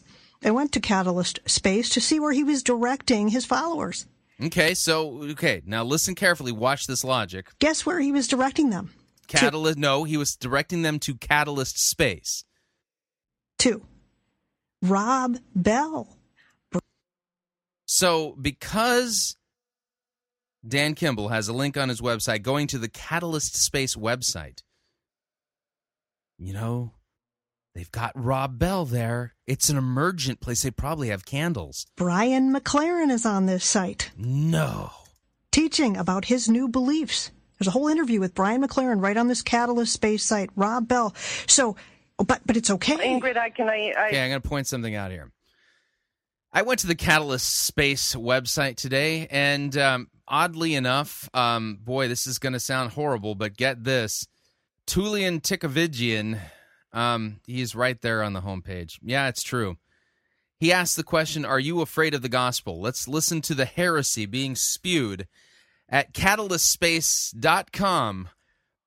I 0.44 0.52
went 0.52 0.72
to 0.74 0.80
Catalyst 0.80 1.40
Space 1.48 1.90
to 1.90 2.00
see 2.00 2.20
where 2.20 2.32
he 2.32 2.44
was 2.44 2.62
directing 2.62 3.30
his 3.30 3.44
followers. 3.44 4.06
Okay, 4.40 4.76
so 4.76 5.24
okay, 5.32 5.64
now 5.66 5.84
listen 5.84 6.14
carefully, 6.14 6.52
watch 6.52 6.86
this 6.86 7.04
logic. 7.04 7.48
Guess 7.58 7.88
where 7.88 8.00
he 8.00 8.12
was 8.12 8.28
directing 8.28 8.70
them? 8.70 8.94
Catalyst. 9.28 9.78
No, 9.78 10.04
he 10.04 10.18
was 10.18 10.36
directing 10.36 10.82
them 10.82 11.00
to 11.00 11.16
Catalyst 11.16 11.80
Space. 11.80 12.44
Two. 13.58 13.86
Rob 14.82 15.38
Bell. 15.56 16.18
So, 17.86 18.36
because 18.42 19.38
Dan 20.68 20.96
Kimball 20.96 21.30
has 21.30 21.48
a 21.48 21.54
link 21.54 21.78
on 21.78 21.90
his 21.90 22.02
website 22.02 22.42
going 22.42 22.68
to 22.68 22.78
the 22.78 22.90
Catalyst 22.90 23.56
Space 23.56 23.96
website, 23.96 24.64
you 26.38 26.54
know, 26.54 26.94
they've 27.76 27.92
got 27.92 28.12
Rob 28.16 28.58
Bell 28.58 28.86
there. 28.86 29.36
It's 29.46 29.70
an 29.70 29.78
emergent 29.78 30.42
place. 30.42 30.64
They 30.64 30.72
probably 30.72 31.10
have 31.10 31.26
candles. 31.26 31.86
Brian 31.96 32.54
McLaren 32.54 33.12
is 33.12 33.26
on 33.26 33.46
this 33.46 33.66
site. 33.66 34.12
No. 34.18 34.92
Teaching 35.52 35.96
about 35.96 36.26
his 36.26 36.50
new 36.50 36.68
beliefs. 36.68 37.32
There's 37.60 37.68
a 37.68 37.72
whole 37.72 37.88
interview 37.88 38.20
with 38.20 38.34
Brian 38.34 38.62
McLaren 38.62 39.02
right 39.02 39.16
on 39.16 39.28
this 39.28 39.42
Catalyst 39.42 39.94
Space 39.94 40.24
site. 40.24 40.50
Rob 40.56 40.88
Bell. 40.88 41.14
So, 41.48 41.76
but 42.18 42.42
but 42.46 42.58
it's 42.58 42.70
okay. 42.70 42.98
Ingrid, 42.98 43.38
I 43.38 43.50
can 43.50 43.70
I. 43.70 43.94
I... 43.98 44.08
Okay, 44.08 44.24
I'm 44.24 44.30
going 44.30 44.42
to 44.42 44.48
point 44.48 44.68
something 44.68 44.96
out 44.96 45.12
here. 45.12 45.32
I 46.52 46.62
went 46.62 46.80
to 46.82 46.88
the 46.88 46.96
Catalyst 46.96 47.66
Space 47.66 48.16
website 48.16 48.76
today, 48.76 49.28
and 49.32 49.76
um, 49.76 50.08
oddly 50.28 50.76
enough, 50.76 51.28
um, 51.34 51.80
boy, 51.82 52.08
this 52.08 52.28
is 52.28 52.38
going 52.38 52.54
to 52.54 52.60
sound 52.60 52.92
horrible, 52.92 53.34
but 53.34 53.58
get 53.58 53.84
this: 53.84 54.28
Tullian 54.86 55.42
Tchividjian, 55.42 56.40
um, 56.92 57.40
he's 57.48 57.76
right 57.76 58.00
there 58.02 58.22
on 58.22 58.34
the 58.34 58.42
homepage. 58.42 59.00
Yeah, 59.02 59.30
it's 59.30 59.44
true. 59.44 59.78
He 60.60 60.72
asked 60.72 60.96
the 60.96 61.04
question, 61.04 61.44
"Are 61.46 61.60
you 61.60 61.82
afraid 61.82 62.14
of 62.14 62.22
the 62.22 62.30
gospel?" 62.30 62.80
Let's 62.80 63.08
listen 63.08 63.42
to 63.42 63.56
the 63.56 63.66
heresy 63.66 64.26
being 64.26 64.56
spewed 64.56 65.28
at 65.94 66.14
catalystspace.com 66.14 68.30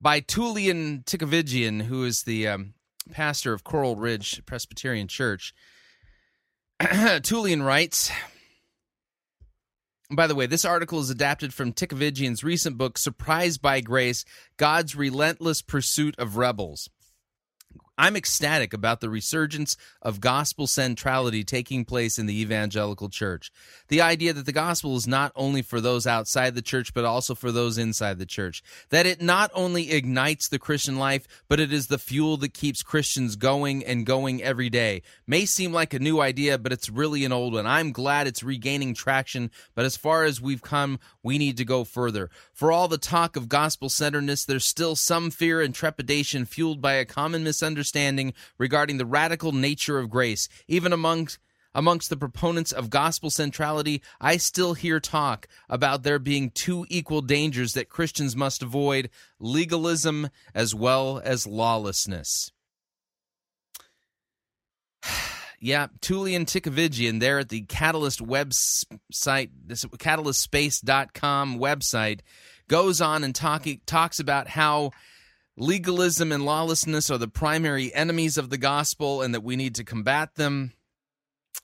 by 0.01 0.21
Tullian 0.21 1.05
Tchividjian, 1.05 1.83
who 1.83 2.05
is 2.05 2.25
the 2.25 2.49
um, 2.49 2.75
pastor 3.13 3.53
of 3.53 3.63
Coral 3.63 3.95
Ridge 3.95 4.45
Presbyterian 4.45 5.07
Church. 5.07 5.55
Tullian 6.83 7.65
writes, 7.65 8.11
by 10.11 10.27
the 10.27 10.35
way, 10.35 10.47
this 10.47 10.65
article 10.65 10.99
is 10.99 11.09
adapted 11.09 11.55
from 11.55 11.73
Tchividjian's 11.73 12.43
recent 12.43 12.77
book, 12.77 12.99
Surprised 12.99 13.63
by 13.63 13.81
Grace 13.81 14.25
God's 14.57 14.97
Relentless 14.97 15.63
Pursuit 15.63 16.17
of 16.19 16.37
Rebels. 16.37 16.91
I'm 17.99 18.15
ecstatic 18.15 18.75
about 18.75 19.01
the 19.01 19.09
resurgence 19.09 19.75
of 20.03 20.21
gospel 20.21 20.67
centrality 20.67 21.45
taking 21.45 21.87
place 21.87 22.19
in 22.19 22.27
the 22.27 22.39
evangelical 22.39 23.09
church. 23.09 23.51
The 23.89 24.03
idea 24.03 24.35
that 24.35 24.45
the 24.45 24.53
gospel 24.53 24.97
is 24.97 25.07
not 25.07 25.33
only 25.35 25.63
for 25.63 25.81
those 25.81 26.07
outside 26.07 26.55
the 26.55 26.61
church, 26.61 26.93
but 26.93 27.07
also 27.07 27.35
for 27.35 27.51
those 27.51 27.79
inside 27.79 28.19
the 28.19 28.27
church. 28.27 28.63
That 28.91 29.07
it 29.07 29.23
not 29.23 29.51
only 29.55 29.93
ignites 29.93 30.49
the 30.49 30.59
Christian 30.59 30.99
life, 30.99 31.27
but 31.49 31.59
it 31.59 31.73
is 31.73 31.87
the 31.87 31.99
fuel 31.99 32.37
that 32.39 32.53
keeps 32.53 32.83
Christians 32.83 33.35
going 33.35 33.83
and 33.83 34.05
going 34.05 34.43
every 34.43 34.69
day. 34.69 35.01
May 35.27 35.47
seem 35.47 35.73
like 35.73 35.95
a 35.95 35.99
new 35.99 36.21
idea, 36.21 36.59
but 36.59 36.73
it's 36.73 36.91
really 36.91 37.25
an 37.25 37.33
old 37.33 37.55
one. 37.55 37.67
I'm 37.67 37.93
glad 37.93 38.27
it's 38.27 38.43
regaining 38.43 38.93
traction, 38.93 39.51
but 39.75 39.87
as 39.87 39.97
far 39.97 40.25
as 40.25 40.39
we've 40.39 40.63
come, 40.63 40.99
we 41.23 41.39
need 41.39 41.57
to 41.57 41.65
go 41.65 41.85
further. 41.85 42.29
For 42.53 42.71
all 42.71 42.89
the 42.89 42.99
talk 42.99 43.37
of 43.37 43.49
gospel 43.49 43.89
centeredness, 43.89 44.45
there's 44.45 44.67
still 44.67 44.97
some 44.97 45.31
fear 45.31 45.63
and 45.63 45.75
trepidation 45.75 46.45
fueled 46.45 46.83
by 46.83 46.95
a 46.95 47.07
common 47.07 47.43
misunderstanding 47.43 47.86
understanding 47.87 48.35
regarding 48.59 48.99
the 48.99 49.07
radical 49.07 49.53
nature 49.53 49.99
of 50.01 50.11
grace. 50.11 50.49
Even 50.67 50.93
amongst 50.93 51.39
amongst 51.73 52.09
the 52.09 52.17
proponents 52.17 52.73
of 52.73 52.89
gospel 52.89 53.29
centrality, 53.29 54.03
I 54.19 54.39
still 54.39 54.73
hear 54.73 54.99
talk 54.99 55.47
about 55.69 56.03
there 56.03 56.19
being 56.19 56.51
two 56.51 56.87
equal 56.89 57.21
dangers 57.21 57.75
that 57.75 57.91
Christians 57.91 58.35
must 58.35 58.63
avoid 58.63 59.11
legalism 59.39 60.31
as 60.55 60.75
well 60.75 61.21
as 61.23 61.47
lawlessness. 61.47 62.51
yeah, 65.61 65.89
Tullian 66.01 66.47
Tchividjian 66.47 67.21
there 67.21 67.41
at 67.41 67.51
the 67.51 67.61
Catalyst 67.63 68.21
website, 68.21 69.51
this 69.67 69.85
catalystspace.com 69.85 71.59
website, 71.59 72.21
goes 72.69 73.03
on 73.03 73.23
and 73.23 73.35
talk, 73.35 73.67
talks 73.85 74.19
about 74.19 74.49
how 74.49 74.93
legalism 75.57 76.33
and 76.33 76.45
lawlessness 76.45 77.11
are 77.11 77.19
the 77.19 77.29
primary 77.29 77.95
enemies 77.95 78.37
of 78.37 78.51
the 78.51 78.59
gospel 78.59 79.23
and 79.23 79.35
that 79.35 79.43
we 79.43 79.57
need 79.57 79.75
to 79.77 79.85
combat 79.85 80.35
them. 80.35 80.73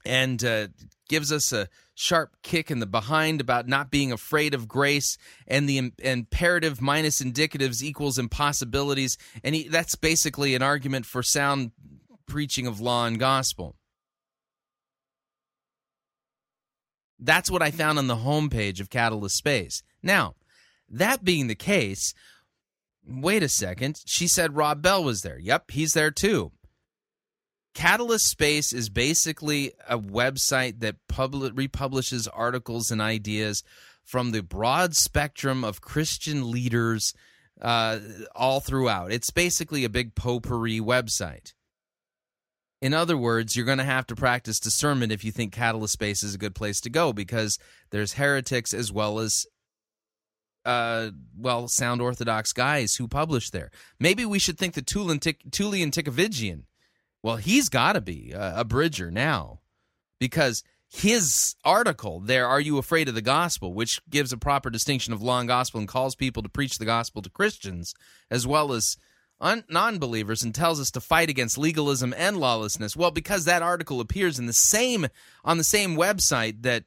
And 0.05 0.43
uh, 0.44 0.69
gives 1.09 1.31
us 1.31 1.52
a 1.52 1.69
sharp 1.94 2.35
kick 2.43 2.70
in 2.70 2.78
the 2.78 2.86
behind 2.86 3.40
about 3.40 3.69
not 3.69 3.90
being 3.90 4.10
afraid 4.10 4.55
of 4.55 4.66
grace 4.66 5.19
and 5.47 5.69
the 5.69 5.77
Im- 5.78 5.93
imperative 5.98 6.81
minus 6.81 7.20
indicatives 7.20 7.82
equals 7.82 8.19
impossibilities. 8.19 9.19
And 9.44 9.55
he, 9.55 9.69
that's 9.69 9.94
basically 9.94 10.55
an 10.55 10.62
argument 10.62 11.05
for 11.05 11.23
sound 11.23 11.73
preaching 12.27 12.66
of 12.66 12.81
law 12.81 13.05
and 13.05 13.19
gospel. 13.19 13.77
That's 17.19 17.51
what 17.51 17.62
i 17.62 17.70
found 17.70 17.98
on 17.98 18.09
the 18.09 18.16
homepage 18.16 18.81
of 18.81 18.90
catalyst 18.90 19.36
space. 19.36 19.82
Now 20.02 20.35
that 20.89 21.23
being 21.23 21.47
the 21.47 21.55
case 21.55 22.14
Wait 23.06 23.42
a 23.42 23.48
second. 23.48 24.00
She 24.06 24.28
said 24.28 24.56
Rob 24.56 24.82
Bell 24.82 25.02
was 25.02 25.22
there. 25.22 25.38
Yep, 25.38 25.70
he's 25.72 25.92
there 25.92 26.10
too. 26.10 26.52
Catalyst 27.74 28.28
Space 28.28 28.72
is 28.72 28.90
basically 28.90 29.72
a 29.88 29.98
website 29.98 30.80
that 30.80 30.96
public, 31.08 31.52
republishes 31.56 32.28
articles 32.28 32.90
and 32.90 33.00
ideas 33.00 33.62
from 34.04 34.30
the 34.30 34.42
broad 34.42 34.94
spectrum 34.94 35.64
of 35.64 35.80
Christian 35.80 36.50
leaders 36.50 37.14
uh, 37.60 37.98
all 38.34 38.60
throughout. 38.60 39.10
It's 39.12 39.30
basically 39.30 39.84
a 39.84 39.88
big 39.88 40.14
potpourri 40.14 40.80
website. 40.80 41.54
In 42.82 42.92
other 42.92 43.16
words, 43.16 43.54
you're 43.54 43.64
going 43.64 43.78
to 43.78 43.84
have 43.84 44.08
to 44.08 44.16
practice 44.16 44.58
discernment 44.58 45.12
if 45.12 45.24
you 45.24 45.30
think 45.30 45.52
Catalyst 45.52 45.92
Space 45.92 46.24
is 46.24 46.34
a 46.34 46.38
good 46.38 46.54
place 46.54 46.80
to 46.80 46.90
go 46.90 47.12
because 47.12 47.58
there's 47.90 48.14
heretics 48.14 48.74
as 48.74 48.92
well 48.92 49.20
as 49.20 49.46
uh, 50.64 51.10
well, 51.36 51.68
sound 51.68 52.01
orthodox 52.01 52.52
guys 52.52 52.94
who 52.94 53.09
publish 53.09 53.51
there. 53.51 53.70
Maybe 53.98 54.24
we 54.24 54.39
should 54.39 54.59
think 54.59 54.74
that 54.74 54.86
Tullian, 54.86 55.18
Tullian 55.51 55.90
Tchividjian, 55.90 56.62
well, 57.22 57.36
he's 57.36 57.68
got 57.68 57.94
to 57.94 58.01
be 58.01 58.32
a, 58.32 58.60
a 58.60 58.64
bridger 58.64 59.10
now 59.10 59.60
because 60.18 60.62
his 60.89 61.56
article 61.64 62.20
there, 62.20 62.47
Are 62.47 62.60
You 62.60 62.78
Afraid 62.78 63.09
of 63.09 63.14
the 63.14 63.22
Gospel, 63.22 63.72
which 63.72 64.01
gives 64.10 64.32
a 64.32 64.36
proper 64.36 64.70
distinction 64.70 65.12
of 65.12 65.22
law 65.22 65.39
and 65.39 65.48
gospel 65.48 65.80
and 65.80 65.89
calls 65.89 66.14
people 66.14 66.43
to 66.43 66.48
preach 66.48 66.78
the 66.78 66.84
gospel 66.84 67.22
to 67.22 67.30
Christians 67.30 67.94
as 68.30 68.47
well 68.47 68.72
as 68.72 68.97
un- 69.40 69.64
non 69.68 69.98
believers 69.98 70.43
and 70.43 70.55
tells 70.55 70.80
us 70.80 70.90
to 70.90 71.01
fight 71.01 71.30
against 71.30 71.59
legalism 71.59 72.14
and 72.16 72.36
lawlessness. 72.36 72.97
Well, 72.97 73.10
because 73.10 73.44
that 73.47 73.62
article 73.62 74.01
appears 74.01 74.39
in 74.39 74.47
the 74.47 74.52
same 74.52 75.06
on 75.44 75.59
the 75.59 75.64
same 75.64 75.97
website 75.97 76.62
that 76.62 76.84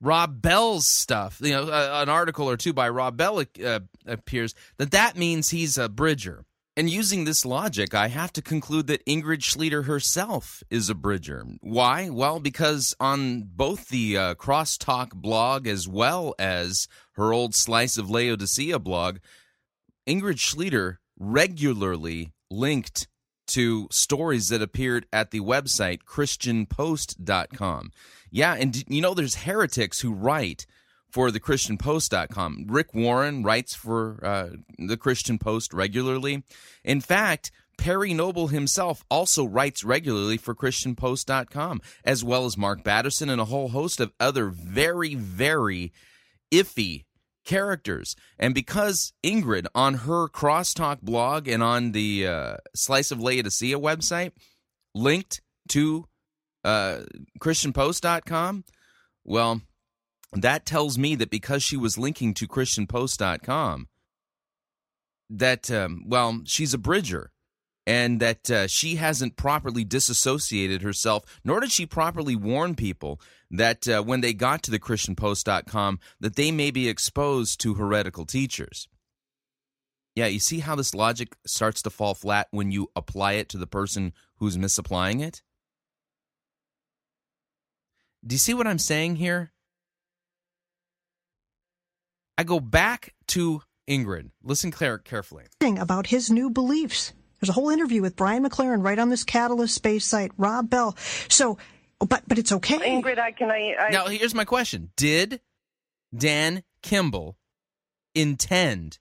Rob 0.00 0.40
Bell's 0.40 0.86
stuff, 0.86 1.40
you 1.42 1.50
know, 1.50 1.64
uh, 1.64 2.00
an 2.02 2.08
article 2.08 2.48
or 2.48 2.56
two 2.56 2.72
by 2.72 2.88
Rob 2.88 3.16
Bell 3.16 3.42
uh, 3.64 3.80
appears, 4.06 4.54
that 4.76 4.92
that 4.92 5.16
means 5.16 5.50
he's 5.50 5.76
a 5.76 5.88
bridger. 5.88 6.44
And 6.76 6.88
using 6.88 7.24
this 7.24 7.44
logic, 7.44 7.92
I 7.92 8.06
have 8.06 8.32
to 8.34 8.42
conclude 8.42 8.86
that 8.86 9.04
Ingrid 9.04 9.40
Schlueter 9.40 9.86
herself 9.86 10.62
is 10.70 10.88
a 10.88 10.94
bridger. 10.94 11.44
Why? 11.60 12.08
Well, 12.08 12.38
because 12.38 12.94
on 13.00 13.48
both 13.52 13.88
the 13.88 14.16
uh, 14.16 14.34
Crosstalk 14.36 15.12
blog 15.12 15.66
as 15.66 15.88
well 15.88 16.36
as 16.38 16.86
her 17.14 17.32
old 17.32 17.56
Slice 17.56 17.98
of 17.98 18.08
Laodicea 18.08 18.78
blog, 18.78 19.18
Ingrid 20.08 20.36
Schlueter 20.38 20.98
regularly 21.18 22.32
linked 22.48 23.08
to 23.48 23.88
stories 23.90 24.48
that 24.48 24.62
appeared 24.62 25.06
at 25.12 25.32
the 25.32 25.40
website 25.40 26.04
christianpost.com. 26.04 27.90
Yeah, 28.30 28.54
and 28.54 28.84
you 28.88 29.00
know, 29.00 29.14
there's 29.14 29.36
heretics 29.36 30.00
who 30.00 30.12
write 30.12 30.66
for 31.10 31.30
the 31.30 31.40
christianpost.com. 31.40 32.66
Rick 32.68 32.94
Warren 32.94 33.42
writes 33.42 33.74
for 33.74 34.24
uh, 34.24 34.48
the 34.78 34.96
Christian 34.96 35.38
Post 35.38 35.72
regularly. 35.72 36.42
In 36.84 37.00
fact, 37.00 37.50
Perry 37.78 38.12
Noble 38.12 38.48
himself 38.48 39.04
also 39.08 39.46
writes 39.46 39.84
regularly 39.84 40.36
for 40.36 40.54
ChristianPost.com, 40.54 41.80
as 42.04 42.24
well 42.24 42.44
as 42.44 42.58
Mark 42.58 42.82
Batterson 42.82 43.30
and 43.30 43.40
a 43.40 43.46
whole 43.46 43.68
host 43.68 44.00
of 44.00 44.12
other 44.18 44.48
very, 44.48 45.14
very 45.14 45.92
iffy 46.50 47.04
characters. 47.46 48.16
And 48.38 48.52
because 48.52 49.12
Ingrid, 49.24 49.66
on 49.74 49.94
her 49.94 50.28
Crosstalk 50.28 51.00
blog 51.00 51.46
and 51.48 51.62
on 51.62 51.92
the 51.92 52.26
uh, 52.26 52.56
Slice 52.74 53.12
of 53.12 53.20
Laodicea 53.20 53.78
website, 53.78 54.32
linked 54.94 55.40
to 55.68 56.07
uh, 56.68 57.04
ChristianPost.com? 57.40 58.64
Well, 59.24 59.62
that 60.32 60.66
tells 60.66 60.98
me 60.98 61.14
that 61.14 61.30
because 61.30 61.62
she 61.62 61.76
was 61.76 61.96
linking 61.96 62.34
to 62.34 62.46
ChristianPost.com, 62.46 63.88
that, 65.30 65.70
um, 65.70 66.04
well, 66.06 66.40
she's 66.44 66.74
a 66.74 66.78
bridger 66.78 67.32
and 67.86 68.20
that 68.20 68.50
uh, 68.50 68.66
she 68.66 68.96
hasn't 68.96 69.36
properly 69.36 69.82
disassociated 69.82 70.82
herself, 70.82 71.24
nor 71.42 71.60
did 71.60 71.72
she 71.72 71.86
properly 71.86 72.36
warn 72.36 72.74
people 72.74 73.18
that 73.50 73.88
uh, 73.88 74.02
when 74.02 74.20
they 74.20 74.34
got 74.34 74.62
to 74.62 74.70
the 74.70 74.78
ChristianPost.com, 74.78 75.98
that 76.20 76.36
they 76.36 76.52
may 76.52 76.70
be 76.70 76.86
exposed 76.86 77.60
to 77.60 77.74
heretical 77.74 78.26
teachers. 78.26 78.88
Yeah, 80.14 80.26
you 80.26 80.40
see 80.40 80.58
how 80.58 80.74
this 80.74 80.94
logic 80.94 81.34
starts 81.46 81.80
to 81.82 81.90
fall 81.90 82.14
flat 82.14 82.48
when 82.50 82.72
you 82.72 82.90
apply 82.94 83.34
it 83.34 83.48
to 83.50 83.56
the 83.58 83.66
person 83.66 84.12
who's 84.36 84.58
misapplying 84.58 85.20
it? 85.20 85.42
Do 88.26 88.34
you 88.34 88.38
see 88.38 88.54
what 88.54 88.66
I'm 88.66 88.78
saying 88.78 89.16
here? 89.16 89.52
I 92.36 92.44
go 92.44 92.60
back 92.60 93.14
to 93.28 93.62
Ingrid. 93.88 94.30
Listen 94.42 94.70
care- 94.70 94.98
carefully. 94.98 95.44
About 95.60 96.06
his 96.08 96.30
new 96.30 96.50
beliefs. 96.50 97.12
There's 97.40 97.48
a 97.50 97.52
whole 97.52 97.70
interview 97.70 98.02
with 98.02 98.16
Brian 98.16 98.44
McLaren 98.44 98.84
right 98.84 98.98
on 98.98 99.10
this 99.10 99.24
Catalyst 99.24 99.74
Space 99.74 100.04
site. 100.04 100.32
Rob 100.36 100.68
Bell. 100.68 100.96
So, 101.28 101.58
but 102.00 102.22
but 102.26 102.38
it's 102.38 102.52
okay. 102.52 102.78
Ingrid, 102.78 103.18
I 103.18 103.32
can 103.32 103.50
I, 103.50 103.74
I 103.78 103.90
now 103.90 104.06
here's 104.06 104.34
my 104.34 104.44
question: 104.44 104.90
Did 104.96 105.40
Dan 106.16 106.62
Kimball 106.82 107.36
intend 108.14 108.98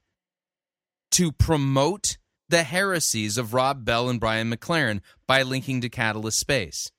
to 1.11 1.31
promote 1.31 2.17
the 2.49 2.63
heresies 2.63 3.37
of 3.37 3.53
Rob 3.53 3.83
Bell 3.83 4.09
and 4.09 4.19
Brian 4.19 4.51
McLaren 4.51 5.01
by 5.27 5.41
linking 5.41 5.81
to 5.81 5.89
Catalyst 5.89 6.39
Space? 6.39 6.91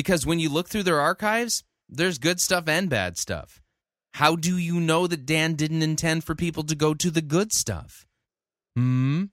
Because 0.00 0.24
when 0.24 0.40
you 0.40 0.48
look 0.48 0.70
through 0.70 0.84
their 0.84 0.98
archives, 0.98 1.62
there's 1.86 2.16
good 2.16 2.40
stuff 2.40 2.66
and 2.68 2.88
bad 2.88 3.18
stuff. 3.18 3.60
How 4.14 4.34
do 4.34 4.56
you 4.56 4.80
know 4.80 5.06
that 5.06 5.26
Dan 5.26 5.56
didn't 5.56 5.82
intend 5.82 6.24
for 6.24 6.34
people 6.34 6.62
to 6.62 6.74
go 6.74 6.94
to 6.94 7.10
the 7.10 7.20
good 7.20 7.52
stuff? 7.52 8.06
Hmm? 8.74 9.24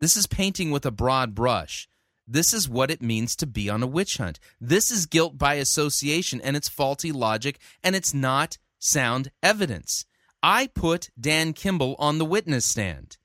This 0.00 0.16
is 0.16 0.28
painting 0.28 0.70
with 0.70 0.86
a 0.86 0.92
broad 0.92 1.34
brush. 1.34 1.88
This 2.28 2.54
is 2.54 2.68
what 2.68 2.92
it 2.92 3.02
means 3.02 3.34
to 3.34 3.44
be 3.44 3.68
on 3.68 3.82
a 3.82 3.88
witch 3.88 4.18
hunt. 4.18 4.38
This 4.60 4.92
is 4.92 5.06
guilt 5.06 5.36
by 5.36 5.54
association, 5.54 6.40
and 6.40 6.56
it's 6.56 6.68
faulty 6.68 7.10
logic, 7.10 7.58
and 7.82 7.96
it's 7.96 8.14
not 8.14 8.56
sound 8.78 9.32
evidence. 9.42 10.06
I 10.44 10.68
put 10.68 11.10
Dan 11.20 11.52
Kimball 11.54 11.96
on 11.98 12.18
the 12.18 12.24
witness 12.24 12.66
stand. 12.66 13.16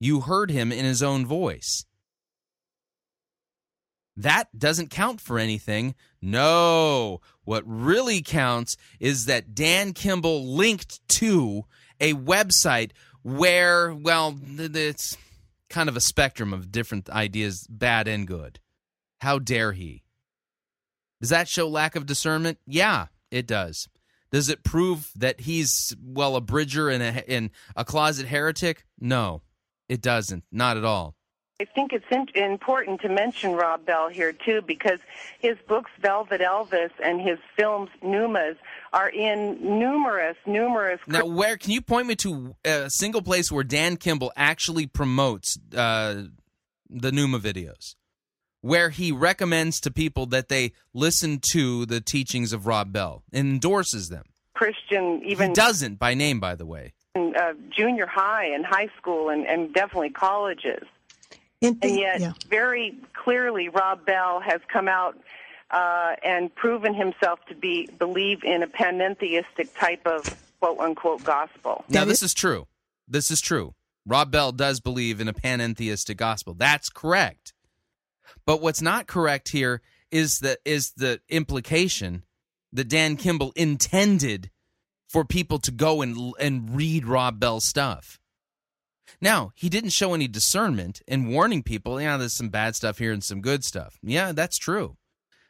You 0.00 0.22
heard 0.22 0.50
him 0.50 0.72
in 0.72 0.84
his 0.84 1.04
own 1.04 1.24
voice. 1.24 1.84
That 4.16 4.48
doesn't 4.56 4.90
count 4.90 5.20
for 5.20 5.38
anything. 5.38 5.94
No. 6.20 7.20
What 7.44 7.64
really 7.66 8.22
counts 8.22 8.76
is 9.00 9.26
that 9.26 9.54
Dan 9.54 9.92
Kimball 9.92 10.54
linked 10.54 11.06
to 11.16 11.64
a 12.00 12.14
website 12.14 12.90
where, 13.22 13.94
well, 13.94 14.38
it's 14.58 15.16
kind 15.70 15.88
of 15.88 15.96
a 15.96 16.00
spectrum 16.00 16.52
of 16.52 16.70
different 16.70 17.08
ideas, 17.08 17.66
bad 17.68 18.06
and 18.06 18.26
good. 18.26 18.60
How 19.20 19.38
dare 19.38 19.72
he? 19.72 20.02
Does 21.20 21.30
that 21.30 21.48
show 21.48 21.68
lack 21.68 21.96
of 21.96 22.06
discernment? 22.06 22.58
Yeah, 22.66 23.06
it 23.30 23.46
does. 23.46 23.88
Does 24.32 24.48
it 24.48 24.64
prove 24.64 25.10
that 25.14 25.42
he's 25.42 25.94
well 26.02 26.36
a 26.36 26.40
bridger 26.40 26.88
and 26.88 27.02
a 27.02 27.30
and 27.30 27.50
a 27.76 27.84
closet 27.84 28.26
heretic? 28.26 28.84
No, 28.98 29.42
it 29.88 30.00
doesn't. 30.00 30.44
Not 30.50 30.76
at 30.76 30.84
all. 30.84 31.14
I 31.62 31.64
think 31.64 31.92
it's 31.92 32.04
in- 32.10 32.42
important 32.42 33.00
to 33.02 33.08
mention 33.08 33.52
Rob 33.52 33.86
Bell 33.86 34.08
here 34.08 34.32
too, 34.32 34.62
because 34.66 34.98
his 35.38 35.56
books 35.68 35.92
Velvet 36.00 36.40
Elvis 36.40 36.90
and 37.00 37.20
his 37.20 37.38
films 37.56 37.88
Noomas 38.02 38.56
are 38.92 39.08
in 39.08 39.38
numerous, 39.78 40.36
numerous. 40.44 40.98
Now, 41.06 41.24
where 41.24 41.56
can 41.56 41.70
you 41.70 41.80
point 41.80 42.08
me 42.08 42.16
to 42.16 42.56
a 42.64 42.90
single 42.90 43.22
place 43.22 43.52
where 43.52 43.62
Dan 43.62 43.96
Kimball 43.96 44.32
actually 44.34 44.88
promotes 44.88 45.56
uh, 45.76 46.24
the 46.90 47.12
Nooma 47.12 47.38
videos, 47.38 47.94
where 48.60 48.90
he 48.90 49.12
recommends 49.12 49.78
to 49.82 49.92
people 49.92 50.26
that 50.26 50.48
they 50.48 50.72
listen 50.92 51.38
to 51.52 51.86
the 51.86 52.00
teachings 52.00 52.52
of 52.52 52.66
Rob 52.66 52.92
Bell, 52.92 53.22
and 53.32 53.46
endorses 53.46 54.08
them? 54.08 54.24
Christian, 54.54 55.22
even 55.24 55.50
he 55.50 55.54
doesn't 55.54 56.00
by 56.00 56.14
name, 56.14 56.40
by 56.40 56.56
the 56.56 56.66
way. 56.66 56.92
in, 57.14 57.34
uh, 57.36 57.52
junior 57.70 58.06
high 58.06 58.46
and 58.46 58.66
high 58.66 58.88
school, 58.98 59.28
and, 59.28 59.46
and 59.46 59.72
definitely 59.72 60.10
colleges. 60.10 60.82
In 61.62 61.78
and 61.80 61.96
yet, 61.96 62.20
yeah. 62.20 62.32
very 62.48 62.96
clearly, 63.14 63.68
Rob 63.68 64.04
Bell 64.04 64.40
has 64.40 64.60
come 64.70 64.88
out 64.88 65.16
uh, 65.70 66.16
and 66.22 66.54
proven 66.54 66.92
himself 66.92 67.38
to 67.48 67.54
be 67.54 67.88
believe 67.98 68.44
in 68.44 68.62
a 68.62 68.66
panentheistic 68.66 69.74
type 69.78 70.06
of 70.06 70.36
quote 70.60 70.78
unquote 70.78 71.24
gospel. 71.24 71.84
Now, 71.88 72.04
this 72.04 72.22
is 72.22 72.34
true. 72.34 72.66
This 73.08 73.30
is 73.30 73.40
true. 73.40 73.74
Rob 74.04 74.30
Bell 74.30 74.52
does 74.52 74.80
believe 74.80 75.20
in 75.20 75.28
a 75.28 75.32
panentheistic 75.32 76.16
gospel. 76.16 76.54
That's 76.54 76.90
correct. 76.90 77.54
But 78.44 78.60
what's 78.60 78.82
not 78.82 79.06
correct 79.06 79.50
here 79.50 79.80
is 80.10 80.40
the 80.40 80.58
is 80.64 80.92
the 80.96 81.20
implication 81.28 82.24
that 82.72 82.88
Dan 82.88 83.16
Kimball 83.16 83.52
intended 83.54 84.50
for 85.08 85.24
people 85.24 85.58
to 85.60 85.70
go 85.70 86.02
and 86.02 86.34
and 86.40 86.74
read 86.74 87.06
Rob 87.06 87.38
Bell's 87.38 87.64
stuff. 87.64 88.18
Now, 89.22 89.52
he 89.54 89.68
didn't 89.68 89.90
show 89.90 90.12
any 90.14 90.26
discernment 90.26 91.00
in 91.06 91.28
warning 91.28 91.62
people, 91.62 92.00
yeah, 92.00 92.16
there's 92.16 92.34
some 92.34 92.48
bad 92.48 92.74
stuff 92.74 92.98
here 92.98 93.12
and 93.12 93.22
some 93.22 93.40
good 93.40 93.64
stuff. 93.64 93.98
Yeah, 94.02 94.32
that's 94.32 94.58
true. 94.58 94.96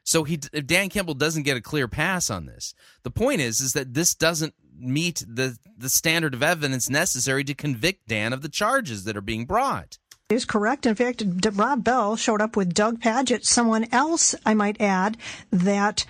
So 0.05 0.25
he 0.25 0.39
if 0.53 0.67
Dan 0.67 0.89
Kimball 0.91 1.15
doesn't 1.15 1.45
get 1.45 1.57
a 1.57 1.61
clear 1.61 1.89
pass 1.89 2.29
on 2.29 2.47
this. 2.47 2.75
The 3.03 3.11
point 3.11 3.41
is 3.41 3.61
is 3.61 3.73
that 3.73 3.95
this 3.95 4.15
doesn't 4.15 4.55
meet 4.77 5.25
the 5.27 5.57
the 5.79 5.89
standard 5.89 6.35
of 6.35 6.43
evidence 6.43 6.91
necessary 6.91 7.45
to 7.45 7.55
convict 7.55 8.09
Dan 8.09 8.33
of 8.33 8.43
the 8.43 8.49
charges 8.49 9.05
that 9.05 9.17
are 9.17 9.23
being 9.23 9.47
brought. 9.47 9.99
is 10.29 10.45
correct. 10.45 10.87
In 10.87 10.95
fact, 10.95 11.41
D- 11.41 11.49
Rob 11.51 11.85
Bell 11.85 12.17
showed 12.17 12.43
up 12.43 12.57
with 12.57 12.75
Doug 12.75 13.01
Pagitt, 13.01 13.45
someone 13.45 13.87
else, 13.93 14.35
I 14.45 14.55
might 14.55 14.81
add, 14.81 15.17
that 15.51 16.05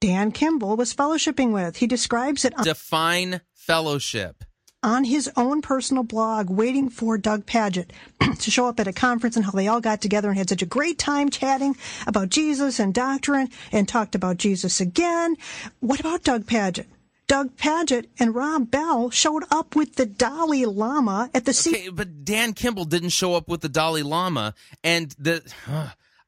Dan 0.00 0.30
Kimball 0.30 0.76
was 0.76 0.94
fellowshipping 0.94 1.52
with. 1.52 1.76
He 1.76 1.86
describes 1.86 2.44
it 2.44 2.56
on, 2.58 2.64
Define 2.64 3.40
fellowship. 3.54 4.44
On 4.86 5.02
his 5.02 5.28
own 5.36 5.62
personal 5.62 6.04
blog, 6.04 6.48
waiting 6.48 6.88
for 6.90 7.18
Doug 7.18 7.44
Pagitt 7.44 7.90
to 8.38 8.50
show 8.52 8.68
up 8.68 8.78
at 8.78 8.86
a 8.86 8.92
conference 8.92 9.34
and 9.34 9.44
how 9.44 9.50
they 9.50 9.66
all 9.66 9.80
got 9.80 10.00
together 10.00 10.28
and 10.28 10.38
had 10.38 10.48
such 10.48 10.62
a 10.62 10.66
great 10.66 10.96
time 10.96 11.28
chatting 11.28 11.76
about 12.06 12.28
Jesus 12.28 12.78
and 12.78 12.94
doctrine 12.94 13.48
and 13.72 13.88
talked 13.88 14.14
about 14.14 14.36
Jesus 14.36 14.80
again. 14.80 15.36
What 15.80 15.98
about 15.98 16.22
Doug 16.22 16.46
Pagitt? 16.46 16.86
Doug 17.26 17.56
Pagitt 17.56 18.06
and 18.20 18.32
Rob 18.32 18.70
Bell 18.70 19.10
showed 19.10 19.42
up 19.50 19.74
with 19.74 19.96
the 19.96 20.06
Dalai 20.06 20.66
Lama 20.66 21.30
at 21.34 21.46
the 21.46 21.52
C- 21.52 21.88
but 21.88 22.24
Dan 22.24 22.52
Kimball 22.52 22.84
didn't 22.84 23.08
show 23.08 23.34
up 23.34 23.48
with 23.48 23.62
the 23.62 23.68
Dalai 23.68 24.04
Lama, 24.04 24.54
and 24.84 25.16
the 25.18 25.42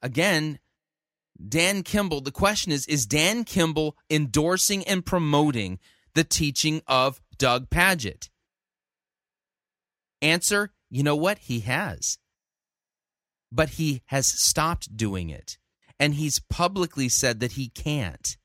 again, 0.01 0.59
Dan 1.47 1.81
Kimball. 1.83 2.19
The 2.19 2.31
question 2.31 2.73
is: 2.73 2.85
Is 2.87 3.05
Dan 3.05 3.45
Kimball 3.45 3.95
endorsing 4.09 4.83
and 4.83 5.05
promoting 5.05 5.79
the 6.13 6.25
teaching 6.25 6.81
of 6.87 7.21
Doug 7.37 7.69
Pagitt? 7.69 8.27
Answer: 10.21 10.71
You 10.89 11.03
know 11.03 11.15
what? 11.15 11.39
He 11.39 11.61
has, 11.61 12.17
but 13.51 13.71
he 13.71 14.01
has 14.07 14.27
stopped 14.27 14.95
doing 14.95 15.29
it, 15.29 15.57
and 15.99 16.15
he's 16.15 16.39
publicly 16.39 17.09
said 17.09 17.39
that 17.39 17.53
he 17.53 17.69
can't. 17.69 18.37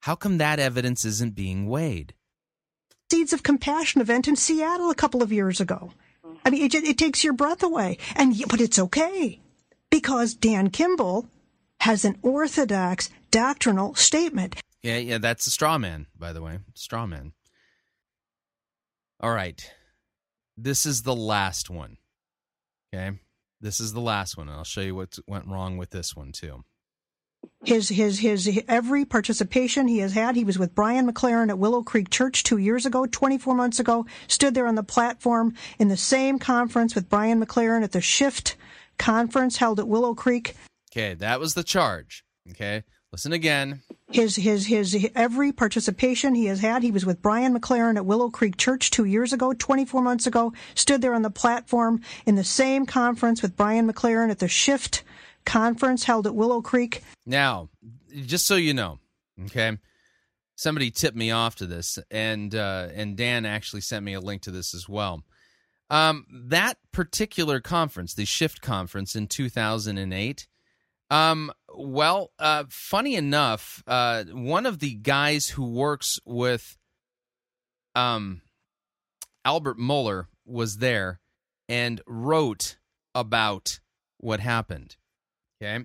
How 0.00 0.14
come 0.14 0.38
that 0.38 0.60
evidence 0.60 1.04
isn't 1.04 1.34
being 1.34 1.68
weighed? 1.68 2.14
Seeds 3.10 3.32
of 3.32 3.42
Compassion 3.42 4.00
event 4.00 4.28
in 4.28 4.36
Seattle 4.36 4.90
a 4.90 4.94
couple 4.94 5.22
of 5.22 5.32
years 5.32 5.60
ago. 5.60 5.92
I 6.44 6.50
mean, 6.50 6.62
it, 6.62 6.74
it 6.74 6.98
takes 6.98 7.24
your 7.24 7.32
breath 7.32 7.62
away, 7.62 7.98
and 8.14 8.34
but 8.48 8.60
it's 8.60 8.78
okay 8.78 9.40
because 9.90 10.34
Dan 10.34 10.70
Kimball 10.70 11.28
has 11.80 12.04
an 12.04 12.18
orthodox 12.22 13.10
doctrinal 13.30 13.94
statement. 13.94 14.56
Yeah, 14.82 14.98
yeah, 14.98 15.18
that's 15.18 15.46
a 15.46 15.50
straw 15.50 15.78
man, 15.78 16.06
by 16.16 16.32
the 16.32 16.42
way. 16.42 16.60
Straw 16.74 17.06
man. 17.06 17.32
All 19.20 19.32
right. 19.32 19.70
This 20.56 20.86
is 20.86 21.02
the 21.02 21.16
last 21.16 21.70
one. 21.70 21.96
Okay. 22.94 23.18
This 23.60 23.80
is 23.80 23.92
the 23.92 24.00
last 24.00 24.36
one. 24.36 24.48
and 24.48 24.56
I'll 24.56 24.64
show 24.64 24.80
you 24.80 24.94
what 24.94 25.18
went 25.26 25.46
wrong 25.46 25.76
with 25.76 25.90
this 25.90 26.14
one, 26.14 26.32
too. 26.32 26.64
His 27.64 27.88
his 27.88 28.18
his 28.18 28.62
every 28.68 29.04
participation 29.04 29.88
he 29.88 29.98
has 29.98 30.12
had. 30.12 30.36
He 30.36 30.44
was 30.44 30.58
with 30.58 30.74
Brian 30.74 31.10
McLaren 31.10 31.48
at 31.48 31.58
Willow 31.58 31.82
Creek 31.82 32.10
Church 32.10 32.42
two 32.42 32.58
years 32.58 32.86
ago, 32.86 33.06
24 33.06 33.54
months 33.54 33.78
ago. 33.78 34.06
Stood 34.26 34.54
there 34.54 34.66
on 34.66 34.74
the 34.74 34.82
platform 34.82 35.54
in 35.78 35.88
the 35.88 35.96
same 35.96 36.38
conference 36.38 36.94
with 36.94 37.08
Brian 37.08 37.44
McLaren 37.44 37.82
at 37.82 37.92
the 37.92 38.00
Shift 38.00 38.56
conference 38.98 39.56
held 39.58 39.78
at 39.78 39.88
Willow 39.88 40.14
Creek. 40.14 40.54
Okay. 40.92 41.14
That 41.14 41.40
was 41.40 41.54
the 41.54 41.62
charge. 41.62 42.24
Okay. 42.50 42.84
Listen 43.16 43.32
again. 43.32 43.80
his 44.12 44.36
his 44.36 44.66
his 44.66 45.08
every 45.14 45.50
participation 45.50 46.34
he 46.34 46.44
has 46.44 46.60
had. 46.60 46.82
He 46.82 46.90
was 46.90 47.06
with 47.06 47.22
Brian 47.22 47.58
McLaren 47.58 47.96
at 47.96 48.04
Willow 48.04 48.28
Creek 48.28 48.58
Church 48.58 48.90
two 48.90 49.06
years 49.06 49.32
ago, 49.32 49.54
24 49.54 50.02
months 50.02 50.26
ago. 50.26 50.52
Stood 50.74 51.00
there 51.00 51.14
on 51.14 51.22
the 51.22 51.30
platform 51.30 52.02
in 52.26 52.34
the 52.34 52.44
same 52.44 52.84
conference 52.84 53.40
with 53.40 53.56
Brian 53.56 53.90
McLaren 53.90 54.30
at 54.30 54.38
the 54.38 54.48
Shift 54.48 55.02
conference 55.46 56.04
held 56.04 56.26
at 56.26 56.34
Willow 56.34 56.60
Creek. 56.60 57.02
Now, 57.24 57.70
just 58.26 58.46
so 58.46 58.56
you 58.56 58.74
know, 58.74 58.98
okay, 59.46 59.78
somebody 60.56 60.90
tipped 60.90 61.16
me 61.16 61.30
off 61.30 61.56
to 61.56 61.66
this, 61.66 61.98
and 62.10 62.54
uh, 62.54 62.88
and 62.94 63.16
Dan 63.16 63.46
actually 63.46 63.80
sent 63.80 64.04
me 64.04 64.12
a 64.12 64.20
link 64.20 64.42
to 64.42 64.50
this 64.50 64.74
as 64.74 64.90
well. 64.90 65.24
Um, 65.88 66.26
that 66.30 66.76
particular 66.92 67.60
conference, 67.60 68.12
the 68.12 68.26
Shift 68.26 68.60
conference 68.60 69.16
in 69.16 69.26
2008. 69.26 70.48
Um, 71.10 71.52
well, 71.76 72.32
uh, 72.38 72.64
funny 72.68 73.14
enough, 73.14 73.82
uh, 73.86 74.24
one 74.24 74.66
of 74.66 74.78
the 74.78 74.94
guys 74.94 75.48
who 75.48 75.64
works 75.64 76.18
with 76.24 76.76
um 77.94 78.42
Albert 79.44 79.78
Mohler 79.78 80.26
was 80.44 80.78
there 80.78 81.20
and 81.68 82.00
wrote 82.06 82.78
about 83.14 83.80
what 84.18 84.40
happened. 84.40 84.96
Okay. 85.62 85.84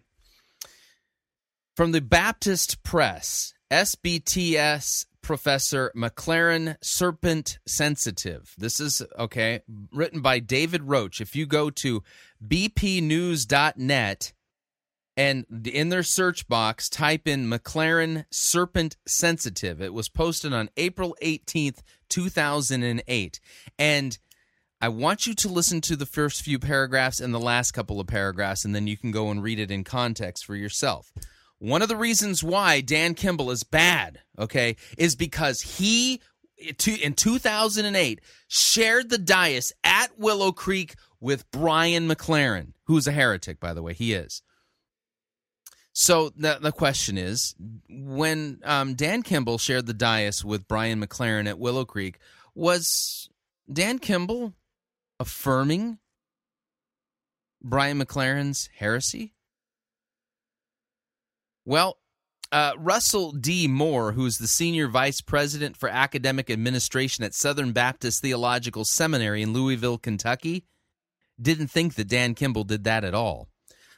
From 1.75 1.91
the 1.91 2.01
Baptist 2.01 2.83
Press, 2.83 3.53
SBTS 3.71 5.05
Professor 5.21 5.91
McLaren 5.95 6.75
Serpent 6.81 7.59
Sensitive. 7.67 8.53
This 8.57 8.79
is, 8.79 9.01
okay, 9.17 9.61
written 9.91 10.21
by 10.21 10.39
David 10.39 10.83
Roach. 10.83 11.21
If 11.21 11.35
you 11.35 11.45
go 11.45 11.69
to 11.69 12.03
bpnews.net 12.45 14.33
and 15.17 15.45
in 15.65 15.89
their 15.89 16.03
search 16.03 16.47
box, 16.47 16.89
type 16.89 17.27
in 17.27 17.49
McLaren 17.49 18.25
Serpent 18.31 18.97
Sensitive. 19.05 19.81
It 19.81 19.93
was 19.93 20.09
posted 20.09 20.53
on 20.53 20.69
April 20.77 21.15
18th, 21.21 21.79
2008. 22.09 23.39
And 23.77 24.17
I 24.79 24.89
want 24.89 25.27
you 25.27 25.35
to 25.35 25.47
listen 25.47 25.81
to 25.81 25.95
the 25.95 26.05
first 26.05 26.41
few 26.41 26.57
paragraphs 26.57 27.19
and 27.19 27.33
the 27.33 27.39
last 27.39 27.71
couple 27.71 27.99
of 27.99 28.07
paragraphs, 28.07 28.65
and 28.65 28.73
then 28.73 28.87
you 28.87 28.97
can 28.97 29.11
go 29.11 29.29
and 29.29 29.43
read 29.43 29.59
it 29.59 29.69
in 29.69 29.83
context 29.83 30.45
for 30.45 30.55
yourself. 30.55 31.11
One 31.59 31.83
of 31.83 31.89
the 31.89 31.95
reasons 31.95 32.43
why 32.43 32.81
Dan 32.81 33.13
Kimball 33.13 33.51
is 33.51 33.63
bad, 33.63 34.21
okay, 34.39 34.77
is 34.97 35.15
because 35.15 35.61
he 35.61 36.19
in 36.57 37.13
2008 37.13 38.21
shared 38.47 39.09
the 39.09 39.17
dais 39.17 39.71
at 39.83 40.17
Willow 40.17 40.51
Creek 40.51 40.95
with 41.19 41.49
Brian 41.51 42.07
McLaren, 42.07 42.73
who's 42.85 43.05
a 43.05 43.11
heretic, 43.11 43.59
by 43.59 43.73
the 43.73 43.83
way. 43.83 43.93
He 43.93 44.13
is. 44.13 44.41
So 45.93 46.29
the, 46.29 46.57
the 46.61 46.71
question 46.71 47.17
is 47.17 47.55
when 47.89 48.61
um, 48.63 48.95
Dan 48.95 49.23
Kimball 49.23 49.57
shared 49.57 49.85
the 49.85 49.93
dais 49.93 50.43
with 50.43 50.67
Brian 50.67 51.03
McLaren 51.03 51.47
at 51.47 51.59
Willow 51.59 51.85
Creek, 51.85 52.17
was 52.55 53.29
Dan 53.71 53.99
Kimball 53.99 54.53
affirming 55.19 55.99
Brian 57.61 57.99
McLaren's 57.99 58.69
heresy? 58.77 59.33
Well, 61.65 61.97
Uh, 62.53 62.73
Russell 62.77 63.31
D. 63.31 63.67
Moore, 63.67 64.11
who's 64.11 64.37
the 64.37 64.47
senior 64.47 64.89
vice 64.89 65.21
president 65.21 65.77
for 65.77 65.87
academic 65.87 66.49
administration 66.49 67.23
at 67.23 67.33
Southern 67.33 67.71
Baptist 67.71 68.21
Theological 68.21 68.83
Seminary 68.83 69.41
in 69.41 69.53
Louisville, 69.53 69.97
Kentucky, 69.97 70.65
didn't 71.39 71.69
think 71.71 71.95
that 71.95 72.09
Dan 72.09 72.35
Kimball 72.35 72.65
did 72.65 72.83
that 72.83 73.05
at 73.05 73.13
all. 73.13 73.47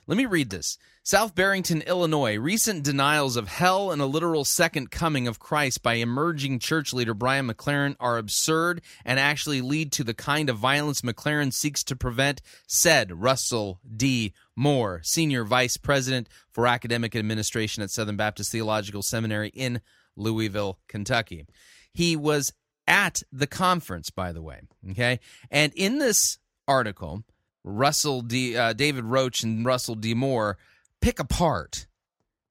Let 0.05 0.17
me 0.17 0.27
read 0.27 0.51
this. 0.51 0.77
South 1.05 1.35
Barrington, 1.35 1.81
Illinois. 1.81 2.37
Recent 2.37 2.81
denials 2.81 3.35
of 3.35 3.49
hell 3.49 3.91
and 3.91 4.01
a 4.01 4.05
literal 4.05 4.45
second 4.45 4.89
coming 4.89 5.27
of 5.27 5.37
Christ 5.37 5.83
by 5.83 5.95
emerging 5.95 6.59
church 6.59 6.93
leader 6.93 7.13
Brian 7.13 7.45
McLaren 7.45 7.97
are 7.99 8.17
absurd 8.17 8.81
and 9.03 9.19
actually 9.19 9.59
lead 9.59 9.91
to 9.91 10.05
the 10.05 10.13
kind 10.13 10.49
of 10.49 10.57
violence 10.57 11.01
McLaren 11.01 11.51
seeks 11.51 11.83
to 11.83 11.97
prevent, 11.97 12.41
said 12.67 13.21
Russell 13.21 13.81
D. 13.93 14.33
Moore, 14.55 15.01
Senior 15.03 15.43
Vice 15.43 15.75
President 15.75 16.29
for 16.49 16.67
Academic 16.67 17.17
Administration 17.17 17.83
at 17.83 17.91
Southern 17.91 18.15
Baptist 18.15 18.49
Theological 18.53 19.01
Seminary 19.01 19.49
in 19.49 19.81
Louisville, 20.15 20.79
Kentucky. 20.87 21.45
He 21.91 22.15
was 22.15 22.53
at 22.87 23.23
the 23.29 23.47
conference, 23.47 24.09
by 24.09 24.31
the 24.31 24.41
way. 24.41 24.61
Okay. 24.91 25.19
And 25.51 25.73
in 25.75 25.97
this 25.97 26.37
article, 26.65 27.25
Russell 27.65 28.21
D. 28.21 28.55
Uh, 28.55 28.71
David 28.71 29.03
Roach 29.03 29.43
and 29.43 29.65
Russell 29.65 29.95
D. 29.95 30.13
Moore 30.13 30.57
pick 31.03 31.19
apart 31.19 31.85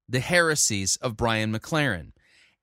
the 0.06 0.20
heresies 0.20 0.98
of 1.00 1.16
Brian 1.16 1.50
McLaren. 1.50 2.12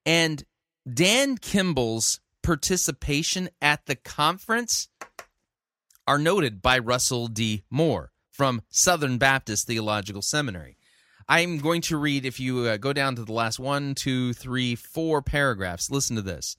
And 0.06 0.44
Dan 0.92 1.36
Kimball's 1.36 2.20
participation 2.44 3.50
at 3.60 3.88
the 3.88 3.96
conference 3.96 4.88
are 6.06 6.20
noted 6.20 6.62
by 6.62 6.78
Russell 6.78 7.26
D. 7.26 7.64
Moore 7.72 8.12
from 8.32 8.62
Southern 8.70 9.18
Baptist 9.18 9.66
Theological 9.66 10.22
Seminary. 10.22 10.78
I'm 11.28 11.58
going 11.58 11.82
to 11.82 11.98
read, 11.98 12.24
if 12.24 12.40
you 12.40 12.68
uh, 12.68 12.78
go 12.78 12.94
down 12.94 13.16
to 13.16 13.26
the 13.26 13.34
last 13.34 13.60
one, 13.60 13.96
two, 13.96 14.34
three, 14.34 14.76
four 14.76 15.24
paragraphs, 15.24 15.90
listen 15.90 16.16
to 16.18 16.22
this. 16.22 16.56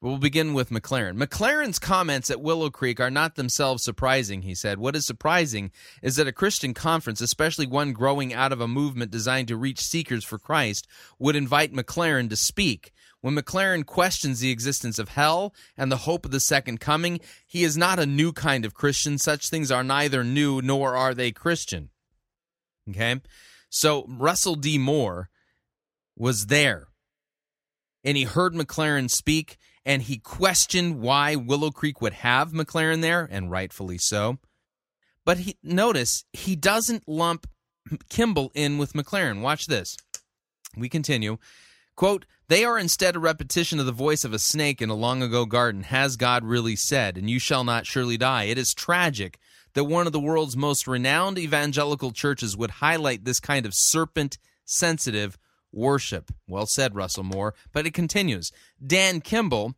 We'll 0.00 0.18
begin 0.18 0.52
with 0.52 0.68
McLaren. 0.68 1.16
McLaren's 1.16 1.78
comments 1.78 2.28
at 2.28 2.42
Willow 2.42 2.68
Creek 2.68 3.00
are 3.00 3.10
not 3.10 3.36
themselves 3.36 3.82
surprising, 3.82 4.42
he 4.42 4.54
said. 4.54 4.78
What 4.78 4.94
is 4.94 5.06
surprising 5.06 5.70
is 6.02 6.16
that 6.16 6.28
a 6.28 6.32
Christian 6.32 6.74
conference, 6.74 7.22
especially 7.22 7.66
one 7.66 7.94
growing 7.94 8.34
out 8.34 8.52
of 8.52 8.60
a 8.60 8.68
movement 8.68 9.10
designed 9.10 9.48
to 9.48 9.56
reach 9.56 9.80
seekers 9.80 10.22
for 10.22 10.38
Christ, 10.38 10.86
would 11.18 11.36
invite 11.36 11.72
McLaren 11.72 12.28
to 12.28 12.36
speak. 12.36 12.92
When 13.22 13.34
McLaren 13.34 13.86
questions 13.86 14.40
the 14.40 14.50
existence 14.50 14.98
of 14.98 15.08
hell 15.08 15.54
and 15.78 15.90
the 15.90 15.96
hope 15.96 16.26
of 16.26 16.32
the 16.32 16.40
second 16.40 16.80
coming, 16.80 17.20
he 17.46 17.64
is 17.64 17.74
not 17.74 17.98
a 17.98 18.04
new 18.04 18.34
kind 18.34 18.66
of 18.66 18.74
Christian. 18.74 19.16
Such 19.16 19.48
things 19.48 19.70
are 19.70 19.82
neither 19.82 20.22
new 20.22 20.60
nor 20.60 20.94
are 20.94 21.14
they 21.14 21.32
Christian. 21.32 21.88
Okay? 22.90 23.22
So 23.70 24.04
Russell 24.06 24.56
D. 24.56 24.76
Moore 24.76 25.30
was 26.14 26.46
there 26.46 26.88
and 28.04 28.16
he 28.16 28.24
heard 28.24 28.52
McLaren 28.52 29.10
speak 29.10 29.56
and 29.86 30.02
he 30.02 30.18
questioned 30.18 31.00
why 31.00 31.36
Willow 31.36 31.70
Creek 31.70 32.00
would 32.00 32.14
have 32.14 32.52
McLaren 32.52 33.02
there, 33.02 33.28
and 33.30 33.50
rightfully 33.50 33.98
so. 33.98 34.38
But 35.24 35.38
he 35.38 35.56
notice 35.62 36.24
he 36.32 36.56
doesn't 36.56 37.08
lump 37.08 37.46
Kimball 38.08 38.50
in 38.54 38.78
with 38.78 38.94
McLaren. 38.94 39.40
Watch 39.40 39.66
this. 39.66 39.96
We 40.76 40.88
continue. 40.88 41.38
Quote, 41.96 42.26
they 42.48 42.64
are 42.64 42.78
instead 42.78 43.14
a 43.14 43.20
repetition 43.20 43.78
of 43.78 43.86
the 43.86 43.92
voice 43.92 44.24
of 44.24 44.32
a 44.32 44.38
snake 44.38 44.82
in 44.82 44.90
a 44.90 44.94
long 44.94 45.22
ago 45.22 45.46
garden. 45.46 45.84
Has 45.84 46.16
God 46.16 46.44
really 46.44 46.76
said, 46.76 47.16
and 47.16 47.30
you 47.30 47.38
shall 47.38 47.62
not 47.62 47.86
surely 47.86 48.16
die? 48.16 48.44
It 48.44 48.58
is 48.58 48.74
tragic 48.74 49.38
that 49.74 49.84
one 49.84 50.06
of 50.06 50.12
the 50.12 50.20
world's 50.20 50.56
most 50.56 50.86
renowned 50.86 51.38
evangelical 51.38 52.10
churches 52.10 52.56
would 52.56 52.70
highlight 52.70 53.24
this 53.24 53.40
kind 53.40 53.64
of 53.64 53.74
serpent 53.74 54.38
sensitive 54.64 55.38
worship. 55.74 56.30
Well 56.46 56.66
said, 56.66 56.94
Russell 56.94 57.24
Moore. 57.24 57.54
But 57.72 57.86
it 57.86 57.94
continues. 57.94 58.50
Dan 58.84 59.20
Kimball, 59.20 59.74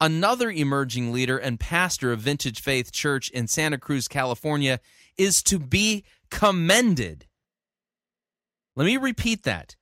another 0.00 0.50
emerging 0.50 1.12
leader 1.12 1.38
and 1.38 1.60
pastor 1.60 2.12
of 2.12 2.20
Vintage 2.20 2.60
Faith 2.60 2.92
Church 2.92 3.30
in 3.30 3.48
Santa 3.48 3.78
Cruz, 3.78 4.08
California, 4.08 4.80
is 5.16 5.42
to 5.44 5.58
be 5.58 6.04
commended. 6.30 7.26
Let 8.74 8.84
me 8.84 8.96
repeat 8.96 9.44
that. 9.44 9.76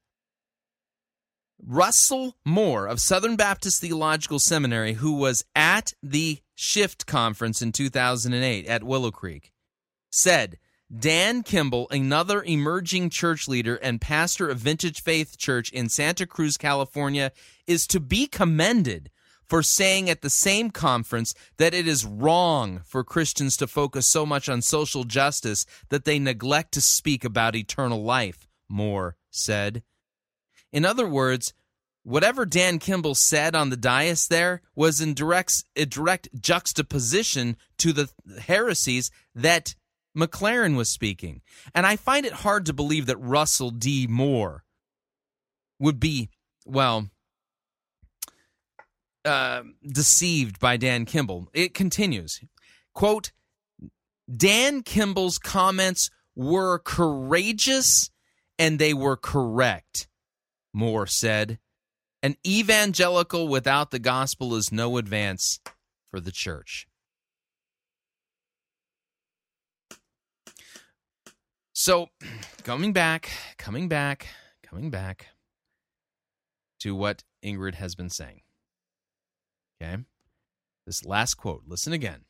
Russell 1.67 2.37
Moore 2.45 2.87
of 2.87 3.01
Southern 3.01 3.37
Baptist 3.37 3.81
Theological 3.81 4.39
Seminary, 4.39 4.95
who 4.95 5.15
was 5.15 5.45
at 5.57 5.93
the 6.03 6.41
Shift 6.55 7.07
Conference 7.07 7.63
in 7.63 7.73
2008 7.73 8.67
at 8.67 8.85
Willow 8.85 9.11
Creek, 9.11 9.53
said 10.11 10.59
Dan 10.97 11.43
Kimball, 11.43 11.89
another 11.91 12.43
emerging 12.43 13.11
church 13.11 13.49
leader 13.49 13.77
and 13.77 14.01
pastor 14.01 14.49
of 14.49 14.59
Vintage 14.59 15.03
Faith 15.03 15.39
Church 15.39 15.71
in 15.71 15.89
Santa 15.89 16.27
Cruz, 16.27 16.57
California, 16.57 17.33
is 17.67 17.87
to 17.87 18.01
be 18.01 18.27
commended 18.27 19.11
for 19.45 19.63
saying 19.63 20.09
at 20.09 20.23
the 20.23 20.31
same 20.31 20.71
conference 20.71 21.35
that 21.59 21.75
it 21.75 21.87
is 21.87 22.05
wrong 22.05 22.81
for 22.85 23.05
Christians 23.05 23.57
to 23.59 23.67
focus 23.67 24.11
so 24.11 24.25
much 24.25 24.49
on 24.49 24.63
social 24.63 25.05
justice 25.05 25.67
that 25.89 26.05
they 26.05 26.19
neglect 26.19 26.73
to 26.73 26.81
speak 26.81 27.25
about 27.25 27.57
eternal 27.57 28.03
life, 28.03 28.47
Moore 28.69 29.17
said. 29.31 29.83
In 30.73 30.85
other 30.85 31.07
words, 31.07 31.53
whatever 32.03 32.47
Dan 32.47 32.79
Kimball 32.79 33.15
said 33.15 33.55
on 33.55 33.71
the 33.71 33.77
dais 33.77 34.27
there 34.29 34.63
was 34.75 35.01
in 35.01 35.15
direct, 35.15 35.65
direct 35.89 36.29
juxtaposition 36.41 37.57
to 37.79 37.93
the 37.93 38.11
heresies 38.47 39.11
that 39.35 39.75
McLaren 40.17 40.77
was 40.77 40.91
speaking. 40.91 41.43
And 41.75 41.87
I 41.87 41.97
find 41.97 42.25
it 42.25 42.33
hard 42.33 42.67
to 42.67 42.73
believe 42.73 43.07
that 43.07 43.17
Russell 43.17 43.71
D. 43.71 44.07
Moore 44.07 44.65
would 45.79 45.99
be, 45.99 46.31
well, 46.65 47.11
uh, 49.25 49.63
deceived 49.87 50.61
by 50.61 50.77
Dan 50.77 51.05
Kimball. 51.05 51.49
It 51.53 51.75
continues. 51.75 52.41
Quote, 52.95 53.33
Dan 54.35 54.83
Kimball's 54.83 55.39
comments 55.39 56.11
were 56.35 56.79
courageous 56.79 58.11
and 58.59 58.79
they 58.79 58.95
were 58.95 59.17
correct, 59.17 60.09
Moore 60.73 61.07
said. 61.07 61.59
An 62.23 62.37
evangelical 62.47 63.49
without 63.49 63.91
the 63.91 63.99
gospel 63.99 64.55
is 64.55 64.73
no 64.73 64.97
advance 64.97 65.61
for 66.11 66.21
the 66.21 66.33
church. 66.33 66.87
So, 71.75 72.07
coming 72.63 72.93
back, 72.93 73.31
coming 73.59 73.89
back, 73.89 74.29
coming 74.63 74.91
back 74.91 75.27
to 76.81 76.95
what 76.95 77.25
Ingrid 77.45 77.75
has 77.75 77.95
been 77.95 78.11
saying. 78.11 78.41
Okay. 79.83 80.03
This 80.87 81.05
last 81.05 81.35
quote, 81.35 81.63
listen 81.67 81.93
again. 81.93 82.21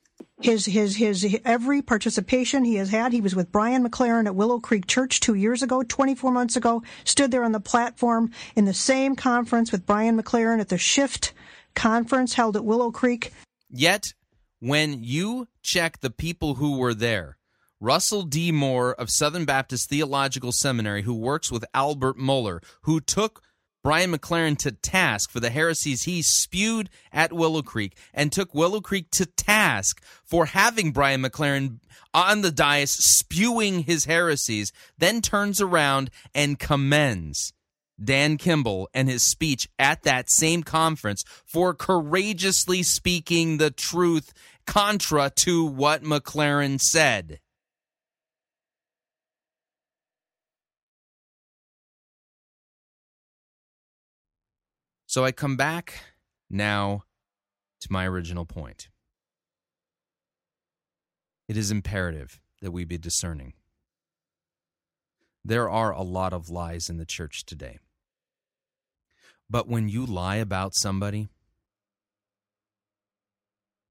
His, 0.41 0.65
his, 0.65 0.97
his, 0.97 1.39
every 1.45 1.83
participation 1.83 2.65
he 2.65 2.77
has 2.77 2.89
had, 2.89 3.13
he 3.13 3.21
was 3.21 3.35
with 3.35 3.53
Brian 3.53 3.87
McLaren 3.87 4.27
at 4.27 4.35
Willow 4.35 4.61
Creek 4.61 4.87
Church 4.87 5.21
two 5.21 5.35
years 5.35 5.63
ago, 5.63 5.83
24 5.83 6.31
months 6.31 6.57
ago, 6.57 6.83
stood 7.05 7.31
there 7.31 7.45
on 7.45 7.53
the 7.53 7.61
platform 7.61 8.31
in 8.55 8.65
the 8.65 8.73
same 8.73 9.17
conference 9.17 9.73
with 9.73 9.87
Brian 9.87 10.21
McLaren 10.21 10.61
at 10.61 10.69
the 10.69 10.79
Shift 10.79 11.33
conference 11.75 12.35
held 12.35 12.57
at 12.57 12.65
Willow 12.65 12.91
Creek. 12.93 13.33
Yet, 13.69 14.15
when 14.61 15.03
you 15.03 15.49
check 15.63 16.01
the 16.01 16.11
people 16.11 16.55
who 16.55 16.79
were 16.79 16.95
there, 16.95 17.37
Russell 17.85 18.23
D. 18.23 18.51
Moore 18.51 18.95
of 18.95 19.11
Southern 19.11 19.45
Baptist 19.45 19.91
Theological 19.91 20.53
Seminary, 20.53 21.03
who 21.03 21.13
works 21.13 21.53
with 21.53 21.67
Albert 21.75 22.17
Mohler, 22.17 22.65
who 22.85 22.99
took 22.99 23.43
Brian 23.83 24.11
McLaren 24.11 24.57
to 24.61 24.73
task 24.73 25.31
for 25.31 25.39
the 25.39 25.51
heresies 25.51 26.05
he 26.05 26.23
spewed 26.23 26.89
at 27.13 27.35
Willow 27.35 27.61
Creek 27.61 27.95
and 28.15 28.33
took 28.33 28.55
Willow 28.55 28.81
Creek 28.81 29.11
to 29.11 29.27
task 29.27 30.03
for 30.25 30.47
having 30.47 30.93
Brian 30.93 31.23
McLaren 31.23 31.81
on 32.15 32.41
the 32.41 32.51
dais 32.51 32.91
spewing 32.91 33.81
his 33.81 34.07
heresies, 34.07 34.73
then 34.97 35.21
turns 35.21 35.61
around 35.61 36.09
and 36.35 36.59
commends 36.59 37.53
Dan 38.03 38.39
Kimball 38.39 38.89
and 38.95 39.11
his 39.11 39.31
speech 39.31 39.69
at 39.79 40.05
that 40.05 40.31
same 40.31 40.63
conference 40.63 41.23
for 41.45 41.75
courageously 41.75 42.83
speaking 42.83 43.59
the 43.59 43.71
truth 43.71 44.33
contra 44.67 45.29
to 45.37 45.67
what 45.67 46.03
McLaren 46.03 46.81
said. 46.81 47.41
So 55.15 55.25
I 55.25 55.31
come 55.31 55.57
back 55.57 56.01
now 56.51 57.05
to 57.83 57.93
my 57.93 58.05
original 58.05 58.45
point. 58.45 58.89
It 61.47 61.57
is 61.57 61.71
imperative 61.71 62.41
that 62.61 62.73
we 62.73 62.85
be 62.85 62.99
discerning. 62.99 63.53
There 65.45 65.71
are 65.71 65.93
a 65.93 66.03
lot 66.03 66.33
of 66.33 66.51
lies 66.51 66.91
in 66.91 66.97
the 66.97 67.07
church 67.07 67.47
today. 67.47 67.79
But 69.49 69.69
when 69.69 69.89
you 69.89 70.05
lie 70.05 70.39
about 70.39 70.75
somebody, 70.75 71.29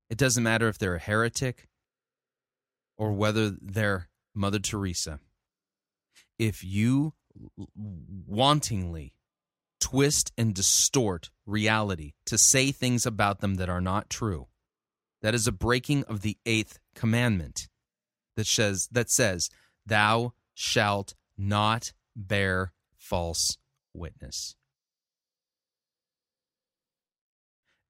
it 0.10 0.18
doesn't 0.18 0.44
matter 0.44 0.68
if 0.68 0.78
they're 0.78 0.96
a 0.96 1.00
heretic 1.00 1.70
or 2.98 3.14
whether 3.14 3.50
they're 3.50 4.10
Mother 4.36 4.60
Teresa. 4.60 5.22
If 6.38 6.66
you 6.66 7.14
wantingly 8.30 9.14
twist 9.84 10.32
and 10.38 10.54
distort 10.56 11.30
reality 11.46 12.14
to 12.26 12.38
say 12.38 12.72
things 12.72 13.06
about 13.06 13.42
them 13.42 13.56
that 13.56 13.68
are 13.68 13.82
not 13.82 14.10
true. 14.10 14.48
That 15.22 15.36
is 15.36 15.46
a 15.46 15.52
breaking 15.52 16.06
of 16.06 16.22
the 16.22 16.38
eighth 16.46 16.80
commandment 16.96 17.68
that 18.38 18.48
says, 18.48 18.88
that 18.94 19.10
says 19.10 19.50
Thou 19.86 20.32
shalt 20.54 21.16
not 21.38 21.92
bear 22.16 22.72
false 22.96 23.58
witness. 23.94 24.56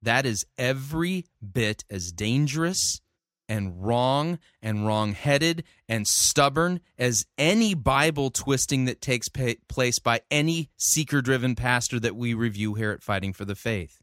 That 0.02 0.26
is 0.26 0.48
every 0.57 1.26
bit 1.40 1.86
as 1.91 2.11
dangerous 2.11 3.02
and 3.49 3.86
wrong 3.86 4.40
and 4.61 4.86
wrong 4.86 5.14
headed 5.14 5.64
and 5.90 6.07
stubborn 6.07 6.80
as 6.98 7.26
any 7.38 7.74
Bible 7.74 8.30
twisting 8.30 8.86
that 8.86 9.02
takes 9.02 9.30
pa- 9.30 9.53
place 9.68 9.99
by 9.99 10.22
any 10.32 10.70
seeker 10.78 11.22
driven 11.22 11.56
pastor 11.56 11.99
that 11.99 12.15
we 12.15 12.34
review 12.34 12.74
here 12.76 12.91
at 12.91 13.03
Fighting 13.03 13.34
for 13.34 13.45
the 13.45 13.56
Faith. 13.56 14.02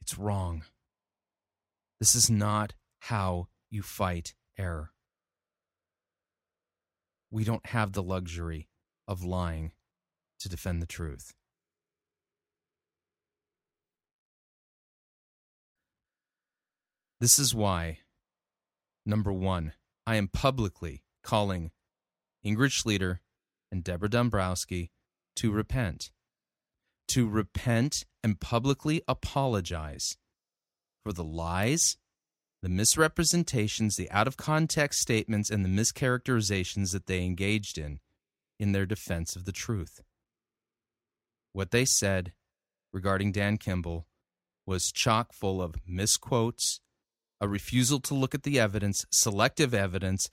It's 0.00 0.18
wrong. 0.18 0.62
This 1.98 2.14
is 2.14 2.30
not 2.30 2.74
how 3.00 3.48
you 3.70 3.82
fight 3.82 4.34
error. 4.56 4.92
We 7.30 7.42
don't 7.42 7.66
have 7.66 7.92
the 7.92 8.02
luxury 8.02 8.68
of 9.08 9.24
lying 9.24 9.72
to 10.40 10.48
defend 10.48 10.80
the 10.80 10.86
truth. 10.86 11.34
This 17.18 17.38
is 17.38 17.54
why, 17.54 18.00
number 19.06 19.32
one, 19.32 19.72
I 20.06 20.16
am 20.16 20.28
publicly 20.28 21.02
calling 21.22 21.70
Ingrid 22.44 22.72
Schlueter 22.72 23.20
and 23.72 23.82
Deborah 23.82 24.10
Dombrowski 24.10 24.90
to 25.36 25.50
repent. 25.50 26.10
To 27.08 27.26
repent 27.26 28.04
and 28.22 28.38
publicly 28.38 29.00
apologize 29.08 30.18
for 31.02 31.12
the 31.12 31.24
lies, 31.24 31.96
the 32.62 32.68
misrepresentations, 32.68 33.96
the 33.96 34.10
out 34.10 34.26
of 34.26 34.36
context 34.36 35.00
statements, 35.00 35.48
and 35.48 35.64
the 35.64 35.68
mischaracterizations 35.68 36.92
that 36.92 37.06
they 37.06 37.24
engaged 37.24 37.78
in 37.78 38.00
in 38.58 38.72
their 38.72 38.86
defense 38.86 39.36
of 39.36 39.44
the 39.46 39.52
truth. 39.52 40.00
What 41.52 41.70
they 41.70 41.86
said 41.86 42.34
regarding 42.92 43.32
Dan 43.32 43.56
Kimball 43.56 44.06
was 44.66 44.92
chock 44.92 45.32
full 45.32 45.62
of 45.62 45.76
misquotes, 45.86 46.80
a 47.40 47.48
refusal 47.48 48.00
to 48.00 48.14
look 48.14 48.34
at 48.34 48.42
the 48.42 48.58
evidence, 48.58 49.04
selective 49.10 49.74
evidence, 49.74 50.28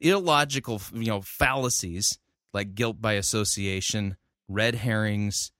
illogical, 0.00 0.80
you 0.92 1.06
know, 1.06 1.20
fallacies 1.20 2.18
like 2.52 2.74
guilt 2.74 3.00
by 3.00 3.14
association, 3.14 4.16
red 4.48 4.76
herrings, 4.76 5.50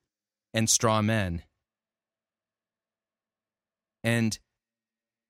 and 0.53 0.71
straw 0.71 1.03
men. 1.03 1.43
And 4.05 4.39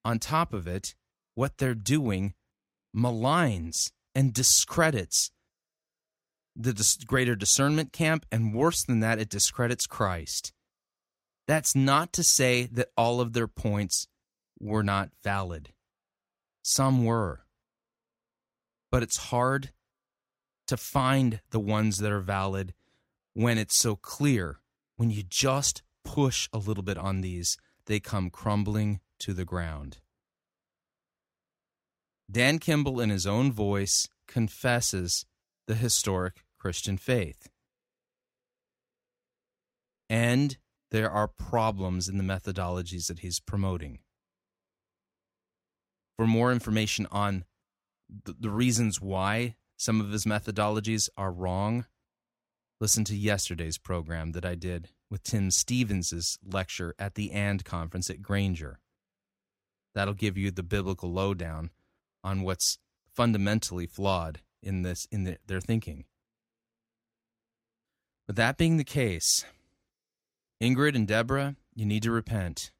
on 0.04 0.18
top 0.18 0.52
of 0.52 0.66
it, 0.66 0.94
what 1.34 1.58
they're 1.58 1.74
doing 1.74 2.34
maligns 2.94 3.90
and 4.14 4.32
discredits 4.32 5.30
the 6.56 6.72
dis- 6.72 6.96
greater 7.04 7.34
discernment 7.34 7.92
camp, 7.92 8.26
and 8.30 8.54
worse 8.54 8.84
than 8.84 9.00
that, 9.00 9.18
it 9.18 9.28
discredits 9.28 9.86
Christ. 9.86 10.52
That's 11.46 11.74
not 11.74 12.12
to 12.14 12.22
say 12.22 12.66
that 12.66 12.90
all 12.96 13.20
of 13.20 13.32
their 13.32 13.48
points 13.48 14.06
were 14.60 14.82
not 14.82 15.10
valid. 15.22 15.72
Some 16.62 17.04
were. 17.04 17.40
But 18.90 19.02
it's 19.02 19.28
hard 19.28 19.72
to 20.66 20.76
find 20.76 21.40
the 21.50 21.60
ones 21.60 21.98
that 21.98 22.12
are 22.12 22.20
valid 22.20 22.74
when 23.34 23.58
it's 23.58 23.78
so 23.78 23.96
clear. 23.96 24.60
When 24.96 25.10
you 25.10 25.22
just 25.28 25.82
push 26.04 26.48
a 26.52 26.58
little 26.58 26.84
bit 26.84 26.96
on 26.96 27.20
these, 27.20 27.56
they 27.86 28.00
come 28.00 28.30
crumbling 28.30 29.00
to 29.20 29.32
the 29.32 29.44
ground. 29.44 29.98
Dan 32.30 32.58
Kimball, 32.58 33.00
in 33.00 33.10
his 33.10 33.26
own 33.26 33.52
voice, 33.52 34.08
confesses 34.26 35.26
the 35.66 35.74
historic 35.74 36.44
Christian 36.58 36.96
faith. 36.96 37.48
And 40.08 40.56
there 40.90 41.10
are 41.10 41.28
problems 41.28 42.08
in 42.08 42.18
the 42.18 42.24
methodologies 42.24 43.06
that 43.08 43.18
he's 43.18 43.40
promoting. 43.40 43.98
For 46.16 46.26
more 46.26 46.52
information 46.52 47.06
on 47.10 47.44
the, 48.24 48.34
the 48.38 48.50
reasons 48.50 49.00
why 49.00 49.56
some 49.76 50.00
of 50.00 50.10
his 50.10 50.24
methodologies 50.24 51.08
are 51.16 51.32
wrong, 51.32 51.86
listen 52.80 53.04
to 53.04 53.16
yesterday's 53.16 53.78
program 53.78 54.32
that 54.32 54.44
I 54.44 54.54
did 54.54 54.90
with 55.10 55.22
Tim 55.22 55.50
Stevens' 55.50 56.38
lecture 56.44 56.94
at 56.98 57.14
the 57.14 57.32
AND 57.32 57.64
conference 57.64 58.10
at 58.10 58.22
Granger. 58.22 58.80
That'll 59.94 60.14
give 60.14 60.36
you 60.36 60.50
the 60.50 60.62
biblical 60.62 61.12
lowdown 61.12 61.70
on 62.22 62.42
what's 62.42 62.78
fundamentally 63.14 63.86
flawed 63.86 64.40
in 64.62 64.82
this 64.82 65.06
in 65.10 65.24
the, 65.24 65.38
their 65.46 65.60
thinking. 65.60 66.04
But 68.26 68.36
that 68.36 68.56
being 68.56 68.76
the 68.76 68.84
case, 68.84 69.44
Ingrid 70.62 70.96
and 70.96 71.06
Deborah, 71.06 71.56
you 71.74 71.84
need 71.84 72.02
to 72.04 72.10
repent. 72.10 72.72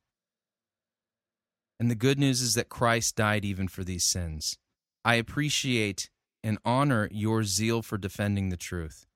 And 1.79 1.91
the 1.91 1.97
good 1.97 2.19
news 2.19 2.41
is 2.41 2.55
that 2.55 2.69
Christ 2.69 3.17
died 3.17 3.45
even 3.45 3.69
for 3.69 3.85
these 3.85 4.05
sins. 4.05 4.59
I 5.05 5.17
appreciate 5.17 6.11
and 6.43 6.59
honor 6.65 7.09
your 7.11 7.45
zeal 7.45 7.83
for 7.83 7.99
defending 7.99 8.51
the 8.51 8.57
truth. 8.57 9.07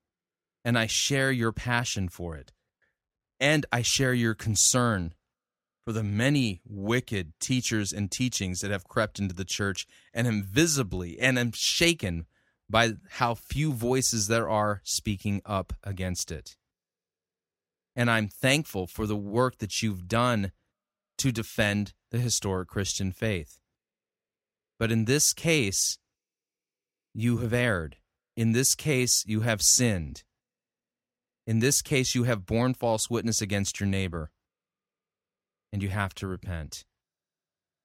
And 0.65 0.77
I 0.77 0.87
share 0.87 1.31
your 1.31 1.51
passion 1.51 2.09
for 2.09 2.35
it. 2.35 2.51
And 3.39 3.65
I 3.71 3.81
share 3.81 4.13
your 4.13 4.33
concern 4.33 5.13
for 5.85 5.93
the 5.93 6.03
many 6.03 6.61
wicked 6.67 7.33
teachers 7.39 7.93
and 7.93 8.11
teachings 8.11 8.59
that 8.61 8.71
have 8.71 8.87
crept 8.87 9.19
into 9.19 9.33
the 9.33 9.45
church 9.45 9.87
and 10.13 10.27
am 10.27 10.43
visibly 10.43 11.19
and 11.19 11.39
am 11.39 11.51
shaken 11.53 12.25
by 12.69 12.93
how 13.11 13.33
few 13.33 13.71
voices 13.71 14.27
there 14.27 14.49
are 14.49 14.81
speaking 14.83 15.41
up 15.45 15.73
against 15.83 16.31
it. 16.31 16.57
And 17.95 18.09
I'm 18.11 18.27
thankful 18.27 18.85
for 18.85 19.07
the 19.07 19.15
work 19.15 19.57
that 19.59 19.81
you've 19.81 20.07
done 20.07 20.51
to 21.17 21.31
defend 21.31 21.93
the 22.11 22.19
historic 22.19 22.67
Christian 22.67 23.11
faith. 23.11 23.59
But 24.77 24.91
in 24.91 25.05
this 25.05 25.33
case, 25.33 25.97
you 27.13 27.37
have 27.37 27.53
erred. 27.53 27.97
In 28.35 28.53
this 28.53 28.75
case, 28.75 29.25
you 29.27 29.41
have 29.41 29.61
sinned. 29.61 30.23
In 31.45 31.59
this 31.59 31.81
case, 31.81 32.15
you 32.15 32.23
have 32.23 32.45
borne 32.45 32.73
false 32.73 33.09
witness 33.09 33.41
against 33.41 33.79
your 33.79 33.89
neighbor, 33.89 34.31
and 35.73 35.83
you 35.83 35.89
have 35.89 36.13
to 36.15 36.27
repent. 36.27 36.85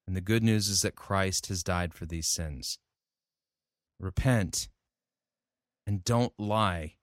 And 0.06 0.14
the 0.14 0.20
good 0.20 0.42
news 0.42 0.68
is 0.68 0.82
that 0.82 0.96
Christ 0.96 1.46
has 1.46 1.62
died 1.62 1.94
for 1.94 2.06
these 2.06 2.28
sins. 2.28 2.78
Repent 3.98 4.68
and 5.86 6.05
don't 6.05 6.32
lie 6.38 6.94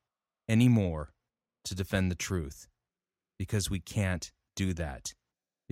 anymore 0.48 1.14
to 1.66 1.76
defend 1.76 2.12
the 2.12 2.16
truth 2.16 2.68
because 3.38 3.70
we 3.70 3.80
can't 3.80 4.32
do 4.56 4.74
that 4.74 5.14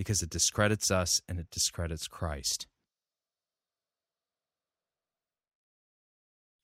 because 0.00 0.22
it 0.22 0.30
discredits 0.30 0.90
us 0.90 1.20
and 1.28 1.38
it 1.38 1.50
discredits 1.50 2.08
Christ. 2.08 2.66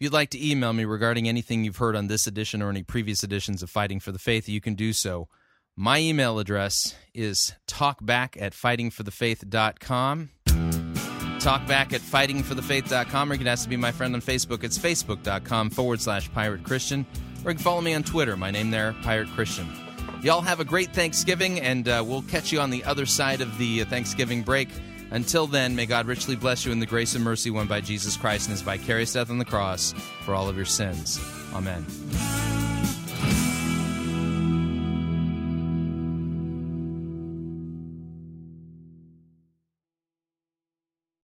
If 0.01 0.05
you'd 0.05 0.15
like 0.15 0.31
to 0.31 0.43
email 0.43 0.73
me 0.73 0.87
regarding 0.87 1.29
anything 1.29 1.63
you've 1.63 1.77
heard 1.77 1.97
on 1.97 2.07
this 2.07 2.27
edition 2.27 2.63
or 2.63 2.71
any 2.71 2.83
previous 2.83 3.23
editions 3.23 3.63
of 3.63 3.69
Fighting 3.69 4.01
for 4.01 4.11
the 4.11 4.19
Faith, 4.19 4.49
you 4.49 4.63
can 4.63 4.75
do 4.75 4.95
so. 4.95 5.29
My 5.77 5.99
email 5.99 6.39
address 6.39 6.95
is 7.13 7.53
talkback 7.69 8.41
at 8.41 8.55
fightingforthefaith.com. 8.55 10.31
Talkback 10.47 11.93
at 11.93 12.01
fightingforthefaith.com, 12.01 13.31
or 13.31 13.35
you 13.35 13.39
can 13.39 13.49
ask 13.49 13.65
to 13.65 13.69
be 13.69 13.77
my 13.77 13.93
friend 13.93 14.15
on 14.15 14.23
Facebook. 14.23 14.65
It's 14.65 14.79
facebook.com 14.79 15.69
forward 15.69 16.01
slash 16.01 16.33
pirate 16.33 16.65
Christian, 16.65 17.05
or 17.45 17.51
you 17.51 17.57
can 17.57 17.63
follow 17.63 17.83
me 17.83 17.93
on 17.93 18.03
Twitter. 18.03 18.35
My 18.35 18.51
name 18.51 18.71
there, 18.71 18.95
Pirate 19.03 19.29
Christian. 19.29 19.86
Y'all 20.23 20.41
have 20.41 20.61
a 20.61 20.65
great 20.65 20.93
Thanksgiving, 20.93 21.61
and 21.61 21.89
uh, 21.89 22.03
we'll 22.07 22.23
catch 22.23 22.53
you 22.53 22.61
on 22.61 22.71
the 22.71 22.85
other 22.85 23.07
side 23.07 23.41
of 23.41 23.57
the 23.59 23.85
Thanksgiving 23.85 24.43
break. 24.43 24.69
Until 25.11 25.47
then, 25.47 25.77
may 25.77 25.87
God 25.87 26.07
richly 26.07 26.35
bless 26.35 26.67
you 26.67 26.73
in 26.73 26.81
the 26.81 26.87
grace 26.87 27.15
and 27.15 27.23
mercy 27.23 27.51
won 27.51 27.67
by 27.67 27.81
Jesus 27.81 28.17
Christ 28.17 28.49
and 28.49 28.53
his 28.53 28.63
vicarious 28.63 29.13
death 29.13 29.31
on 29.31 29.39
the 29.39 29.45
cross 29.45 29.95
for 30.25 30.35
all 30.35 30.49
of 30.49 30.57
your 30.57 30.65
sins. 30.65 31.21
Amen. 31.55 31.87